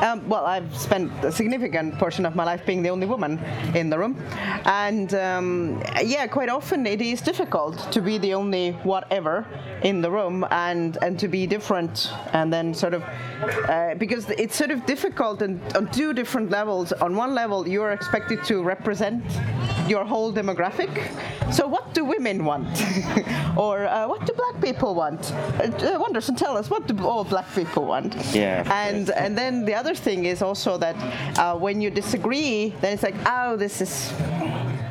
Um, 0.00 0.28
well, 0.28 0.44
I've 0.46 0.76
spent 0.78 1.10
a 1.24 1.32
significant 1.32 1.98
portion 1.98 2.24
of 2.24 2.36
my 2.36 2.44
life 2.44 2.64
being 2.64 2.82
the 2.82 2.90
only 2.90 3.06
woman 3.06 3.40
in 3.74 3.90
the 3.90 3.98
room, 3.98 4.16
and 4.64 5.12
um, 5.14 5.82
yeah, 6.04 6.26
quite 6.28 6.48
often 6.48 6.86
it 6.86 7.00
is 7.00 7.20
difficult 7.20 7.90
to 7.90 8.00
be 8.00 8.16
the 8.18 8.34
only 8.34 8.72
whatever 8.84 9.44
in 9.82 10.00
the 10.00 10.10
room 10.10 10.46
and 10.50 10.98
and 11.02 11.18
to 11.18 11.26
be 11.26 11.46
different, 11.46 12.12
and 12.32 12.52
then 12.52 12.74
sort 12.74 12.94
of 12.94 13.02
uh, 13.68 13.94
because 13.98 14.28
it's 14.30 14.54
sort 14.56 14.70
of 14.70 14.86
difficult 14.86 15.42
and 15.48 15.76
on 15.76 15.90
two 15.90 16.12
different 16.12 16.50
levels. 16.50 16.92
On 16.92 17.16
one 17.16 17.34
level, 17.34 17.66
you're 17.66 17.92
expected 17.92 18.44
to 18.44 18.62
represent 18.62 19.24
your 19.88 20.04
whole 20.04 20.32
demographic. 20.32 20.90
So, 21.52 21.66
what 21.66 21.94
do 21.94 22.04
women 22.04 22.44
want, 22.44 22.68
or 23.56 23.86
uh, 23.86 24.06
what 24.06 24.26
do 24.26 24.32
black 24.34 24.60
people 24.62 24.94
want? 24.94 25.32
Uh, 25.32 25.98
Wonderson, 25.98 26.36
tell 26.36 26.56
us 26.56 26.68
what 26.68 26.86
do 26.86 26.94
all 27.06 27.24
black 27.24 27.46
people 27.54 27.86
want? 27.86 28.14
Yeah, 28.34 28.62
And 28.70 29.10
and 29.10 29.36
then 29.36 29.64
the 29.64 29.74
other 29.74 29.94
thing 29.94 30.26
is 30.26 30.42
also 30.42 30.76
that 30.78 30.96
uh, 31.38 31.56
when 31.56 31.80
you 31.80 31.90
disagree, 31.90 32.74
then 32.82 32.92
it's 32.92 33.02
like, 33.02 33.16
oh, 33.26 33.56
this 33.56 33.80
is 33.80 34.12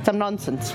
some 0.08 0.18
nonsense. 0.18 0.72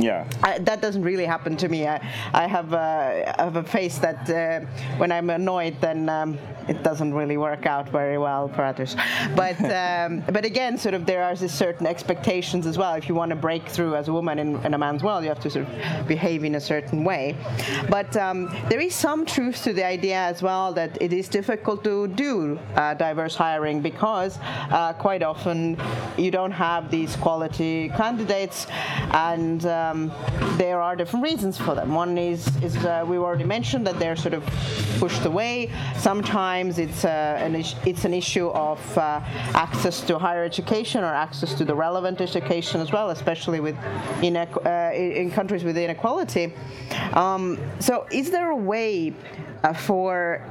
Yeah. 0.00 0.28
I, 0.42 0.58
that 0.58 0.82
doesn't 0.82 1.04
really 1.04 1.24
happen 1.24 1.56
to 1.58 1.68
me. 1.68 1.86
I, 1.86 1.98
I 2.34 2.48
have 2.48 2.72
a, 2.72 3.32
I 3.38 3.44
have 3.44 3.54
a 3.54 3.62
face 3.62 3.98
that 3.98 4.28
uh, 4.28 4.66
when 4.96 5.12
I'm 5.12 5.30
annoyed, 5.30 5.76
then 5.80 6.08
um, 6.08 6.36
it 6.68 6.82
doesn't 6.82 7.14
really 7.14 7.36
work 7.36 7.64
out 7.66 7.88
very 7.88 8.18
well 8.18 8.48
for 8.48 8.64
others. 8.64 8.96
But 9.36 9.58
um, 9.82 10.24
but 10.32 10.44
again, 10.44 10.76
sort 10.78 10.94
of 10.94 11.06
there 11.06 11.22
are 11.22 11.36
certain 11.36 11.86
expectations 11.86 12.66
as 12.66 12.76
well. 12.76 12.94
If 12.94 13.08
you 13.08 13.14
want 13.14 13.30
to 13.30 13.36
break 13.36 13.68
through 13.68 13.94
as 13.94 14.08
a 14.08 14.12
woman 14.12 14.38
in, 14.40 14.64
in 14.66 14.74
a 14.74 14.78
man's 14.78 15.02
world, 15.02 15.22
you 15.22 15.28
have 15.28 15.40
to 15.40 15.50
sort 15.50 15.66
of 15.68 16.08
behave 16.08 16.42
in 16.42 16.54
a 16.56 16.60
certain 16.60 17.04
way. 17.04 17.36
But 17.88 18.16
um, 18.16 18.54
there 18.68 18.80
is 18.80 18.94
some 18.94 19.24
truth 19.26 19.62
to 19.64 19.72
the 19.72 19.84
idea 19.84 20.16
as 20.16 20.42
well 20.42 20.72
that 20.72 21.00
it 21.00 21.12
is 21.12 21.28
difficult 21.28 21.84
to 21.84 22.08
do 22.08 22.58
uh, 22.74 22.94
diverse 22.94 23.36
hiring 23.36 23.80
because 23.80 24.38
uh, 24.42 24.92
quite 24.94 25.22
often 25.22 25.76
you 26.16 26.30
don't 26.32 26.50
have 26.50 26.90
these 26.90 27.14
quality 27.16 27.88
candidates, 27.90 28.66
and 29.12 29.64
um, 29.66 30.12
there 30.56 30.80
are 30.80 30.96
different 30.96 31.24
reasons 31.24 31.58
for 31.58 31.74
them. 31.74 31.94
One 31.94 32.16
is 32.18 32.46
is 32.62 32.76
uh, 32.76 33.04
we 33.06 33.16
already 33.18 33.44
mentioned 33.44 33.86
that 33.86 33.98
they're 33.98 34.16
sort 34.16 34.34
of 34.34 34.44
pushed 34.98 35.24
away. 35.24 35.70
Sometimes 35.96 36.78
it's 36.78 37.04
uh, 37.04 37.36
an 37.40 37.54
is- 37.56 37.74
it's 37.86 38.04
an 38.04 38.14
issue 38.14 38.48
of 38.50 38.78
uh, 38.98 39.20
access 39.54 40.00
to 40.02 40.18
higher 40.18 40.44
education 40.44 41.02
or 41.04 41.12
access 41.14 41.54
to 41.54 41.64
the 41.64 41.74
relevant 41.74 42.20
education 42.20 42.80
as 42.80 42.92
well, 42.92 43.10
especially 43.10 43.60
with 43.60 43.76
inequ- 44.20 44.64
uh, 44.66 44.94
in 44.94 45.30
countries 45.30 45.64
with 45.64 45.76
inequality. 45.76 46.52
Um, 47.12 47.58
so, 47.80 48.06
is 48.10 48.30
there 48.30 48.50
a 48.50 48.56
way 48.56 49.12
uh, 49.64 49.72
for 49.72 50.44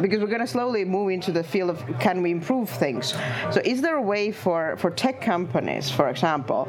because 0.00 0.20
we're 0.20 0.28
going 0.28 0.40
to 0.40 0.46
slowly 0.46 0.84
move 0.84 1.10
into 1.10 1.32
the 1.32 1.42
field 1.42 1.70
of 1.70 1.82
can 1.98 2.22
we 2.22 2.30
improve 2.30 2.70
things. 2.70 3.12
So, 3.50 3.60
is 3.64 3.82
there 3.82 3.96
a 3.96 4.02
way 4.02 4.30
for, 4.30 4.76
for 4.78 4.90
tech 4.90 5.20
companies, 5.20 5.90
for 5.90 6.08
example, 6.08 6.68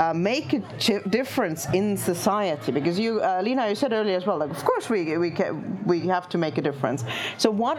uh, 0.00 0.14
make 0.14 0.54
a 0.54 0.60
ch- 0.78 1.04
difference 1.10 1.66
in 1.74 1.96
society? 1.96 2.72
Because 2.72 2.98
you, 2.98 3.20
uh, 3.20 3.40
Lina, 3.44 3.68
you 3.68 3.74
said 3.74 3.92
earlier 3.92 4.16
as 4.16 4.24
well. 4.26 4.38
Like, 4.38 4.50
of 4.50 4.64
course, 4.64 4.88
we 4.88 5.16
we 5.18 5.30
we 5.84 6.00
have 6.14 6.26
to 6.30 6.38
make 6.38 6.56
a 6.58 6.62
difference. 6.62 7.04
So, 7.36 7.50
what 7.50 7.78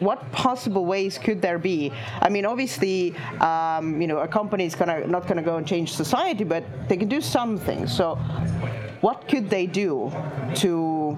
what 0.00 0.20
possible 0.32 0.84
ways 0.84 1.18
could 1.18 1.40
there 1.40 1.58
be? 1.58 1.90
I 2.20 2.28
mean, 2.28 2.44
obviously, 2.44 3.16
um, 3.40 4.00
you 4.02 4.06
know, 4.06 4.18
a 4.18 4.28
company 4.28 4.66
is 4.66 4.74
gonna 4.74 5.06
not 5.06 5.26
gonna 5.26 5.42
go 5.50 5.56
and 5.56 5.66
change 5.66 5.88
society, 5.92 6.44
but 6.44 6.62
they 6.88 6.96
can 6.96 7.08
do 7.08 7.20
some 7.20 7.58
things. 7.58 7.86
So, 8.00 8.16
what 9.00 9.26
could 9.26 9.48
they 9.48 9.66
do 9.66 10.12
to 10.56 11.16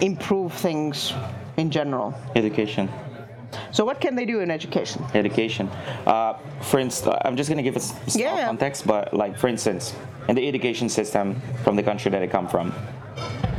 improve 0.00 0.52
things 0.52 1.12
in 1.56 1.70
general? 1.70 2.14
Education. 2.36 2.88
So, 3.72 3.84
what 3.84 4.00
can 4.00 4.14
they 4.14 4.24
do 4.26 4.40
in 4.40 4.50
education? 4.50 5.04
education. 5.14 5.68
Uh, 6.06 6.34
for 6.62 6.78
instance, 6.80 7.16
I'm 7.24 7.36
just 7.36 7.48
gonna 7.50 7.62
give 7.62 7.76
a 7.76 7.80
small 7.80 8.00
Yeah. 8.16 8.44
context, 8.46 8.86
but 8.86 9.12
like 9.14 9.36
for 9.38 9.48
instance, 9.48 9.94
in 10.28 10.34
the 10.36 10.46
education 10.46 10.88
system 10.88 11.40
from 11.64 11.76
the 11.76 11.82
country 11.82 12.10
that 12.10 12.22
I 12.22 12.26
come 12.26 12.46
from, 12.48 12.72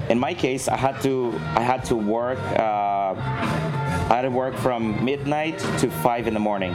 in 0.10 0.20
my 0.20 0.34
case, 0.34 0.68
I 0.68 0.78
had 0.78 1.02
to 1.04 1.34
I 1.56 1.62
had 1.62 1.84
to 1.86 1.96
work. 1.96 2.40
Uh, 2.58 3.16
I 4.12 4.16
had 4.16 4.24
to 4.24 4.30
work 4.32 4.56
from 4.56 5.04
midnight 5.06 5.60
to 5.80 5.90
five 5.90 6.28
in 6.28 6.34
the 6.34 6.40
morning. 6.40 6.74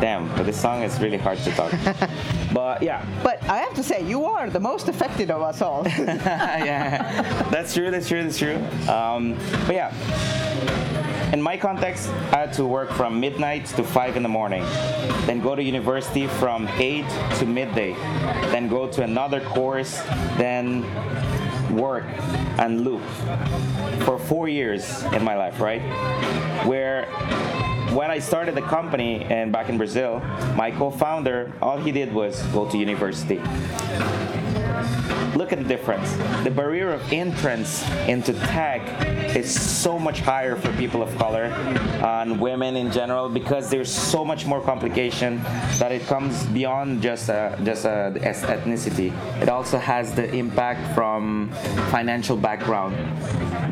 Damn, 0.00 0.28
but 0.36 0.46
this 0.46 0.60
song 0.60 0.82
is 0.84 1.00
really 1.00 1.18
hard 1.18 1.38
to 1.38 1.50
talk. 1.52 1.72
but 2.52 2.82
yeah, 2.82 3.04
But 3.24 3.42
I 3.48 3.58
have 3.58 3.74
to 3.74 3.82
say, 3.82 4.00
you 4.06 4.24
are 4.26 4.48
the 4.48 4.60
most 4.60 4.86
affected 4.88 5.28
of 5.30 5.42
us 5.42 5.60
all. 5.60 5.82
yeah, 5.98 7.22
that's 7.50 7.74
true. 7.74 7.90
That's 7.90 8.06
true. 8.06 8.22
That's 8.22 8.38
true. 8.38 8.56
Um, 8.88 9.36
but 9.66 9.74
yeah, 9.74 9.90
in 11.32 11.42
my 11.42 11.56
context, 11.56 12.08
I 12.32 12.38
had 12.40 12.52
to 12.54 12.64
work 12.64 12.90
from 12.90 13.20
midnight 13.20 13.66
to 13.76 13.84
five 13.84 14.16
in 14.16 14.22
the 14.22 14.28
morning, 14.28 14.62
then 15.26 15.40
go 15.40 15.54
to 15.54 15.62
university 15.62 16.26
from 16.26 16.66
eight 16.78 17.08
to 17.38 17.46
midday, 17.46 17.94
then 18.52 18.68
go 18.68 18.88
to 18.88 19.02
another 19.02 19.40
course, 19.40 20.00
then 20.36 20.84
work 21.76 22.04
and 22.58 22.80
loop 22.80 23.02
for 24.04 24.18
four 24.18 24.48
years 24.48 25.02
in 25.12 25.22
my 25.22 25.36
life, 25.36 25.60
right? 25.60 25.82
Where 26.66 27.04
when 27.92 28.10
I 28.10 28.18
started 28.18 28.54
the 28.54 28.62
company 28.62 29.24
and 29.24 29.52
back 29.52 29.68
in 29.68 29.76
Brazil, 29.76 30.20
my 30.56 30.70
co-founder, 30.70 31.52
all 31.60 31.78
he 31.78 31.92
did 31.92 32.12
was 32.12 32.42
go 32.54 32.68
to 32.70 32.78
university 32.78 33.40
look 35.36 35.52
at 35.52 35.58
the 35.58 35.64
difference. 35.64 36.12
The 36.44 36.50
barrier 36.50 36.92
of 36.92 37.12
entrance 37.12 37.88
into 38.08 38.32
tech 38.32 38.82
is 39.36 39.48
so 39.48 39.98
much 39.98 40.20
higher 40.20 40.56
for 40.56 40.72
people 40.72 41.02
of 41.02 41.14
color 41.16 41.44
and 42.04 42.40
women 42.40 42.76
in 42.76 42.90
general 42.90 43.28
because 43.28 43.70
there's 43.70 43.92
so 43.92 44.24
much 44.24 44.46
more 44.46 44.60
complication 44.60 45.42
that 45.78 45.92
it 45.92 46.02
comes 46.06 46.44
beyond 46.46 47.02
just 47.02 47.30
uh, 47.30 47.56
just 47.62 47.86
uh, 47.86 48.10
ethnicity. 48.12 49.12
It 49.42 49.48
also 49.48 49.78
has 49.78 50.14
the 50.14 50.32
impact 50.34 50.94
from 50.94 51.50
financial 51.90 52.36
background. 52.36 52.96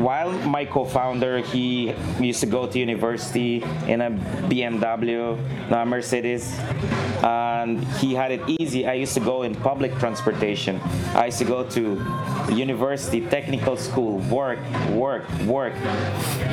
While 0.01 0.33
my 0.47 0.65
co-founder, 0.65 1.41
he 1.41 1.95
used 2.21 2.41
to 2.41 2.47
go 2.47 2.67
to 2.67 2.79
university 2.79 3.63
in 3.89 4.01
a 4.03 4.11
BMW, 4.51 5.39
not 5.71 5.83
a 5.83 5.87
Mercedes, 5.87 6.59
and 7.23 7.83
he 7.99 8.15
had 8.15 8.31
it 8.33 8.43
easy. 8.61 8.87
I 8.87 8.95
used 8.95 9.15
to 9.15 9.21
go 9.21 9.43
in 9.43 9.55
public 9.55 9.97
transportation. 9.99 10.81
I 11.15 11.27
used 11.27 11.39
to 11.39 11.45
go 11.45 11.65
to 11.71 11.83
university, 12.53 13.21
technical 13.23 13.77
school, 13.77 14.19
work, 14.31 14.59
work, 14.91 15.25
work, 15.41 15.75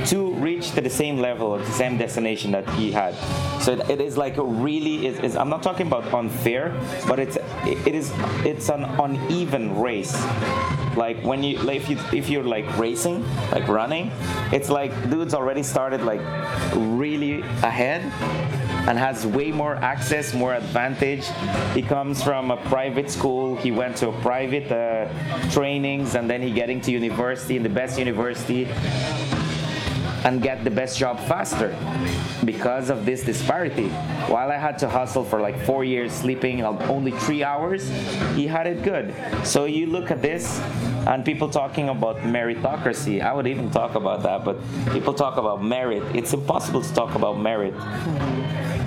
to 0.07 0.31
reach 0.35 0.71
to 0.71 0.81
the 0.81 0.89
same 0.89 1.17
level, 1.19 1.57
the 1.57 1.65
same 1.71 1.97
destination 1.97 2.51
that 2.51 2.67
he 2.71 2.91
had. 2.91 3.13
So 3.61 3.73
it- 3.73 4.01
is 4.03 4.17
like 4.17 4.37
a 4.37 4.43
really 4.43 5.07
is 5.07 5.35
I'm 5.35 5.49
not 5.49 5.63
talking 5.63 5.87
about 5.87 6.13
unfair, 6.13 6.73
but 7.07 7.19
it's 7.19 7.37
it 7.65 7.95
is 7.95 8.11
it's 8.45 8.69
an 8.69 8.83
uneven 8.99 9.79
race. 9.79 10.13
Like 10.95 11.23
when 11.23 11.43
you 11.43 11.57
like 11.59 11.77
if 11.81 11.89
you 11.89 11.97
if 12.11 12.29
you're 12.29 12.43
like 12.43 12.67
racing, 12.77 13.23
like 13.51 13.67
running, 13.67 14.11
it's 14.51 14.69
like 14.69 14.91
dudes 15.09 15.33
already 15.33 15.63
started 15.63 16.01
like 16.01 16.21
really 16.75 17.41
ahead 17.63 18.01
and 18.87 18.97
has 18.97 19.25
way 19.25 19.51
more 19.51 19.75
access, 19.75 20.33
more 20.33 20.53
advantage. 20.53 21.25
He 21.73 21.81
comes 21.81 22.21
from 22.21 22.51
a 22.51 22.57
private 22.57 23.09
school. 23.09 23.55
He 23.55 23.71
went 23.71 23.97
to 23.97 24.09
a 24.09 24.21
private 24.21 24.71
uh, 24.71 25.07
trainings, 25.51 26.15
and 26.15 26.29
then 26.29 26.41
he 26.41 26.51
getting 26.51 26.81
to 26.81 26.91
university 26.91 27.55
in 27.55 27.63
the 27.63 27.69
best 27.69 27.97
university 27.97 28.67
and 30.25 30.41
get 30.41 30.63
the 30.63 30.71
best 30.71 30.97
job 30.97 31.19
faster 31.19 31.75
because 32.45 32.89
of 32.89 33.05
this 33.05 33.23
disparity. 33.23 33.89
While 34.29 34.51
I 34.51 34.57
had 34.57 34.77
to 34.79 34.89
hustle 34.89 35.23
for 35.23 35.41
like 35.41 35.59
four 35.65 35.83
years, 35.83 36.13
sleeping 36.13 36.63
only 36.63 37.11
three 37.11 37.43
hours, 37.43 37.89
he 38.35 38.47
had 38.47 38.67
it 38.67 38.83
good. 38.83 39.13
So 39.43 39.65
you 39.65 39.87
look 39.87 40.11
at 40.11 40.21
this, 40.21 40.59
and 41.07 41.25
people 41.25 41.49
talking 41.49 41.89
about 41.89 42.19
meritocracy. 42.19 43.21
I 43.21 43.33
would 43.33 43.47
even 43.47 43.69
talk 43.69 43.95
about 43.95 44.23
that, 44.23 44.45
but 44.45 44.57
people 44.93 45.13
talk 45.13 45.35
about 45.35 45.61
merit. 45.61 46.03
It's 46.15 46.33
impossible 46.33 46.81
to 46.81 46.93
talk 46.93 47.15
about 47.15 47.37
merit 47.37 47.73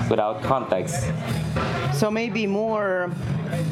without 0.08 0.42
context. 0.42 1.10
so 1.92 2.10
maybe 2.10 2.46
more, 2.46 3.10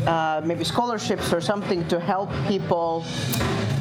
uh, 0.06 0.40
maybe 0.44 0.64
scholarships 0.64 1.32
or 1.32 1.40
something 1.40 1.86
to 1.88 2.00
help 2.00 2.30
people 2.48 3.04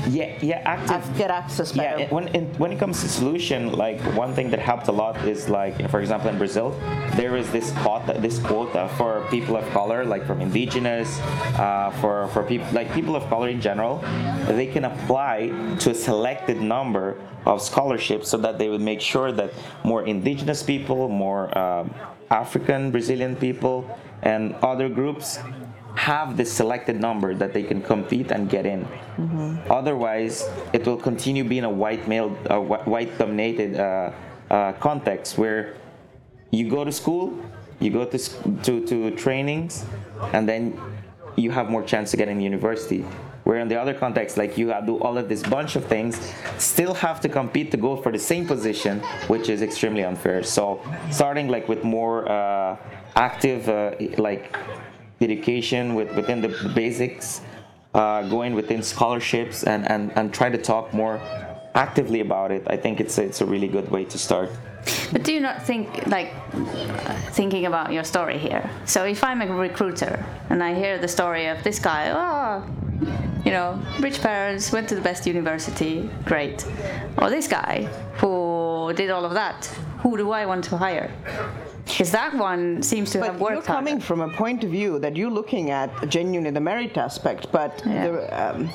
Yeah, 0.09 0.37
yeah, 0.41 0.61
active. 0.65 1.03
ac- 1.09 1.17
get 1.17 1.31
access 1.31 1.71
better. 1.71 1.99
Yeah, 2.01 2.09
when 2.13 2.27
in, 2.29 2.45
when 2.57 2.71
it 2.71 2.79
comes 2.79 3.01
to 3.01 3.07
solution, 3.09 3.71
like 3.73 3.99
one 4.17 4.33
thing 4.33 4.49
that 4.51 4.59
helped 4.59 4.87
a 4.87 4.91
lot 4.91 5.15
is 5.27 5.47
like, 5.49 5.89
for 5.89 5.99
example, 6.01 6.29
in 6.29 6.37
Brazil, 6.37 6.71
there 7.15 7.35
is 7.37 7.49
this 7.51 7.71
quota, 7.81 8.13
this 8.19 8.39
quota 8.39 8.89
for 8.97 9.25
people 9.29 9.55
of 9.55 9.67
color, 9.69 10.03
like 10.03 10.25
from 10.25 10.41
indigenous, 10.41 11.19
uh, 11.59 11.91
for 12.01 12.27
for 12.29 12.43
people 12.43 12.67
like 12.73 12.91
people 12.93 13.15
of 13.15 13.23
color 13.29 13.47
in 13.49 13.61
general, 13.61 13.99
they 14.47 14.67
can 14.67 14.85
apply 14.85 15.47
to 15.79 15.91
a 15.91 15.95
selected 15.95 16.61
number 16.61 17.17
of 17.45 17.61
scholarships 17.61 18.29
so 18.29 18.37
that 18.37 18.57
they 18.57 18.69
would 18.69 18.81
make 18.81 19.01
sure 19.01 19.31
that 19.31 19.51
more 19.83 20.05
indigenous 20.05 20.63
people, 20.63 21.07
more 21.07 21.55
um 21.57 21.93
African 22.31 22.91
Brazilian 22.91 23.35
people, 23.35 23.85
and 24.23 24.55
other 24.63 24.89
groups 24.89 25.39
have 25.95 26.37
this 26.37 26.51
selected 26.51 26.99
number 26.99 27.33
that 27.35 27.53
they 27.53 27.63
can 27.63 27.81
compete 27.81 28.31
and 28.31 28.49
get 28.49 28.65
in. 28.65 28.85
Otherwise, 29.69 30.49
it 30.73 30.85
will 30.85 30.97
continue 30.97 31.43
being 31.43 31.63
a 31.63 31.69
white 31.69 32.07
male, 32.07 32.35
uh, 32.49 32.59
whi- 32.59 32.83
white 32.85 33.17
dominated 33.17 33.79
uh, 33.79 34.11
uh, 34.49 34.73
context 34.73 35.37
where 35.37 35.75
you 36.51 36.69
go 36.69 36.83
to 36.83 36.91
school, 36.91 37.33
you 37.79 37.89
go 37.91 38.05
to, 38.05 38.17
to 38.63 38.85
to 38.85 39.11
trainings, 39.11 39.85
and 40.33 40.47
then 40.47 40.79
you 41.35 41.51
have 41.51 41.69
more 41.69 41.83
chance 41.83 42.11
to 42.11 42.17
get 42.17 42.27
in 42.27 42.39
university. 42.41 43.05
Where 43.43 43.59
in 43.59 43.67
the 43.67 43.75
other 43.75 43.93
context, 43.93 44.37
like 44.37 44.57
you 44.57 44.69
have 44.69 44.85
do 44.85 44.97
all 44.99 45.17
of 45.17 45.27
this 45.27 45.43
bunch 45.43 45.75
of 45.75 45.83
things, 45.85 46.17
still 46.57 46.93
have 46.93 47.19
to 47.21 47.29
compete 47.29 47.71
to 47.71 47.77
go 47.77 47.97
for 47.97 48.11
the 48.11 48.19
same 48.19 48.47
position, 48.47 48.99
which 49.27 49.49
is 49.49 49.61
extremely 49.61 50.03
unfair. 50.03 50.43
So 50.43 50.79
starting 51.11 51.49
like 51.49 51.67
with 51.67 51.83
more 51.83 52.29
uh, 52.29 52.77
active 53.15 53.67
uh, 53.67 53.95
like 54.17 54.55
education 55.23 55.95
with, 55.95 56.13
within 56.15 56.41
the 56.41 56.49
basics, 56.75 57.41
uh, 57.93 58.23
going 58.29 58.53
within 58.53 58.83
scholarships 58.83 59.63
and, 59.63 59.89
and, 59.89 60.11
and 60.17 60.33
try 60.33 60.49
to 60.49 60.57
talk 60.57 60.93
more 60.93 61.19
actively 61.75 62.19
about 62.19 62.51
it, 62.51 62.63
I 62.67 62.77
think 62.77 62.99
it's 62.99 63.17
it's 63.17 63.41
a 63.41 63.45
really 63.45 63.67
good 63.67 63.89
way 63.89 64.05
to 64.05 64.17
start. 64.17 64.49
But 65.11 65.23
do 65.23 65.31
you 65.33 65.39
not 65.39 65.63
think, 65.63 66.07
like, 66.07 66.33
thinking 67.31 67.65
about 67.65 67.93
your 67.93 68.03
story 68.03 68.37
here? 68.37 68.69
So 68.85 69.05
if 69.05 69.23
I'm 69.23 69.41
a 69.41 69.47
recruiter 69.47 70.23
and 70.49 70.61
I 70.61 70.75
hear 70.75 70.97
the 70.97 71.07
story 71.07 71.47
of 71.47 71.63
this 71.63 71.79
guy, 71.79 72.11
oh, 72.11 72.63
you 73.45 73.51
know, 73.51 73.79
rich 73.99 74.21
parents, 74.21 74.71
went 74.71 74.87
to 74.89 74.95
the 74.95 75.01
best 75.01 75.25
university, 75.25 76.09
great. 76.25 76.65
Or 77.17 77.29
this 77.29 77.47
guy 77.47 77.83
who 78.19 78.93
did 78.95 79.09
all 79.09 79.25
of 79.25 79.33
that, 79.33 79.65
who 79.99 80.17
do 80.17 80.31
I 80.31 80.45
want 80.45 80.63
to 80.65 80.77
hire? 80.77 81.11
Because 81.85 82.11
that 82.11 82.33
one 82.35 82.81
seems 82.81 83.11
to 83.11 83.23
have 83.23 83.39
But 83.39 83.51
you're 83.51 83.61
coming 83.61 83.93
harder. 83.99 84.05
from 84.05 84.21
a 84.21 84.29
point 84.29 84.63
of 84.63 84.69
view 84.71 84.99
that 84.99 85.15
you're 85.15 85.29
looking 85.31 85.69
at 85.69 85.89
genuinely 86.09 86.51
the 86.51 86.59
merit 86.61 86.97
aspect, 86.97 87.51
but 87.51 87.81
Yeah. 87.85 88.07
the, 88.07 88.11
um, 88.55 88.69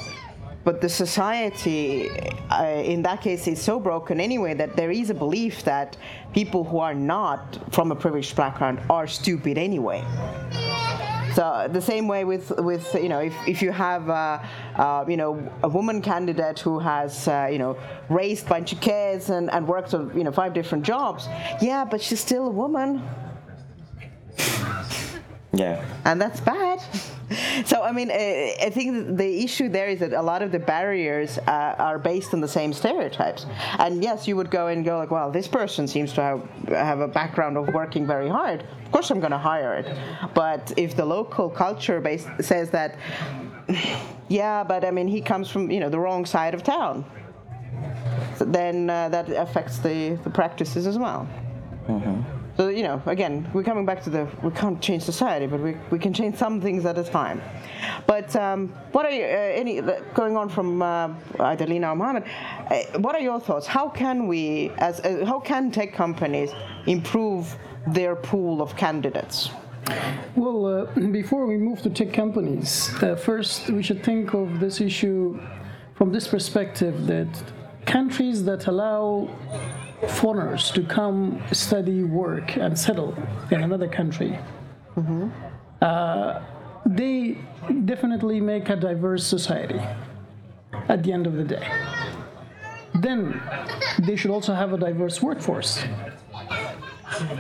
but 0.64 0.80
the 0.82 0.88
society 0.88 2.10
uh, 2.50 2.64
in 2.94 3.02
that 3.02 3.22
case 3.22 3.46
is 3.48 3.60
so 3.60 3.80
broken 3.80 4.20
anyway 4.20 4.52
that 4.54 4.76
there 4.76 4.90
is 4.90 5.08
a 5.10 5.14
belief 5.14 5.64
that 5.64 5.96
people 6.34 6.62
who 6.64 6.78
are 6.78 6.94
not 6.94 7.40
from 7.70 7.90
a 7.92 7.96
privileged 7.96 8.36
background 8.36 8.78
are 8.90 9.06
stupid 9.06 9.56
anyway. 9.56 10.02
So 11.38 11.68
the 11.70 11.80
same 11.80 12.08
way 12.08 12.24
with 12.24 12.50
with 12.58 12.92
you 12.94 13.08
know 13.08 13.20
if, 13.20 13.32
if 13.46 13.62
you 13.62 13.70
have 13.70 14.08
you 15.08 15.16
know 15.16 15.48
a 15.62 15.68
woman 15.68 16.02
candidate 16.02 16.58
who 16.58 16.80
has 16.80 17.28
uh, 17.28 17.48
you 17.48 17.58
know 17.58 17.78
raised 18.08 18.46
a 18.46 18.48
bunch 18.48 18.72
of 18.72 18.80
kids 18.80 19.30
and, 19.30 19.48
and 19.52 19.68
worked 19.68 19.94
on 19.94 20.10
you 20.18 20.24
know 20.24 20.32
five 20.32 20.52
different 20.52 20.82
jobs, 20.82 21.28
yeah, 21.62 21.84
but 21.84 22.02
she's 22.02 22.18
still 22.18 22.48
a 22.48 22.50
woman. 22.50 23.08
Yeah. 25.52 25.84
and 26.04 26.20
that's 26.20 26.40
bad. 26.40 26.80
So 27.66 27.82
I 27.82 27.92
mean, 27.92 28.10
uh, 28.10 28.14
I 28.14 28.70
think 28.70 29.18
the 29.18 29.44
issue 29.44 29.68
there 29.68 29.88
is 29.88 30.00
that 30.00 30.14
a 30.14 30.22
lot 30.22 30.40
of 30.40 30.50
the 30.50 30.58
barriers 30.58 31.36
uh, 31.36 31.74
are 31.78 31.98
based 31.98 32.32
on 32.32 32.40
the 32.40 32.48
same 32.48 32.72
stereotypes. 32.72 33.44
And 33.78 34.02
yes, 34.02 34.26
you 34.26 34.34
would 34.36 34.50
go 34.50 34.68
and 34.68 34.82
go 34.82 34.96
like, 34.96 35.10
well, 35.10 35.30
this 35.30 35.46
person 35.46 35.86
seems 35.86 36.14
to 36.14 36.22
have 36.22 36.48
have 36.68 37.00
a 37.00 37.08
background 37.08 37.58
of 37.58 37.68
working 37.74 38.06
very 38.06 38.30
hard. 38.30 38.62
Of 38.62 38.92
course, 38.92 39.10
I'm 39.10 39.20
going 39.20 39.32
to 39.32 39.44
hire 39.52 39.74
it. 39.74 39.86
But 40.32 40.72
if 40.78 40.96
the 40.96 41.04
local 41.04 41.50
culture 41.50 42.00
base 42.00 42.26
says 42.40 42.70
that, 42.70 42.96
yeah, 44.28 44.64
but 44.64 44.82
I 44.86 44.90
mean, 44.90 45.08
he 45.08 45.20
comes 45.20 45.50
from 45.50 45.70
you 45.70 45.80
know 45.80 45.90
the 45.90 46.00
wrong 46.00 46.24
side 46.24 46.54
of 46.54 46.62
town, 46.62 47.04
then 48.40 48.88
uh, 48.88 49.10
that 49.10 49.28
affects 49.28 49.78
the 49.78 50.18
the 50.24 50.30
practices 50.30 50.86
as 50.86 50.96
well. 50.96 51.28
So 52.58 52.70
you 52.70 52.82
know, 52.82 53.00
again, 53.06 53.48
we're 53.54 53.62
coming 53.62 53.86
back 53.86 54.02
to 54.02 54.10
the 54.10 54.26
we 54.42 54.50
can't 54.50 54.82
change 54.82 55.04
society, 55.04 55.46
but 55.46 55.60
we, 55.60 55.76
we 55.92 55.98
can 56.00 56.12
change 56.12 56.34
some 56.34 56.60
things 56.60 56.84
at 56.86 56.98
a 56.98 57.04
time. 57.04 57.40
But 58.04 58.34
um, 58.34 58.70
what 58.90 59.06
are 59.06 59.12
you, 59.12 59.22
uh, 59.22 59.62
any 59.62 59.80
going 60.12 60.36
on 60.36 60.48
from 60.48 60.82
uh, 60.82 61.14
either 61.38 61.68
Lina 61.68 61.90
or 61.90 61.94
Mohammed? 61.94 62.24
Uh, 62.68 62.98
what 62.98 63.14
are 63.14 63.20
your 63.20 63.38
thoughts? 63.38 63.64
How 63.68 63.88
can 63.88 64.26
we, 64.26 64.72
as 64.78 64.98
uh, 65.00 65.24
how 65.24 65.38
can 65.38 65.70
tech 65.70 65.94
companies 65.94 66.50
improve 66.86 67.56
their 67.86 68.16
pool 68.16 68.60
of 68.60 68.76
candidates? 68.76 69.50
Well, 70.34 70.66
uh, 70.66 70.84
before 71.12 71.46
we 71.46 71.58
move 71.58 71.80
to 71.82 71.90
tech 71.90 72.12
companies, 72.12 72.92
uh, 73.00 73.14
first 73.14 73.70
we 73.70 73.84
should 73.84 74.02
think 74.02 74.34
of 74.34 74.58
this 74.58 74.80
issue 74.80 75.40
from 75.94 76.10
this 76.10 76.26
perspective 76.26 77.06
that 77.06 77.28
countries 77.86 78.44
that 78.46 78.66
allow 78.66 79.28
foreigners 80.06 80.70
to 80.72 80.82
come 80.82 81.42
study, 81.52 82.04
work, 82.04 82.56
and 82.56 82.78
settle 82.78 83.16
in 83.50 83.62
another 83.62 83.88
country, 83.88 84.38
uh, 85.82 86.40
they 86.86 87.38
definitely 87.84 88.40
make 88.40 88.68
a 88.68 88.76
diverse 88.76 89.26
society 89.26 89.80
at 90.88 91.02
the 91.02 91.12
end 91.12 91.26
of 91.26 91.34
the 91.34 91.44
day. 91.44 91.66
Then 92.94 93.40
they 94.00 94.16
should 94.16 94.30
also 94.30 94.54
have 94.54 94.72
a 94.72 94.78
diverse 94.78 95.22
workforce. 95.22 95.84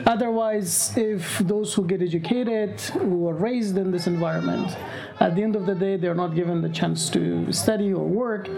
Otherwise, 0.06 0.96
if 0.96 1.38
those 1.38 1.74
who 1.74 1.86
get 1.86 2.02
educated, 2.02 2.80
who 2.80 3.28
are 3.28 3.34
raised 3.34 3.76
in 3.76 3.90
this 3.90 4.06
environment, 4.06 4.76
at 5.20 5.34
the 5.34 5.42
end 5.42 5.56
of 5.56 5.66
the 5.66 5.74
day, 5.74 5.96
they're 5.96 6.14
not 6.14 6.34
given 6.34 6.62
the 6.62 6.68
chance 6.68 7.10
to 7.10 7.52
study 7.52 7.92
or 7.92 8.04
work, 8.04 8.48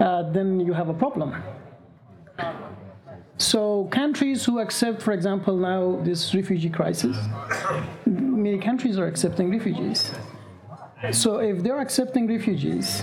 uh, 0.00 0.22
then 0.30 0.60
you 0.60 0.72
have 0.72 0.88
a 0.88 0.94
problem. 0.94 1.34
So, 3.40 3.88
countries 3.90 4.44
who 4.44 4.58
accept, 4.58 5.00
for 5.00 5.12
example, 5.12 5.56
now 5.56 5.98
this 6.02 6.34
refugee 6.34 6.68
crisis, 6.68 7.16
many 8.04 8.58
countries 8.58 8.98
are 8.98 9.06
accepting 9.06 9.50
refugees. 9.50 10.12
So, 11.10 11.38
if 11.38 11.62
they're 11.62 11.80
accepting 11.80 12.28
refugees, 12.28 13.02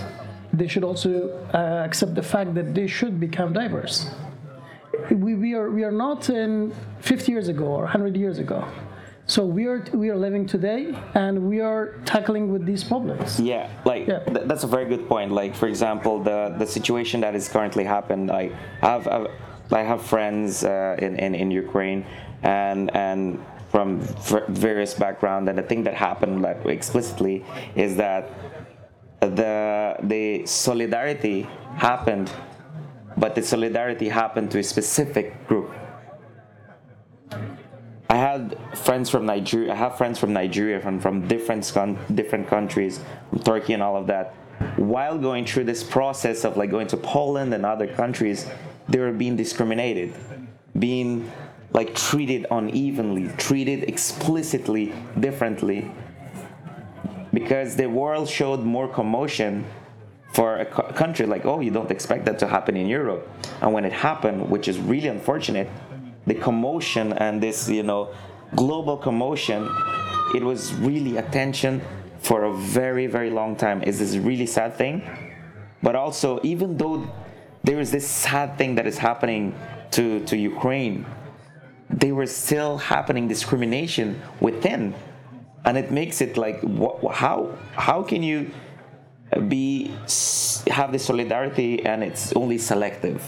they 0.52 0.68
should 0.68 0.84
also 0.84 1.10
uh, 1.52 1.82
accept 1.84 2.14
the 2.14 2.22
fact 2.22 2.54
that 2.54 2.72
they 2.72 2.86
should 2.86 3.18
become 3.20 3.52
diverse 3.52 4.06
we, 5.10 5.34
we 5.34 5.54
are 5.54 5.70
we 5.70 5.84
are 5.84 5.92
not 5.92 6.28
in 6.30 6.72
50 7.00 7.30
years 7.32 7.48
ago 7.48 7.64
or 7.66 7.82
100 7.82 8.16
years 8.16 8.38
ago 8.38 8.66
so 9.26 9.44
we 9.44 9.66
are 9.66 9.84
we 9.92 10.08
are 10.08 10.16
living 10.16 10.46
today 10.46 10.94
and 11.14 11.48
we 11.48 11.60
are 11.60 11.98
tackling 12.06 12.50
with 12.50 12.64
these 12.64 12.82
problems 12.82 13.38
Yeah, 13.38 13.68
like 13.84 14.06
Yeah. 14.06 14.20
th- 14.24 14.46
that's 14.46 14.64
a 14.64 14.66
very 14.66 14.86
good 14.86 15.06
point. 15.06 15.30
Like 15.32 15.54
for 15.54 15.68
example, 15.68 16.14
the 16.22 16.54
the 16.58 16.66
situation 16.66 17.20
that 17.20 17.34
is 17.34 17.46
currently 17.48 17.84
happened. 17.84 18.28
Like 18.28 18.52
I 18.82 18.86
have 18.96 19.06
I've, 19.06 19.26
I 19.72 19.82
have 19.82 20.02
friends 20.02 20.64
uh, 20.64 20.96
in, 20.98 21.16
in 21.16 21.34
in 21.34 21.50
Ukraine 21.50 22.04
and 22.42 22.94
and 22.94 23.44
from 23.70 24.00
various 24.48 24.94
background. 24.94 25.48
And 25.48 25.58
the 25.58 25.62
thing 25.62 25.84
that 25.84 25.94
happened 25.94 26.42
like 26.42 26.64
explicitly 26.66 27.44
is 27.74 27.96
that 27.96 28.30
the 29.20 29.96
the 30.02 30.46
solidarity 30.46 31.42
happened, 31.76 32.32
but 33.16 33.34
the 33.34 33.42
solidarity 33.42 34.08
happened 34.08 34.50
to 34.52 34.58
a 34.58 34.62
specific 34.62 35.46
group. 35.48 35.70
I 38.10 38.16
had 38.16 38.56
friends 38.74 39.10
from 39.10 39.26
Nigeria. 39.26 39.72
I 39.72 39.76
have 39.76 39.98
friends 39.98 40.18
from 40.18 40.32
Nigeria, 40.32 40.80
from 40.80 40.98
from 40.98 41.28
different 41.28 41.70
con- 41.74 41.98
different 42.14 42.48
countries, 42.48 43.00
from 43.28 43.40
Turkey 43.40 43.74
and 43.74 43.82
all 43.82 43.96
of 43.96 44.06
that. 44.06 44.34
While 44.76 45.18
going 45.18 45.44
through 45.44 45.64
this 45.64 45.84
process 45.84 46.44
of 46.44 46.56
like 46.56 46.70
going 46.70 46.86
to 46.88 46.96
Poland 46.96 47.52
and 47.52 47.66
other 47.66 47.86
countries, 47.86 48.46
they 48.88 48.98
were 48.98 49.12
being 49.12 49.36
discriminated, 49.36 50.14
being 50.78 51.30
like 51.72 51.94
treated 51.94 52.46
unevenly, 52.50 53.28
treated 53.36 53.84
explicitly 53.84 54.94
differently, 55.20 55.90
because 57.32 57.76
the 57.76 57.86
world 57.86 58.28
showed 58.28 58.60
more 58.60 58.88
commotion 58.88 59.64
for 60.32 60.58
a 60.58 60.66
co- 60.66 60.92
country 60.92 61.26
like 61.26 61.44
oh 61.44 61.60
you 61.60 61.70
don't 61.70 61.90
expect 61.90 62.24
that 62.24 62.38
to 62.38 62.46
happen 62.46 62.76
in 62.76 62.86
Europe, 62.86 63.28
and 63.60 63.72
when 63.72 63.84
it 63.84 63.92
happened, 63.92 64.48
which 64.48 64.68
is 64.68 64.78
really 64.78 65.08
unfortunate, 65.08 65.68
the 66.26 66.34
commotion 66.34 67.12
and 67.14 67.42
this 67.42 67.68
you 67.68 67.82
know 67.82 68.14
global 68.56 68.96
commotion, 68.96 69.68
it 70.34 70.42
was 70.42 70.72
really 70.74 71.18
attention 71.18 71.82
for 72.20 72.44
a 72.44 72.52
very 72.54 73.06
very 73.06 73.30
long 73.30 73.56
time. 73.56 73.82
Is 73.82 73.98
this 73.98 74.16
really 74.16 74.46
sad 74.46 74.76
thing? 74.76 75.02
But 75.82 75.94
also 75.96 76.40
even 76.42 76.76
though 76.76 77.06
there 77.64 77.80
is 77.80 77.90
this 77.90 78.06
sad 78.06 78.56
thing 78.58 78.74
that 78.76 78.86
is 78.86 78.98
happening 78.98 79.54
to 79.92 80.20
to 80.26 80.36
Ukraine, 80.36 81.06
they 81.90 82.12
were 82.12 82.26
still 82.26 82.78
happening 82.78 83.28
discrimination 83.28 84.20
within 84.40 84.94
and 85.64 85.76
it 85.76 85.90
makes 85.90 86.20
it 86.20 86.36
like 86.36 86.60
wh- 86.62 87.12
how 87.12 87.50
how 87.74 88.02
can 88.02 88.22
you 88.22 88.50
be 89.48 89.92
have 90.68 90.92
the 90.92 90.98
solidarity 90.98 91.84
and 91.84 92.02
it's 92.02 92.32
only 92.34 92.58
selective? 92.58 93.20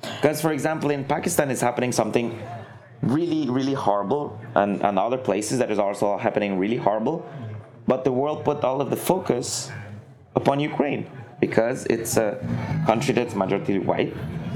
Because 0.00 0.40
for 0.40 0.52
example 0.52 0.90
in 0.90 1.04
pakistan 1.04 1.50
is 1.50 1.60
happening 1.60 1.92
something 1.92 2.38
really 3.02 3.50
really 3.50 3.74
horrible 3.74 4.38
and, 4.54 4.80
and 4.82 4.98
other 4.98 5.18
places 5.18 5.58
that 5.58 5.70
is 5.70 5.78
also 5.78 6.16
happening 6.16 6.58
really 6.58 6.76
horrible. 6.76 7.26
But 7.86 8.04
the 8.04 8.12
world 8.12 8.44
put 8.44 8.62
all 8.62 8.80
of 8.80 8.90
the 8.90 8.96
focus 8.96 9.70
upon 10.34 10.60
ukraine 10.60 11.10
because 11.42 11.86
it's 11.86 12.16
a 12.16 12.38
country 12.86 13.12
that's 13.12 13.34
majority 13.34 13.78
white. 13.78 14.14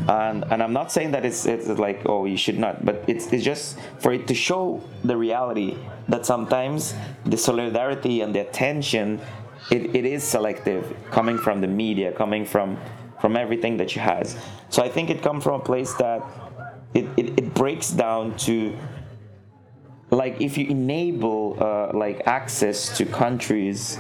And 0.08 0.44
and 0.52 0.62
i'm 0.62 0.72
not 0.72 0.92
saying 0.92 1.10
that 1.14 1.24
it's 1.26 1.46
it's 1.46 1.66
like 1.86 1.98
oh 2.06 2.26
you 2.26 2.36
should 2.36 2.60
not 2.64 2.84
but 2.84 3.02
it's 3.08 3.26
it's 3.32 3.42
just 3.42 3.76
for 3.98 4.12
it 4.12 4.28
to 4.28 4.34
show 4.34 4.80
the 5.02 5.16
reality 5.16 5.76
that 6.08 6.24
sometimes 6.24 6.94
the 7.24 7.36
solidarity 7.36 8.20
and 8.20 8.32
the 8.32 8.42
attention 8.48 9.20
it, 9.72 9.96
it 9.96 10.04
is 10.04 10.22
selective 10.22 10.84
coming 11.10 11.38
from 11.38 11.60
the 11.60 11.66
media 11.66 12.12
coming 12.12 12.44
from 12.46 12.78
from 13.20 13.36
everything 13.36 13.78
that 13.78 13.90
she 13.90 13.98
has. 13.98 14.36
So 14.68 14.78
i 14.84 14.88
think 14.88 15.10
it 15.10 15.20
comes 15.26 15.42
from 15.42 15.54
a 15.62 15.64
place 15.70 15.92
that 15.94 16.22
it, 16.94 17.06
it, 17.16 17.26
it 17.40 17.54
breaks 17.54 17.90
down 17.90 18.36
to 18.46 18.76
like 20.10 20.40
if 20.40 20.56
you 20.56 20.66
enable 20.68 21.56
uh, 21.58 21.90
like 21.92 22.18
access 22.26 22.96
to 22.96 23.04
countries 23.04 23.98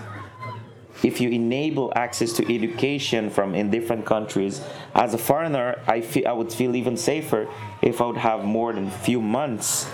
if 1.06 1.20
you 1.20 1.28
enable 1.30 1.92
access 1.94 2.32
to 2.32 2.54
education 2.54 3.30
from 3.30 3.54
in 3.54 3.70
different 3.70 4.04
countries 4.04 4.60
as 4.94 5.14
a 5.14 5.18
foreigner 5.18 5.80
i 5.86 6.00
feel 6.00 6.26
i 6.26 6.32
would 6.32 6.52
feel 6.52 6.74
even 6.74 6.96
safer 6.96 7.48
if 7.80 8.00
i 8.00 8.04
would 8.04 8.16
have 8.16 8.44
more 8.44 8.72
than 8.72 8.86
a 8.88 8.98
few 9.08 9.20
months. 9.20 9.88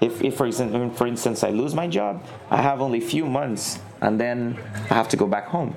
If, 0.00 0.20
if 0.22 0.36
for 0.36 0.46
instance 0.46 0.98
for 0.98 1.06
instance 1.06 1.44
i 1.44 1.50
lose 1.50 1.74
my 1.74 1.86
job 1.86 2.24
i 2.50 2.60
have 2.60 2.80
only 2.80 3.00
few 3.00 3.26
months 3.26 3.78
and 4.00 4.18
then 4.18 4.58
i 4.90 4.94
have 4.94 5.08
to 5.10 5.16
go 5.16 5.26
back 5.26 5.46
home 5.46 5.76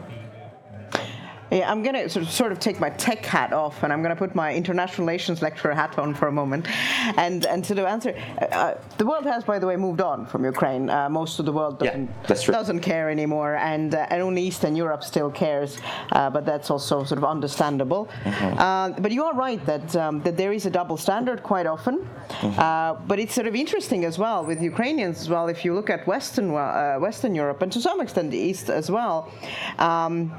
Yeah, 1.55 1.71
I'm 1.71 1.83
gonna 1.83 2.09
sort 2.09 2.25
of, 2.25 2.31
sort 2.31 2.51
of 2.51 2.59
take 2.59 2.81
my 2.81 2.89
tech 2.89 3.25
hat 3.25 3.53
off, 3.53 3.83
and 3.83 3.93
I'm 3.93 4.01
gonna 4.01 4.15
put 4.15 4.35
my 4.35 4.53
international 4.53 5.07
relations 5.07 5.41
lecturer 5.41 5.73
hat 5.73 5.97
on 5.97 6.13
for 6.13 6.27
a 6.27 6.31
moment, 6.31 6.67
and 7.15 7.45
and 7.45 7.63
to 7.63 7.73
the 7.73 7.87
answer, 7.87 8.13
uh, 8.41 8.45
uh, 8.45 8.77
the 8.97 9.05
world 9.05 9.25
has, 9.25 9.45
by 9.45 9.57
the 9.57 9.65
way, 9.65 9.77
moved 9.77 10.01
on 10.01 10.25
from 10.25 10.43
Ukraine. 10.43 10.89
Uh, 10.89 11.07
most 11.09 11.39
of 11.39 11.45
the 11.45 11.53
world 11.53 11.79
doesn't 11.79 12.09
true. 12.43 12.53
doesn't 12.53 12.81
care 12.81 13.09
anymore, 13.09 13.55
and 13.55 13.95
uh, 13.95 14.05
and 14.11 14.21
only 14.21 14.41
Eastern 14.41 14.75
Europe 14.75 15.01
still 15.01 15.31
cares, 15.31 15.77
uh, 16.11 16.29
but 16.29 16.45
that's 16.45 16.69
also 16.69 17.05
sort 17.05 17.19
of 17.19 17.23
understandable. 17.23 18.09
Mm-hmm. 18.25 18.59
Uh, 18.59 18.89
but 18.99 19.11
you 19.13 19.23
are 19.23 19.33
right 19.33 19.65
that 19.65 19.95
um, 19.95 20.21
that 20.23 20.35
there 20.35 20.51
is 20.51 20.65
a 20.65 20.69
double 20.69 20.97
standard 20.97 21.41
quite 21.41 21.67
often, 21.67 21.95
Mm-hmm. 22.25 22.59
uh, 22.59 22.93
but 23.07 23.17
it's 23.19 23.33
sort 23.33 23.47
of 23.47 23.55
interesting 23.55 24.03
as 24.03 24.17
well 24.17 24.43
with 24.43 24.59
Ukrainians 24.61 25.21
as 25.21 25.29
well. 25.29 25.47
If 25.47 25.63
you 25.63 25.73
look 25.73 25.89
at 25.89 26.05
Western 26.05 26.47
uh, 26.51 26.97
Western 27.07 27.33
Europe 27.33 27.61
and 27.63 27.71
to 27.71 27.79
some 27.79 28.01
extent 28.01 28.31
the 28.31 28.43
East 28.49 28.69
as 28.69 28.91
well. 28.91 29.31
Um, 29.79 30.33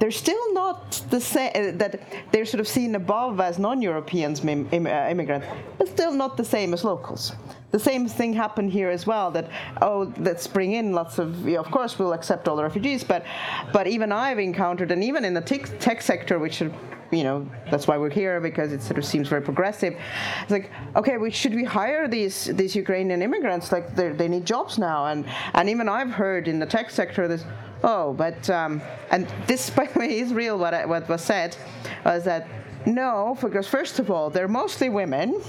they're 0.00 0.10
still 0.10 0.54
not 0.54 0.92
the 1.10 1.20
same 1.20 1.78
that 1.78 2.00
they're 2.32 2.46
sort 2.46 2.60
of 2.60 2.66
seen 2.66 2.94
above 2.94 3.38
as 3.38 3.58
non-europeans 3.58 4.42
mim- 4.42 4.68
im- 4.72 4.86
uh, 4.86 5.08
immigrants 5.08 5.46
but 5.78 5.86
still 5.88 6.12
not 6.12 6.36
the 6.36 6.44
same 6.44 6.72
as 6.72 6.82
locals. 6.84 7.32
The 7.70 7.78
same 7.78 8.08
thing 8.08 8.32
happened 8.32 8.72
here 8.72 8.90
as 8.90 9.06
well 9.06 9.30
that 9.30 9.48
oh 9.80 10.12
let's 10.18 10.46
bring 10.46 10.72
in 10.72 10.92
lots 10.92 11.18
of 11.18 11.46
you 11.46 11.54
know, 11.54 11.60
of 11.60 11.70
course 11.70 11.98
we'll 11.98 12.14
accept 12.14 12.48
all 12.48 12.56
the 12.56 12.64
refugees 12.64 13.04
but 13.04 13.24
but 13.72 13.86
even 13.86 14.10
i've 14.10 14.40
encountered 14.40 14.90
and 14.90 15.04
even 15.04 15.24
in 15.24 15.34
the 15.34 15.40
tech, 15.40 15.78
tech 15.78 16.02
sector 16.02 16.38
which 16.38 16.62
are 16.62 16.72
you 17.12 17.24
know 17.24 17.48
that's 17.70 17.86
why 17.86 17.96
we're 17.98 18.10
here 18.10 18.40
because 18.40 18.72
it 18.72 18.82
sort 18.82 18.98
of 18.98 19.04
seems 19.04 19.28
very 19.28 19.42
progressive 19.42 19.94
it's 20.42 20.50
like 20.50 20.70
okay 20.96 21.16
we 21.18 21.30
should 21.30 21.54
we 21.54 21.64
hire 21.64 22.08
these 22.08 22.46
these 22.56 22.74
ukrainian 22.74 23.20
immigrants? 23.22 23.70
Like 23.70 23.94
they 23.94 24.28
need 24.28 24.46
jobs 24.46 24.78
now 24.78 25.06
and 25.06 25.24
and 25.54 25.68
even 25.68 25.88
i've 25.88 26.10
heard 26.10 26.48
in 26.48 26.58
the 26.58 26.66
tech 26.66 26.90
sector 26.90 27.28
this 27.28 27.44
Oh, 27.82 28.12
but 28.12 28.48
um, 28.50 28.82
and 29.10 29.26
this, 29.46 29.70
by 29.78 29.86
the 29.86 29.98
way, 29.98 30.18
is 30.18 30.32
real. 30.32 30.58
What 30.58 30.74
I, 30.74 30.84
what 30.86 31.08
was 31.08 31.22
said 31.22 31.56
was 32.04 32.24
that 32.24 32.48
no, 32.86 33.36
because 33.40 33.68
first 33.68 33.98
of 33.98 34.10
all, 34.10 34.30
they're 34.30 34.48
mostly 34.48 34.88
women. 34.88 35.40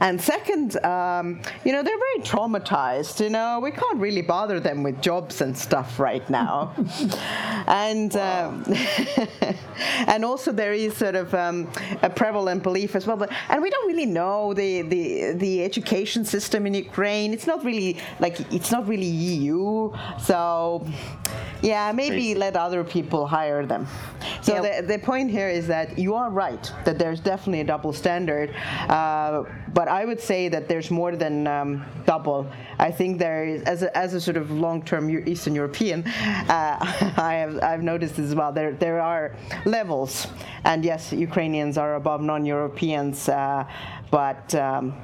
And 0.00 0.20
second, 0.20 0.82
um, 0.84 1.40
you 1.64 1.72
know, 1.72 1.82
they're 1.82 1.98
very 1.98 2.24
traumatized. 2.24 3.20
You 3.20 3.30
know, 3.30 3.60
we 3.60 3.70
can't 3.70 3.98
really 3.98 4.22
bother 4.22 4.60
them 4.60 4.82
with 4.82 5.00
jobs 5.02 5.40
and 5.40 5.56
stuff 5.56 5.98
right 5.98 6.28
now. 6.30 6.72
and 7.66 8.14
um, 8.16 8.64
and 10.06 10.24
also 10.24 10.52
there 10.52 10.72
is 10.72 10.96
sort 10.96 11.16
of 11.16 11.34
um, 11.34 11.68
a 12.02 12.10
prevalent 12.10 12.62
belief 12.62 12.94
as 12.94 13.06
well. 13.06 13.16
But 13.16 13.32
and 13.48 13.62
we 13.62 13.70
don't 13.70 13.86
really 13.88 14.06
know 14.06 14.54
the, 14.54 14.82
the 14.82 15.32
the 15.32 15.64
education 15.64 16.24
system 16.24 16.66
in 16.66 16.74
Ukraine. 16.74 17.32
It's 17.32 17.46
not 17.46 17.64
really 17.64 17.98
like 18.20 18.40
it's 18.52 18.70
not 18.70 18.86
really 18.86 19.06
EU. 19.06 19.92
So 20.20 20.86
yeah, 21.62 21.90
maybe 21.92 22.34
let 22.34 22.56
other 22.56 22.84
people 22.84 23.26
hire 23.26 23.66
them. 23.66 23.86
So 24.42 24.54
Yeah. 24.62 24.80
the, 24.80 24.86
the 24.86 24.98
point 24.98 25.30
here 25.30 25.48
is 25.48 25.66
that 25.66 25.98
you 25.98 26.14
are 26.14 26.30
right 26.30 26.72
that 26.84 26.98
there's 26.98 27.20
definitely 27.20 27.60
a 27.60 27.64
double 27.64 27.92
standard, 27.92 28.54
uh, 28.88 29.42
but 29.74 29.88
I 29.88 30.04
would 30.04 30.20
say 30.20 30.48
that 30.48 30.68
there's 30.68 30.90
more 30.90 31.16
than 31.16 31.46
um, 31.46 31.84
double. 32.06 32.50
I 32.78 32.90
think 32.90 33.18
there 33.18 33.44
is, 33.44 33.62
as 33.62 33.82
a, 33.82 33.96
as 33.96 34.14
a 34.14 34.20
sort 34.20 34.36
of 34.36 34.50
long-term 34.50 35.10
Eastern 35.28 35.54
European, 35.54 36.06
uh, 36.06 36.76
I 37.16 37.34
have 37.34 37.62
I've 37.62 37.82
noticed 37.82 38.18
as 38.18 38.34
well. 38.34 38.52
There 38.52 38.72
there 38.72 39.00
are 39.00 39.36
levels, 39.64 40.26
and 40.64 40.84
yes, 40.84 41.12
Ukrainians 41.12 41.78
are 41.78 41.94
above 41.94 42.20
non-Europeans, 42.22 43.28
uh, 43.28 43.64
but. 44.10 44.54
Um, 44.54 44.94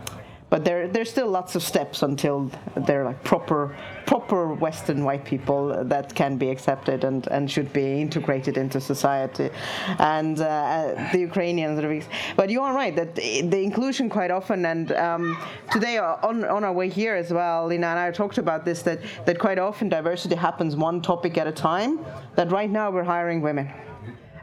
but 0.55 0.65
there, 0.65 0.87
there's 0.87 1.11
still 1.11 1.29
lots 1.29 1.57
of 1.57 1.65
steps 1.65 2.05
until 2.05 2.49
they're 2.87 3.05
like 3.05 3.25
proper, 3.25 3.77
proper 4.07 4.55
Western 4.55 5.03
white 5.03 5.25
people 5.25 5.83
that 5.83 6.15
can 6.15 6.37
be 6.37 6.49
accepted 6.49 7.03
and, 7.03 7.27
and 7.33 7.51
should 7.51 7.73
be 7.73 8.01
integrated 8.01 8.57
into 8.57 8.81
society, 8.81 9.51
and 9.99 10.41
uh, 10.41 11.09
the 11.11 11.19
Ukrainians. 11.19 12.05
But 12.37 12.51
you 12.51 12.63
are 12.63 12.73
right 12.73 12.95
that 12.95 13.17
the, 13.17 13.65
inclusion 13.65 14.09
quite 14.09 14.31
often, 14.31 14.65
and 14.65 14.93
um, 14.93 15.37
today 15.73 15.99
on 15.99 16.45
on 16.45 16.63
our 16.63 16.73
way 16.73 16.89
here 16.89 17.17
as 17.17 17.33
well, 17.33 17.67
Lina 17.67 17.89
and 17.89 17.99
I 17.99 18.13
talked 18.13 18.39
about 18.39 18.65
this 18.65 18.83
that 18.83 19.01
that 19.27 19.41
quite 19.41 19.59
often 19.59 19.89
diversity 19.89 20.37
happens 20.37 20.77
one 20.77 21.03
topic 21.03 21.37
at 21.37 21.49
a 21.49 21.53
time. 21.71 21.99
That 22.37 22.53
right 22.53 22.71
now 22.71 22.93
we're 22.93 23.11
hiring 23.17 23.43
women, 23.43 23.73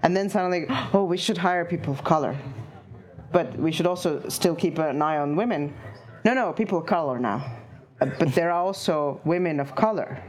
and 0.03 0.12
then 0.18 0.28
suddenly, 0.30 0.66
oh, 0.93 1.05
we 1.05 1.16
should 1.16 1.38
hire 1.38 1.64
people 1.64 1.93
of 1.93 2.03
color 2.03 2.36
but 3.32 3.57
we 3.57 3.72
should 3.72 3.88
also 3.88 4.28
still 4.28 4.55
keep 4.55 4.78
an 4.78 5.01
eye 5.01 5.18
on 5.18 5.36
women. 5.36 5.74
No, 6.24 6.34
no, 6.34 6.53
people 6.53 6.80
of 6.80 6.86
color 6.86 7.19
now. 7.19 7.57
Uh, 7.99 8.07
But 8.19 8.34
there 8.34 8.51
are 8.51 8.61
also 8.61 9.19
women 9.26 9.59
of 9.59 9.76
color. 9.76 10.22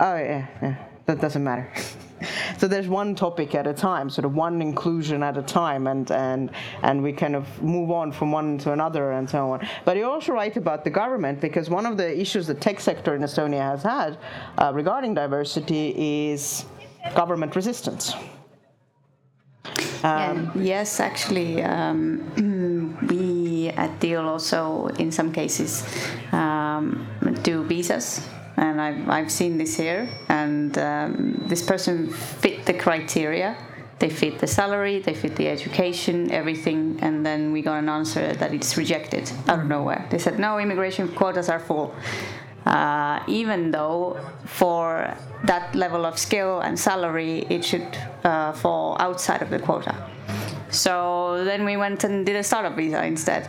Oh, 0.00 0.16
yeah, 0.16 0.46
yeah, 0.60 0.76
that 1.06 1.20
doesn't 1.20 1.44
matter. 1.44 1.68
so 2.58 2.66
there's 2.66 2.88
one 2.88 3.14
topic 3.14 3.54
at 3.54 3.66
a 3.66 3.72
time, 3.72 4.10
sort 4.10 4.24
of 4.24 4.34
one 4.34 4.60
inclusion 4.60 5.22
at 5.22 5.36
a 5.36 5.42
time, 5.42 5.86
and, 5.86 6.10
and, 6.10 6.50
and 6.82 7.02
we 7.02 7.12
kind 7.12 7.36
of 7.36 7.46
move 7.62 7.90
on 7.92 8.10
from 8.10 8.32
one 8.32 8.58
to 8.58 8.72
another 8.72 9.12
and 9.12 9.30
so 9.30 9.52
on. 9.52 9.66
But 9.84 9.96
you're 9.96 10.10
also 10.10 10.32
right 10.32 10.56
about 10.56 10.82
the 10.82 10.90
government, 10.90 11.40
because 11.40 11.70
one 11.70 11.86
of 11.86 11.96
the 11.96 12.20
issues 12.20 12.46
the 12.48 12.54
tech 12.54 12.80
sector 12.80 13.14
in 13.14 13.22
Estonia 13.22 13.60
has 13.60 13.82
had 13.84 14.18
uh, 14.58 14.72
regarding 14.74 15.14
diversity 15.14 16.30
is 16.30 16.64
government 17.14 17.54
resistance. 17.54 18.14
Yeah, 20.02 20.50
yes, 20.54 21.00
actually, 21.00 21.62
um, 21.62 22.20
at 23.76 24.00
Deel 24.00 24.28
also, 24.28 24.86
in 24.98 25.10
some 25.12 25.32
cases, 25.32 25.84
um, 26.32 27.06
do 27.42 27.64
visas, 27.64 28.26
and 28.56 28.80
I've, 28.80 29.08
I've 29.08 29.32
seen 29.32 29.58
this 29.58 29.76
here. 29.76 30.08
And 30.28 30.76
um, 30.78 31.44
this 31.46 31.62
person 31.62 32.10
fit 32.12 32.66
the 32.66 32.74
criteria. 32.74 33.56
They 34.00 34.10
fit 34.10 34.40
the 34.40 34.46
salary, 34.46 34.98
they 34.98 35.14
fit 35.14 35.36
the 35.36 35.48
education, 35.48 36.30
everything, 36.30 36.98
and 37.00 37.24
then 37.24 37.52
we 37.52 37.62
got 37.62 37.78
an 37.78 37.88
answer 37.88 38.32
that 38.34 38.52
it's 38.52 38.76
rejected 38.76 39.30
out 39.48 39.60
of 39.60 39.66
nowhere. 39.66 40.06
They 40.10 40.18
said 40.18 40.38
no, 40.38 40.58
immigration 40.58 41.08
quotas 41.08 41.48
are 41.48 41.60
full. 41.60 41.94
Uh, 42.66 43.22
even 43.28 43.70
though 43.70 44.18
for 44.46 45.16
that 45.44 45.74
level 45.74 46.04
of 46.04 46.18
skill 46.18 46.60
and 46.60 46.78
salary, 46.78 47.46
it 47.48 47.64
should 47.64 47.86
uh, 48.24 48.52
fall 48.52 48.96
outside 48.98 49.42
of 49.42 49.50
the 49.50 49.58
quota. 49.58 49.94
So 50.74 51.44
then 51.44 51.64
we 51.64 51.76
went 51.76 52.04
and 52.04 52.26
did 52.26 52.36
a 52.36 52.42
startup 52.42 52.76
visa 52.76 53.04
instead. 53.04 53.48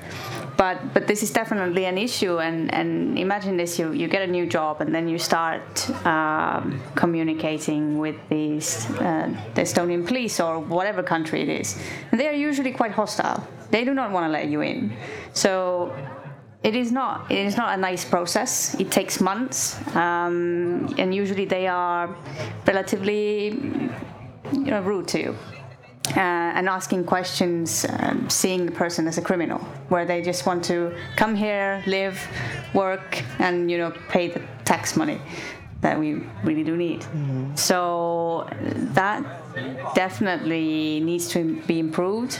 But 0.58 0.94
but 0.94 1.06
this 1.08 1.22
is 1.22 1.32
definitely 1.32 1.84
an 1.86 1.98
issue, 1.98 2.40
and, 2.40 2.74
and 2.74 3.20
imagine 3.20 3.58
this: 3.58 3.78
you, 3.78 3.92
you 3.92 4.08
get 4.08 4.22
a 4.22 4.32
new 4.32 4.46
job, 4.46 4.80
and 4.80 4.96
then 4.96 5.10
you 5.10 5.18
start 5.20 5.90
um, 6.06 6.80
communicating 6.96 7.98
with 7.98 8.16
these 8.30 8.90
uh, 8.92 9.30
the 9.54 9.62
Estonian 9.62 10.08
police 10.08 10.40
or 10.40 10.60
whatever 10.60 11.04
country 11.04 11.42
it 11.42 11.50
is, 11.50 11.78
and 12.12 12.20
they 12.20 12.28
are 12.28 12.34
usually 12.50 12.72
quite 12.72 12.92
hostile. 12.92 13.46
They 13.70 13.84
do 13.84 13.94
not 13.94 14.12
want 14.12 14.28
to 14.28 14.32
let 14.32 14.48
you 14.48 14.62
in. 14.62 14.96
So 15.34 15.94
it 16.64 16.74
is 16.76 16.90
not. 16.90 17.30
It 17.30 17.46
is 17.46 17.58
not 17.58 17.78
a 17.78 17.82
nice 17.82 18.06
process. 18.06 18.80
It 18.80 18.92
takes 18.92 19.20
months, 19.20 19.76
um, 19.94 20.96
and 20.98 21.14
usually 21.14 21.46
they 21.46 21.68
are 21.68 22.16
relatively, 22.66 23.50
you 24.54 24.72
know, 24.72 24.82
rude 24.82 25.10
to 25.10 25.20
you. 25.20 25.36
Uh, 26.12 26.20
and 26.58 26.70
asking 26.70 27.04
questions, 27.04 27.86
um, 28.00 28.30
seeing 28.30 28.66
the 28.66 28.72
person 28.72 29.08
as 29.08 29.18
a 29.18 29.22
criminal, 29.22 29.60
where 29.90 30.06
they 30.06 30.22
just 30.22 30.46
want 30.46 30.64
to 30.64 30.96
come 31.16 31.36
here, 31.36 31.84
live, 31.88 32.20
work, 32.74 33.24
and 33.40 33.70
you 33.72 33.78
know 33.78 33.92
pay 34.10 34.28
the 34.30 34.42
tax 34.66 34.96
money 34.96 35.20
that 35.82 36.00
we 36.00 36.24
really 36.44 36.64
do 36.64 36.78
need. 36.78 37.06
So 37.56 38.48
that 38.94 39.24
definitely 39.94 41.00
needs 41.00 41.28
to 41.30 41.62
be 41.68 41.80
improved 41.80 42.40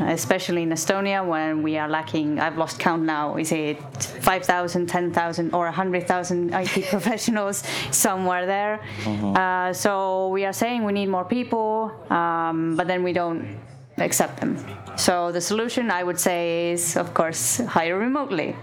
especially 0.00 0.62
in 0.62 0.70
Estonia 0.70 1.26
when 1.26 1.62
we 1.62 1.76
are 1.76 1.88
lacking, 1.88 2.40
I've 2.40 2.56
lost 2.56 2.78
count 2.78 3.02
now, 3.02 3.36
is 3.36 3.52
it 3.52 3.78
5,000, 4.20 4.86
10,000, 4.86 5.54
or 5.54 5.64
100,000 5.64 6.54
IT 6.54 6.86
professionals 6.86 7.62
somewhere 7.90 8.46
there? 8.46 8.80
Uh, 9.06 9.72
so 9.72 10.28
we 10.28 10.44
are 10.44 10.52
saying 10.52 10.84
we 10.84 10.92
need 10.92 11.08
more 11.08 11.24
people, 11.24 11.92
um, 12.10 12.76
but 12.76 12.86
then 12.86 13.02
we 13.02 13.12
don't 13.12 13.58
accept 13.98 14.40
them. 14.40 14.56
So 14.96 15.32
the 15.32 15.40
solution, 15.40 15.90
I 15.90 16.02
would 16.02 16.18
say, 16.18 16.72
is 16.72 16.96
of 16.96 17.14
course 17.14 17.58
hire 17.58 17.98
remotely. 17.98 18.56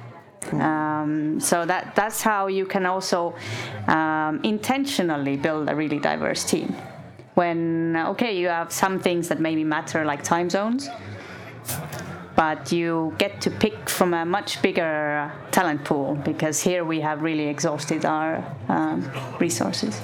Um, 0.51 1.39
so 1.39 1.65
that 1.65 1.95
that's 1.95 2.21
how 2.21 2.47
you 2.47 2.65
can 2.65 2.85
also 2.85 3.35
um, 3.87 4.39
intentionally 4.43 5.35
build 5.35 5.69
a 5.69 5.75
really 5.75 5.99
diverse 5.99 6.43
team. 6.45 6.75
When 7.33 7.95
okay, 7.97 8.37
you 8.37 8.47
have 8.47 8.71
some 8.71 8.99
things 8.99 9.27
that 9.27 9.39
maybe 9.39 9.63
matter 9.63 10.05
like 10.05 10.23
time 10.23 10.49
zones, 10.49 10.89
but 12.35 12.71
you 12.71 13.15
get 13.17 13.41
to 13.41 13.49
pick 13.49 13.89
from 13.89 14.13
a 14.13 14.23
much 14.23 14.61
bigger 14.61 15.31
talent 15.51 15.83
pool 15.83 16.15
because 16.23 16.61
here 16.61 16.85
we 16.85 17.01
have 17.01 17.23
really 17.23 17.47
exhausted 17.47 18.05
our 18.05 18.43
um, 18.69 19.11
resources. 19.39 19.99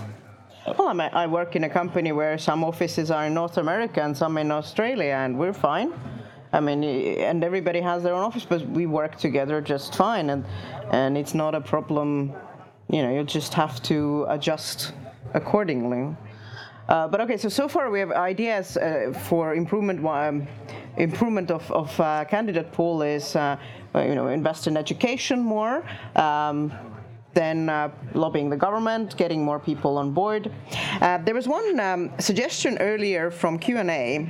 Well, 0.65 0.99
I 0.99 1.27
work 1.27 1.55
in 1.55 1.65
a 1.65 1.69
company 1.69 2.11
where 2.11 2.37
some 2.37 2.63
offices 2.63 3.11
are 3.11 3.25
in 3.25 3.33
North 3.33 3.57
America 3.57 4.01
and 4.01 4.15
some 4.15 4.37
in 4.37 4.49
Australia, 4.49 5.13
and 5.13 5.37
we're 5.37 5.53
fine. 5.53 5.93
I 6.53 6.59
mean, 6.59 6.83
and 6.83 7.43
everybody 7.43 7.81
has 7.81 8.01
their 8.01 8.15
own 8.15 8.23
office, 8.23 8.45
but 8.45 8.65
we 8.69 8.85
work 8.85 9.17
together 9.17 9.59
just 9.59 9.95
fine, 9.95 10.29
and 10.29 10.45
and 10.91 11.17
it's 11.17 11.33
not 11.33 11.53
a 11.53 11.61
problem. 11.61 12.33
You 12.89 13.03
know, 13.03 13.13
you 13.13 13.23
just 13.23 13.53
have 13.55 13.81
to 13.83 14.25
adjust 14.29 14.93
accordingly. 15.33 16.15
Uh, 16.87 17.07
but 17.07 17.19
okay, 17.21 17.37
so 17.37 17.49
so 17.49 17.67
far 17.67 17.89
we 17.89 17.99
have 17.99 18.11
ideas 18.11 18.77
uh, 18.77 19.13
for 19.27 19.55
improvement. 19.55 20.05
Um, 20.05 20.47
improvement 20.97 21.51
of, 21.51 21.69
of 21.71 21.99
uh, 21.99 22.25
candidate 22.25 22.71
pool 22.71 23.01
is, 23.01 23.35
uh, 23.35 23.57
you 23.95 24.15
know, 24.15 24.27
invest 24.27 24.67
in 24.67 24.77
education 24.77 25.39
more. 25.39 25.83
Um, 26.15 26.71
then 27.33 27.69
uh, 27.69 27.89
lobbying 28.13 28.49
the 28.49 28.57
government, 28.57 29.17
getting 29.17 29.43
more 29.43 29.59
people 29.59 29.97
on 29.97 30.11
board. 30.11 30.51
Uh, 31.01 31.17
there 31.19 31.33
was 31.33 31.47
one 31.47 31.79
um, 31.79 32.11
suggestion 32.19 32.77
earlier 32.79 33.31
from 33.31 33.57
Q&A, 33.57 34.29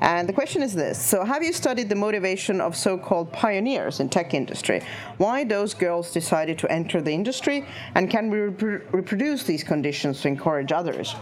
and 0.00 0.28
the 0.28 0.32
question 0.32 0.62
is 0.62 0.74
this. 0.74 1.00
So 1.00 1.24
have 1.24 1.42
you 1.42 1.52
studied 1.52 1.88
the 1.88 1.94
motivation 1.94 2.60
of 2.60 2.76
so-called 2.76 3.32
pioneers 3.32 4.00
in 4.00 4.08
tech 4.08 4.34
industry? 4.34 4.82
Why 5.18 5.44
those 5.44 5.74
girls 5.74 6.12
decided 6.12 6.58
to 6.60 6.72
enter 6.72 7.00
the 7.02 7.12
industry, 7.12 7.66
and 7.94 8.10
can 8.10 8.30
we 8.30 8.38
repro- 8.38 8.82
reproduce 8.92 9.44
these 9.44 9.62
conditions 9.62 10.22
to 10.22 10.28
encourage 10.28 10.72
others? 10.72 11.14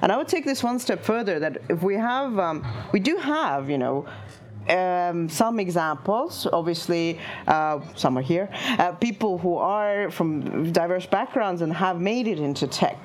And 0.00 0.10
I 0.10 0.16
would 0.16 0.28
take 0.28 0.44
this 0.44 0.62
one 0.62 0.78
step 0.78 1.04
further, 1.04 1.38
that 1.38 1.58
if 1.68 1.82
we 1.82 1.94
have, 1.94 2.38
um, 2.38 2.66
we 2.92 3.00
do 3.00 3.16
have, 3.16 3.68
you 3.68 3.78
know, 3.78 4.06
um, 4.68 5.28
some 5.28 5.58
examples, 5.58 6.46
obviously, 6.52 7.18
uh, 7.48 7.80
some 7.96 8.16
are 8.16 8.22
here, 8.22 8.48
uh, 8.78 8.92
people 8.92 9.38
who 9.38 9.56
are 9.56 10.10
from 10.10 10.72
diverse 10.72 11.06
backgrounds 11.06 11.62
and 11.62 11.72
have 11.72 12.00
made 12.00 12.28
it 12.28 12.38
into 12.38 12.66
tech. 12.66 12.96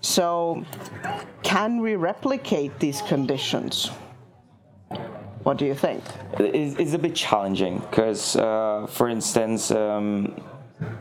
So, 0.00 0.64
can 1.42 1.80
we 1.80 1.96
replicate 1.96 2.78
these 2.78 3.02
conditions? 3.02 3.90
What 5.42 5.56
do 5.56 5.64
you 5.64 5.74
think? 5.74 6.04
It's, 6.38 6.92
a 6.92 6.98
bit 6.98 7.14
challenging 7.14 7.78
because, 7.78 8.36
uh, 8.36 8.86
for 8.88 9.08
instance, 9.08 9.70
um, 9.70 10.40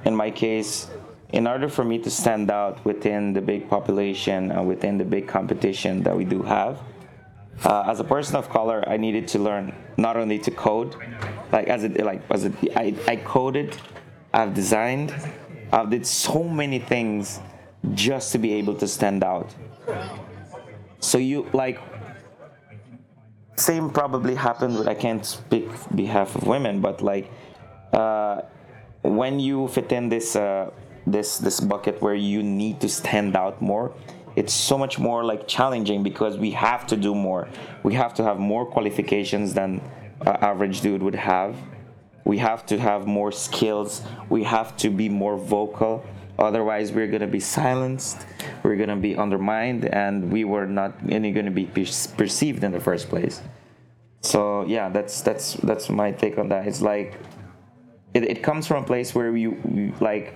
in 0.05 0.15
my 0.15 0.31
case, 0.31 0.87
in 1.33 1.45
order 1.47 1.67
for 1.67 1.83
me 1.83 1.99
to 1.99 2.09
stand 2.09 2.49
out 2.49 2.83
within 2.85 3.33
the 3.33 3.41
big 3.41 3.69
population 3.69 4.51
and 4.51 4.67
within 4.67 4.97
the 4.97 5.03
big 5.03 5.27
competition 5.27 6.01
that 6.03 6.15
we 6.15 6.23
do 6.23 6.41
have, 6.41 6.79
uh, 7.65 7.83
as 7.87 7.99
a 7.99 8.03
person 8.03 8.35
of 8.35 8.49
color, 8.49 8.83
I 8.87 8.97
needed 8.97 9.27
to 9.29 9.39
learn 9.39 9.73
not 9.97 10.15
only 10.15 10.39
to 10.39 10.51
code, 10.51 10.95
like 11.51 11.67
as 11.67 11.83
it 11.83 12.03
like 12.03 12.21
as 12.29 12.45
it 12.45 12.53
I, 12.75 12.95
I 13.07 13.15
coded, 13.17 13.75
I've 14.33 14.53
designed, 14.53 15.13
I've 15.73 15.89
did 15.89 16.05
so 16.05 16.43
many 16.43 16.79
things 16.79 17.39
just 17.93 18.31
to 18.33 18.37
be 18.37 18.53
able 18.53 18.75
to 18.75 18.87
stand 18.87 19.23
out. 19.23 19.53
So 20.99 21.17
you 21.17 21.49
like 21.51 21.81
same 23.55 23.89
probably 23.89 24.35
happened 24.35 24.77
with 24.77 24.87
I 24.87 24.93
can't 24.93 25.25
speak 25.25 25.67
behalf 25.95 26.35
of 26.35 26.45
women, 26.45 26.79
but 26.79 27.01
like 27.01 27.31
uh, 27.91 28.41
when 29.01 29.39
you 29.39 29.67
fit 29.69 29.91
in 29.91 30.09
this 30.09 30.35
uh, 30.35 30.69
this 31.11 31.37
this 31.37 31.59
bucket 31.59 32.01
where 32.01 32.15
you 32.15 32.43
need 32.43 32.79
to 32.81 32.89
stand 32.89 33.35
out 33.35 33.61
more, 33.61 33.93
it's 34.35 34.53
so 34.53 34.77
much 34.77 34.99
more 34.99 35.23
like 35.23 35.47
challenging 35.47 36.03
because 36.03 36.37
we 36.37 36.51
have 36.51 36.85
to 36.87 36.97
do 36.97 37.15
more. 37.15 37.47
We 37.83 37.93
have 37.95 38.13
to 38.15 38.23
have 38.23 38.37
more 38.37 38.65
qualifications 38.65 39.53
than 39.53 39.81
an 40.21 40.37
average 40.41 40.81
dude 40.81 41.01
would 41.01 41.15
have. 41.15 41.55
We 42.25 42.37
have 42.39 42.65
to 42.67 42.77
have 42.77 43.07
more 43.07 43.31
skills. 43.31 44.01
We 44.29 44.43
have 44.43 44.75
to 44.77 44.89
be 44.89 45.07
more 45.09 45.37
vocal. 45.37 46.05
Otherwise, 46.37 46.91
we're 46.91 47.07
gonna 47.07 47.25
be 47.25 47.39
silenced. 47.39 48.27
We're 48.61 48.75
gonna 48.75 48.97
be 48.97 49.15
undermined, 49.15 49.85
and 49.85 50.31
we 50.31 50.43
were 50.43 50.67
not 50.67 50.93
any 51.09 51.31
gonna 51.31 51.51
be 51.51 51.65
perceived 51.65 52.63
in 52.63 52.71
the 52.71 52.79
first 52.79 53.09
place. 53.09 53.41
So 54.21 54.65
yeah, 54.65 54.89
that's 54.89 55.21
that's 55.21 55.53
that's 55.55 55.89
my 55.89 56.11
take 56.11 56.37
on 56.37 56.49
that. 56.49 56.67
It's 56.67 56.81
like 56.81 57.17
it, 58.13 58.23
it 58.23 58.43
comes 58.43 58.67
from 58.67 58.83
a 58.83 58.85
place 58.85 59.15
where 59.15 59.35
you, 59.35 59.57
you 59.73 59.93
like. 59.99 60.35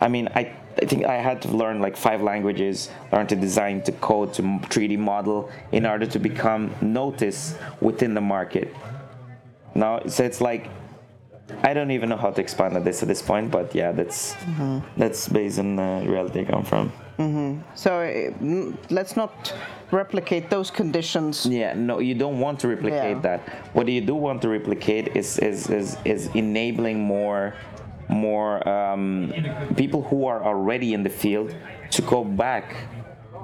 I 0.00 0.08
mean, 0.08 0.28
I 0.34 0.54
I 0.80 0.86
think 0.86 1.04
I 1.06 1.16
had 1.16 1.42
to 1.42 1.48
learn 1.48 1.80
like 1.80 1.96
five 1.96 2.22
languages, 2.22 2.90
learn 3.12 3.26
to 3.28 3.36
design, 3.36 3.82
to 3.82 3.92
code, 3.92 4.32
to 4.34 4.42
3D 4.42 4.98
model 4.98 5.50
in 5.72 5.84
order 5.86 6.06
to 6.06 6.18
become 6.18 6.72
noticed 6.80 7.56
within 7.80 8.14
the 8.14 8.20
market. 8.20 8.74
Now, 9.74 10.00
so 10.06 10.24
it's 10.24 10.40
like 10.40 10.70
I 11.62 11.74
don't 11.74 11.90
even 11.90 12.08
know 12.08 12.16
how 12.16 12.30
to 12.30 12.40
expand 12.40 12.76
on 12.76 12.84
this 12.84 13.02
at 13.02 13.08
this 13.08 13.22
point, 13.22 13.50
but 13.50 13.74
yeah, 13.74 13.92
that's 13.92 14.34
mm-hmm. 14.34 14.78
that's 14.96 15.28
based 15.28 15.58
on 15.58 15.76
the 15.76 16.04
reality 16.06 16.40
I 16.40 16.44
come 16.44 16.64
from. 16.64 16.92
Mm-hmm. 17.18 17.62
So 17.74 18.00
uh, 18.00 18.76
let's 18.90 19.16
not 19.16 19.52
replicate 19.90 20.50
those 20.50 20.70
conditions. 20.70 21.46
Yeah, 21.46 21.74
no, 21.74 21.98
you 21.98 22.14
don't 22.14 22.38
want 22.38 22.60
to 22.60 22.68
replicate 22.68 23.16
yeah. 23.16 23.22
that. 23.22 23.40
What 23.74 23.88
you 23.88 24.00
do 24.00 24.14
want 24.14 24.42
to 24.42 24.48
replicate 24.48 25.16
is 25.16 25.38
is 25.38 25.68
is, 25.70 25.96
is 26.04 26.26
enabling 26.34 27.00
more 27.00 27.54
more 28.08 28.66
um, 28.68 29.32
people 29.76 30.02
who 30.02 30.26
are 30.26 30.42
already 30.42 30.94
in 30.94 31.02
the 31.02 31.10
field 31.10 31.54
to 31.90 32.02
go 32.02 32.24
back 32.24 32.76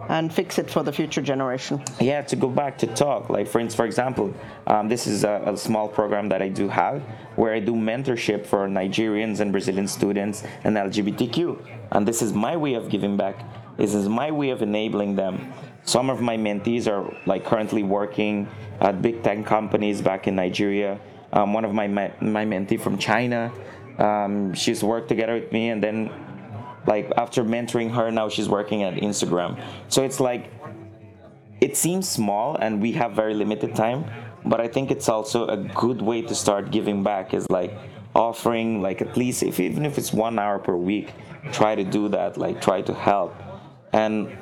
and 0.08 0.32
fix 0.32 0.58
it 0.58 0.70
for 0.70 0.82
the 0.82 0.92
future 0.92 1.22
generation. 1.22 1.82
Yeah, 2.00 2.22
to 2.22 2.36
go 2.36 2.48
back 2.48 2.78
to 2.78 2.86
talk. 2.86 3.30
Like 3.30 3.46
for 3.46 3.68
for 3.70 3.86
example, 3.86 4.34
um, 4.66 4.88
this 4.88 5.06
is 5.06 5.24
a, 5.24 5.42
a, 5.46 5.56
small 5.56 5.88
program 5.88 6.28
that 6.28 6.42
I 6.42 6.48
do 6.48 6.68
have 6.68 7.02
where 7.36 7.54
I 7.54 7.60
do 7.60 7.72
mentorship 7.72 8.46
for 8.46 8.68
Nigerians 8.68 9.40
and 9.40 9.50
Brazilian 9.50 9.88
students 9.88 10.44
and 10.64 10.76
LGBTQ, 10.76 11.66
and 11.92 12.06
this 12.06 12.22
is 12.22 12.32
my 12.32 12.56
way 12.56 12.74
of 12.74 12.88
giving 12.88 13.16
back. 13.16 13.44
This 13.76 13.94
is 13.94 14.08
my 14.08 14.30
way 14.30 14.50
of 14.50 14.62
enabling 14.62 15.16
them. 15.16 15.52
Some 15.84 16.08
of 16.10 16.20
my 16.20 16.36
mentees 16.36 16.86
are 16.86 17.14
like 17.26 17.44
currently 17.44 17.82
working 17.82 18.48
at 18.80 19.02
big 19.02 19.22
tech 19.22 19.44
companies 19.44 20.00
back 20.00 20.26
in 20.26 20.36
Nigeria. 20.36 21.00
Um, 21.32 21.52
one 21.52 21.64
of 21.64 21.74
my 21.74 21.88
my 21.88 22.44
mentee 22.44 22.80
from 22.80 22.98
China 22.98 23.52
um, 23.98 24.54
she's 24.54 24.82
worked 24.82 25.08
together 25.08 25.34
with 25.34 25.52
me, 25.52 25.70
and 25.70 25.82
then 25.82 26.10
like 26.86 27.10
after 27.16 27.44
mentoring 27.44 27.90
her, 27.94 28.10
now 28.10 28.28
she's 28.28 28.48
working 28.48 28.82
at 28.82 28.94
Instagram. 28.94 29.62
So 29.88 30.02
it's 30.02 30.20
like 30.20 30.50
it 31.60 31.76
seems 31.76 32.08
small, 32.08 32.56
and 32.56 32.80
we 32.80 32.92
have 32.92 33.12
very 33.12 33.34
limited 33.34 33.74
time, 33.74 34.04
but 34.44 34.60
I 34.60 34.68
think 34.68 34.90
it's 34.90 35.08
also 35.08 35.46
a 35.46 35.56
good 35.56 36.02
way 36.02 36.22
to 36.22 36.34
start 36.34 36.70
giving 36.70 37.02
back. 37.02 37.34
Is 37.34 37.48
like 37.50 37.72
offering 38.14 38.82
like 38.82 39.00
at 39.00 39.16
least 39.16 39.42
if 39.42 39.60
even 39.60 39.84
if 39.84 39.98
it's 39.98 40.12
one 40.12 40.38
hour 40.38 40.58
per 40.58 40.76
week, 40.76 41.12
try 41.52 41.74
to 41.74 41.84
do 41.84 42.08
that. 42.08 42.36
Like 42.36 42.60
try 42.60 42.82
to 42.82 42.92
help, 42.92 43.34
and 43.92 44.36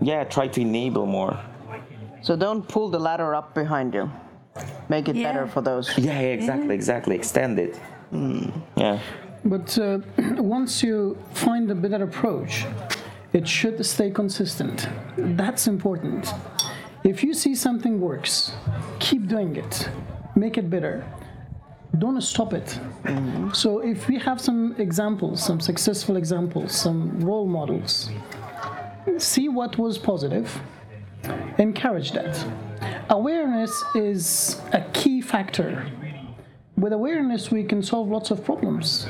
yeah, 0.00 0.24
try 0.24 0.48
to 0.48 0.60
enable 0.60 1.06
more. 1.06 1.38
So 2.20 2.36
don't 2.36 2.66
pull 2.66 2.88
the 2.88 3.00
ladder 3.00 3.34
up 3.34 3.54
behind 3.54 3.94
you. 3.94 4.10
Make 4.88 5.08
it 5.08 5.16
yeah. 5.16 5.32
better 5.32 5.46
for 5.46 5.60
those. 5.60 5.96
Yeah, 5.98 6.20
yeah 6.20 6.28
exactly, 6.28 6.74
exactly. 6.74 7.16
Extend 7.16 7.58
it. 7.58 7.80
Mm. 8.12 8.52
Yeah. 8.76 8.98
But 9.44 9.78
uh, 9.78 9.98
once 10.42 10.82
you 10.82 11.18
find 11.32 11.70
a 11.70 11.74
better 11.74 12.04
approach, 12.04 12.64
it 13.32 13.48
should 13.48 13.84
stay 13.84 14.10
consistent. 14.10 14.88
That's 15.16 15.66
important. 15.66 16.32
If 17.04 17.24
you 17.24 17.34
see 17.34 17.54
something 17.54 18.00
works, 18.00 18.52
keep 19.00 19.26
doing 19.26 19.56
it, 19.56 19.88
make 20.36 20.58
it 20.58 20.70
better. 20.70 21.04
Don't 21.98 22.20
stop 22.20 22.52
it. 22.54 22.78
Mm-hmm. 23.04 23.52
So, 23.52 23.80
if 23.80 24.08
we 24.08 24.18
have 24.18 24.40
some 24.40 24.74
examples, 24.78 25.44
some 25.44 25.60
successful 25.60 26.16
examples, 26.16 26.72
some 26.72 27.20
role 27.20 27.46
models, 27.46 28.08
see 29.18 29.48
what 29.48 29.76
was 29.76 29.98
positive, 29.98 30.58
encourage 31.58 32.12
that. 32.12 32.42
Awareness 33.10 33.84
is 33.94 34.60
a 34.72 34.80
key 34.92 35.20
factor 35.20 35.86
with 36.82 36.92
awareness, 36.92 37.50
we 37.50 37.62
can 37.62 37.80
solve 37.80 38.08
lots 38.08 38.32
of 38.32 38.44
problems. 38.44 39.06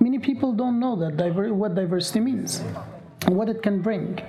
Many 0.00 0.18
people 0.18 0.52
don't 0.52 0.80
know 0.80 0.96
that 0.96 1.16
diver- 1.16 1.54
what 1.54 1.74
diversity 1.76 2.20
means, 2.20 2.62
what 3.28 3.48
it 3.48 3.62
can 3.62 3.80
bring, 3.80 4.20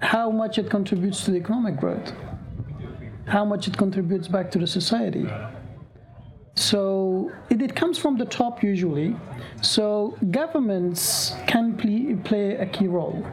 how 0.00 0.28
much 0.30 0.58
it 0.58 0.68
contributes 0.68 1.24
to 1.24 1.30
the 1.30 1.38
economic 1.38 1.76
growth, 1.78 2.12
how 3.26 3.44
much 3.44 3.68
it 3.68 3.78
contributes 3.78 4.26
back 4.26 4.50
to 4.50 4.58
the 4.58 4.66
society. 4.66 5.26
So 6.56 7.30
it, 7.50 7.62
it 7.62 7.76
comes 7.76 7.98
from 7.98 8.18
the 8.18 8.26
top 8.26 8.62
usually. 8.64 9.16
So 9.62 10.18
governments 10.32 11.34
can 11.46 11.76
play, 11.76 12.16
play 12.24 12.56
a 12.56 12.66
key 12.66 12.88
role. 12.88 13.24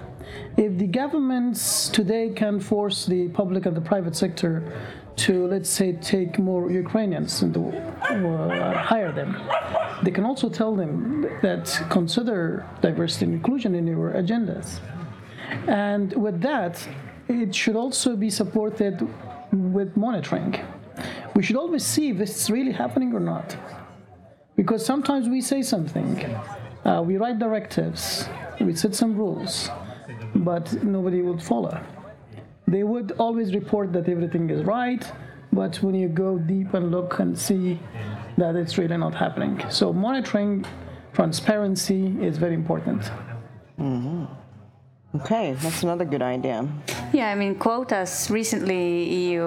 If 0.57 0.77
the 0.77 0.87
governments 0.87 1.89
today 1.89 2.29
can 2.29 2.59
force 2.59 3.07
the 3.07 3.29
public 3.29 3.65
and 3.65 3.75
the 3.75 3.81
private 3.81 4.15
sector 4.15 4.71
to, 5.17 5.47
let's 5.47 5.69
say, 5.69 5.93
take 5.93 6.39
more 6.39 6.71
Ukrainians 6.71 7.41
and 7.41 7.55
uh, 7.57 8.73
hire 8.77 9.11
them. 9.11 9.35
They 10.03 10.11
can 10.11 10.23
also 10.23 10.49
tell 10.49 10.75
them 10.75 11.27
that 11.41 11.65
consider 11.89 12.65
diversity 12.81 13.25
and 13.25 13.33
inclusion 13.33 13.75
in 13.75 13.85
your 13.85 14.11
agendas. 14.13 14.79
And 15.67 16.13
with 16.13 16.41
that, 16.41 16.87
it 17.27 17.53
should 17.53 17.75
also 17.75 18.15
be 18.15 18.29
supported 18.29 19.07
with 19.51 19.95
monitoring. 19.97 20.55
We 21.35 21.43
should 21.43 21.57
always 21.57 21.85
see 21.85 22.09
if 22.09 22.19
it's 22.19 22.49
really 22.49 22.71
happening 22.71 23.13
or 23.13 23.19
not. 23.19 23.55
Because 24.55 24.85
sometimes 24.85 25.27
we 25.29 25.41
say 25.41 25.61
something, 25.61 26.23
uh, 26.85 27.01
we 27.05 27.17
write 27.17 27.39
directives, 27.39 28.27
we 28.59 28.75
set 28.75 28.93
some 28.93 29.15
rules, 29.15 29.69
but 30.35 30.83
nobody 30.83 31.21
will 31.21 31.39
follow 31.39 31.79
they 32.69 32.83
would 32.83 33.11
always 33.13 33.53
report 33.53 33.91
that 33.93 34.07
everything 34.07 34.49
is 34.49 34.63
right, 34.63 35.11
but 35.51 35.75
when 35.77 35.95
you 35.95 36.07
go 36.07 36.37
deep 36.37 36.73
and 36.73 36.91
look 36.91 37.19
and 37.19 37.37
see 37.37 37.79
that 38.37 38.55
it's 38.55 38.77
really 38.77 38.97
not 38.97 39.15
happening. 39.15 39.61
So 39.69 39.91
monitoring 39.91 40.65
transparency 41.13 42.15
is 42.21 42.37
very 42.37 42.53
important. 42.53 43.01
Mm-hmm. 43.79 44.25
Okay, 45.15 45.53
that's 45.53 45.81
another 45.81 46.05
good 46.05 46.21
idea. 46.21 46.67
Yeah, 47.11 47.31
I 47.31 47.35
mean 47.35 47.55
quotas. 47.55 48.29
Recently, 48.29 49.09
EU 49.31 49.43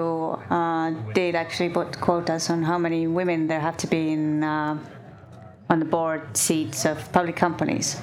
uh, 0.49 0.91
did 1.13 1.35
actually 1.35 1.69
put 1.69 2.01
quotas 2.01 2.49
on 2.49 2.63
how 2.63 2.77
many 2.77 3.07
women 3.07 3.47
there 3.47 3.61
have 3.61 3.77
to 3.77 3.87
be 3.87 4.11
in 4.11 4.43
uh, 4.43 4.77
on 5.69 5.79
the 5.79 5.85
board 5.85 6.35
seats 6.35 6.85
of 6.85 6.97
public 7.13 7.37
companies. 7.37 7.97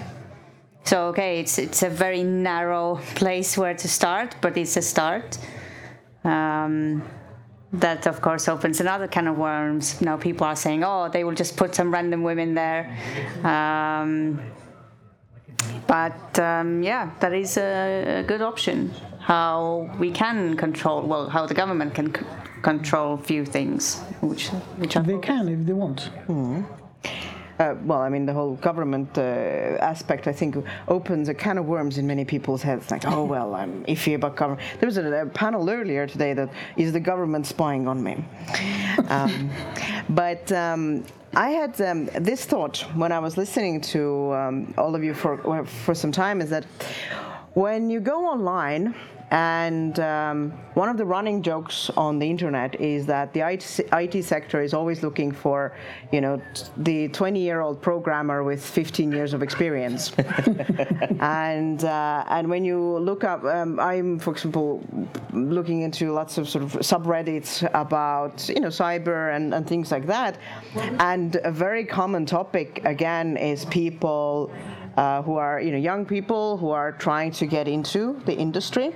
So 0.85 1.07
okay, 1.09 1.41
it's 1.41 1.59
it's 1.59 1.83
a 1.83 1.91
very 1.91 2.22
narrow 2.22 2.97
place 3.14 3.57
where 3.57 3.74
to 3.74 3.89
start, 3.89 4.37
but 4.41 4.57
it's 4.57 4.76
a 4.76 4.83
start. 4.83 5.39
Um, 6.24 7.03
that 7.72 8.07
of 8.07 8.20
course 8.20 8.49
opens 8.49 8.81
another 8.81 9.07
can 9.07 9.28
of 9.28 9.39
worms. 9.39 10.01
Now 10.01 10.16
people 10.16 10.47
are 10.47 10.57
saying, 10.57 10.83
oh, 10.85 11.09
they 11.09 11.22
will 11.24 11.35
just 11.35 11.57
put 11.57 11.74
some 11.74 11.93
random 11.93 12.22
women 12.22 12.55
there. 12.55 12.97
Um, 13.45 14.41
but 15.87 16.39
um, 16.39 16.83
yeah, 16.83 17.11
that 17.20 17.33
is 17.33 17.57
a, 17.57 18.20
a, 18.20 18.22
good 18.22 18.43
option. 18.43 18.93
How 19.20 19.91
we 19.99 20.11
can 20.11 20.57
control, 20.57 21.03
well, 21.03 21.28
how 21.28 21.47
the 21.47 21.55
government 21.55 21.95
can 21.95 22.14
c- 22.14 22.22
control 22.62 23.16
few 23.16 23.45
things, 23.45 24.01
which 24.20 24.49
which 24.78 24.97
are 24.97 25.03
They 25.03 25.18
can 25.18 25.49
if 25.49 25.66
they 25.66 25.72
want. 25.72 26.11
Uh, 27.61 27.74
well, 27.84 28.00
I 28.00 28.08
mean, 28.08 28.24
the 28.24 28.32
whole 28.32 28.54
government 28.56 29.18
uh, 29.18 29.20
aspect, 29.20 30.26
I 30.26 30.32
think, 30.32 30.56
opens 30.88 31.28
a 31.28 31.34
can 31.34 31.58
of 31.58 31.66
worms 31.66 31.98
in 31.98 32.06
many 32.06 32.24
people's 32.24 32.62
heads. 32.62 32.90
Like, 32.90 33.06
oh, 33.06 33.22
well, 33.34 33.54
I'm 33.54 33.84
iffy 33.84 34.14
about 34.14 34.34
government. 34.34 34.66
There 34.80 34.86
was 34.86 34.96
a, 34.96 35.04
a 35.12 35.26
panel 35.26 35.68
earlier 35.68 36.06
today 36.06 36.32
that 36.32 36.48
is 36.78 36.94
the 36.94 37.00
government 37.00 37.46
spying 37.46 37.86
on 37.86 38.02
me. 38.02 38.24
Um, 39.08 39.50
but 40.11 40.52
um, 40.52 41.04
I 41.34 41.50
had 41.50 41.80
um, 41.80 42.06
this 42.20 42.44
thought 42.44 42.78
when 42.94 43.11
I 43.12 43.18
was 43.18 43.36
listening 43.36 43.80
to 43.92 44.32
um, 44.34 44.74
all 44.78 44.94
of 44.94 45.02
you 45.02 45.14
for, 45.14 45.64
for 45.64 45.94
some 45.94 46.12
time 46.12 46.40
is 46.40 46.50
that 46.50 46.64
when 47.54 47.90
you 47.90 47.98
go 47.98 48.24
online, 48.26 48.94
and 49.31 50.01
um, 50.01 50.51
one 50.74 50.89
of 50.89 50.97
the 50.97 51.05
running 51.05 51.41
jokes 51.43 51.89
on 51.97 52.18
the 52.18 52.28
internet 52.28 52.81
is 52.81 53.07
that 53.07 53.33
the 53.33 53.49
IT, 53.49 53.81
IT 53.93 54.24
sector 54.24 54.61
is 54.61 54.74
always 54.74 55.05
looking 55.05 55.31
for, 55.31 55.72
you 56.11 56.20
know, 56.20 56.43
the 56.76 57.09
20-year-old 57.11 57.81
programmer 57.81 58.43
with 58.43 58.64
15 58.64 59.12
years 59.12 59.33
of 59.33 59.43
experience. 59.43 60.11
and 61.20 61.85
uh, 61.85 62.24
and 62.28 62.51
when 62.51 62.64
you 62.64 62.99
look 62.99 63.22
up, 63.22 63.45
um, 63.45 63.78
I'm, 63.78 64.18
for 64.18 64.33
example, 64.33 64.83
looking 65.33 65.83
into 65.83 66.12
lots 66.12 66.37
of 66.37 66.49
sort 66.49 66.64
of 66.64 66.72
subreddits 66.72 67.68
about, 67.72 68.49
you 68.49 68.61
know, 68.61 68.68
cyber 68.68 69.35
and, 69.37 69.55
and 69.55 69.64
things 69.64 69.93
like 69.93 70.07
that. 70.07 70.39
And 70.99 71.37
a 71.45 71.53
very 71.53 71.85
common 71.85 72.26
topic, 72.26 72.81
again, 72.85 73.37
is 73.37 73.64
people 73.66 74.51
uh, 74.97 75.22
who 75.22 75.36
are 75.36 75.61
you 75.61 75.72
know 75.72 75.78
young 75.78 76.05
people 76.05 76.57
who 76.57 76.70
are 76.70 76.93
trying 76.93 77.32
to 77.32 77.47
get 77.47 77.68
into 77.68 78.20
the 78.26 78.34
industry. 78.34 78.95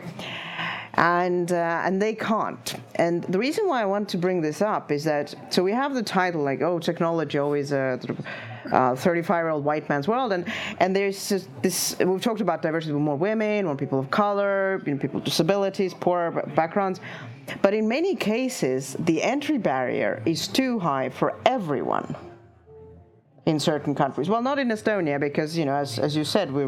And 0.97 1.51
uh, 1.51 1.83
and 1.85 2.01
they 2.01 2.15
can't. 2.15 2.77
And 2.95 3.25
the 3.25 3.39
reason 3.39 3.67
why 3.67 3.83
I 3.83 3.85
want 3.85 4.09
to 4.11 4.19
bring 4.19 4.41
this 4.41 4.63
up 4.63 4.93
is 4.93 5.03
that 5.05 5.35
so 5.51 5.65
we 5.65 5.73
have 5.73 5.93
the 5.93 6.05
title 6.05 6.43
like 6.45 6.63
oh 6.63 6.79
technology 6.79 7.37
always 7.39 7.73
a 7.73 7.99
35 8.71 9.29
year 9.29 9.49
old 9.49 9.65
white 9.65 9.89
man's 9.89 10.07
world. 10.07 10.33
And 10.33 10.47
and 10.79 10.95
there's 10.95 11.47
this 11.63 11.99
we've 11.99 12.23
talked 12.23 12.41
about 12.41 12.63
diversity 12.63 12.93
with 12.93 13.03
more 13.03 13.17
women 13.17 13.67
more 13.67 13.77
people 13.77 13.99
of 13.99 14.11
color 14.11 14.81
you 14.87 14.95
know, 14.95 15.01
people 15.01 15.19
with 15.19 15.25
disabilities 15.25 15.95
poor 15.95 16.31
backgrounds. 16.55 17.01
But 17.61 17.75
in 17.75 17.89
many 17.89 18.15
cases 18.15 18.97
the 19.01 19.21
entry 19.21 19.59
barrier 19.59 20.23
is 20.25 20.47
too 20.47 20.79
high 20.79 21.09
for 21.09 21.35
everyone 21.45 22.15
in 23.47 23.61
certain 23.61 23.95
countries. 23.95 24.29
Well, 24.29 24.43
not 24.43 24.59
in 24.59 24.69
Estonia 24.69 25.21
because 25.21 25.57
you 25.57 25.65
know, 25.65 25.75
as, 25.75 25.99
as 25.99 26.17
you 26.17 26.25
said, 26.25 26.51
we, 26.51 26.65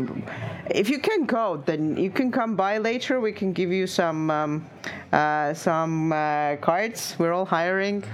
if 0.71 0.91
you 0.91 0.99
can 0.99 1.27
code, 1.27 1.65
then 1.65 1.97
you 1.97 2.11
can 2.11 2.31
come 2.31 2.55
by 2.55 2.79
later. 2.79 3.21
We 3.21 3.33
can 3.33 3.53
give 3.53 3.73
you 3.73 3.87
some 3.87 4.31
um, 4.31 4.67
uh, 5.13 5.55
some 5.55 6.13
uh, 6.13 6.57
cards. 6.57 7.17
We're 7.19 7.33
all 7.33 7.47
hiring, 7.47 8.05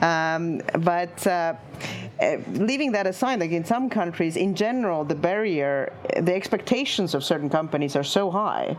um, 0.00 0.62
but. 0.80 1.26
Uh, 2.20 2.36
leaving 2.52 2.92
that 2.92 3.08
aside, 3.08 3.40
like 3.40 3.50
in 3.50 3.64
some 3.64 3.90
countries, 3.90 4.36
in 4.36 4.54
general, 4.54 5.04
the 5.04 5.14
barrier, 5.16 5.92
the 6.20 6.32
expectations 6.32 7.12
of 7.12 7.24
certain 7.24 7.50
companies 7.50 7.96
are 7.96 8.04
so 8.04 8.30
high, 8.30 8.76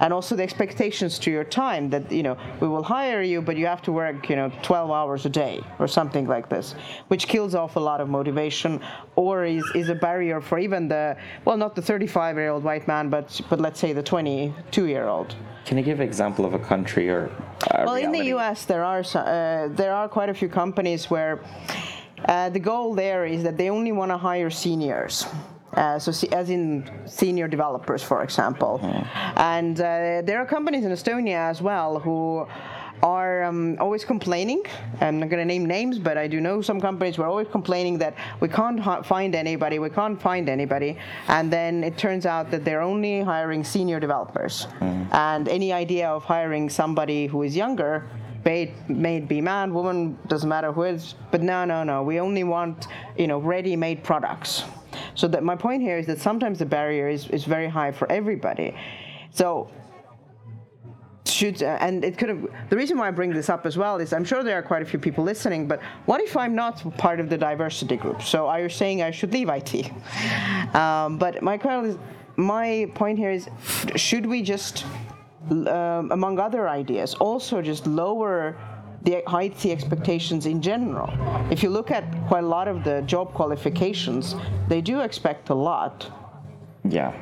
and 0.00 0.12
also 0.12 0.36
the 0.36 0.44
expectations 0.44 1.18
to 1.18 1.28
your 1.28 1.42
time 1.42 1.90
that 1.90 2.10
you 2.12 2.22
know 2.22 2.36
we 2.60 2.68
will 2.68 2.84
hire 2.84 3.20
you, 3.20 3.42
but 3.42 3.56
you 3.56 3.66
have 3.66 3.82
to 3.82 3.90
work 3.90 4.30
you 4.30 4.36
know 4.36 4.48
12 4.62 4.92
hours 4.92 5.26
a 5.26 5.28
day 5.28 5.60
or 5.80 5.88
something 5.88 6.28
like 6.28 6.48
this, 6.48 6.76
which 7.08 7.26
kills 7.26 7.56
off 7.56 7.74
a 7.74 7.80
lot 7.80 8.00
of 8.00 8.08
motivation, 8.08 8.80
or 9.16 9.44
is, 9.44 9.64
is 9.74 9.88
a 9.88 9.94
barrier 9.96 10.40
for 10.40 10.60
even 10.60 10.86
the 10.86 11.16
well, 11.44 11.56
not 11.56 11.74
the 11.74 11.82
35-year-old 11.82 12.62
white 12.62 12.86
man, 12.86 13.10
but 13.10 13.40
but 13.50 13.60
let's 13.60 13.80
say 13.80 13.92
the 13.92 14.04
22-year-old. 14.04 15.34
Can 15.64 15.78
you 15.78 15.82
give 15.82 15.98
an 15.98 16.06
example 16.06 16.44
of 16.44 16.54
a 16.54 16.58
country 16.60 17.10
or? 17.10 17.28
well, 17.74 17.96
reality? 17.96 18.04
in 18.04 18.12
the 18.12 18.24
U.S., 18.36 18.64
there 18.66 18.84
are 18.84 19.02
uh, 19.14 19.68
there 19.68 19.92
are 19.92 20.08
quite 20.08 20.28
a 20.28 20.34
few 20.34 20.48
companies 20.48 21.10
where 21.10 21.40
uh, 22.24 22.48
the 22.50 22.60
goal 22.60 22.94
there 22.94 23.26
is 23.26 23.42
that 23.42 23.56
they 23.56 23.70
only 23.70 23.92
want 23.92 24.10
to 24.10 24.16
hire 24.16 24.50
seniors. 24.50 25.26
Uh, 25.74 25.98
so, 25.98 26.10
as 26.32 26.50
in 26.50 26.90
senior 27.06 27.46
developers, 27.46 28.02
for 28.02 28.22
example. 28.22 28.80
Mm. 28.82 29.06
And 29.36 29.80
uh, 29.80 30.22
there 30.24 30.38
are 30.38 30.46
companies 30.46 30.84
in 30.84 30.90
Estonia 30.90 31.50
as 31.50 31.60
well 31.60 32.00
who 32.00 32.46
are 33.02 33.44
um, 33.44 33.76
always 33.78 34.04
complaining. 34.04 34.62
I'm 35.00 35.20
not 35.20 35.28
going 35.28 35.40
to 35.40 35.44
name 35.44 35.66
names, 35.66 35.98
but 35.98 36.16
I 36.18 36.26
do 36.26 36.40
know 36.40 36.60
some 36.62 36.80
companies 36.80 37.16
who 37.16 37.22
are 37.22 37.28
always 37.28 37.48
complaining 37.48 37.98
that 37.98 38.14
we 38.40 38.48
can't 38.48 38.80
ha- 38.80 39.02
find 39.02 39.34
anybody, 39.34 39.78
we 39.78 39.90
can't 39.90 40.20
find 40.20 40.48
anybody. 40.48 40.98
And 41.28 41.52
then 41.52 41.84
it 41.84 41.96
turns 41.96 42.26
out 42.26 42.50
that 42.50 42.64
they're 42.64 42.82
only 42.82 43.20
hiring 43.20 43.62
senior 43.62 44.00
developers. 44.00 44.66
Mm. 44.80 45.14
And 45.14 45.48
any 45.48 45.72
idea 45.72 46.08
of 46.08 46.24
hiring 46.24 46.68
somebody 46.68 47.26
who 47.26 47.42
is 47.42 47.56
younger 47.56 48.04
may, 48.48 48.72
may 48.88 49.20
be 49.20 49.42
man, 49.42 49.74
woman, 49.74 50.18
doesn't 50.26 50.48
matter 50.48 50.72
who 50.72 50.84
is. 50.84 51.14
But 51.30 51.42
no, 51.42 51.66
no, 51.66 51.84
no. 51.84 52.02
We 52.02 52.18
only 52.18 52.44
want, 52.44 52.88
you 53.18 53.26
know, 53.26 53.38
ready-made 53.38 54.02
products. 54.02 54.64
So 55.14 55.28
that 55.28 55.42
my 55.42 55.54
point 55.54 55.82
here 55.82 55.98
is 55.98 56.06
that 56.06 56.18
sometimes 56.18 56.58
the 56.58 56.66
barrier 56.66 57.08
is, 57.08 57.28
is 57.28 57.44
very 57.44 57.68
high 57.68 57.92
for 57.92 58.10
everybody. 58.10 58.74
So 59.30 59.70
should 61.26 61.62
uh, 61.62 61.76
and 61.86 62.04
it 62.04 62.16
could 62.16 62.30
have 62.30 62.42
the 62.70 62.76
reason 62.76 62.96
why 62.96 63.06
I 63.06 63.10
bring 63.10 63.30
this 63.34 63.50
up 63.50 63.66
as 63.66 63.76
well 63.76 63.98
is 63.98 64.14
I'm 64.14 64.24
sure 64.24 64.42
there 64.42 64.58
are 64.58 64.62
quite 64.62 64.80
a 64.80 64.86
few 64.86 64.98
people 64.98 65.22
listening, 65.22 65.68
but 65.68 65.78
what 66.06 66.20
if 66.22 66.34
I'm 66.36 66.54
not 66.54 66.74
part 66.96 67.20
of 67.20 67.28
the 67.28 67.36
diversity 67.36 67.96
group? 67.96 68.22
So 68.22 68.48
are 68.48 68.60
you 68.62 68.70
saying 68.70 69.02
I 69.02 69.10
should 69.10 69.32
leave 69.34 69.50
IT? 69.50 69.72
Um, 70.74 71.18
but 71.18 71.42
my 71.42 71.56
my 72.36 72.90
point 72.94 73.18
here 73.18 73.30
is, 73.30 73.48
should 73.96 74.24
we 74.24 74.42
just 74.42 74.86
um, 75.50 76.12
among 76.12 76.38
other 76.38 76.68
ideas, 76.68 77.14
also 77.14 77.62
just 77.62 77.86
lower 77.86 78.56
the 79.02 79.22
IT 79.38 79.66
expectations 79.66 80.46
in 80.46 80.60
general. 80.60 81.10
If 81.50 81.62
you 81.62 81.70
look 81.70 81.90
at 81.90 82.04
quite 82.26 82.44
a 82.44 82.46
lot 82.46 82.68
of 82.68 82.84
the 82.84 83.02
job 83.02 83.32
qualifications, 83.32 84.34
they 84.68 84.80
do 84.80 85.00
expect 85.00 85.50
a 85.50 85.54
lot. 85.54 86.10
Yeah, 86.84 87.12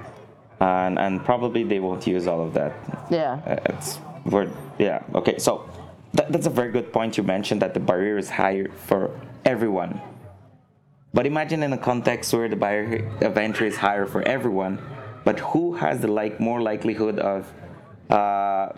and 0.61 0.99
and 0.99 1.25
probably 1.25 1.65
they 1.65 1.81
won't 1.81 2.07
use 2.07 2.27
all 2.27 2.43
of 2.43 2.55
that. 2.55 2.73
Yeah, 3.11 3.41
uh, 3.47 3.75
it's 3.75 3.99
we 4.25 4.49
yeah 4.79 5.03
okay. 5.15 5.39
So 5.39 5.69
that, 6.15 6.33
that's 6.33 6.47
a 6.47 6.51
very 6.51 6.73
good 6.73 6.93
point 6.93 7.17
you 7.17 7.23
mentioned 7.23 7.63
that 7.63 7.75
the 7.75 7.81
barrier 7.81 8.17
is 8.17 8.31
higher 8.31 8.69
for 8.87 9.11
everyone. 9.45 10.01
But 11.13 11.27
imagine 11.27 11.63
in 11.63 11.73
a 11.73 11.79
context 11.79 12.33
where 12.33 12.49
the 12.49 12.57
barrier 12.57 13.11
of 13.23 13.39
entry 13.39 13.69
is 13.69 13.77
higher 13.77 14.07
for 14.07 14.23
everyone, 14.23 14.79
but 15.25 15.41
who 15.41 15.75
has 15.75 16.01
the 16.01 16.09
like 16.09 16.41
more 16.41 16.61
likelihood 16.61 17.19
of 17.19 17.51
uh, 18.11 18.73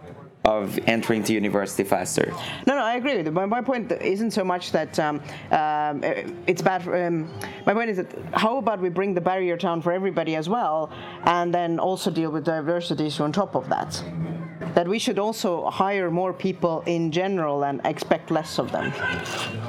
of 0.45 0.79
entering 0.87 1.23
to 1.25 1.33
university 1.33 1.85
faster. 1.85 2.33
No, 2.67 2.75
no, 2.77 2.83
I 2.83 2.95
agree 2.95 3.17
with 3.17 3.27
you. 3.27 3.33
My, 3.33 3.47
my 3.47 3.61
point 3.61 3.93
isn't 3.93 4.31
so 4.31 4.45
much 4.45 4.73
that 4.73 4.99
um, 4.99 5.21
um, 5.51 6.03
it's 6.47 6.63
bad. 6.63 6.83
For, 6.83 7.07
um, 7.07 7.31
my 7.67 7.75
point 7.75 7.91
is 7.91 7.99
that 7.99 8.11
how 8.33 8.57
about 8.59 8.81
we 8.81 8.89
bring 8.89 9.15
the 9.15 9.21
barrier 9.21 9.57
down 9.57 9.83
for 9.83 9.93
everybody 9.93 10.37
as 10.37 10.49
well, 10.49 10.91
and 11.25 11.53
then 11.53 11.79
also 11.79 12.11
deal 12.11 12.31
with 12.31 12.45
diversity 12.45 13.07
issue 13.07 13.25
on 13.25 13.33
top 13.33 13.55
of 13.55 13.69
that. 13.69 14.03
That 14.75 14.87
we 14.87 14.99
should 14.99 15.19
also 15.19 15.69
hire 15.71 16.11
more 16.11 16.33
people 16.33 16.83
in 16.87 17.11
general 17.11 17.65
and 17.65 17.81
expect 17.85 18.31
less 18.31 18.59
of 18.59 18.71
them. 18.71 18.93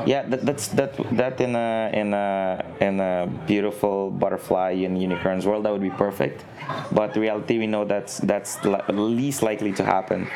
Yeah, 0.06 0.24
that, 0.24 0.46
that's 0.46 0.68
that 0.70 0.96
that 1.18 1.42
in 1.42 1.56
a 1.56 1.90
in 1.94 2.14
a 2.14 2.66
in 2.80 3.00
a 3.00 3.28
beautiful 3.48 4.12
butterfly 4.12 4.72
and 4.72 5.02
unicorns 5.02 5.46
world 5.46 5.66
that 5.66 5.72
would 5.72 5.82
be 5.82 5.90
perfect 5.90 6.44
but 6.92 7.16
reality 7.16 7.58
we 7.58 7.68
know 7.68 7.86
that's 7.86 8.18
that's 8.20 8.64
least 8.90 9.42
likely 9.42 9.74
to 9.74 9.84
happen. 9.84 10.28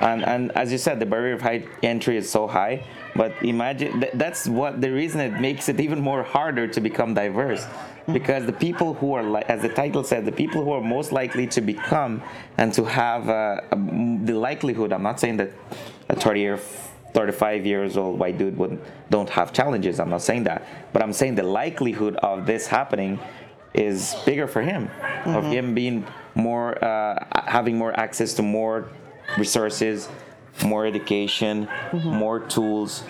And 0.00 0.24
and 0.24 0.52
as 0.52 0.72
you 0.72 0.78
said 0.78 1.00
the 1.00 1.06
barrier 1.06 1.34
of 1.34 1.42
high 1.42 1.64
entry 1.82 2.16
is 2.16 2.30
so 2.30 2.46
high 2.46 2.84
but 3.18 3.32
imagine 3.42 4.04
that's 4.14 4.46
what 4.46 4.80
the 4.80 4.90
reason 4.90 5.20
it 5.20 5.40
makes 5.40 5.68
it 5.68 5.80
even 5.80 6.00
more 6.00 6.22
harder 6.22 6.68
to 6.68 6.80
become 6.80 7.14
diverse. 7.14 7.66
Because 8.12 8.46
the 8.46 8.52
people 8.52 8.94
who 8.94 9.12
are 9.14 9.22
li- 9.22 9.42
as 9.48 9.60
the 9.60 9.68
title 9.68 10.04
said 10.04 10.24
the 10.24 10.32
people 10.32 10.64
who 10.64 10.72
are 10.72 10.80
most 10.80 11.12
likely 11.12 11.46
to 11.48 11.60
become 11.60 12.22
and 12.56 12.72
to 12.74 12.84
have 12.84 13.28
uh, 13.28 13.60
the 14.24 14.32
likelihood 14.32 14.92
i'm 14.92 15.02
not 15.02 15.20
saying 15.20 15.36
that 15.36 15.50
a 16.08 16.16
30 16.16 16.40
year 16.40 16.58
35 17.12 17.66
years 17.66 17.96
old 17.96 18.18
white 18.18 18.38
dude 18.38 18.56
would 18.56 18.80
don't 19.10 19.30
have 19.30 19.52
challenges. 19.52 19.98
I'm 19.98 20.10
not 20.10 20.22
saying 20.22 20.44
that. 20.44 20.64
But 20.92 21.02
i'm 21.02 21.12
saying 21.12 21.34
the 21.34 21.42
likelihood 21.42 22.16
of 22.16 22.46
this 22.46 22.66
happening 22.66 23.18
is 23.74 24.14
bigger 24.24 24.46
for 24.46 24.62
him, 24.62 24.88
mm-hmm. 24.88 25.34
of 25.34 25.44
him 25.44 25.74
being 25.74 26.06
more 26.34 26.82
uh, 26.82 27.24
having 27.46 27.76
more 27.76 27.98
access 27.98 28.34
to 28.34 28.42
more 28.42 28.88
resources, 29.36 30.08
more 30.64 30.86
education, 30.86 31.68
more 31.92 32.40
tools. 32.40 33.04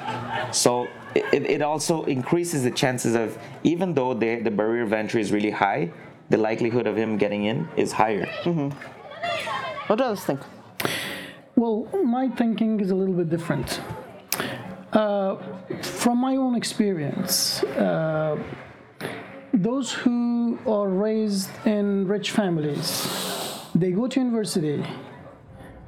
So 0.52 0.88
it, 1.14 1.44
it 1.50 1.62
also 1.62 2.04
increases 2.04 2.64
the 2.64 2.70
chances 2.70 3.14
of 3.14 3.38
even 3.62 3.94
though 3.94 4.14
the, 4.14 4.40
the 4.40 4.50
barrier 4.50 4.82
of 4.82 4.92
entry 4.92 5.20
is 5.20 5.32
really 5.32 5.50
high, 5.50 5.90
the 6.30 6.36
likelihood 6.36 6.86
of 6.86 6.96
him 6.96 7.16
getting 7.16 7.44
in 7.44 7.68
is 7.76 7.92
higher. 7.92 8.26
What 9.86 9.98
do 9.98 10.04
others 10.04 10.24
think? 10.24 10.40
Well, 11.56 11.88
my 12.04 12.28
thinking 12.28 12.80
is 12.80 12.90
a 12.90 12.94
little 12.94 13.14
bit 13.14 13.30
different. 13.30 13.80
Uh, 14.92 15.36
from 15.82 16.18
my 16.18 16.36
own 16.36 16.54
experience, 16.54 17.62
uh, 17.64 18.38
those 19.52 19.92
who 19.92 20.58
are 20.66 20.88
raised 20.88 21.50
in 21.64 22.06
rich 22.06 22.30
families, 22.30 23.08
they 23.74 23.90
go 23.90 24.06
to 24.06 24.20
university, 24.20 24.84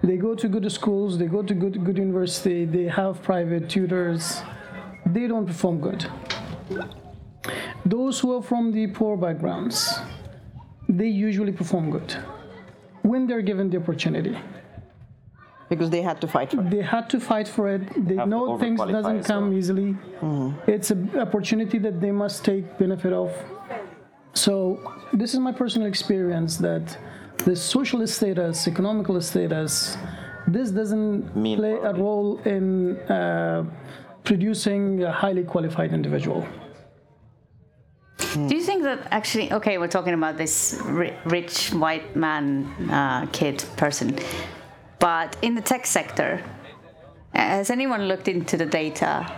they 0.02 0.16
go 0.16 0.34
to 0.34 0.48
good 0.48 0.70
schools, 0.72 1.18
they 1.18 1.26
go 1.26 1.42
to 1.42 1.54
good, 1.54 1.84
good 1.84 1.98
university, 1.98 2.64
they 2.64 2.84
have 2.84 3.22
private 3.22 3.68
tutors, 3.68 4.42
they 5.06 5.26
don't 5.26 5.46
perform 5.46 5.80
good. 5.80 6.06
Those 7.84 8.20
who 8.20 8.36
are 8.36 8.42
from 8.42 8.72
the 8.72 8.86
poor 8.86 9.16
backgrounds, 9.16 9.98
they 10.88 11.08
usually 11.08 11.52
perform 11.52 11.90
good 11.90 12.12
when 13.02 13.26
they're 13.26 13.42
given 13.42 13.70
the 13.70 13.78
opportunity 13.78 14.36
Because 15.70 15.88
they 15.88 16.02
had 16.02 16.20
to 16.20 16.28
fight 16.36 16.50
for 16.50 16.60
it. 16.60 16.70
they 16.70 16.82
had 16.82 17.08
to 17.14 17.18
fight 17.30 17.48
for 17.56 17.64
it. 17.76 17.82
They 18.08 18.16
Have 18.16 18.28
know 18.28 18.58
things 18.58 18.80
doesn't 18.80 19.22
come 19.24 19.44
well. 19.50 19.58
easily. 19.58 19.90
It's 20.66 20.90
an 20.90 21.18
opportunity 21.26 21.78
that 21.86 21.96
they 22.04 22.10
must 22.10 22.44
take 22.44 22.64
benefit 22.84 23.12
of. 23.12 23.30
So 24.34 24.52
this 25.20 25.32
is 25.34 25.40
my 25.48 25.52
personal 25.62 25.86
experience 25.88 26.52
that 26.58 26.98
the 27.48 27.56
social 27.56 28.06
status 28.06 28.68
economical 28.68 29.20
status 29.20 29.96
this 30.46 30.70
doesn't 30.70 31.36
Mean 31.36 31.58
play 31.58 31.74
a 31.90 31.92
role 31.94 32.38
in 32.44 32.96
uh, 33.08 33.64
producing 34.24 35.02
a 35.04 35.12
highly 35.12 35.44
qualified 35.44 35.92
individual. 35.92 36.46
Do 38.48 38.54
you 38.54 38.62
think 38.62 38.82
that 38.84 39.08
actually, 39.10 39.52
okay, 39.52 39.78
we're 39.78 39.88
talking 39.98 40.14
about 40.14 40.36
this 40.36 40.80
rich 41.24 41.72
white 41.72 42.14
man, 42.14 42.66
uh, 42.90 43.26
kid 43.32 43.64
person, 43.76 44.18
but 45.00 45.36
in 45.42 45.54
the 45.54 45.62
tech 45.62 45.86
sector, 45.86 46.42
has 47.34 47.70
anyone 47.70 48.06
looked 48.06 48.28
into 48.28 48.56
the 48.56 48.66
data? 48.66 49.30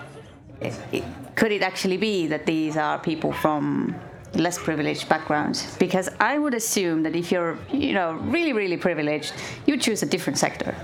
Could 1.34 1.52
it 1.52 1.62
actually 1.62 1.96
be 1.96 2.26
that 2.26 2.46
these 2.46 2.76
are 2.76 2.98
people 2.98 3.32
from 3.32 3.94
less 4.34 4.58
privileged 4.58 5.08
backgrounds? 5.08 5.76
Because 5.78 6.08
I 6.20 6.38
would 6.38 6.54
assume 6.54 7.02
that 7.04 7.16
if 7.16 7.32
you're, 7.32 7.56
you 7.72 7.94
know, 7.94 8.14
really, 8.14 8.52
really 8.52 8.76
privileged, 8.76 9.32
you'd 9.66 9.80
choose 9.80 10.02
a 10.02 10.06
different 10.06 10.38
sector. 10.38 10.74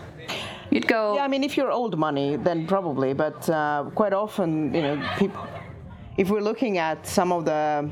You'd 0.70 0.86
go. 0.86 1.16
Yeah, 1.16 1.24
I 1.24 1.28
mean, 1.28 1.44
if 1.44 1.56
you're 1.56 1.70
old 1.70 1.98
money, 1.98 2.36
then 2.36 2.66
probably. 2.66 3.14
But 3.14 3.48
uh, 3.48 3.90
quite 3.94 4.12
often, 4.12 4.74
you 4.74 4.82
know, 4.82 5.02
if 6.16 6.30
we're 6.30 6.40
looking 6.40 6.78
at 6.78 7.06
some 7.06 7.32
of 7.32 7.44
the 7.44 7.90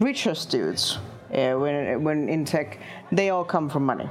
richest 0.00 0.50
dudes 0.50 0.98
uh, 1.32 1.54
when, 1.54 2.02
when 2.02 2.28
in 2.28 2.44
tech, 2.44 2.78
they 3.12 3.30
all 3.30 3.44
come 3.44 3.68
from 3.68 3.84
money. 3.84 4.08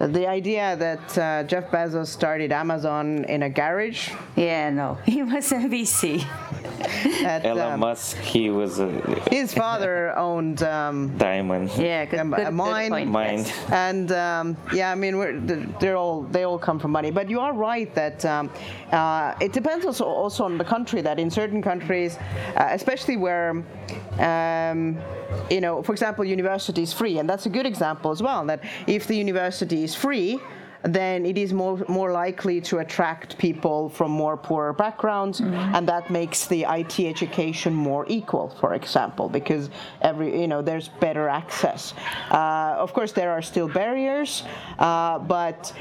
Uh, 0.00 0.06
The 0.08 0.26
idea 0.28 0.76
that 0.76 1.18
uh, 1.18 1.44
Jeff 1.44 1.70
Bezos 1.70 2.08
started 2.08 2.50
Amazon 2.52 3.24
in 3.24 3.42
a 3.44 3.48
garage. 3.50 4.10
yeah, 4.36 4.70
no, 4.70 4.94
he 5.06 5.22
was 5.22 5.52
a 5.52 5.56
VC. 5.70 6.24
At, 7.24 7.46
Elon 7.46 7.74
um, 7.74 7.80
Musk, 7.80 8.16
he 8.18 8.50
was 8.50 8.78
a 8.80 8.88
his 9.30 9.54
father 9.54 10.12
owned 10.18 10.62
um, 10.62 11.16
diamond. 11.16 11.70
Yeah, 11.78 12.04
good, 12.04 12.20
Um, 12.20 12.30
good, 12.30 12.40
a 12.40 12.44
good 12.46 12.54
mine- 12.54 12.90
point. 12.90 13.10
Mind. 13.10 13.46
yes. 13.46 13.70
and 13.70 14.12
um, 14.12 14.56
yeah, 14.74 14.90
I 14.90 14.94
mean, 14.94 15.16
we're, 15.16 15.38
they're 15.80 15.96
all 15.96 16.22
they 16.24 16.42
all 16.44 16.58
come 16.58 16.78
from 16.78 16.90
money. 16.90 17.10
But 17.12 17.30
you 17.30 17.40
are 17.40 17.54
right 17.54 17.94
that 17.94 18.24
um, 18.24 18.50
uh, 18.92 19.34
it 19.40 19.52
depends 19.52 19.86
also 19.86 20.04
also 20.04 20.44
on 20.44 20.58
the 20.58 20.64
country. 20.64 21.00
That 21.02 21.18
in 21.18 21.30
certain 21.30 21.62
countries, 21.62 22.18
uh, 22.56 22.68
especially 22.72 23.16
where. 23.16 23.62
Um, 24.18 24.98
you 25.50 25.60
know, 25.60 25.82
for 25.82 25.92
example, 25.92 26.24
university 26.24 26.82
is 26.82 26.92
free, 26.92 27.18
and 27.18 27.28
that's 27.28 27.46
a 27.46 27.50
good 27.50 27.66
example 27.66 28.10
as 28.10 28.22
well. 28.22 28.46
That 28.46 28.62
if 28.86 29.06
the 29.06 29.16
university 29.16 29.84
is 29.84 29.94
free, 29.94 30.40
then 30.84 31.24
it 31.24 31.38
is 31.38 31.52
more 31.52 31.82
more 31.88 32.12
likely 32.12 32.60
to 32.60 32.78
attract 32.78 33.38
people 33.38 33.88
from 33.88 34.10
more 34.10 34.36
poorer 34.36 34.72
backgrounds, 34.72 35.40
and 35.40 35.88
that 35.88 36.10
makes 36.10 36.46
the 36.46 36.66
IT 36.68 37.00
education 37.00 37.72
more 37.72 38.04
equal. 38.08 38.50
For 38.60 38.74
example, 38.74 39.28
because 39.28 39.70
every 40.02 40.40
you 40.40 40.46
know 40.46 40.62
there's 40.62 40.88
better 40.88 41.28
access. 41.28 41.94
Uh, 42.30 42.76
of 42.78 42.92
course, 42.92 43.12
there 43.12 43.32
are 43.32 43.42
still 43.42 43.68
barriers, 43.68 44.44
uh, 44.78 45.18
but 45.18 45.72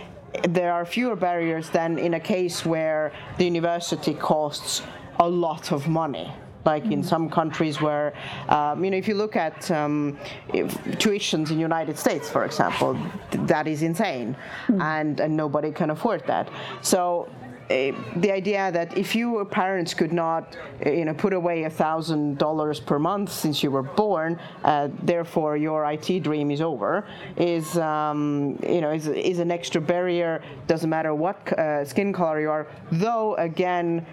there 0.49 0.71
are 0.73 0.85
fewer 0.85 1.15
barriers 1.15 1.69
than 1.69 1.99
in 1.99 2.13
a 2.15 2.19
case 2.19 2.65
where 2.65 3.11
the 3.38 3.45
university 3.45 4.13
costs 4.13 4.81
a 5.19 5.30
lot 5.30 5.71
of 5.71 5.88
money 5.88 6.34
like 6.65 6.85
in 6.85 7.03
some 7.03 7.30
countries 7.30 7.81
where, 7.81 8.14
um, 8.49 8.84
you 8.84 8.91
know, 8.91 8.98
if 8.98 9.07
you 9.07 9.15
look 9.15 9.35
at 9.35 9.69
um, 9.72 10.18
if 10.53 10.73
tuitions 10.99 11.52
in 11.52 11.60
United 11.60 11.98
States, 11.98 12.30
for 12.30 12.45
example, 12.45 12.98
th- 13.31 13.48
that 13.48 13.68
is 13.68 13.81
insane, 13.84 14.35
and, 14.80 15.19
and 15.19 15.35
nobody 15.35 15.72
can 15.72 15.90
afford 15.90 16.26
that. 16.27 16.49
So. 16.81 17.30
Uh, 17.64 17.94
the 18.18 18.30
idea 18.30 18.69
that 18.73 18.95
if 18.98 19.15
your 19.15 19.45
parents 19.45 19.94
could 19.94 20.11
not, 20.11 20.57
uh, 20.85 20.90
you 20.91 21.06
know, 21.06 21.14
put 21.14 21.31
away 21.31 21.64
a 21.64 21.69
thousand 21.69 22.38
dollars 22.38 22.81
per 22.81 22.99
month 22.99 23.31
since 23.31 23.64
you 23.64 23.72
were 23.72 23.81
born, 23.81 24.38
uh, 24.65 24.90
therefore 25.03 25.56
your 25.56 25.90
IT 25.90 26.19
dream 26.23 26.52
is 26.52 26.60
over, 26.60 27.07
is 27.38 27.77
um, 27.77 28.60
you 28.68 28.81
know 28.81 28.91
is, 28.91 29.07
is 29.07 29.40
an 29.40 29.49
extra 29.49 29.80
barrier. 29.80 30.44
Doesn't 30.68 30.90
matter 30.90 31.15
what 31.15 31.57
uh, 31.57 31.85
skin 31.85 32.11
color 32.11 32.41
you 32.41 32.52
are. 32.52 32.68
Though 32.91 33.35
again, 33.35 34.06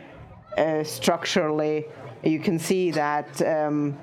uh, 0.57 0.85
structurally, 0.85 1.87
you 2.23 2.39
can 2.39 2.59
see 2.59 2.91
that 2.91 3.41
um, 3.43 3.99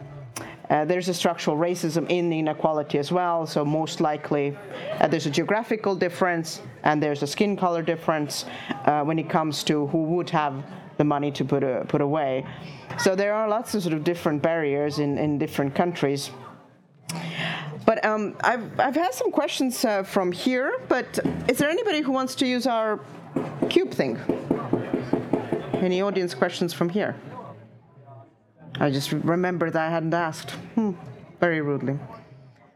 uh, 0.70 0.84
there's 0.86 1.08
a 1.08 1.14
structural 1.14 1.56
racism 1.56 2.06
in 2.10 2.30
the 2.30 2.40
inequality 2.40 2.98
as 2.98 3.12
well. 3.12 3.46
So 3.46 3.64
most 3.64 4.02
likely, 4.02 4.58
uh, 5.00 5.08
there's 5.08 5.26
a 5.26 5.30
geographical 5.30 5.96
difference 5.96 6.62
and 6.84 7.02
there's 7.02 7.24
a 7.24 7.28
skin 7.28 7.56
color 7.56 7.82
difference 7.82 8.46
uh, 8.86 9.04
when 9.04 9.18
it 9.20 9.30
comes 9.30 9.64
to 9.66 9.88
who 9.88 10.04
would 10.04 10.30
have 10.30 10.64
the 10.98 11.04
money 11.04 11.32
to 11.32 11.46
put 11.46 11.64
a, 11.64 11.86
put 11.88 12.02
away. 12.02 12.46
So 13.00 13.16
there 13.16 13.34
are 13.34 13.48
lots 13.48 13.76
of 13.76 13.84
sort 13.84 13.94
of 13.94 14.04
different 14.04 14.42
barriers 14.42 15.00
in, 15.00 15.18
in 15.18 15.38
different 15.38 15.76
countries. 15.76 16.32
But 17.86 18.04
um, 18.04 18.36
I've, 18.42 18.78
I've 18.80 18.96
had 18.96 19.14
some 19.14 19.32
questions 19.32 19.86
uh, 19.86 20.04
from 20.04 20.34
here, 20.34 20.82
but 20.90 21.20
is 21.48 21.58
there 21.58 21.70
anybody 21.70 22.02
who 22.02 22.12
wants 22.12 22.36
to 22.36 22.46
use 22.46 22.68
our 22.68 23.00
cube 23.70 23.92
thing? 23.92 24.20
Any 25.76 26.02
audience 26.02 26.34
questions 26.34 26.74
from 26.74 26.90
here? 26.90 27.16
I 28.80 28.90
just 28.90 29.12
remembered 29.12 29.76
I 29.76 29.90
hadn't 29.90 30.14
asked. 30.14 30.52
Hmm, 30.76 30.92
very 31.40 31.62
rudely. 31.62 31.98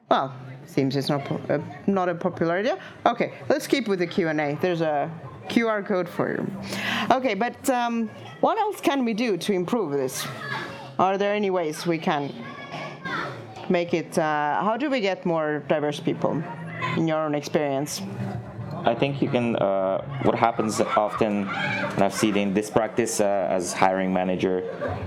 Well, 0.09 0.33
seems 0.65 0.95
it's 0.95 1.09
not 1.09 1.25
po- 1.25 1.41
uh, 1.49 1.59
not 1.87 2.09
a 2.09 2.15
popular 2.15 2.55
idea. 2.55 2.79
Okay, 3.05 3.33
let's 3.49 3.67
keep 3.67 3.87
with 3.87 3.99
the 3.99 4.07
Q 4.07 4.29
and 4.29 4.41
A. 4.41 4.57
There's 4.61 4.81
a 4.81 5.11
QR 5.47 5.85
code 5.85 6.09
for 6.09 6.31
you. 6.31 6.51
Okay, 7.11 7.33
but 7.33 7.69
um, 7.69 8.09
what 8.39 8.57
else 8.57 8.81
can 8.81 9.05
we 9.05 9.13
do 9.13 9.37
to 9.37 9.53
improve 9.53 9.91
this? 9.91 10.25
Are 10.97 11.17
there 11.17 11.33
any 11.33 11.49
ways 11.49 11.85
we 11.85 11.97
can 11.97 12.33
make 13.69 13.93
it? 13.93 14.17
Uh, 14.17 14.63
how 14.63 14.77
do 14.77 14.89
we 14.89 15.01
get 15.01 15.25
more 15.25 15.63
diverse 15.67 15.99
people? 15.99 16.43
In 16.97 17.07
your 17.07 17.23
own 17.25 17.35
experience, 17.35 18.01
I 18.85 18.95
think 18.95 19.21
you 19.21 19.29
can. 19.29 19.55
Uh, 19.55 20.01
what 20.23 20.35
happens 20.35 20.81
often, 20.81 21.47
and 21.47 22.03
I've 22.03 22.13
seen 22.13 22.35
in 22.35 22.53
this 22.53 22.69
practice 22.69 23.19
uh, 23.19 23.47
as 23.49 23.73
hiring 23.73 24.13
manager 24.13 24.63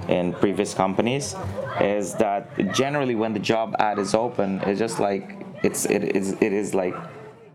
in 0.09 0.33
previous 0.35 0.75
companies, 0.75 1.35
is 1.81 2.15
that 2.15 2.73
generally 2.73 3.15
when 3.15 3.33
the 3.33 3.41
job 3.41 3.75
ad 3.79 3.99
is 3.99 4.15
open, 4.15 4.61
it's 4.63 4.79
just 4.79 5.01
like 5.01 5.37
it's 5.63 5.87
it 5.87 6.17
is 6.17 6.33
it 6.41 6.53
is 6.53 6.75
like 6.75 6.95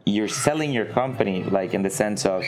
you're 0.06 0.28
selling 0.28 0.72
your 0.74 0.86
company, 0.86 1.44
like 1.44 1.74
in 1.74 1.84
the 1.84 1.90
sense 1.90 2.26
of 2.26 2.44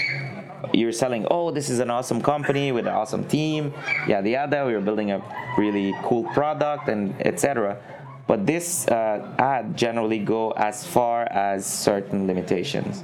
you're 0.74 0.92
selling. 0.92 1.26
Oh, 1.32 1.52
this 1.52 1.70
is 1.70 1.80
an 1.80 1.90
awesome 1.90 2.22
company 2.22 2.72
with 2.72 2.88
an 2.88 2.94
awesome 2.94 3.26
team. 3.26 3.74
Yeah, 4.08 4.22
the 4.22 4.36
other 4.38 4.66
we're 4.66 4.82
building 4.82 5.12
a 5.12 5.22
really 5.58 5.96
cool 6.04 6.24
product 6.34 6.90
and 6.90 7.16
etc. 7.26 7.78
But 8.28 8.46
this 8.46 8.88
uh, 8.88 9.36
ad 9.40 9.76
generally 9.76 10.20
go 10.20 10.52
as 10.52 10.86
far 10.86 11.24
as 11.32 11.66
certain 11.66 12.28
limitations. 12.28 13.04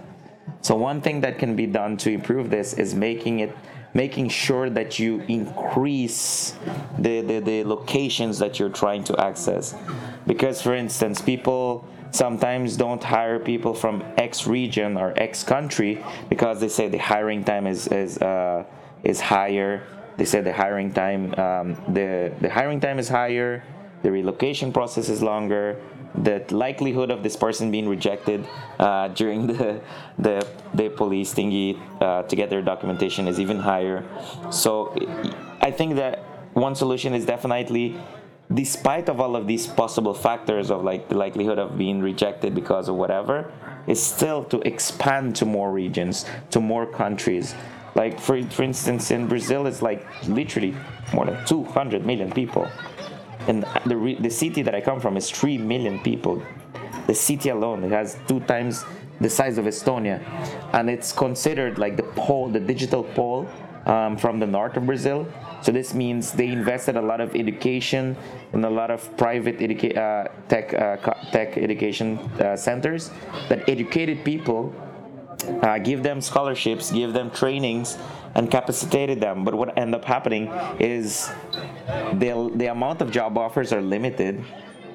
So 0.62 0.76
one 0.76 1.02
thing 1.02 1.22
that 1.22 1.40
can 1.40 1.56
be 1.56 1.66
done 1.66 1.98
to 1.98 2.12
improve 2.12 2.50
this 2.50 2.74
is 2.74 2.94
making 2.96 3.40
it 3.40 3.56
making 3.94 4.30
sure 4.30 4.70
that 4.70 5.00
you 5.00 5.22
increase 5.28 6.54
the, 7.00 7.22
the, 7.22 7.40
the 7.40 7.64
locations 7.64 8.38
that 8.38 8.60
you're 8.60 8.70
trying 8.70 9.04
to 9.04 9.20
access. 9.20 9.74
Because 10.28 10.62
for 10.62 10.76
instance, 10.76 11.20
people 11.20 11.88
sometimes 12.12 12.78
don't 12.78 13.04
hire 13.04 13.40
people 13.40 13.74
from 13.74 14.04
X 14.18 14.46
region 14.46 14.98
or 14.98 15.14
X 15.18 15.44
country 15.44 16.04
because 16.30 16.60
they 16.60 16.70
say 16.70 16.88
the 16.88 16.98
hiring 16.98 17.44
time 17.44 17.66
is 17.68 17.88
is 17.88 18.18
uh, 18.20 18.64
is 19.04 19.20
higher. 19.20 19.84
They 20.18 20.26
say 20.26 20.42
the 20.42 20.54
hiring 20.54 20.94
time 20.94 21.34
um, 21.36 21.76
the 21.94 22.34
the 22.42 22.50
hiring 22.50 22.80
time 22.80 23.00
is 23.00 23.10
higher, 23.10 23.64
the 24.04 24.12
relocation 24.12 24.72
process 24.72 25.10
is 25.10 25.22
longer, 25.22 25.80
the 26.16 26.44
likelihood 26.50 27.12
of 27.12 27.24
this 27.24 27.36
person 27.36 27.72
being 27.72 27.88
rejected 27.88 28.48
uh, 28.80 29.08
during 29.10 29.48
the, 29.48 29.82
the 30.18 30.48
the 30.74 30.90
police 30.90 31.34
thingy 31.34 31.80
uh, 32.02 32.24
to 32.24 32.36
get 32.36 32.50
their 32.50 32.62
documentation 32.62 33.28
is 33.28 33.40
even 33.40 33.60
higher. 33.60 34.06
So 34.52 34.96
I 35.62 35.72
think 35.72 35.96
that 35.96 36.20
one 36.54 36.76
solution 36.76 37.14
is 37.14 37.26
definitely 37.26 38.00
despite 38.54 39.10
of 39.10 39.20
all 39.20 39.36
of 39.36 39.46
these 39.46 39.68
possible 39.68 40.14
factors 40.14 40.72
of 40.72 40.84
like 40.84 41.10
the 41.10 41.16
likelihood 41.16 41.60
of 41.60 41.78
being 41.78 42.02
rejected 42.02 42.56
because 42.56 42.88
of 42.88 42.96
whatever 42.96 43.52
is 43.88 44.02
still 44.02 44.44
to 44.46 44.60
expand 44.62 45.36
to 45.36 45.46
more 45.46 45.72
regions 45.72 46.26
to 46.50 46.62
more 46.62 46.86
countries 46.86 47.54
like 47.96 48.20
for, 48.20 48.42
for 48.44 48.64
instance 48.64 49.12
in 49.12 49.28
brazil 49.28 49.68
it's 49.68 49.82
like 49.82 50.06
literally 50.30 50.74
more 51.14 51.26
than 51.26 51.46
200 51.46 52.06
million 52.06 52.32
people 52.32 52.66
and 53.48 53.64
the, 53.86 54.18
the 54.19 54.30
city 54.30 54.61
that 54.61 54.76
i 54.76 54.82
come 54.82 54.99
from 54.99 55.18
is 55.18 55.30
3 55.30 55.57
million 55.57 55.99
people. 55.99 56.41
The 57.07 57.15
city 57.15 57.49
alone 57.49 57.90
has 57.91 58.18
two 58.28 58.41
times 58.41 58.84
the 59.22 59.30
size 59.30 59.57
of 59.57 59.65
estonia. 59.65 60.22
And 60.74 60.90
it's 60.90 61.11
considered 61.11 61.80
like 61.80 61.98
the 61.98 62.03
pole 62.03 62.49
the 62.49 62.60
digital 62.60 63.03
pole 63.03 63.48
um, 63.86 64.18
from 64.18 64.40
the 64.40 64.45
north 64.48 64.76
of 64.78 64.86
brazil. 64.86 65.26
So 65.61 65.72
this 65.72 65.94
means 65.94 66.34
they 66.34 66.49
invested 66.49 66.98
a 66.98 67.02
lot 67.02 67.19
of 67.19 67.36
education 67.36 68.15
in 68.53 68.64
a 68.64 68.69
lot 68.69 68.91
of 68.91 69.15
private 69.18 69.57
educa- 69.60 69.98
uh, 69.98 70.28
tech 70.48 70.74
uh, 70.74 70.98
tech 71.32 71.57
education 71.57 72.18
uh, 72.40 72.56
centers 72.56 73.10
that 73.49 73.68
educated 73.68 74.24
people, 74.24 74.74
uh, 75.64 75.80
give 75.80 76.03
them 76.03 76.22
scholarships, 76.22 76.91
give 76.91 77.14
them 77.14 77.32
trainings, 77.32 77.98
and 78.36 78.52
capacitated 78.52 79.19
them. 79.19 79.44
But 79.44 79.56
what 79.56 79.78
end 79.78 79.95
up 79.95 80.06
happening 80.06 80.48
is 80.80 81.30
the 82.14 82.51
the 82.55 82.68
amount 82.68 83.01
of 83.01 83.11
job 83.11 83.38
offers 83.38 83.73
are 83.73 83.81
limited. 83.81 84.43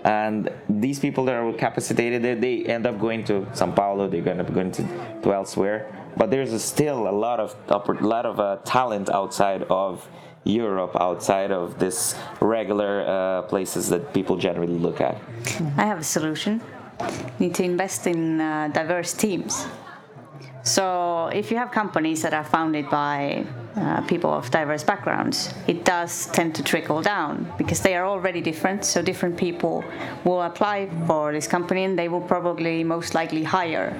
And 0.05 0.51
these 0.69 0.98
people 0.98 1.24
that 1.27 1.36
are 1.36 1.52
capacitated, 1.52 2.23
they, 2.23 2.35
they 2.35 2.64
end 2.64 2.86
up 2.86 2.98
going 2.98 3.23
to 3.24 3.43
São 3.52 3.74
Paulo. 3.74 4.09
They're 4.09 4.20
going 4.20 4.39
to 4.39 4.44
be 4.44 4.52
going 4.52 4.73
to, 4.73 4.82
to 5.23 5.32
elsewhere. 5.32 5.94
But 6.16 6.32
there's 6.32 6.60
still 6.60 7.09
a 7.09 7.14
lot 7.14 7.39
of 7.39 7.55
a 7.69 7.78
lot 8.05 8.27
of 8.27 8.40
uh, 8.40 8.56
talent 8.64 9.09
outside 9.10 9.62
of 9.70 10.09
Europe 10.44 10.97
outside 11.01 11.52
of 11.52 11.78
this 11.78 12.16
regular 12.40 13.06
uh, 13.06 13.43
places 13.43 13.89
that 13.90 14.12
people 14.12 14.36
generally 14.36 14.78
look 14.78 15.01
at? 15.01 15.16
I 15.77 15.85
have 15.86 16.01
a 16.01 16.05
solution. 16.05 16.60
You 17.01 17.47
need 17.47 17.55
to 17.56 17.64
invest 17.64 18.06
in 18.06 18.40
uh, 18.40 18.69
diverse 18.69 19.12
teams. 19.12 19.66
So, 20.65 21.29
if 21.35 21.51
you 21.51 21.57
have 21.57 21.73
companies 21.73 22.23
that 22.23 22.35
are 22.35 22.45
founded 22.45 22.89
by 22.89 23.45
uh, 23.75 24.03
people 24.03 24.31
of 24.31 24.51
diverse 24.51 24.85
backgrounds, 24.85 25.53
it 25.67 25.85
does 25.85 26.27
tend 26.29 26.55
to 26.55 26.63
trickle 26.63 27.03
down 27.03 27.53
because 27.59 27.81
they 27.81 27.97
are 27.97 28.07
already 28.07 28.41
different. 28.41 28.85
So, 28.85 29.03
different 29.03 29.37
people 29.37 29.83
will 30.25 30.43
apply 30.43 30.89
for 31.07 31.33
this 31.33 31.49
company 31.49 31.83
and 31.85 31.99
they 31.99 32.09
will 32.09 32.21
probably 32.21 32.85
most 32.85 33.15
likely 33.15 33.43
hire 33.43 33.97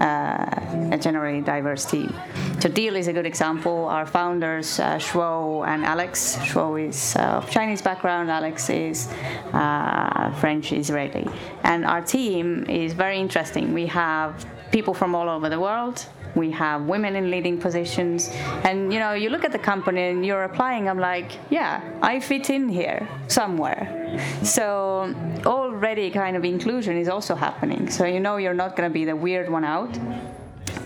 uh, 0.00 0.92
a 0.92 0.98
generally 0.98 1.40
diverse 1.40 1.84
team. 1.84 2.12
So 2.60 2.68
Deel 2.68 2.96
is 2.96 3.06
a 3.08 3.12
good 3.12 3.26
example. 3.26 3.86
Our 3.86 4.06
founders, 4.06 4.80
uh, 4.80 4.96
Shuo 4.96 5.66
and 5.66 5.84
Alex. 5.84 6.36
Shuo 6.36 6.88
is 6.88 7.16
uh, 7.16 7.38
of 7.38 7.50
Chinese 7.50 7.82
background. 7.82 8.30
Alex 8.30 8.70
is 8.70 9.08
uh, 9.52 10.32
French 10.40 10.72
Israeli. 10.72 11.28
And 11.64 11.84
our 11.84 12.02
team 12.02 12.64
is 12.68 12.92
very 12.92 13.18
interesting. 13.18 13.72
We 13.72 13.86
have 13.86 14.44
people 14.70 14.94
from 14.94 15.14
all 15.14 15.28
over 15.28 15.48
the 15.48 15.60
world. 15.60 16.06
We 16.34 16.50
have 16.50 16.82
women 16.82 17.16
in 17.16 17.30
leading 17.30 17.58
positions. 17.58 18.28
And 18.64 18.92
you 18.92 18.98
know, 18.98 19.12
you 19.12 19.30
look 19.30 19.44
at 19.44 19.52
the 19.52 19.58
company 19.58 20.02
and 20.08 20.24
you're 20.24 20.44
applying, 20.44 20.88
I'm 20.88 20.98
like, 20.98 21.32
yeah, 21.50 21.80
I 22.02 22.20
fit 22.20 22.50
in 22.50 22.68
here 22.68 23.08
somewhere. 23.28 24.20
So 24.42 25.14
already 25.46 26.10
kind 26.10 26.36
of 26.36 26.44
inclusion 26.44 26.96
is 26.98 27.08
also 27.08 27.34
happening. 27.34 27.90
So 27.90 28.04
you 28.04 28.20
know 28.20 28.36
you're 28.36 28.54
not 28.54 28.76
going 28.76 28.88
to 28.88 28.92
be 28.92 29.04
the 29.04 29.16
weird 29.16 29.48
one 29.48 29.64
out. 29.64 29.98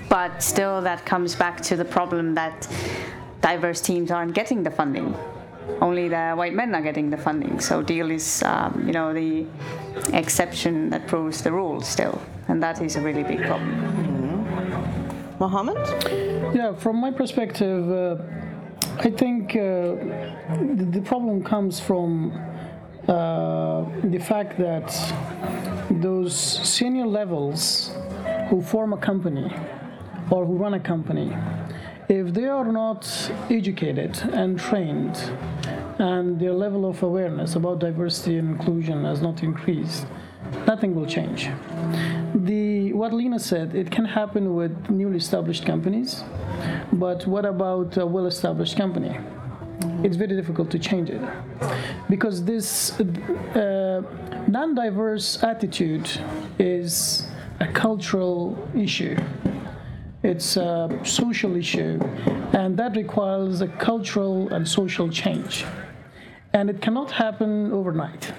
But 0.08 0.42
still, 0.42 0.80
that 0.82 1.06
comes 1.06 1.36
back 1.36 1.60
to 1.62 1.76
the 1.76 1.84
problem 1.84 2.34
that 2.34 2.68
diverse 3.40 3.80
teams 3.80 4.10
aren't 4.10 4.34
getting 4.34 4.62
the 4.62 4.70
funding. 4.70 5.14
Only 5.80 6.08
the 6.08 6.32
white 6.32 6.54
men 6.54 6.74
are 6.74 6.82
getting 6.82 7.10
the 7.10 7.16
funding. 7.16 7.60
So 7.60 7.82
Deel 7.82 8.10
is, 8.10 8.42
um, 8.42 8.84
you 8.86 8.92
know, 8.92 9.12
the 9.12 9.46
exception 10.12 10.90
that 10.90 11.06
proves 11.06 11.42
the 11.42 11.52
rule 11.52 11.80
still, 11.80 12.20
and 12.48 12.62
that 12.62 12.80
is 12.82 12.96
a 12.96 13.00
really 13.00 13.22
big 13.22 13.42
problem. 13.42 14.00
Mohammed? 15.38 15.78
Yeah, 16.54 16.74
from 16.74 16.96
my 16.96 17.10
perspective, 17.10 17.90
uh, 17.90 18.22
I 18.98 19.10
think 19.10 19.56
uh, 19.56 19.96
the, 20.76 20.86
the 20.90 21.00
problem 21.00 21.42
comes 21.42 21.80
from 21.80 22.32
uh, 23.08 23.84
the 24.04 24.18
fact 24.18 24.58
that 24.58 24.92
those 25.90 26.36
senior 26.36 27.06
levels 27.06 27.94
who 28.50 28.60
form 28.60 28.92
a 28.92 28.98
company 28.98 29.50
or 30.30 30.44
who 30.44 30.56
run 30.56 30.74
a 30.74 30.80
company, 30.80 31.34
if 32.10 32.34
they 32.34 32.46
are 32.46 32.64
not 32.64 33.30
educated 33.50 34.18
and 34.32 34.58
trained 34.58 35.16
and 36.00 36.40
their 36.40 36.52
level 36.52 36.84
of 36.84 37.00
awareness 37.04 37.54
about 37.54 37.78
diversity 37.78 38.36
and 38.36 38.50
inclusion 38.50 39.04
has 39.04 39.22
not 39.22 39.44
increased, 39.44 40.06
nothing 40.66 40.92
will 40.92 41.06
change. 41.06 41.48
The 42.34 42.92
what 42.94 43.12
Lena 43.12 43.38
said, 43.38 43.76
it 43.76 43.92
can 43.92 44.04
happen 44.04 44.56
with 44.56 44.90
newly 44.90 45.18
established 45.18 45.64
companies, 45.64 46.24
but 46.92 47.26
what 47.28 47.44
about 47.44 47.96
a 47.96 48.04
well-established 48.04 48.76
company? 48.76 49.16
It's 50.02 50.16
very 50.16 50.34
difficult 50.34 50.68
to 50.72 50.78
change 50.80 51.10
it 51.10 51.22
because 52.08 52.44
this 52.44 52.98
uh, 53.00 54.02
non-diverse 54.48 55.44
attitude 55.44 56.10
is 56.58 57.28
a 57.60 57.68
cultural 57.68 58.68
issue. 58.74 59.16
It's 60.22 60.56
a 60.56 61.00
social 61.02 61.56
issue, 61.56 61.98
and 62.52 62.76
that 62.76 62.94
requires 62.94 63.62
a 63.62 63.68
cultural 63.68 64.52
and 64.52 64.68
social 64.68 65.08
change. 65.08 65.64
And 66.52 66.68
it 66.68 66.82
cannot 66.82 67.10
happen 67.10 67.72
overnight. 67.72 68.32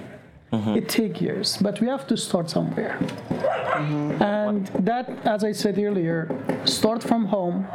Mm-hmm. 0.52 0.76
It 0.76 0.88
takes 0.88 1.20
years, 1.20 1.56
but 1.56 1.80
we 1.80 1.88
have 1.88 2.06
to 2.06 2.16
start 2.16 2.50
somewhere. 2.50 2.98
Mm-hmm. 3.00 4.22
And 4.22 4.66
that, 4.86 5.08
as 5.26 5.42
I 5.44 5.52
said 5.52 5.78
earlier, 5.78 6.28
start 6.66 7.02
from 7.02 7.24
home, 7.24 7.66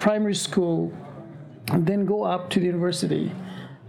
primary 0.00 0.34
school, 0.34 0.92
and 1.68 1.86
then 1.86 2.04
go 2.04 2.24
up 2.24 2.50
to 2.50 2.60
the 2.60 2.66
university. 2.66 3.32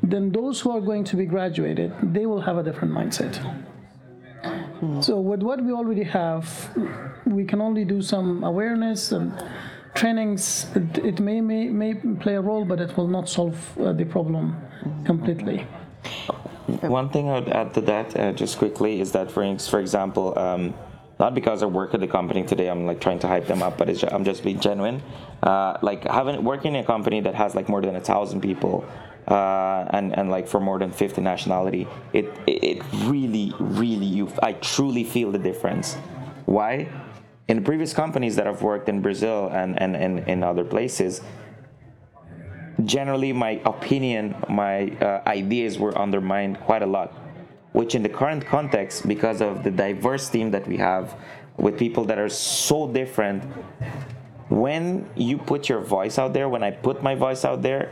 Then 0.02 0.32
those 0.32 0.62
who 0.62 0.72
are 0.72 0.82
going 0.82 1.04
to 1.06 1.18
be 1.18 1.26
graduated, 1.26 1.92
they 2.02 2.26
will 2.26 2.42
have 2.42 2.58
a 2.58 2.64
different 2.64 2.94
mindset. 2.94 3.38
So 5.02 5.20
with 5.20 5.42
what 5.42 5.62
we 5.64 5.72
already 5.72 6.04
have, 6.04 6.46
we 7.26 7.44
can 7.46 7.62
only 7.62 7.84
do 7.86 8.02
some 8.02 8.44
awareness 8.44 9.12
and 9.12 9.34
trainings. 9.94 10.68
It, 10.76 10.98
it 11.00 11.20
may, 11.20 11.42
may 11.42 11.68
may 11.70 11.94
play 11.96 12.36
a 12.36 12.42
role, 12.42 12.64
but 12.66 12.80
it 12.80 12.96
will 12.96 13.08
not 13.08 13.28
solve 13.28 13.58
uh, 13.80 13.92
the 13.94 14.06
problem 14.06 14.56
completely. 15.06 15.66
One 16.82 17.10
thing 17.10 17.30
I 17.30 17.40
would 17.40 17.50
add 17.50 17.74
to 17.74 17.82
that, 17.82 18.16
uh, 18.18 18.32
just 18.32 18.58
quickly, 18.58 19.02
is 19.02 19.12
that 19.12 19.30
for 19.32 19.44
for 19.58 19.80
example, 19.80 20.38
um, 20.40 20.74
not 21.20 21.36
because 21.36 21.62
I 21.62 21.66
work 21.66 21.94
at 21.94 22.00
the 22.00 22.08
company 22.08 22.44
today, 22.44 22.70
I'm 22.70 22.86
like 22.86 23.02
trying 23.02 23.20
to 23.20 23.28
hype 23.28 23.48
them 23.48 23.62
up, 23.62 23.78
but 23.78 23.90
it's, 23.90 24.00
ju- 24.00 24.08
I'm 24.10 24.24
just 24.24 24.44
being 24.44 24.60
genuine. 24.62 25.02
Uh, 25.44 25.78
like 25.82 26.06
having 26.06 26.44
working 26.46 26.76
in 26.76 26.84
a 26.84 26.88
company 26.88 27.20
that 27.22 27.36
has 27.36 27.56
like 27.56 27.68
more 27.68 27.82
than 27.82 27.96
a 27.98 28.02
thousand 28.02 28.40
people, 28.42 28.86
uh, 29.30 29.86
and 29.92 30.18
and 30.18 30.30
like 30.30 30.48
for 30.48 30.60
more 30.60 30.80
than 30.80 30.92
50 30.92 31.22
nationality, 31.22 31.88
it 32.14 32.34
it, 32.48 32.82
really 33.04 33.54
really 33.60 34.06
you 34.06 34.32
I 34.42 34.54
truly 34.54 35.04
feel 35.04 35.32
the 35.32 35.40
difference. 35.40 35.96
Why? 36.46 36.88
In 37.48 37.58
the 37.58 37.64
previous 37.64 37.94
companies 37.94 38.36
that 38.36 38.48
I've 38.48 38.62
worked 38.62 38.90
in 38.90 39.02
Brazil 39.02 39.50
and 39.54 39.80
and 39.82 39.96
and 39.96 40.20
in 40.28 40.44
other 40.44 40.64
places, 40.64 41.22
generally 42.86 43.34
my 43.34 43.62
opinion, 43.66 44.36
my 44.50 44.90
uh, 44.98 45.22
ideas 45.28 45.78
were 45.78 45.98
undermined 45.98 46.60
quite 46.60 46.82
a 46.82 46.88
lot. 46.88 47.14
Which 47.72 47.94
in 47.94 48.02
the 48.02 48.10
current 48.10 48.46
context, 48.48 49.08
because 49.08 49.42
of 49.42 49.64
the 49.64 49.70
diverse 49.70 50.28
team 50.28 50.50
that 50.52 50.68
we 50.68 50.78
have, 50.78 51.16
with 51.58 51.78
people 51.78 52.04
that 52.06 52.18
are 52.18 52.30
so 52.30 52.92
different, 52.92 53.44
when 54.50 55.08
you 55.16 55.38
put 55.38 55.70
your 55.70 55.80
voice 55.80 56.18
out 56.18 56.34
there, 56.34 56.50
when 56.50 56.64
I 56.64 56.72
put 56.72 57.04
my 57.04 57.14
voice 57.14 57.46
out 57.46 57.62
there, 57.62 57.92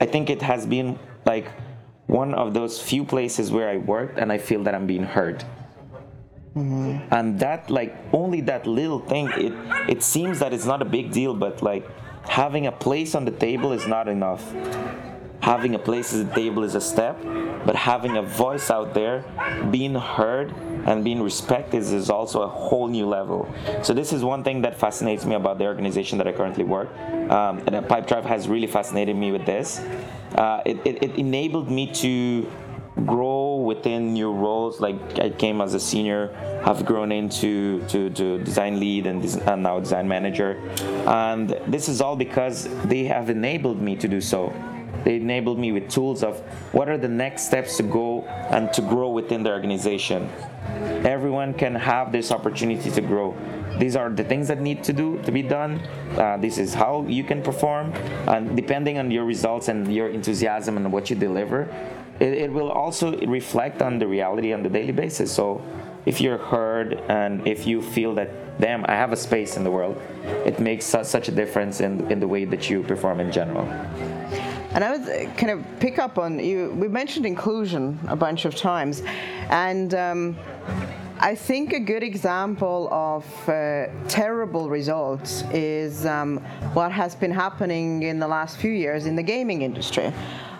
I 0.00 0.06
think 0.06 0.30
it 0.30 0.42
has 0.42 0.66
been 0.66 0.98
like 1.24 1.50
one 2.06 2.34
of 2.34 2.54
those 2.54 2.80
few 2.80 3.04
places 3.04 3.52
where 3.52 3.68
I 3.68 3.76
worked 3.76 4.18
and 4.18 4.32
I 4.32 4.38
feel 4.38 4.62
that 4.64 4.74
I'm 4.74 4.86
being 4.86 5.04
heard. 5.04 5.44
Mm-hmm. 6.56 7.14
And 7.14 7.38
that 7.38 7.70
like 7.70 7.96
only 8.12 8.40
that 8.42 8.66
little 8.66 8.98
thing, 8.98 9.30
it 9.36 9.52
it 9.88 10.02
seems 10.02 10.40
that 10.40 10.52
it's 10.52 10.66
not 10.66 10.82
a 10.82 10.84
big 10.84 11.12
deal, 11.12 11.34
but 11.34 11.62
like 11.62 11.86
having 12.28 12.66
a 12.66 12.72
place 12.72 13.14
on 13.14 13.24
the 13.24 13.30
table 13.30 13.72
is 13.72 13.86
not 13.86 14.08
enough. 14.08 14.42
Having 15.40 15.74
a 15.74 15.78
place 15.78 16.14
at 16.14 16.28
the 16.28 16.34
table 16.34 16.64
is 16.64 16.74
a 16.74 16.80
step, 16.80 17.18
but 17.64 17.74
having 17.74 18.16
a 18.16 18.22
voice 18.22 18.70
out 18.70 18.94
there, 18.94 19.24
being 19.70 19.94
heard 19.94 20.54
and 20.86 21.02
being 21.02 21.22
respected 21.22 21.82
is, 21.82 22.10
also 22.10 22.42
a 22.42 22.48
whole 22.48 22.88
new 22.88 23.06
level. 23.06 23.52
So 23.82 23.94
this 23.94 24.12
is 24.12 24.22
one 24.22 24.44
thing 24.44 24.62
that 24.62 24.78
fascinates 24.78 25.24
me 25.24 25.34
about 25.34 25.58
the 25.58 25.66
organization 25.66 26.18
that 26.18 26.26
I 26.26 26.32
currently 26.32 26.64
work. 26.64 26.90
Um, 27.30 27.58
and 27.66 27.86
Pipedrive 27.86 28.24
has 28.24 28.48
really 28.48 28.66
fascinated 28.66 29.16
me 29.16 29.32
with 29.32 29.46
this. 29.46 29.78
Uh, 30.34 30.62
it, 30.64 30.78
it, 30.84 31.02
it 31.02 31.14
enabled 31.16 31.70
me 31.70 31.86
to 31.94 32.50
grow 33.06 33.56
within 33.56 34.12
new 34.12 34.32
roles. 34.32 34.80
Like 34.80 35.18
I 35.18 35.30
came 35.30 35.60
as 35.60 35.74
a 35.74 35.80
senior, 35.80 36.34
have 36.64 36.84
grown 36.84 37.12
into 37.12 37.82
to, 37.88 38.10
to 38.10 38.38
design 38.42 38.78
lead 38.80 39.06
and, 39.06 39.24
and 39.24 39.62
now 39.62 39.78
design 39.80 40.08
manager, 40.08 40.60
and 41.06 41.50
this 41.66 41.88
is 41.88 42.00
all 42.00 42.16
because 42.16 42.68
they 42.84 43.04
have 43.04 43.30
enabled 43.30 43.80
me 43.80 43.96
to 43.96 44.08
do 44.08 44.20
so. 44.20 44.52
They 45.04 45.16
enabled 45.16 45.58
me 45.58 45.72
with 45.72 45.88
tools 45.88 46.22
of 46.22 46.38
what 46.72 46.88
are 46.88 46.98
the 46.98 47.08
next 47.08 47.46
steps 47.46 47.76
to 47.78 47.82
go 47.82 48.22
and 48.50 48.72
to 48.72 48.82
grow 48.82 49.10
within 49.10 49.42
the 49.42 49.50
organization. 49.50 50.28
Everyone 51.04 51.54
can 51.54 51.74
have 51.74 52.12
this 52.12 52.30
opportunity 52.30 52.90
to 52.90 53.00
grow. 53.00 53.34
These 53.78 53.96
are 53.96 54.10
the 54.10 54.24
things 54.24 54.48
that 54.48 54.60
need 54.60 54.84
to 54.84 54.92
do 54.92 55.20
to 55.22 55.32
be 55.32 55.42
done. 55.42 55.80
Uh, 56.16 56.36
this 56.36 56.58
is 56.58 56.74
how 56.74 57.06
you 57.08 57.24
can 57.24 57.42
perform, 57.42 57.92
and 58.28 58.54
depending 58.56 58.98
on 58.98 59.10
your 59.10 59.24
results 59.24 59.68
and 59.68 59.92
your 59.92 60.10
enthusiasm 60.10 60.76
and 60.76 60.92
what 60.92 61.08
you 61.08 61.16
deliver, 61.16 61.62
it, 62.18 62.34
it 62.34 62.52
will 62.52 62.70
also 62.70 63.16
reflect 63.20 63.80
on 63.80 63.98
the 63.98 64.06
reality 64.06 64.52
on 64.52 64.62
the 64.62 64.68
daily 64.68 64.92
basis. 64.92 65.32
So, 65.32 65.62
if 66.06 66.20
you're 66.20 66.38
heard 66.38 66.94
and 67.08 67.46
if 67.46 67.66
you 67.66 67.82
feel 67.82 68.14
that, 68.14 68.60
damn, 68.60 68.84
I 68.86 68.92
have 68.92 69.12
a 69.12 69.16
space 69.16 69.56
in 69.56 69.64
the 69.64 69.70
world, 69.70 70.00
it 70.44 70.58
makes 70.58 70.84
su- 70.84 71.04
such 71.04 71.28
a 71.28 71.32
difference 71.32 71.80
in 71.80 72.10
in 72.10 72.20
the 72.20 72.28
way 72.28 72.44
that 72.44 72.68
you 72.68 72.82
perform 72.82 73.20
in 73.20 73.32
general. 73.32 73.66
And 74.72 74.84
I 74.84 74.96
would 74.96 75.08
uh, 75.08 75.34
kind 75.34 75.50
of 75.50 75.64
pick 75.80 75.98
up 75.98 76.18
on 76.18 76.38
you. 76.38 76.70
We 76.70 76.86
mentioned 76.86 77.26
inclusion 77.26 77.98
a 78.08 78.16
bunch 78.16 78.44
of 78.44 78.54
times, 78.54 79.02
and 79.50 79.94
um, 79.94 80.36
I 81.18 81.34
think 81.34 81.72
a 81.74 81.80
good 81.80 82.02
example 82.02 82.88
of 82.90 83.24
uh, 83.48 83.88
terrible 84.08 84.70
results 84.70 85.42
is 85.52 86.06
um, 86.06 86.38
what 86.72 86.92
has 86.92 87.14
been 87.14 87.30
happening 87.30 88.04
in 88.04 88.18
the 88.18 88.26
last 88.26 88.56
few 88.56 88.70
years 88.70 89.06
in 89.06 89.16
the 89.16 89.22
gaming 89.22 89.60
industry. 89.62 90.12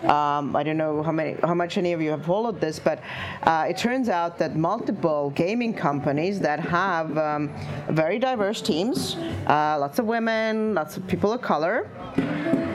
Um, 0.03 0.55
I 0.55 0.63
don't 0.63 0.77
know 0.77 1.01
how 1.01 1.11
many, 1.11 1.35
how 1.43 1.53
much 1.53 1.77
any 1.77 1.93
of 1.93 2.01
you 2.01 2.11
have 2.11 2.25
followed 2.25 2.59
this, 2.59 2.79
but 2.79 3.01
uh, 3.43 3.65
it 3.69 3.77
turns 3.77 4.09
out 4.09 4.37
that 4.39 4.55
multiple 4.55 5.31
gaming 5.31 5.73
companies 5.73 6.39
that 6.41 6.59
have 6.59 7.17
um, 7.17 7.49
very 7.89 8.19
diverse 8.19 8.61
teams, 8.61 9.15
uh, 9.47 9.77
lots 9.79 9.99
of 9.99 10.05
women, 10.05 10.75
lots 10.75 10.97
of 10.97 11.07
people 11.07 11.31
of 11.31 11.41
color, 11.41 11.87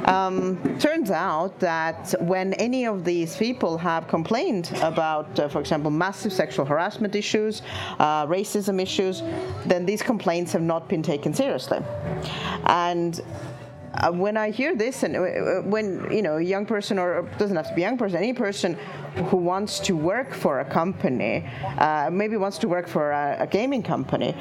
um, 0.07 0.79
turns 0.79 1.11
out 1.11 1.59
that 1.61 2.15
when 2.21 2.55
any 2.55 2.87
of 2.87 3.05
these 3.05 3.37
people 3.37 3.77
have 3.79 4.07
complained 4.09 4.71
about, 4.83 5.39
uh, 5.39 5.49
for 5.49 5.61
example, 5.61 5.91
massive 5.91 6.33
sexual 6.33 6.65
harassment 6.65 7.15
issues, 7.15 7.63
uh, 7.99 8.27
racism 8.27 8.81
issues, 8.81 9.23
then 9.67 9.85
these 9.85 10.03
complaints 10.03 10.53
have 10.53 10.63
not 10.63 10.89
been 10.89 11.03
taken 11.03 11.35
seriously. 11.35 11.81
And 12.67 13.21
uh, 13.95 14.13
when 14.13 14.37
I 14.37 14.51
hear 14.51 14.77
this, 14.77 15.03
and 15.03 15.17
uh, 15.17 15.63
when 15.63 16.07
you 16.13 16.23
know 16.23 16.37
a 16.37 16.43
young 16.43 16.67
person, 16.67 16.99
or 16.99 17.23
doesn't 17.39 17.57
have 17.57 17.69
to 17.69 17.75
be 17.75 17.83
a 17.83 17.87
young 17.87 17.99
person, 17.99 18.19
any 18.19 18.33
person 18.33 18.79
who 19.31 19.39
wants 19.39 19.81
to 19.81 19.97
work 19.97 20.35
for 20.35 20.61
a 20.61 20.65
company, 20.65 21.49
uh, 21.79 22.11
maybe 22.13 22.37
wants 22.37 22.59
to 22.59 22.69
work 22.69 22.87
for 22.87 23.11
a, 23.11 23.39
a 23.41 23.47
gaming 23.47 23.83
company, 23.83 24.33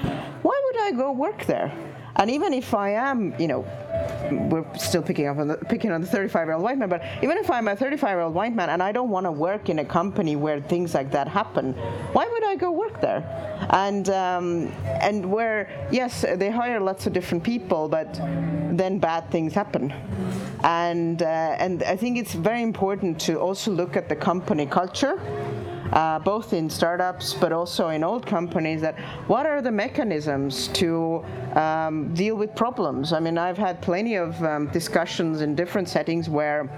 why 0.42 0.62
would 0.66 0.82
I 0.82 0.92
go 0.92 1.12
work 1.12 1.46
there? 1.46 1.72
And 2.18 2.30
even 2.30 2.54
if 2.54 2.74
I 2.74 2.92
am, 2.92 3.34
you 3.40 3.48
know, 3.48 3.66
we're 4.32 4.66
still 4.78 5.02
picking 5.02 5.28
up 5.28 5.38
on 5.38 5.48
the 5.48 5.58
picking 5.58 5.92
on 5.92 6.02
the 6.02 6.08
35 6.08 6.48
year 6.48 6.54
old 6.54 6.64
white 6.64 6.78
man, 6.78 6.90
but 6.90 7.04
even 7.22 7.38
if 7.38 7.50
I'm 7.50 7.68
a 7.68 7.76
35 7.76 8.10
year 8.10 8.20
old 8.22 8.34
white 8.34 8.56
man 8.56 8.70
and 8.70 8.82
I 8.82 8.92
don't 8.92 9.10
want 9.10 9.26
to 9.26 9.32
work 9.32 9.70
in 9.70 9.80
a 9.80 9.86
company 9.86 10.36
where 10.36 10.60
things 10.62 10.94
like 10.94 11.12
that 11.12 11.28
happen, 11.28 11.74
why 12.14 12.28
would 12.28 12.44
I 12.44 12.56
go 12.56 12.72
work 12.72 13.02
there? 13.02 13.24
And 13.72 14.10
um, 14.10 14.72
and 15.02 15.32
where 15.32 15.88
yes, 15.92 16.26
they 16.36 16.50
hire 16.50 16.80
lots 16.80 17.08
of 17.08 17.14
different 17.14 17.44
people, 17.44 17.88
but 17.88 18.14
then 18.78 19.00
bad 19.00 19.30
things 19.32 19.54
happen. 19.54 19.94
And 20.64 21.22
uh, 21.22 21.26
and 21.60 21.84
I 21.84 21.96
think 21.96 22.18
it's 22.18 22.34
very 22.34 22.62
important 22.62 23.20
to 23.22 23.40
also 23.40 23.72
look 23.72 23.96
at 23.96 24.10
the 24.10 24.16
company 24.16 24.66
culture 24.66 25.20
uh, 25.94 26.20
both 26.20 26.54
in 26.54 26.70
startups 26.70 27.34
but 27.34 27.52
also 27.52 27.90
in 27.90 28.04
old 28.04 28.26
companies 28.26 28.82
that 28.82 28.98
what 29.28 29.46
are 29.46 29.62
the 29.62 29.72
mechanisms 29.72 30.68
to 30.70 31.24
um, 31.56 32.14
deal 32.14 32.36
with 32.36 32.56
problems? 32.56 33.14
I 33.14 33.20
mean 33.20 33.38
i've 33.38 33.58
had 33.58 33.82
plenty 33.82 34.16
of 34.16 34.42
um, 34.44 34.68
discussions 34.68 35.42
in 35.42 35.56
different 35.56 35.90
settings 35.90 36.30
where 36.30 36.70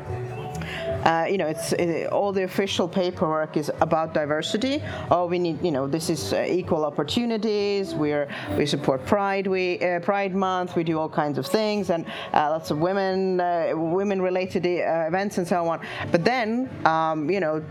uh, 1.06 1.26
you 1.30 1.38
know, 1.38 1.48
it's 1.48 1.74
it, 1.74 2.08
all 2.08 2.32
the 2.32 2.44
official 2.44 2.88
paperwork 2.88 3.58
is 3.58 3.72
about 3.82 4.14
diversity. 4.14 4.84
Oh, 5.12 5.26
we 5.26 5.40
need, 5.40 5.64
you 5.64 5.72
know, 5.72 5.88
this 5.88 6.10
is 6.10 6.34
uh, 6.34 6.46
equal 6.48 6.86
opportunities. 6.86 7.94
We're 7.94 8.28
we 8.58 8.66
support 8.66 9.06
Pride 9.06 9.48
we 9.48 9.80
uh, 9.80 10.00
Pride 10.00 10.36
Month. 10.36 10.76
We 10.76 10.84
do 10.84 11.00
all 11.00 11.10
kinds 11.10 11.38
of 11.38 11.46
things 11.46 11.90
and 11.90 12.06
uh, 12.34 12.50
lots 12.50 12.72
of 12.72 12.80
women 12.80 13.40
uh, 13.40 13.72
women 13.76 14.22
related 14.22 14.66
uh, 14.66 15.06
events 15.08 15.38
and 15.38 15.48
so 15.48 15.68
on. 15.68 15.80
But 16.12 16.26
then, 16.26 16.70
um, 16.86 17.30
you 17.30 17.40
know, 17.40 17.64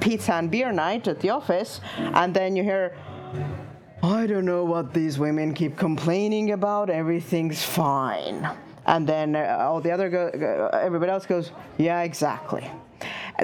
pizza 0.00 0.34
and 0.34 0.50
beer 0.50 0.72
night 0.72 1.08
at 1.08 1.20
the 1.20 1.30
office, 1.30 1.80
and 1.96 2.34
then 2.34 2.56
you 2.56 2.62
hear. 2.62 2.96
I 4.04 4.26
don't 4.26 4.44
know 4.44 4.64
what 4.64 4.92
these 4.92 5.16
women 5.16 5.54
keep 5.54 5.76
complaining 5.76 6.50
about. 6.50 6.90
Everything's 6.90 7.62
fine 7.62 8.48
and 8.86 9.06
then 9.06 9.36
uh, 9.36 9.56
all 9.60 9.80
the 9.80 9.90
other 9.90 10.08
go, 10.08 10.28
everybody 10.72 11.10
else 11.10 11.26
goes, 11.26 11.52
yeah, 11.78 12.02
exactly. 12.02 12.70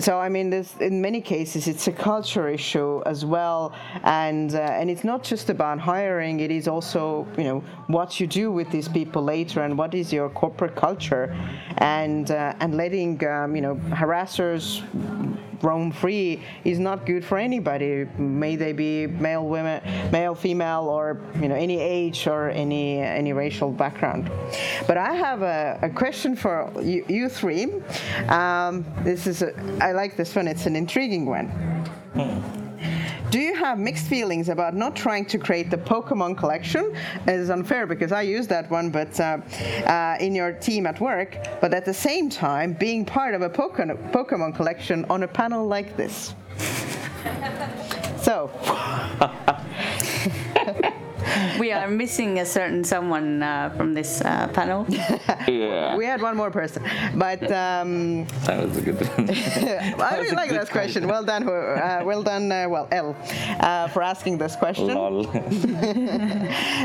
So 0.00 0.18
I 0.18 0.28
mean, 0.28 0.50
this, 0.50 0.76
in 0.76 1.00
many 1.00 1.20
cases, 1.20 1.66
it's 1.66 1.88
a 1.88 1.92
culture 1.92 2.48
issue 2.48 3.02
as 3.06 3.24
well, 3.24 3.72
and 4.04 4.54
uh, 4.54 4.58
and 4.58 4.88
it's 4.90 5.02
not 5.02 5.24
just 5.24 5.50
about 5.50 5.80
hiring. 5.80 6.40
It 6.40 6.50
is 6.50 6.68
also 6.68 7.26
you 7.36 7.44
know 7.44 7.60
what 7.88 8.20
you 8.20 8.26
do 8.26 8.52
with 8.52 8.70
these 8.70 8.86
people 8.86 9.22
later, 9.24 9.62
and 9.62 9.76
what 9.76 9.94
is 9.94 10.12
your 10.12 10.28
corporate 10.28 10.76
culture, 10.76 11.34
and 11.78 12.30
uh, 12.30 12.54
and 12.60 12.76
letting 12.76 13.24
um, 13.26 13.56
you 13.56 13.62
know 13.62 13.76
harassers 13.90 14.84
roam 15.62 15.90
free 15.90 16.42
is 16.64 16.78
not 16.78 17.06
good 17.06 17.24
for 17.24 17.38
anybody. 17.38 18.06
May 18.16 18.56
they 18.56 18.72
be 18.72 19.06
male, 19.06 19.46
women, 19.46 19.82
male, 20.10 20.34
female, 20.34 20.88
or 20.88 21.20
you 21.40 21.48
know 21.48 21.54
any 21.54 21.80
age 21.80 22.26
or 22.26 22.50
any 22.50 23.00
any 23.00 23.32
racial 23.32 23.70
background. 23.70 24.30
But 24.86 24.96
I 24.96 25.14
have 25.14 25.42
a, 25.42 25.78
a 25.82 25.90
question 25.90 26.36
for 26.36 26.72
you, 26.82 27.04
you 27.08 27.28
three. 27.28 27.66
Um, 28.28 28.84
this 29.02 29.26
is 29.26 29.42
a, 29.42 29.52
I 29.80 29.92
like 29.92 30.16
this 30.16 30.34
one. 30.34 30.48
It's 30.48 30.66
an 30.66 30.76
intriguing 30.76 31.26
one. 31.26 32.67
Do 33.30 33.38
you 33.38 33.54
have 33.54 33.78
mixed 33.78 34.06
feelings 34.06 34.48
about 34.48 34.74
not 34.74 34.96
trying 34.96 35.26
to 35.26 35.38
create 35.38 35.70
the 35.70 35.76
Pokemon 35.76 36.38
collection? 36.38 36.94
It 37.26 37.34
is 37.34 37.50
unfair 37.50 37.86
because 37.86 38.10
I 38.10 38.22
use 38.22 38.46
that 38.46 38.70
one, 38.70 38.88
but 38.88 39.20
uh, 39.20 39.38
uh, 39.86 40.16
in 40.18 40.34
your 40.34 40.52
team 40.52 40.86
at 40.86 40.98
work. 40.98 41.36
But 41.60 41.74
at 41.74 41.84
the 41.84 41.92
same 41.92 42.30
time, 42.30 42.72
being 42.72 43.04
part 43.04 43.34
of 43.34 43.42
a 43.42 43.50
Pokemon 43.50 44.12
Pokemon 44.12 44.56
collection 44.56 45.04
on 45.10 45.24
a 45.24 45.28
panel 45.28 45.66
like 45.66 45.94
this. 45.94 46.34
so, 48.22 48.50
We 51.58 51.72
are 51.72 51.88
missing 51.88 52.38
a 52.38 52.46
certain 52.46 52.84
someone 52.84 53.42
uh, 53.42 53.70
from 53.76 53.94
this 53.94 54.20
uh, 54.20 54.48
panel. 54.48 54.86
Yeah, 55.48 55.96
we 55.96 56.04
had 56.04 56.20
one 56.20 56.36
more 56.36 56.50
person, 56.50 56.84
but 57.14 57.42
um, 57.50 58.26
that 58.44 58.68
was 58.68 58.76
a 58.76 58.82
good 58.82 58.96
one. 58.96 59.30
I 60.00 60.18
really 60.18 60.36
like 60.36 60.50
good 60.50 60.60
this 60.60 60.68
question. 60.68 61.06
Well 61.08 61.24
done, 61.24 61.48
uh, 61.48 62.02
well 62.04 62.22
done, 62.22 62.52
uh, 62.52 62.68
well, 62.68 62.86
L, 62.92 63.16
uh, 63.60 63.88
for 63.88 64.02
asking 64.02 64.38
this 64.38 64.56
question. 64.56 64.88
Lol. 64.88 65.26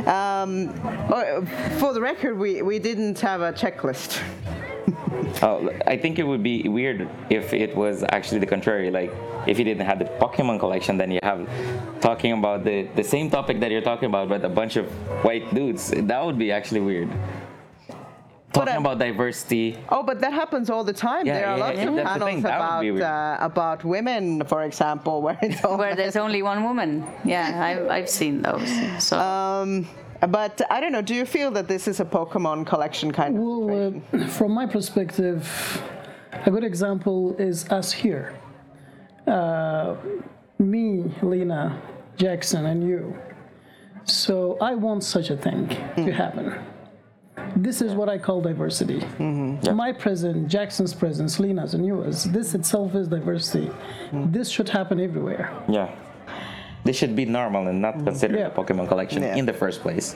Um, 0.07 0.70
oh, 1.11 1.45
for 1.80 1.94
the 1.94 2.02
record, 2.02 2.38
we, 2.38 2.61
we 2.61 2.80
didn't 2.80 3.20
have 3.20 3.41
a 3.41 3.52
checklist. 3.52 4.22
Oh, 5.41 5.69
I 5.88 5.98
think 5.98 6.19
it 6.19 6.23
would 6.23 6.44
be 6.44 6.68
weird 6.69 7.10
if 7.30 7.53
it 7.53 7.76
was 7.76 8.03
actually 8.10 8.40
the 8.40 8.45
contrary. 8.45 8.90
Like, 8.91 9.11
if 9.48 9.57
you 9.60 9.65
didn't 9.65 9.85
have 9.85 9.99
the 9.99 10.06
Pokemon 10.06 10.60
collection, 10.60 10.98
then 10.98 11.11
you 11.11 11.19
have 11.23 11.48
talking 12.02 12.31
about 12.34 12.64
the, 12.64 12.84
the 12.95 13.03
same 13.03 13.30
topic 13.30 13.60
that 13.60 13.72
you're 13.72 13.81
talking 13.81 14.07
about, 14.07 14.30
but 14.30 14.44
a 14.45 14.49
bunch 14.49 14.76
of 14.76 14.85
white 15.23 15.53
dudes. 15.53 15.91
That 15.95 16.23
would 16.26 16.38
be 16.38 16.52
actually 16.52 16.81
weird. 16.81 17.10
Talking 18.53 18.73
I- 18.76 18.77
about 18.77 18.99
diversity. 18.99 19.77
Oh, 19.90 20.03
but 20.03 20.19
that 20.22 20.31
happens 20.34 20.69
all 20.69 20.84
the 20.84 20.94
time. 20.94 21.26
Yeah, 21.26 21.34
there 21.34 21.48
are 21.48 21.57
yeah, 21.57 21.65
lots 21.65 21.77
yeah, 21.77 21.90
of 21.90 21.95
panels 22.06 22.30
thing, 22.30 22.41
that 22.44 22.84
would 22.84 22.98
about 22.98 23.41
uh, 23.41 23.45
about 23.45 23.84
women, 23.84 24.44
for 24.45 24.64
example, 24.64 25.22
where 25.26 25.40
it's 25.41 25.61
Where 25.64 25.95
there's 25.95 26.15
only 26.15 26.44
one 26.44 26.64
woman. 26.64 27.03
Yeah, 27.26 27.64
I've, 27.64 27.88
I've 27.90 28.10
seen 28.10 28.44
those. 28.44 28.69
So 29.03 29.18
Um, 29.19 29.88
but 30.28 30.62
I 30.70 30.80
don't 30.80 30.91
know. 30.91 31.02
Do 31.02 31.16
you 31.16 31.26
feel 31.26 31.52
that 31.52 31.68
this 31.68 31.88
is 31.88 32.00
a 32.00 32.06
Pokemon 32.06 32.66
collection 32.68 33.12
kind 33.12 33.38
of? 33.38 33.44
Well, 33.44 34.02
uh, 34.14 34.28
from 34.38 34.52
my 34.52 34.66
perspective, 34.66 35.82
a 36.45 36.52
good 36.52 36.64
example 36.64 37.36
is 37.38 37.68
us 37.70 37.91
here. 37.91 38.34
Uh, 39.28 39.95
me, 40.60 41.14
Lena, 41.22 41.82
Jackson, 42.18 42.66
and 42.66 42.88
you. 42.88 43.18
So 44.06 44.58
I 44.62 44.76
want 44.76 45.04
such 45.04 45.30
a 45.30 45.38
thing 45.38 45.70
to 45.95 46.12
happen. 46.12 46.54
This 47.56 47.82
is 47.82 47.94
what 47.94 48.10
I 48.10 48.18
call 48.18 48.41
diversity. 48.41 49.00
My 49.20 49.91
presence, 49.91 50.52
Jackson's 50.52 50.94
presence, 50.94 51.40
Lena's, 51.40 51.74
and 51.74 51.86
yours. 51.86 52.26
This 52.26 52.54
itself 52.54 52.95
is 52.95 53.08
diversity. 53.08 53.72
This 54.12 54.50
should 54.50 54.70
happen 54.70 55.00
everywhere. 55.00 55.52
Yeah. 55.70 55.94
This 56.84 56.98
should 56.98 57.16
be 57.16 57.26
normal 57.26 57.68
and 57.68 57.82
not 57.82 58.04
considered 58.04 58.40
Yeah. 58.40 58.48
a 58.48 58.52
Pokemon 58.52 58.88
collection 58.88 59.22
Yeah. 59.24 59.36
in 59.36 59.46
the 59.46 59.54
first 59.54 59.82
place. 59.82 60.16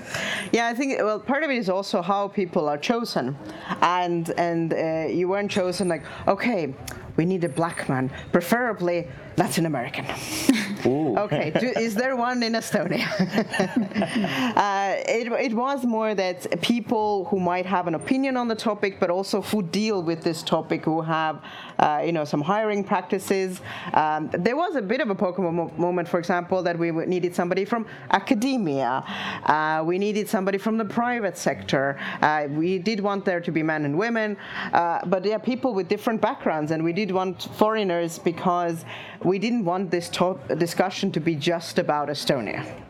Yeah, 0.51 0.67
I 0.67 0.73
think 0.73 0.99
well, 1.01 1.19
part 1.19 1.43
of 1.43 1.49
it 1.49 1.57
is 1.57 1.69
also 1.69 2.01
how 2.01 2.27
people 2.27 2.67
are 2.67 2.77
chosen, 2.77 3.35
and 3.81 4.31
and 4.37 4.73
uh, 4.73 5.07
you 5.09 5.29
weren't 5.29 5.51
chosen 5.51 5.87
like 5.87 6.03
okay. 6.27 6.73
we 7.17 7.25
need 7.25 7.43
a 7.43 7.49
black 7.49 7.89
man, 7.89 8.11
preferably 8.31 9.07
Latin 9.37 9.67
American. 9.67 10.05
okay, 10.85 11.51
do, 11.59 11.67
is 11.79 11.93
there 11.93 12.15
one 12.15 12.41
in 12.41 12.53
Estonia? 12.53 13.05
uh, 14.57 14.95
it, 15.07 15.31
it 15.31 15.53
was 15.53 15.85
more 15.85 16.15
that 16.15 16.59
people 16.61 17.25
who 17.25 17.39
might 17.39 17.65
have 17.65 17.85
an 17.85 17.93
opinion 17.93 18.35
on 18.35 18.47
the 18.47 18.55
topic, 18.55 18.99
but 18.99 19.11
also 19.11 19.41
who 19.43 19.61
deal 19.61 20.01
with 20.01 20.23
this 20.23 20.41
topic, 20.41 20.85
who 20.85 21.01
have, 21.01 21.43
uh, 21.77 22.01
you 22.03 22.11
know, 22.11 22.25
some 22.25 22.41
hiring 22.41 22.83
practices. 22.83 23.61
Um, 23.93 24.29
there 24.33 24.55
was 24.55 24.75
a 24.75 24.81
bit 24.81 25.01
of 25.01 25.11
a 25.11 25.15
Pokemon 25.15 25.53
mo- 25.53 25.73
moment, 25.77 26.07
for 26.07 26.17
example, 26.17 26.63
that 26.63 26.77
we 26.77 26.89
needed 26.91 27.35
somebody 27.35 27.63
from 27.63 27.85
academia. 28.09 29.03
Uh, 29.45 29.83
we 29.85 29.99
needed 29.99 30.27
somebody 30.27 30.57
from 30.57 30.79
the 30.79 30.85
private 30.85 31.37
sector. 31.37 31.99
Uh, 32.23 32.47
we 32.49 32.79
did 32.79 32.99
want 32.99 33.23
there 33.23 33.39
to 33.41 33.51
be 33.51 33.61
men 33.61 33.85
and 33.85 33.95
women, 33.95 34.35
uh, 34.73 35.05
but 35.05 35.23
yeah, 35.23 35.37
people 35.37 35.75
with 35.75 35.87
different 35.87 36.21
backgrounds, 36.21 36.71
and 36.71 36.83
we 36.83 36.93
did 36.93 37.11
want 37.11 37.43
foreigners 37.55 38.17
because 38.17 38.83
we 39.27 39.37
didn't 39.37 39.65
want 39.65 39.91
this 39.91 40.07
to- 40.07 40.39
discussion 40.57 41.11
to 41.11 41.19
be 41.19 41.35
just 41.35 41.77
about 41.77 42.07
Estonia. 42.07 42.86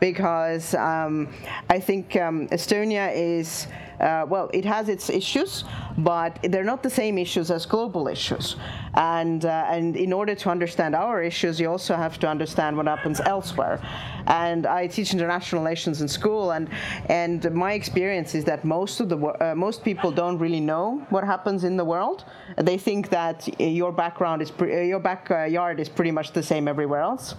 Because 0.00 0.74
um, 0.74 1.28
I 1.68 1.78
think 1.78 2.16
um, 2.16 2.48
Estonia 2.48 3.12
is, 3.14 3.66
uh, 4.00 4.24
well, 4.26 4.50
it 4.54 4.64
has 4.64 4.88
its 4.88 5.10
issues, 5.10 5.64
but 5.98 6.38
they're 6.42 6.64
not 6.64 6.82
the 6.82 6.90
same 6.90 7.18
issues 7.18 7.50
as 7.50 7.66
global 7.66 8.08
issues. 8.08 8.56
And, 8.94 9.44
uh, 9.44 9.66
and 9.68 9.96
in 9.96 10.12
order 10.12 10.34
to 10.34 10.50
understand 10.50 10.94
our 10.94 11.22
issues, 11.22 11.60
you 11.60 11.70
also 11.70 11.94
have 11.94 12.18
to 12.20 12.28
understand 12.28 12.76
what 12.76 12.86
happens 12.86 13.20
elsewhere. 13.20 13.80
And 14.26 14.66
I 14.66 14.86
teach 14.86 15.12
international 15.12 15.62
relations 15.62 16.00
in 16.00 16.08
school, 16.08 16.52
and, 16.52 16.68
and 17.06 17.52
my 17.52 17.72
experience 17.74 18.34
is 18.34 18.44
that 18.44 18.64
most, 18.64 19.00
of 19.00 19.08
the, 19.08 19.18
uh, 19.18 19.54
most 19.54 19.84
people 19.84 20.10
don't 20.10 20.38
really 20.38 20.60
know 20.60 21.06
what 21.10 21.24
happens 21.24 21.64
in 21.64 21.76
the 21.76 21.84
world. 21.84 22.24
They 22.56 22.78
think 22.78 23.10
that 23.10 23.48
uh, 23.48 23.64
your 23.64 23.92
background 23.92 24.42
is 24.42 24.50
pre- 24.50 24.74
uh, 24.74 24.80
your 24.82 25.00
backyard 25.00 25.80
is 25.80 25.88
pretty 25.88 26.10
much 26.10 26.32
the 26.32 26.42
same 26.42 26.68
everywhere 26.68 27.00
else. 27.00 27.34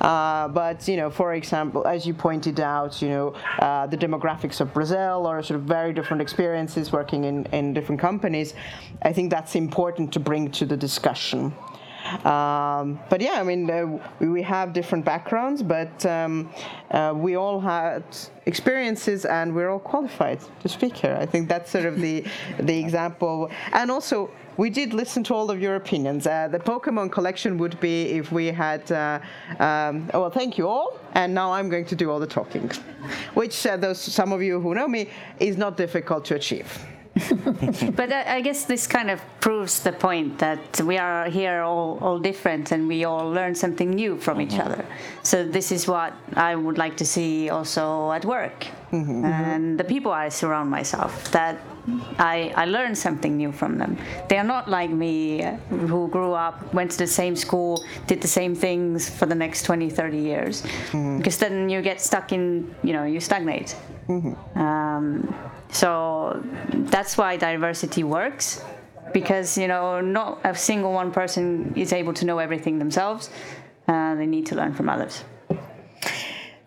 Uh, 0.00 0.48
but 0.48 0.86
you 0.88 0.96
know, 0.96 1.10
for 1.10 1.34
example, 1.34 1.86
as 1.92 2.06
you 2.06 2.14
pointed 2.14 2.58
out, 2.58 3.02
you 3.02 3.08
know, 3.08 3.34
uh, 3.58 3.86
the 3.86 3.96
demographics 3.96 4.60
of 4.60 4.72
Brazil 4.72 5.26
or 5.26 5.42
sort 5.42 5.60
of 5.60 5.66
very 5.66 5.92
different 5.92 6.22
experiences 6.22 6.90
working 6.90 7.24
in, 7.24 7.44
in 7.46 7.74
different 7.74 8.00
companies. 8.00 8.54
I 9.02 9.12
think 9.12 9.30
that's 9.30 9.54
important 9.54 10.12
to 10.14 10.20
bring 10.20 10.50
to 10.52 10.64
the 10.64 10.76
discussion. 10.76 11.52
Um, 12.24 12.98
but 13.08 13.20
yeah, 13.20 13.40
I 13.40 13.42
mean, 13.42 13.70
uh, 13.70 13.98
we- 14.20 14.28
we 14.28 14.42
have 14.42 14.72
different 14.72 15.04
backgrounds, 15.04 15.62
but 15.62 16.04
um, 16.06 16.50
uh, 16.90 17.12
we 17.16 17.36
all 17.36 17.60
had 17.60 18.02
experiences, 18.46 19.24
and 19.24 19.54
we're 19.54 19.70
all 19.70 19.78
qualified 19.78 20.40
to 20.62 20.68
speak 20.68 20.96
here. 20.96 21.16
I 21.20 21.26
think 21.26 21.48
that's 21.48 21.70
sort 21.70 21.86
of 21.86 22.00
the 22.00 22.24
the 22.60 22.78
example, 22.78 23.50
and 23.72 23.90
also. 23.90 24.30
We 24.58 24.68
did 24.68 24.92
listen 24.92 25.24
to 25.24 25.34
all 25.34 25.50
of 25.50 25.62
your 25.62 25.76
opinions. 25.76 26.26
Uh, 26.26 26.46
the 26.46 26.58
Pokemon 26.58 27.10
collection 27.10 27.56
would 27.56 27.80
be 27.80 28.02
if 28.20 28.30
we 28.30 28.48
had. 28.48 28.82
Uh, 28.92 29.18
um, 29.58 30.10
oh, 30.12 30.20
well, 30.20 30.30
thank 30.30 30.58
you 30.58 30.68
all, 30.68 30.98
and 31.14 31.32
now 31.34 31.50
I'm 31.54 31.70
going 31.70 31.86
to 31.86 31.96
do 31.96 32.10
all 32.10 32.20
the 32.20 32.26
talking, 32.26 32.70
which 33.32 33.66
uh, 33.66 33.78
those 33.78 33.98
some 33.98 34.30
of 34.30 34.42
you 34.42 34.60
who 34.60 34.74
know 34.74 34.86
me 34.86 35.08
is 35.40 35.56
not 35.56 35.78
difficult 35.78 36.26
to 36.26 36.34
achieve. 36.34 36.68
But 37.96 38.12
I 38.12 38.36
I 38.36 38.40
guess 38.40 38.64
this 38.64 38.86
kind 38.86 39.10
of 39.10 39.20
proves 39.40 39.80
the 39.80 39.92
point 39.92 40.38
that 40.38 40.80
we 40.80 40.96
are 40.98 41.28
here 41.28 41.62
all, 41.62 41.98
all 42.00 42.18
different 42.18 42.72
and 42.72 42.88
we 42.88 43.04
all 43.04 43.30
learn 43.30 43.54
something 43.54 43.90
new 43.90 44.16
from 44.16 44.40
each 44.40 44.50
mm-hmm. 44.50 44.72
other. 44.72 44.84
So 45.22 45.44
this 45.44 45.70
is 45.70 45.86
what 45.86 46.12
I 46.34 46.54
would 46.54 46.78
like 46.78 46.96
to 46.96 47.04
see 47.04 47.50
also 47.50 48.10
at 48.12 48.24
work. 48.24 48.66
Mm-hmm, 48.90 49.24
mm-hmm. 49.24 49.24
And 49.24 49.78
the 49.78 49.84
people 49.84 50.12
I 50.12 50.28
surround 50.30 50.70
myself, 50.70 51.30
that 51.32 51.60
I, 52.18 52.52
I 52.56 52.64
learn 52.66 52.94
something 52.94 53.36
new 53.36 53.52
from 53.52 53.78
them. 53.78 53.96
They 54.28 54.38
are 54.38 54.44
not 54.44 54.68
like 54.68 54.90
me 54.90 55.42
uh, 55.42 55.56
who 55.68 56.08
grew 56.08 56.32
up, 56.32 56.72
went 56.72 56.90
to 56.92 56.98
the 56.98 57.06
same 57.06 57.34
school, 57.36 57.84
did 58.06 58.20
the 58.20 58.28
same 58.28 58.54
things 58.54 59.08
for 59.08 59.26
the 59.26 59.34
next 59.34 59.64
20, 59.64 59.90
30 59.90 60.18
years. 60.18 60.62
Because 60.92 61.38
then 61.38 61.68
you 61.68 61.82
get 61.82 62.00
stuck 62.00 62.32
in, 62.32 62.74
you 62.82 62.92
know, 62.92 63.04
you 63.04 63.20
stagnate. 63.20 63.76
Um, 64.54 65.34
so 65.70 66.42
that's 66.92 67.16
why 67.16 67.36
diversity 67.36 68.04
works, 68.04 68.64
because 69.12 69.56
you 69.56 69.68
know 69.68 70.00
not 70.00 70.40
a 70.44 70.54
single 70.54 70.92
one 70.92 71.10
person 71.12 71.72
is 71.76 71.92
able 71.92 72.14
to 72.14 72.24
know 72.24 72.38
everything 72.38 72.78
themselves. 72.78 73.30
Uh, 73.88 74.14
they 74.14 74.26
need 74.26 74.46
to 74.46 74.54
learn 74.54 74.74
from 74.74 74.88
others. 74.88 75.24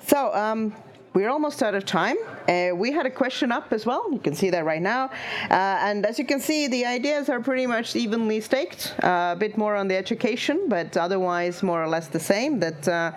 So 0.07 0.33
um, 0.33 0.73
we're 1.15 1.29
almost 1.29 1.63
out 1.63 1.75
of 1.75 1.85
time. 1.85 2.17
Uh, 2.47 2.71
we 2.75 2.91
had 2.91 3.05
a 3.05 3.09
question 3.09 3.51
up 3.51 3.71
as 3.71 3.85
well. 3.85 4.03
You 4.11 4.19
can 4.19 4.35
see 4.35 4.49
that 4.49 4.65
right 4.65 4.81
now. 4.81 5.05
Uh, 5.49 5.87
and 5.87 6.05
as 6.05 6.19
you 6.19 6.25
can 6.25 6.39
see, 6.39 6.67
the 6.67 6.85
ideas 6.85 7.29
are 7.29 7.39
pretty 7.39 7.65
much 7.65 7.95
evenly 7.95 8.41
staked. 8.41 8.93
Uh, 9.01 9.33
a 9.33 9.39
bit 9.39 9.57
more 9.57 9.75
on 9.75 9.87
the 9.87 9.95
education, 9.95 10.67
but 10.67 10.97
otherwise 10.97 11.63
more 11.63 11.81
or 11.81 11.87
less 11.87 12.07
the 12.09 12.19
same. 12.19 12.59
That 12.59 12.87
uh, 12.87 13.11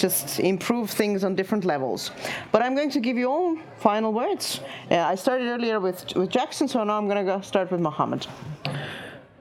just 0.00 0.40
improve 0.40 0.90
things 0.90 1.24
on 1.24 1.34
different 1.34 1.64
levels. 1.64 2.10
But 2.52 2.62
I'm 2.62 2.74
going 2.74 2.90
to 2.90 3.00
give 3.00 3.16
you 3.16 3.28
all 3.28 3.58
final 3.78 4.12
words. 4.12 4.60
Uh, 4.90 4.96
I 4.96 5.14
started 5.14 5.46
earlier 5.48 5.78
with, 5.78 6.16
with 6.16 6.30
Jackson, 6.30 6.66
so 6.68 6.82
now 6.84 6.96
I'm 6.96 7.06
going 7.06 7.24
to 7.24 7.32
go 7.32 7.40
start 7.42 7.70
with 7.70 7.80
Mohammed. 7.80 8.26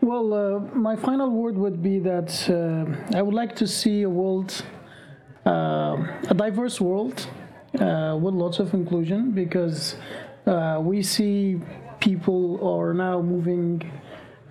Well, 0.01 0.33
uh, 0.33 0.59
my 0.75 0.95
final 0.95 1.29
word 1.29 1.57
would 1.57 1.81
be 1.81 1.99
that 1.99 2.31
uh, 2.49 3.17
I 3.17 3.21
would 3.21 3.33
like 3.33 3.55
to 3.57 3.67
see 3.67 4.03
a 4.03 4.09
world, 4.09 4.63
uh, 5.45 5.97
a 6.29 6.33
diverse 6.33 6.79
world 6.81 7.27
uh, 7.79 8.17
with 8.21 8.33
lots 8.33 8.59
of 8.59 8.73
inclusion 8.73 9.31
because 9.31 9.95
uh, 10.45 10.79
we 10.81 11.03
see 11.03 11.61
people 11.99 12.59
are 12.65 12.93
now 12.93 13.21
moving 13.21 13.91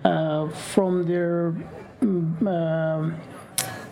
from 0.03 1.05
their 1.05 1.55
um, 2.01 3.19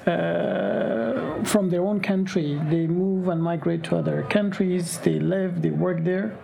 uh, 0.08 1.44
from 1.44 1.70
their 1.70 1.84
own 1.84 2.00
country. 2.00 2.60
They 2.70 2.88
move 2.88 3.28
and 3.28 3.42
migrate 3.42 3.84
to 3.86 3.98
other 3.98 4.24
countries. 4.24 4.98
They 5.00 5.20
live, 5.20 5.62
they 5.62 5.70
work 5.70 6.04
there. 6.04 6.38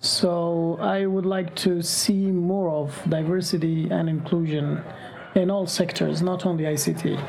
So 0.00 0.78
I 0.80 1.06
would 1.06 1.26
like 1.26 1.54
to 1.56 1.82
see 1.82 2.26
more 2.26 2.70
of 2.70 2.94
diversity 3.08 3.88
and 3.90 4.08
inclusion 4.08 4.82
in 5.34 5.50
all 5.50 5.66
sectors, 5.66 6.22
not 6.22 6.46
only 6.46 6.64
ICT, 6.64 7.20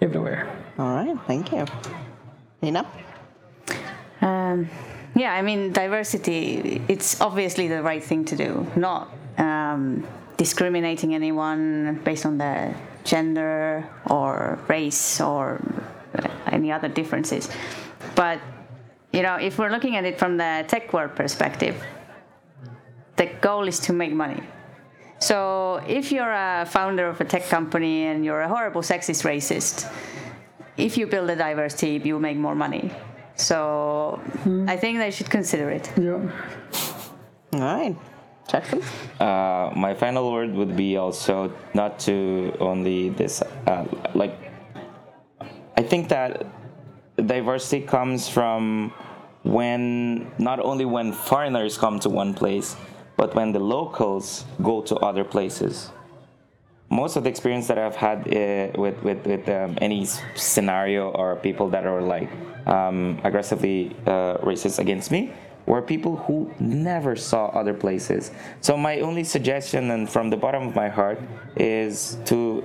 everywhere. 0.00 0.54
All 0.78 0.94
right, 0.94 1.16
thank 1.26 1.52
you. 1.52 1.64
Nina? 2.60 2.86
Um, 4.20 4.68
yeah, 5.14 5.32
I 5.32 5.42
mean, 5.42 5.72
diversity, 5.72 6.82
it's 6.88 7.20
obviously 7.20 7.68
the 7.68 7.82
right 7.82 8.02
thing 8.02 8.24
to 8.26 8.36
do, 8.36 8.66
not 8.76 9.10
um, 9.38 10.06
discriminating 10.36 11.14
anyone 11.14 12.00
based 12.04 12.26
on 12.26 12.38
their 12.38 12.76
gender 13.04 13.88
or 14.06 14.58
race 14.68 15.20
or 15.20 15.60
any 16.46 16.70
other 16.72 16.88
differences. 16.88 17.48
But, 18.14 18.40
you 19.12 19.22
know, 19.22 19.36
if 19.36 19.58
we're 19.58 19.70
looking 19.70 19.96
at 19.96 20.04
it 20.04 20.18
from 20.18 20.36
the 20.36 20.64
tech 20.68 20.92
world 20.92 21.14
perspective, 21.14 21.82
the 23.16 23.26
goal 23.40 23.68
is 23.68 23.78
to 23.80 23.92
make 23.92 24.12
money. 24.12 24.42
So 25.18 25.80
if 25.86 26.10
you're 26.10 26.32
a 26.32 26.66
founder 26.66 27.06
of 27.06 27.20
a 27.20 27.24
tech 27.24 27.44
company 27.46 28.06
and 28.06 28.24
you're 28.24 28.40
a 28.40 28.48
horrible 28.48 28.82
sexist 28.82 29.24
racist, 29.24 29.92
if 30.76 30.96
you 30.96 31.06
build 31.06 31.30
a 31.30 31.36
diverse 31.36 31.74
team, 31.74 32.02
you'll 32.04 32.20
make 32.20 32.36
more 32.36 32.54
money. 32.54 32.90
So 33.36 34.20
hmm. 34.42 34.68
I 34.68 34.76
think 34.76 34.98
they 34.98 35.10
should 35.10 35.30
consider 35.30 35.70
it. 35.70 35.90
Yeah. 35.96 36.18
All 37.52 37.60
right. 37.60 37.96
Jackson? 38.52 38.82
Uh, 39.18 39.72
my 39.74 39.94
final 39.94 40.30
word 40.30 40.54
would 40.54 40.76
be 40.76 40.98
also 40.98 41.52
not 41.72 41.98
to 42.00 42.54
only 42.60 43.08
this, 43.08 43.42
uh, 43.66 43.86
like, 44.14 44.36
I 45.76 45.82
think 45.82 46.10
that 46.10 46.46
diversity 47.16 47.80
comes 47.86 48.28
from 48.28 48.92
when 49.42 50.30
not 50.38 50.60
only 50.60 50.84
when 50.84 51.12
foreigners 51.12 51.78
come 51.78 51.98
to 52.00 52.10
one 52.10 52.34
place, 52.34 52.76
but 53.16 53.34
when 53.34 53.52
the 53.52 53.58
locals 53.58 54.44
go 54.62 54.82
to 54.82 54.96
other 54.96 55.24
places. 55.24 55.90
Most 56.90 57.16
of 57.16 57.24
the 57.24 57.30
experience 57.30 57.68
that 57.68 57.78
I've 57.78 57.96
had 57.96 58.18
uh, 58.28 58.78
with 58.78 59.02
with, 59.02 59.26
with 59.26 59.48
um, 59.48 59.78
any 59.80 60.04
scenario 60.34 61.08
or 61.10 61.36
people 61.36 61.70
that 61.70 61.86
are 61.86 62.02
like 62.02 62.28
um, 62.66 63.18
aggressively 63.24 63.96
uh, 64.06 64.36
racist 64.44 64.78
against 64.78 65.10
me 65.10 65.32
were 65.66 65.82
people 65.82 66.16
who 66.16 66.52
never 66.58 67.16
saw 67.16 67.46
other 67.46 67.74
places. 67.74 68.30
So 68.60 68.76
my 68.76 69.00
only 69.00 69.24
suggestion, 69.24 69.90
and 69.90 70.08
from 70.08 70.30
the 70.30 70.36
bottom 70.36 70.68
of 70.68 70.74
my 70.74 70.88
heart, 70.88 71.20
is 71.56 72.18
to, 72.26 72.64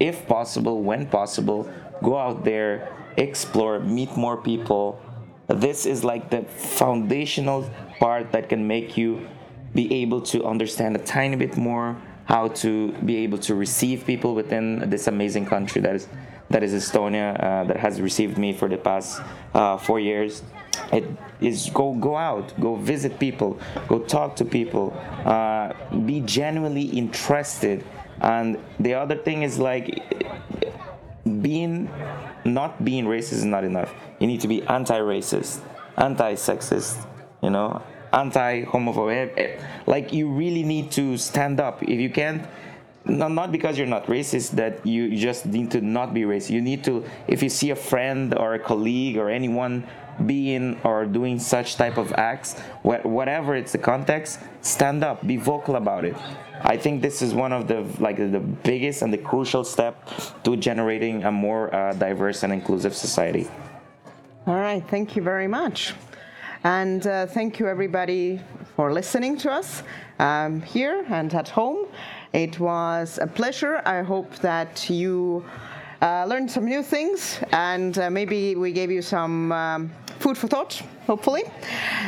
if 0.00 0.26
possible, 0.26 0.82
when 0.82 1.06
possible, 1.06 1.70
go 2.02 2.18
out 2.18 2.44
there, 2.44 2.92
explore, 3.16 3.80
meet 3.80 4.16
more 4.16 4.36
people. 4.36 5.00
This 5.46 5.86
is 5.86 6.02
like 6.04 6.30
the 6.30 6.42
foundational 6.42 7.70
part 7.98 8.32
that 8.32 8.48
can 8.48 8.66
make 8.66 8.96
you 8.96 9.28
be 9.74 9.92
able 10.02 10.20
to 10.22 10.44
understand 10.44 10.96
a 10.96 11.00
tiny 11.00 11.36
bit 11.36 11.56
more 11.56 12.00
how 12.26 12.48
to 12.48 12.92
be 13.04 13.16
able 13.16 13.38
to 13.38 13.54
receive 13.54 14.06
people 14.06 14.34
within 14.34 14.88
this 14.88 15.06
amazing 15.08 15.44
country 15.44 15.80
that 15.82 15.94
is 15.94 16.08
that 16.50 16.62
is 16.62 16.72
Estonia 16.72 17.42
uh, 17.42 17.64
that 17.64 17.78
has 17.78 18.00
received 18.00 18.38
me 18.38 18.52
for 18.52 18.68
the 18.68 18.76
past 18.76 19.20
uh, 19.54 19.76
four 19.76 19.98
years. 19.98 20.42
It 20.92 21.04
is 21.40 21.70
go 21.70 21.94
go 21.94 22.16
out, 22.16 22.58
go 22.60 22.76
visit 22.76 23.18
people, 23.18 23.58
go 23.88 23.98
talk 23.98 24.36
to 24.36 24.44
people, 24.44 24.92
uh, 25.24 25.72
be 26.06 26.20
genuinely 26.20 26.84
interested 26.84 27.84
And 28.20 28.58
the 28.78 28.94
other 28.94 29.16
thing 29.16 29.42
is 29.42 29.58
like 29.58 30.02
being 31.42 31.90
not 32.44 32.84
being 32.84 33.04
racist 33.04 33.32
is 33.32 33.44
not 33.44 33.64
enough. 33.64 33.92
You 34.18 34.26
need 34.26 34.40
to 34.42 34.48
be 34.48 34.62
anti-racist, 34.62 35.60
anti-sexist, 35.96 37.06
you 37.42 37.50
know, 37.50 37.82
anti-homophobic. 38.12 39.60
Like 39.86 40.12
you 40.12 40.28
really 40.30 40.62
need 40.62 40.90
to 40.92 41.16
stand 41.16 41.60
up. 41.60 41.82
If 41.82 42.00
you 42.00 42.10
can't, 42.10 42.46
no, 43.04 43.28
not 43.28 43.52
because 43.52 43.76
you're 43.76 43.86
not 43.86 44.06
racist, 44.06 44.52
that 44.52 44.86
you 44.86 45.16
just 45.16 45.46
need 45.46 45.70
to 45.72 45.80
not 45.80 46.14
be 46.14 46.22
racist. 46.22 46.50
You 46.50 46.62
need 46.62 46.84
to, 46.84 47.04
if 47.26 47.42
you 47.42 47.48
see 47.48 47.70
a 47.70 47.76
friend 47.76 48.34
or 48.34 48.54
a 48.54 48.58
colleague 48.58 49.16
or 49.16 49.28
anyone 49.28 49.86
being 50.26 50.80
or 50.84 51.06
doing 51.06 51.38
such 51.38 51.76
type 51.76 51.96
of 51.98 52.12
acts, 52.12 52.60
wha- 52.82 53.02
whatever 53.02 53.54
it's 53.54 53.72
the 53.72 53.78
context, 53.78 54.40
stand 54.62 55.04
up, 55.04 55.26
be 55.26 55.36
vocal 55.36 55.76
about 55.76 56.04
it. 56.04 56.16
I 56.62 56.76
think 56.76 57.02
this 57.02 57.20
is 57.20 57.34
one 57.34 57.52
of 57.52 57.68
the 57.68 57.82
like 57.98 58.16
the 58.16 58.40
biggest 58.40 59.02
and 59.02 59.12
the 59.12 59.18
crucial 59.18 59.64
step 59.64 60.08
to 60.44 60.56
generating 60.56 61.24
a 61.24 61.32
more 61.32 61.74
uh, 61.74 61.92
diverse 61.94 62.42
and 62.42 62.52
inclusive 62.52 62.94
society. 62.94 63.48
All 64.46 64.54
right, 64.54 64.82
thank 64.88 65.16
you 65.16 65.22
very 65.22 65.48
much. 65.48 65.94
And 66.64 67.06
uh, 67.06 67.26
thank 67.26 67.58
you, 67.58 67.68
everybody, 67.68 68.40
for 68.76 68.92
listening 68.92 69.36
to 69.38 69.50
us 69.52 69.82
um, 70.18 70.62
here 70.62 71.04
and 71.08 71.32
at 71.34 71.48
home. 71.48 71.86
It 72.32 72.58
was 72.58 73.18
a 73.20 73.26
pleasure. 73.26 73.82
I 73.84 74.02
hope 74.02 74.34
that 74.36 74.88
you 74.88 75.44
uh, 76.00 76.24
learned 76.26 76.50
some 76.50 76.64
new 76.64 76.82
things 76.82 77.38
and 77.52 77.98
uh, 77.98 78.10
maybe 78.10 78.56
we 78.56 78.72
gave 78.72 78.90
you 78.90 79.02
some 79.02 79.52
um, 79.52 79.92
food 80.24 80.38
for 80.38 80.48
thought, 80.48 80.82
hopefully. 81.06 81.42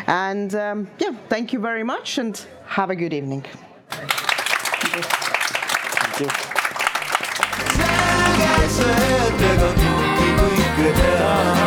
And 0.07 0.55
um, 0.55 0.89
yeah, 0.99 1.15
thank 1.29 1.53
you 1.53 1.59
very 1.59 1.83
much 1.85 2.17
and 2.17 2.35
have 2.65 2.89
a 2.89 2.97
good 2.97 3.13
evening. 3.13 3.45
Thank 3.91 4.11
you. 4.97 5.03
Thank 6.03 6.21
you. 11.61 11.66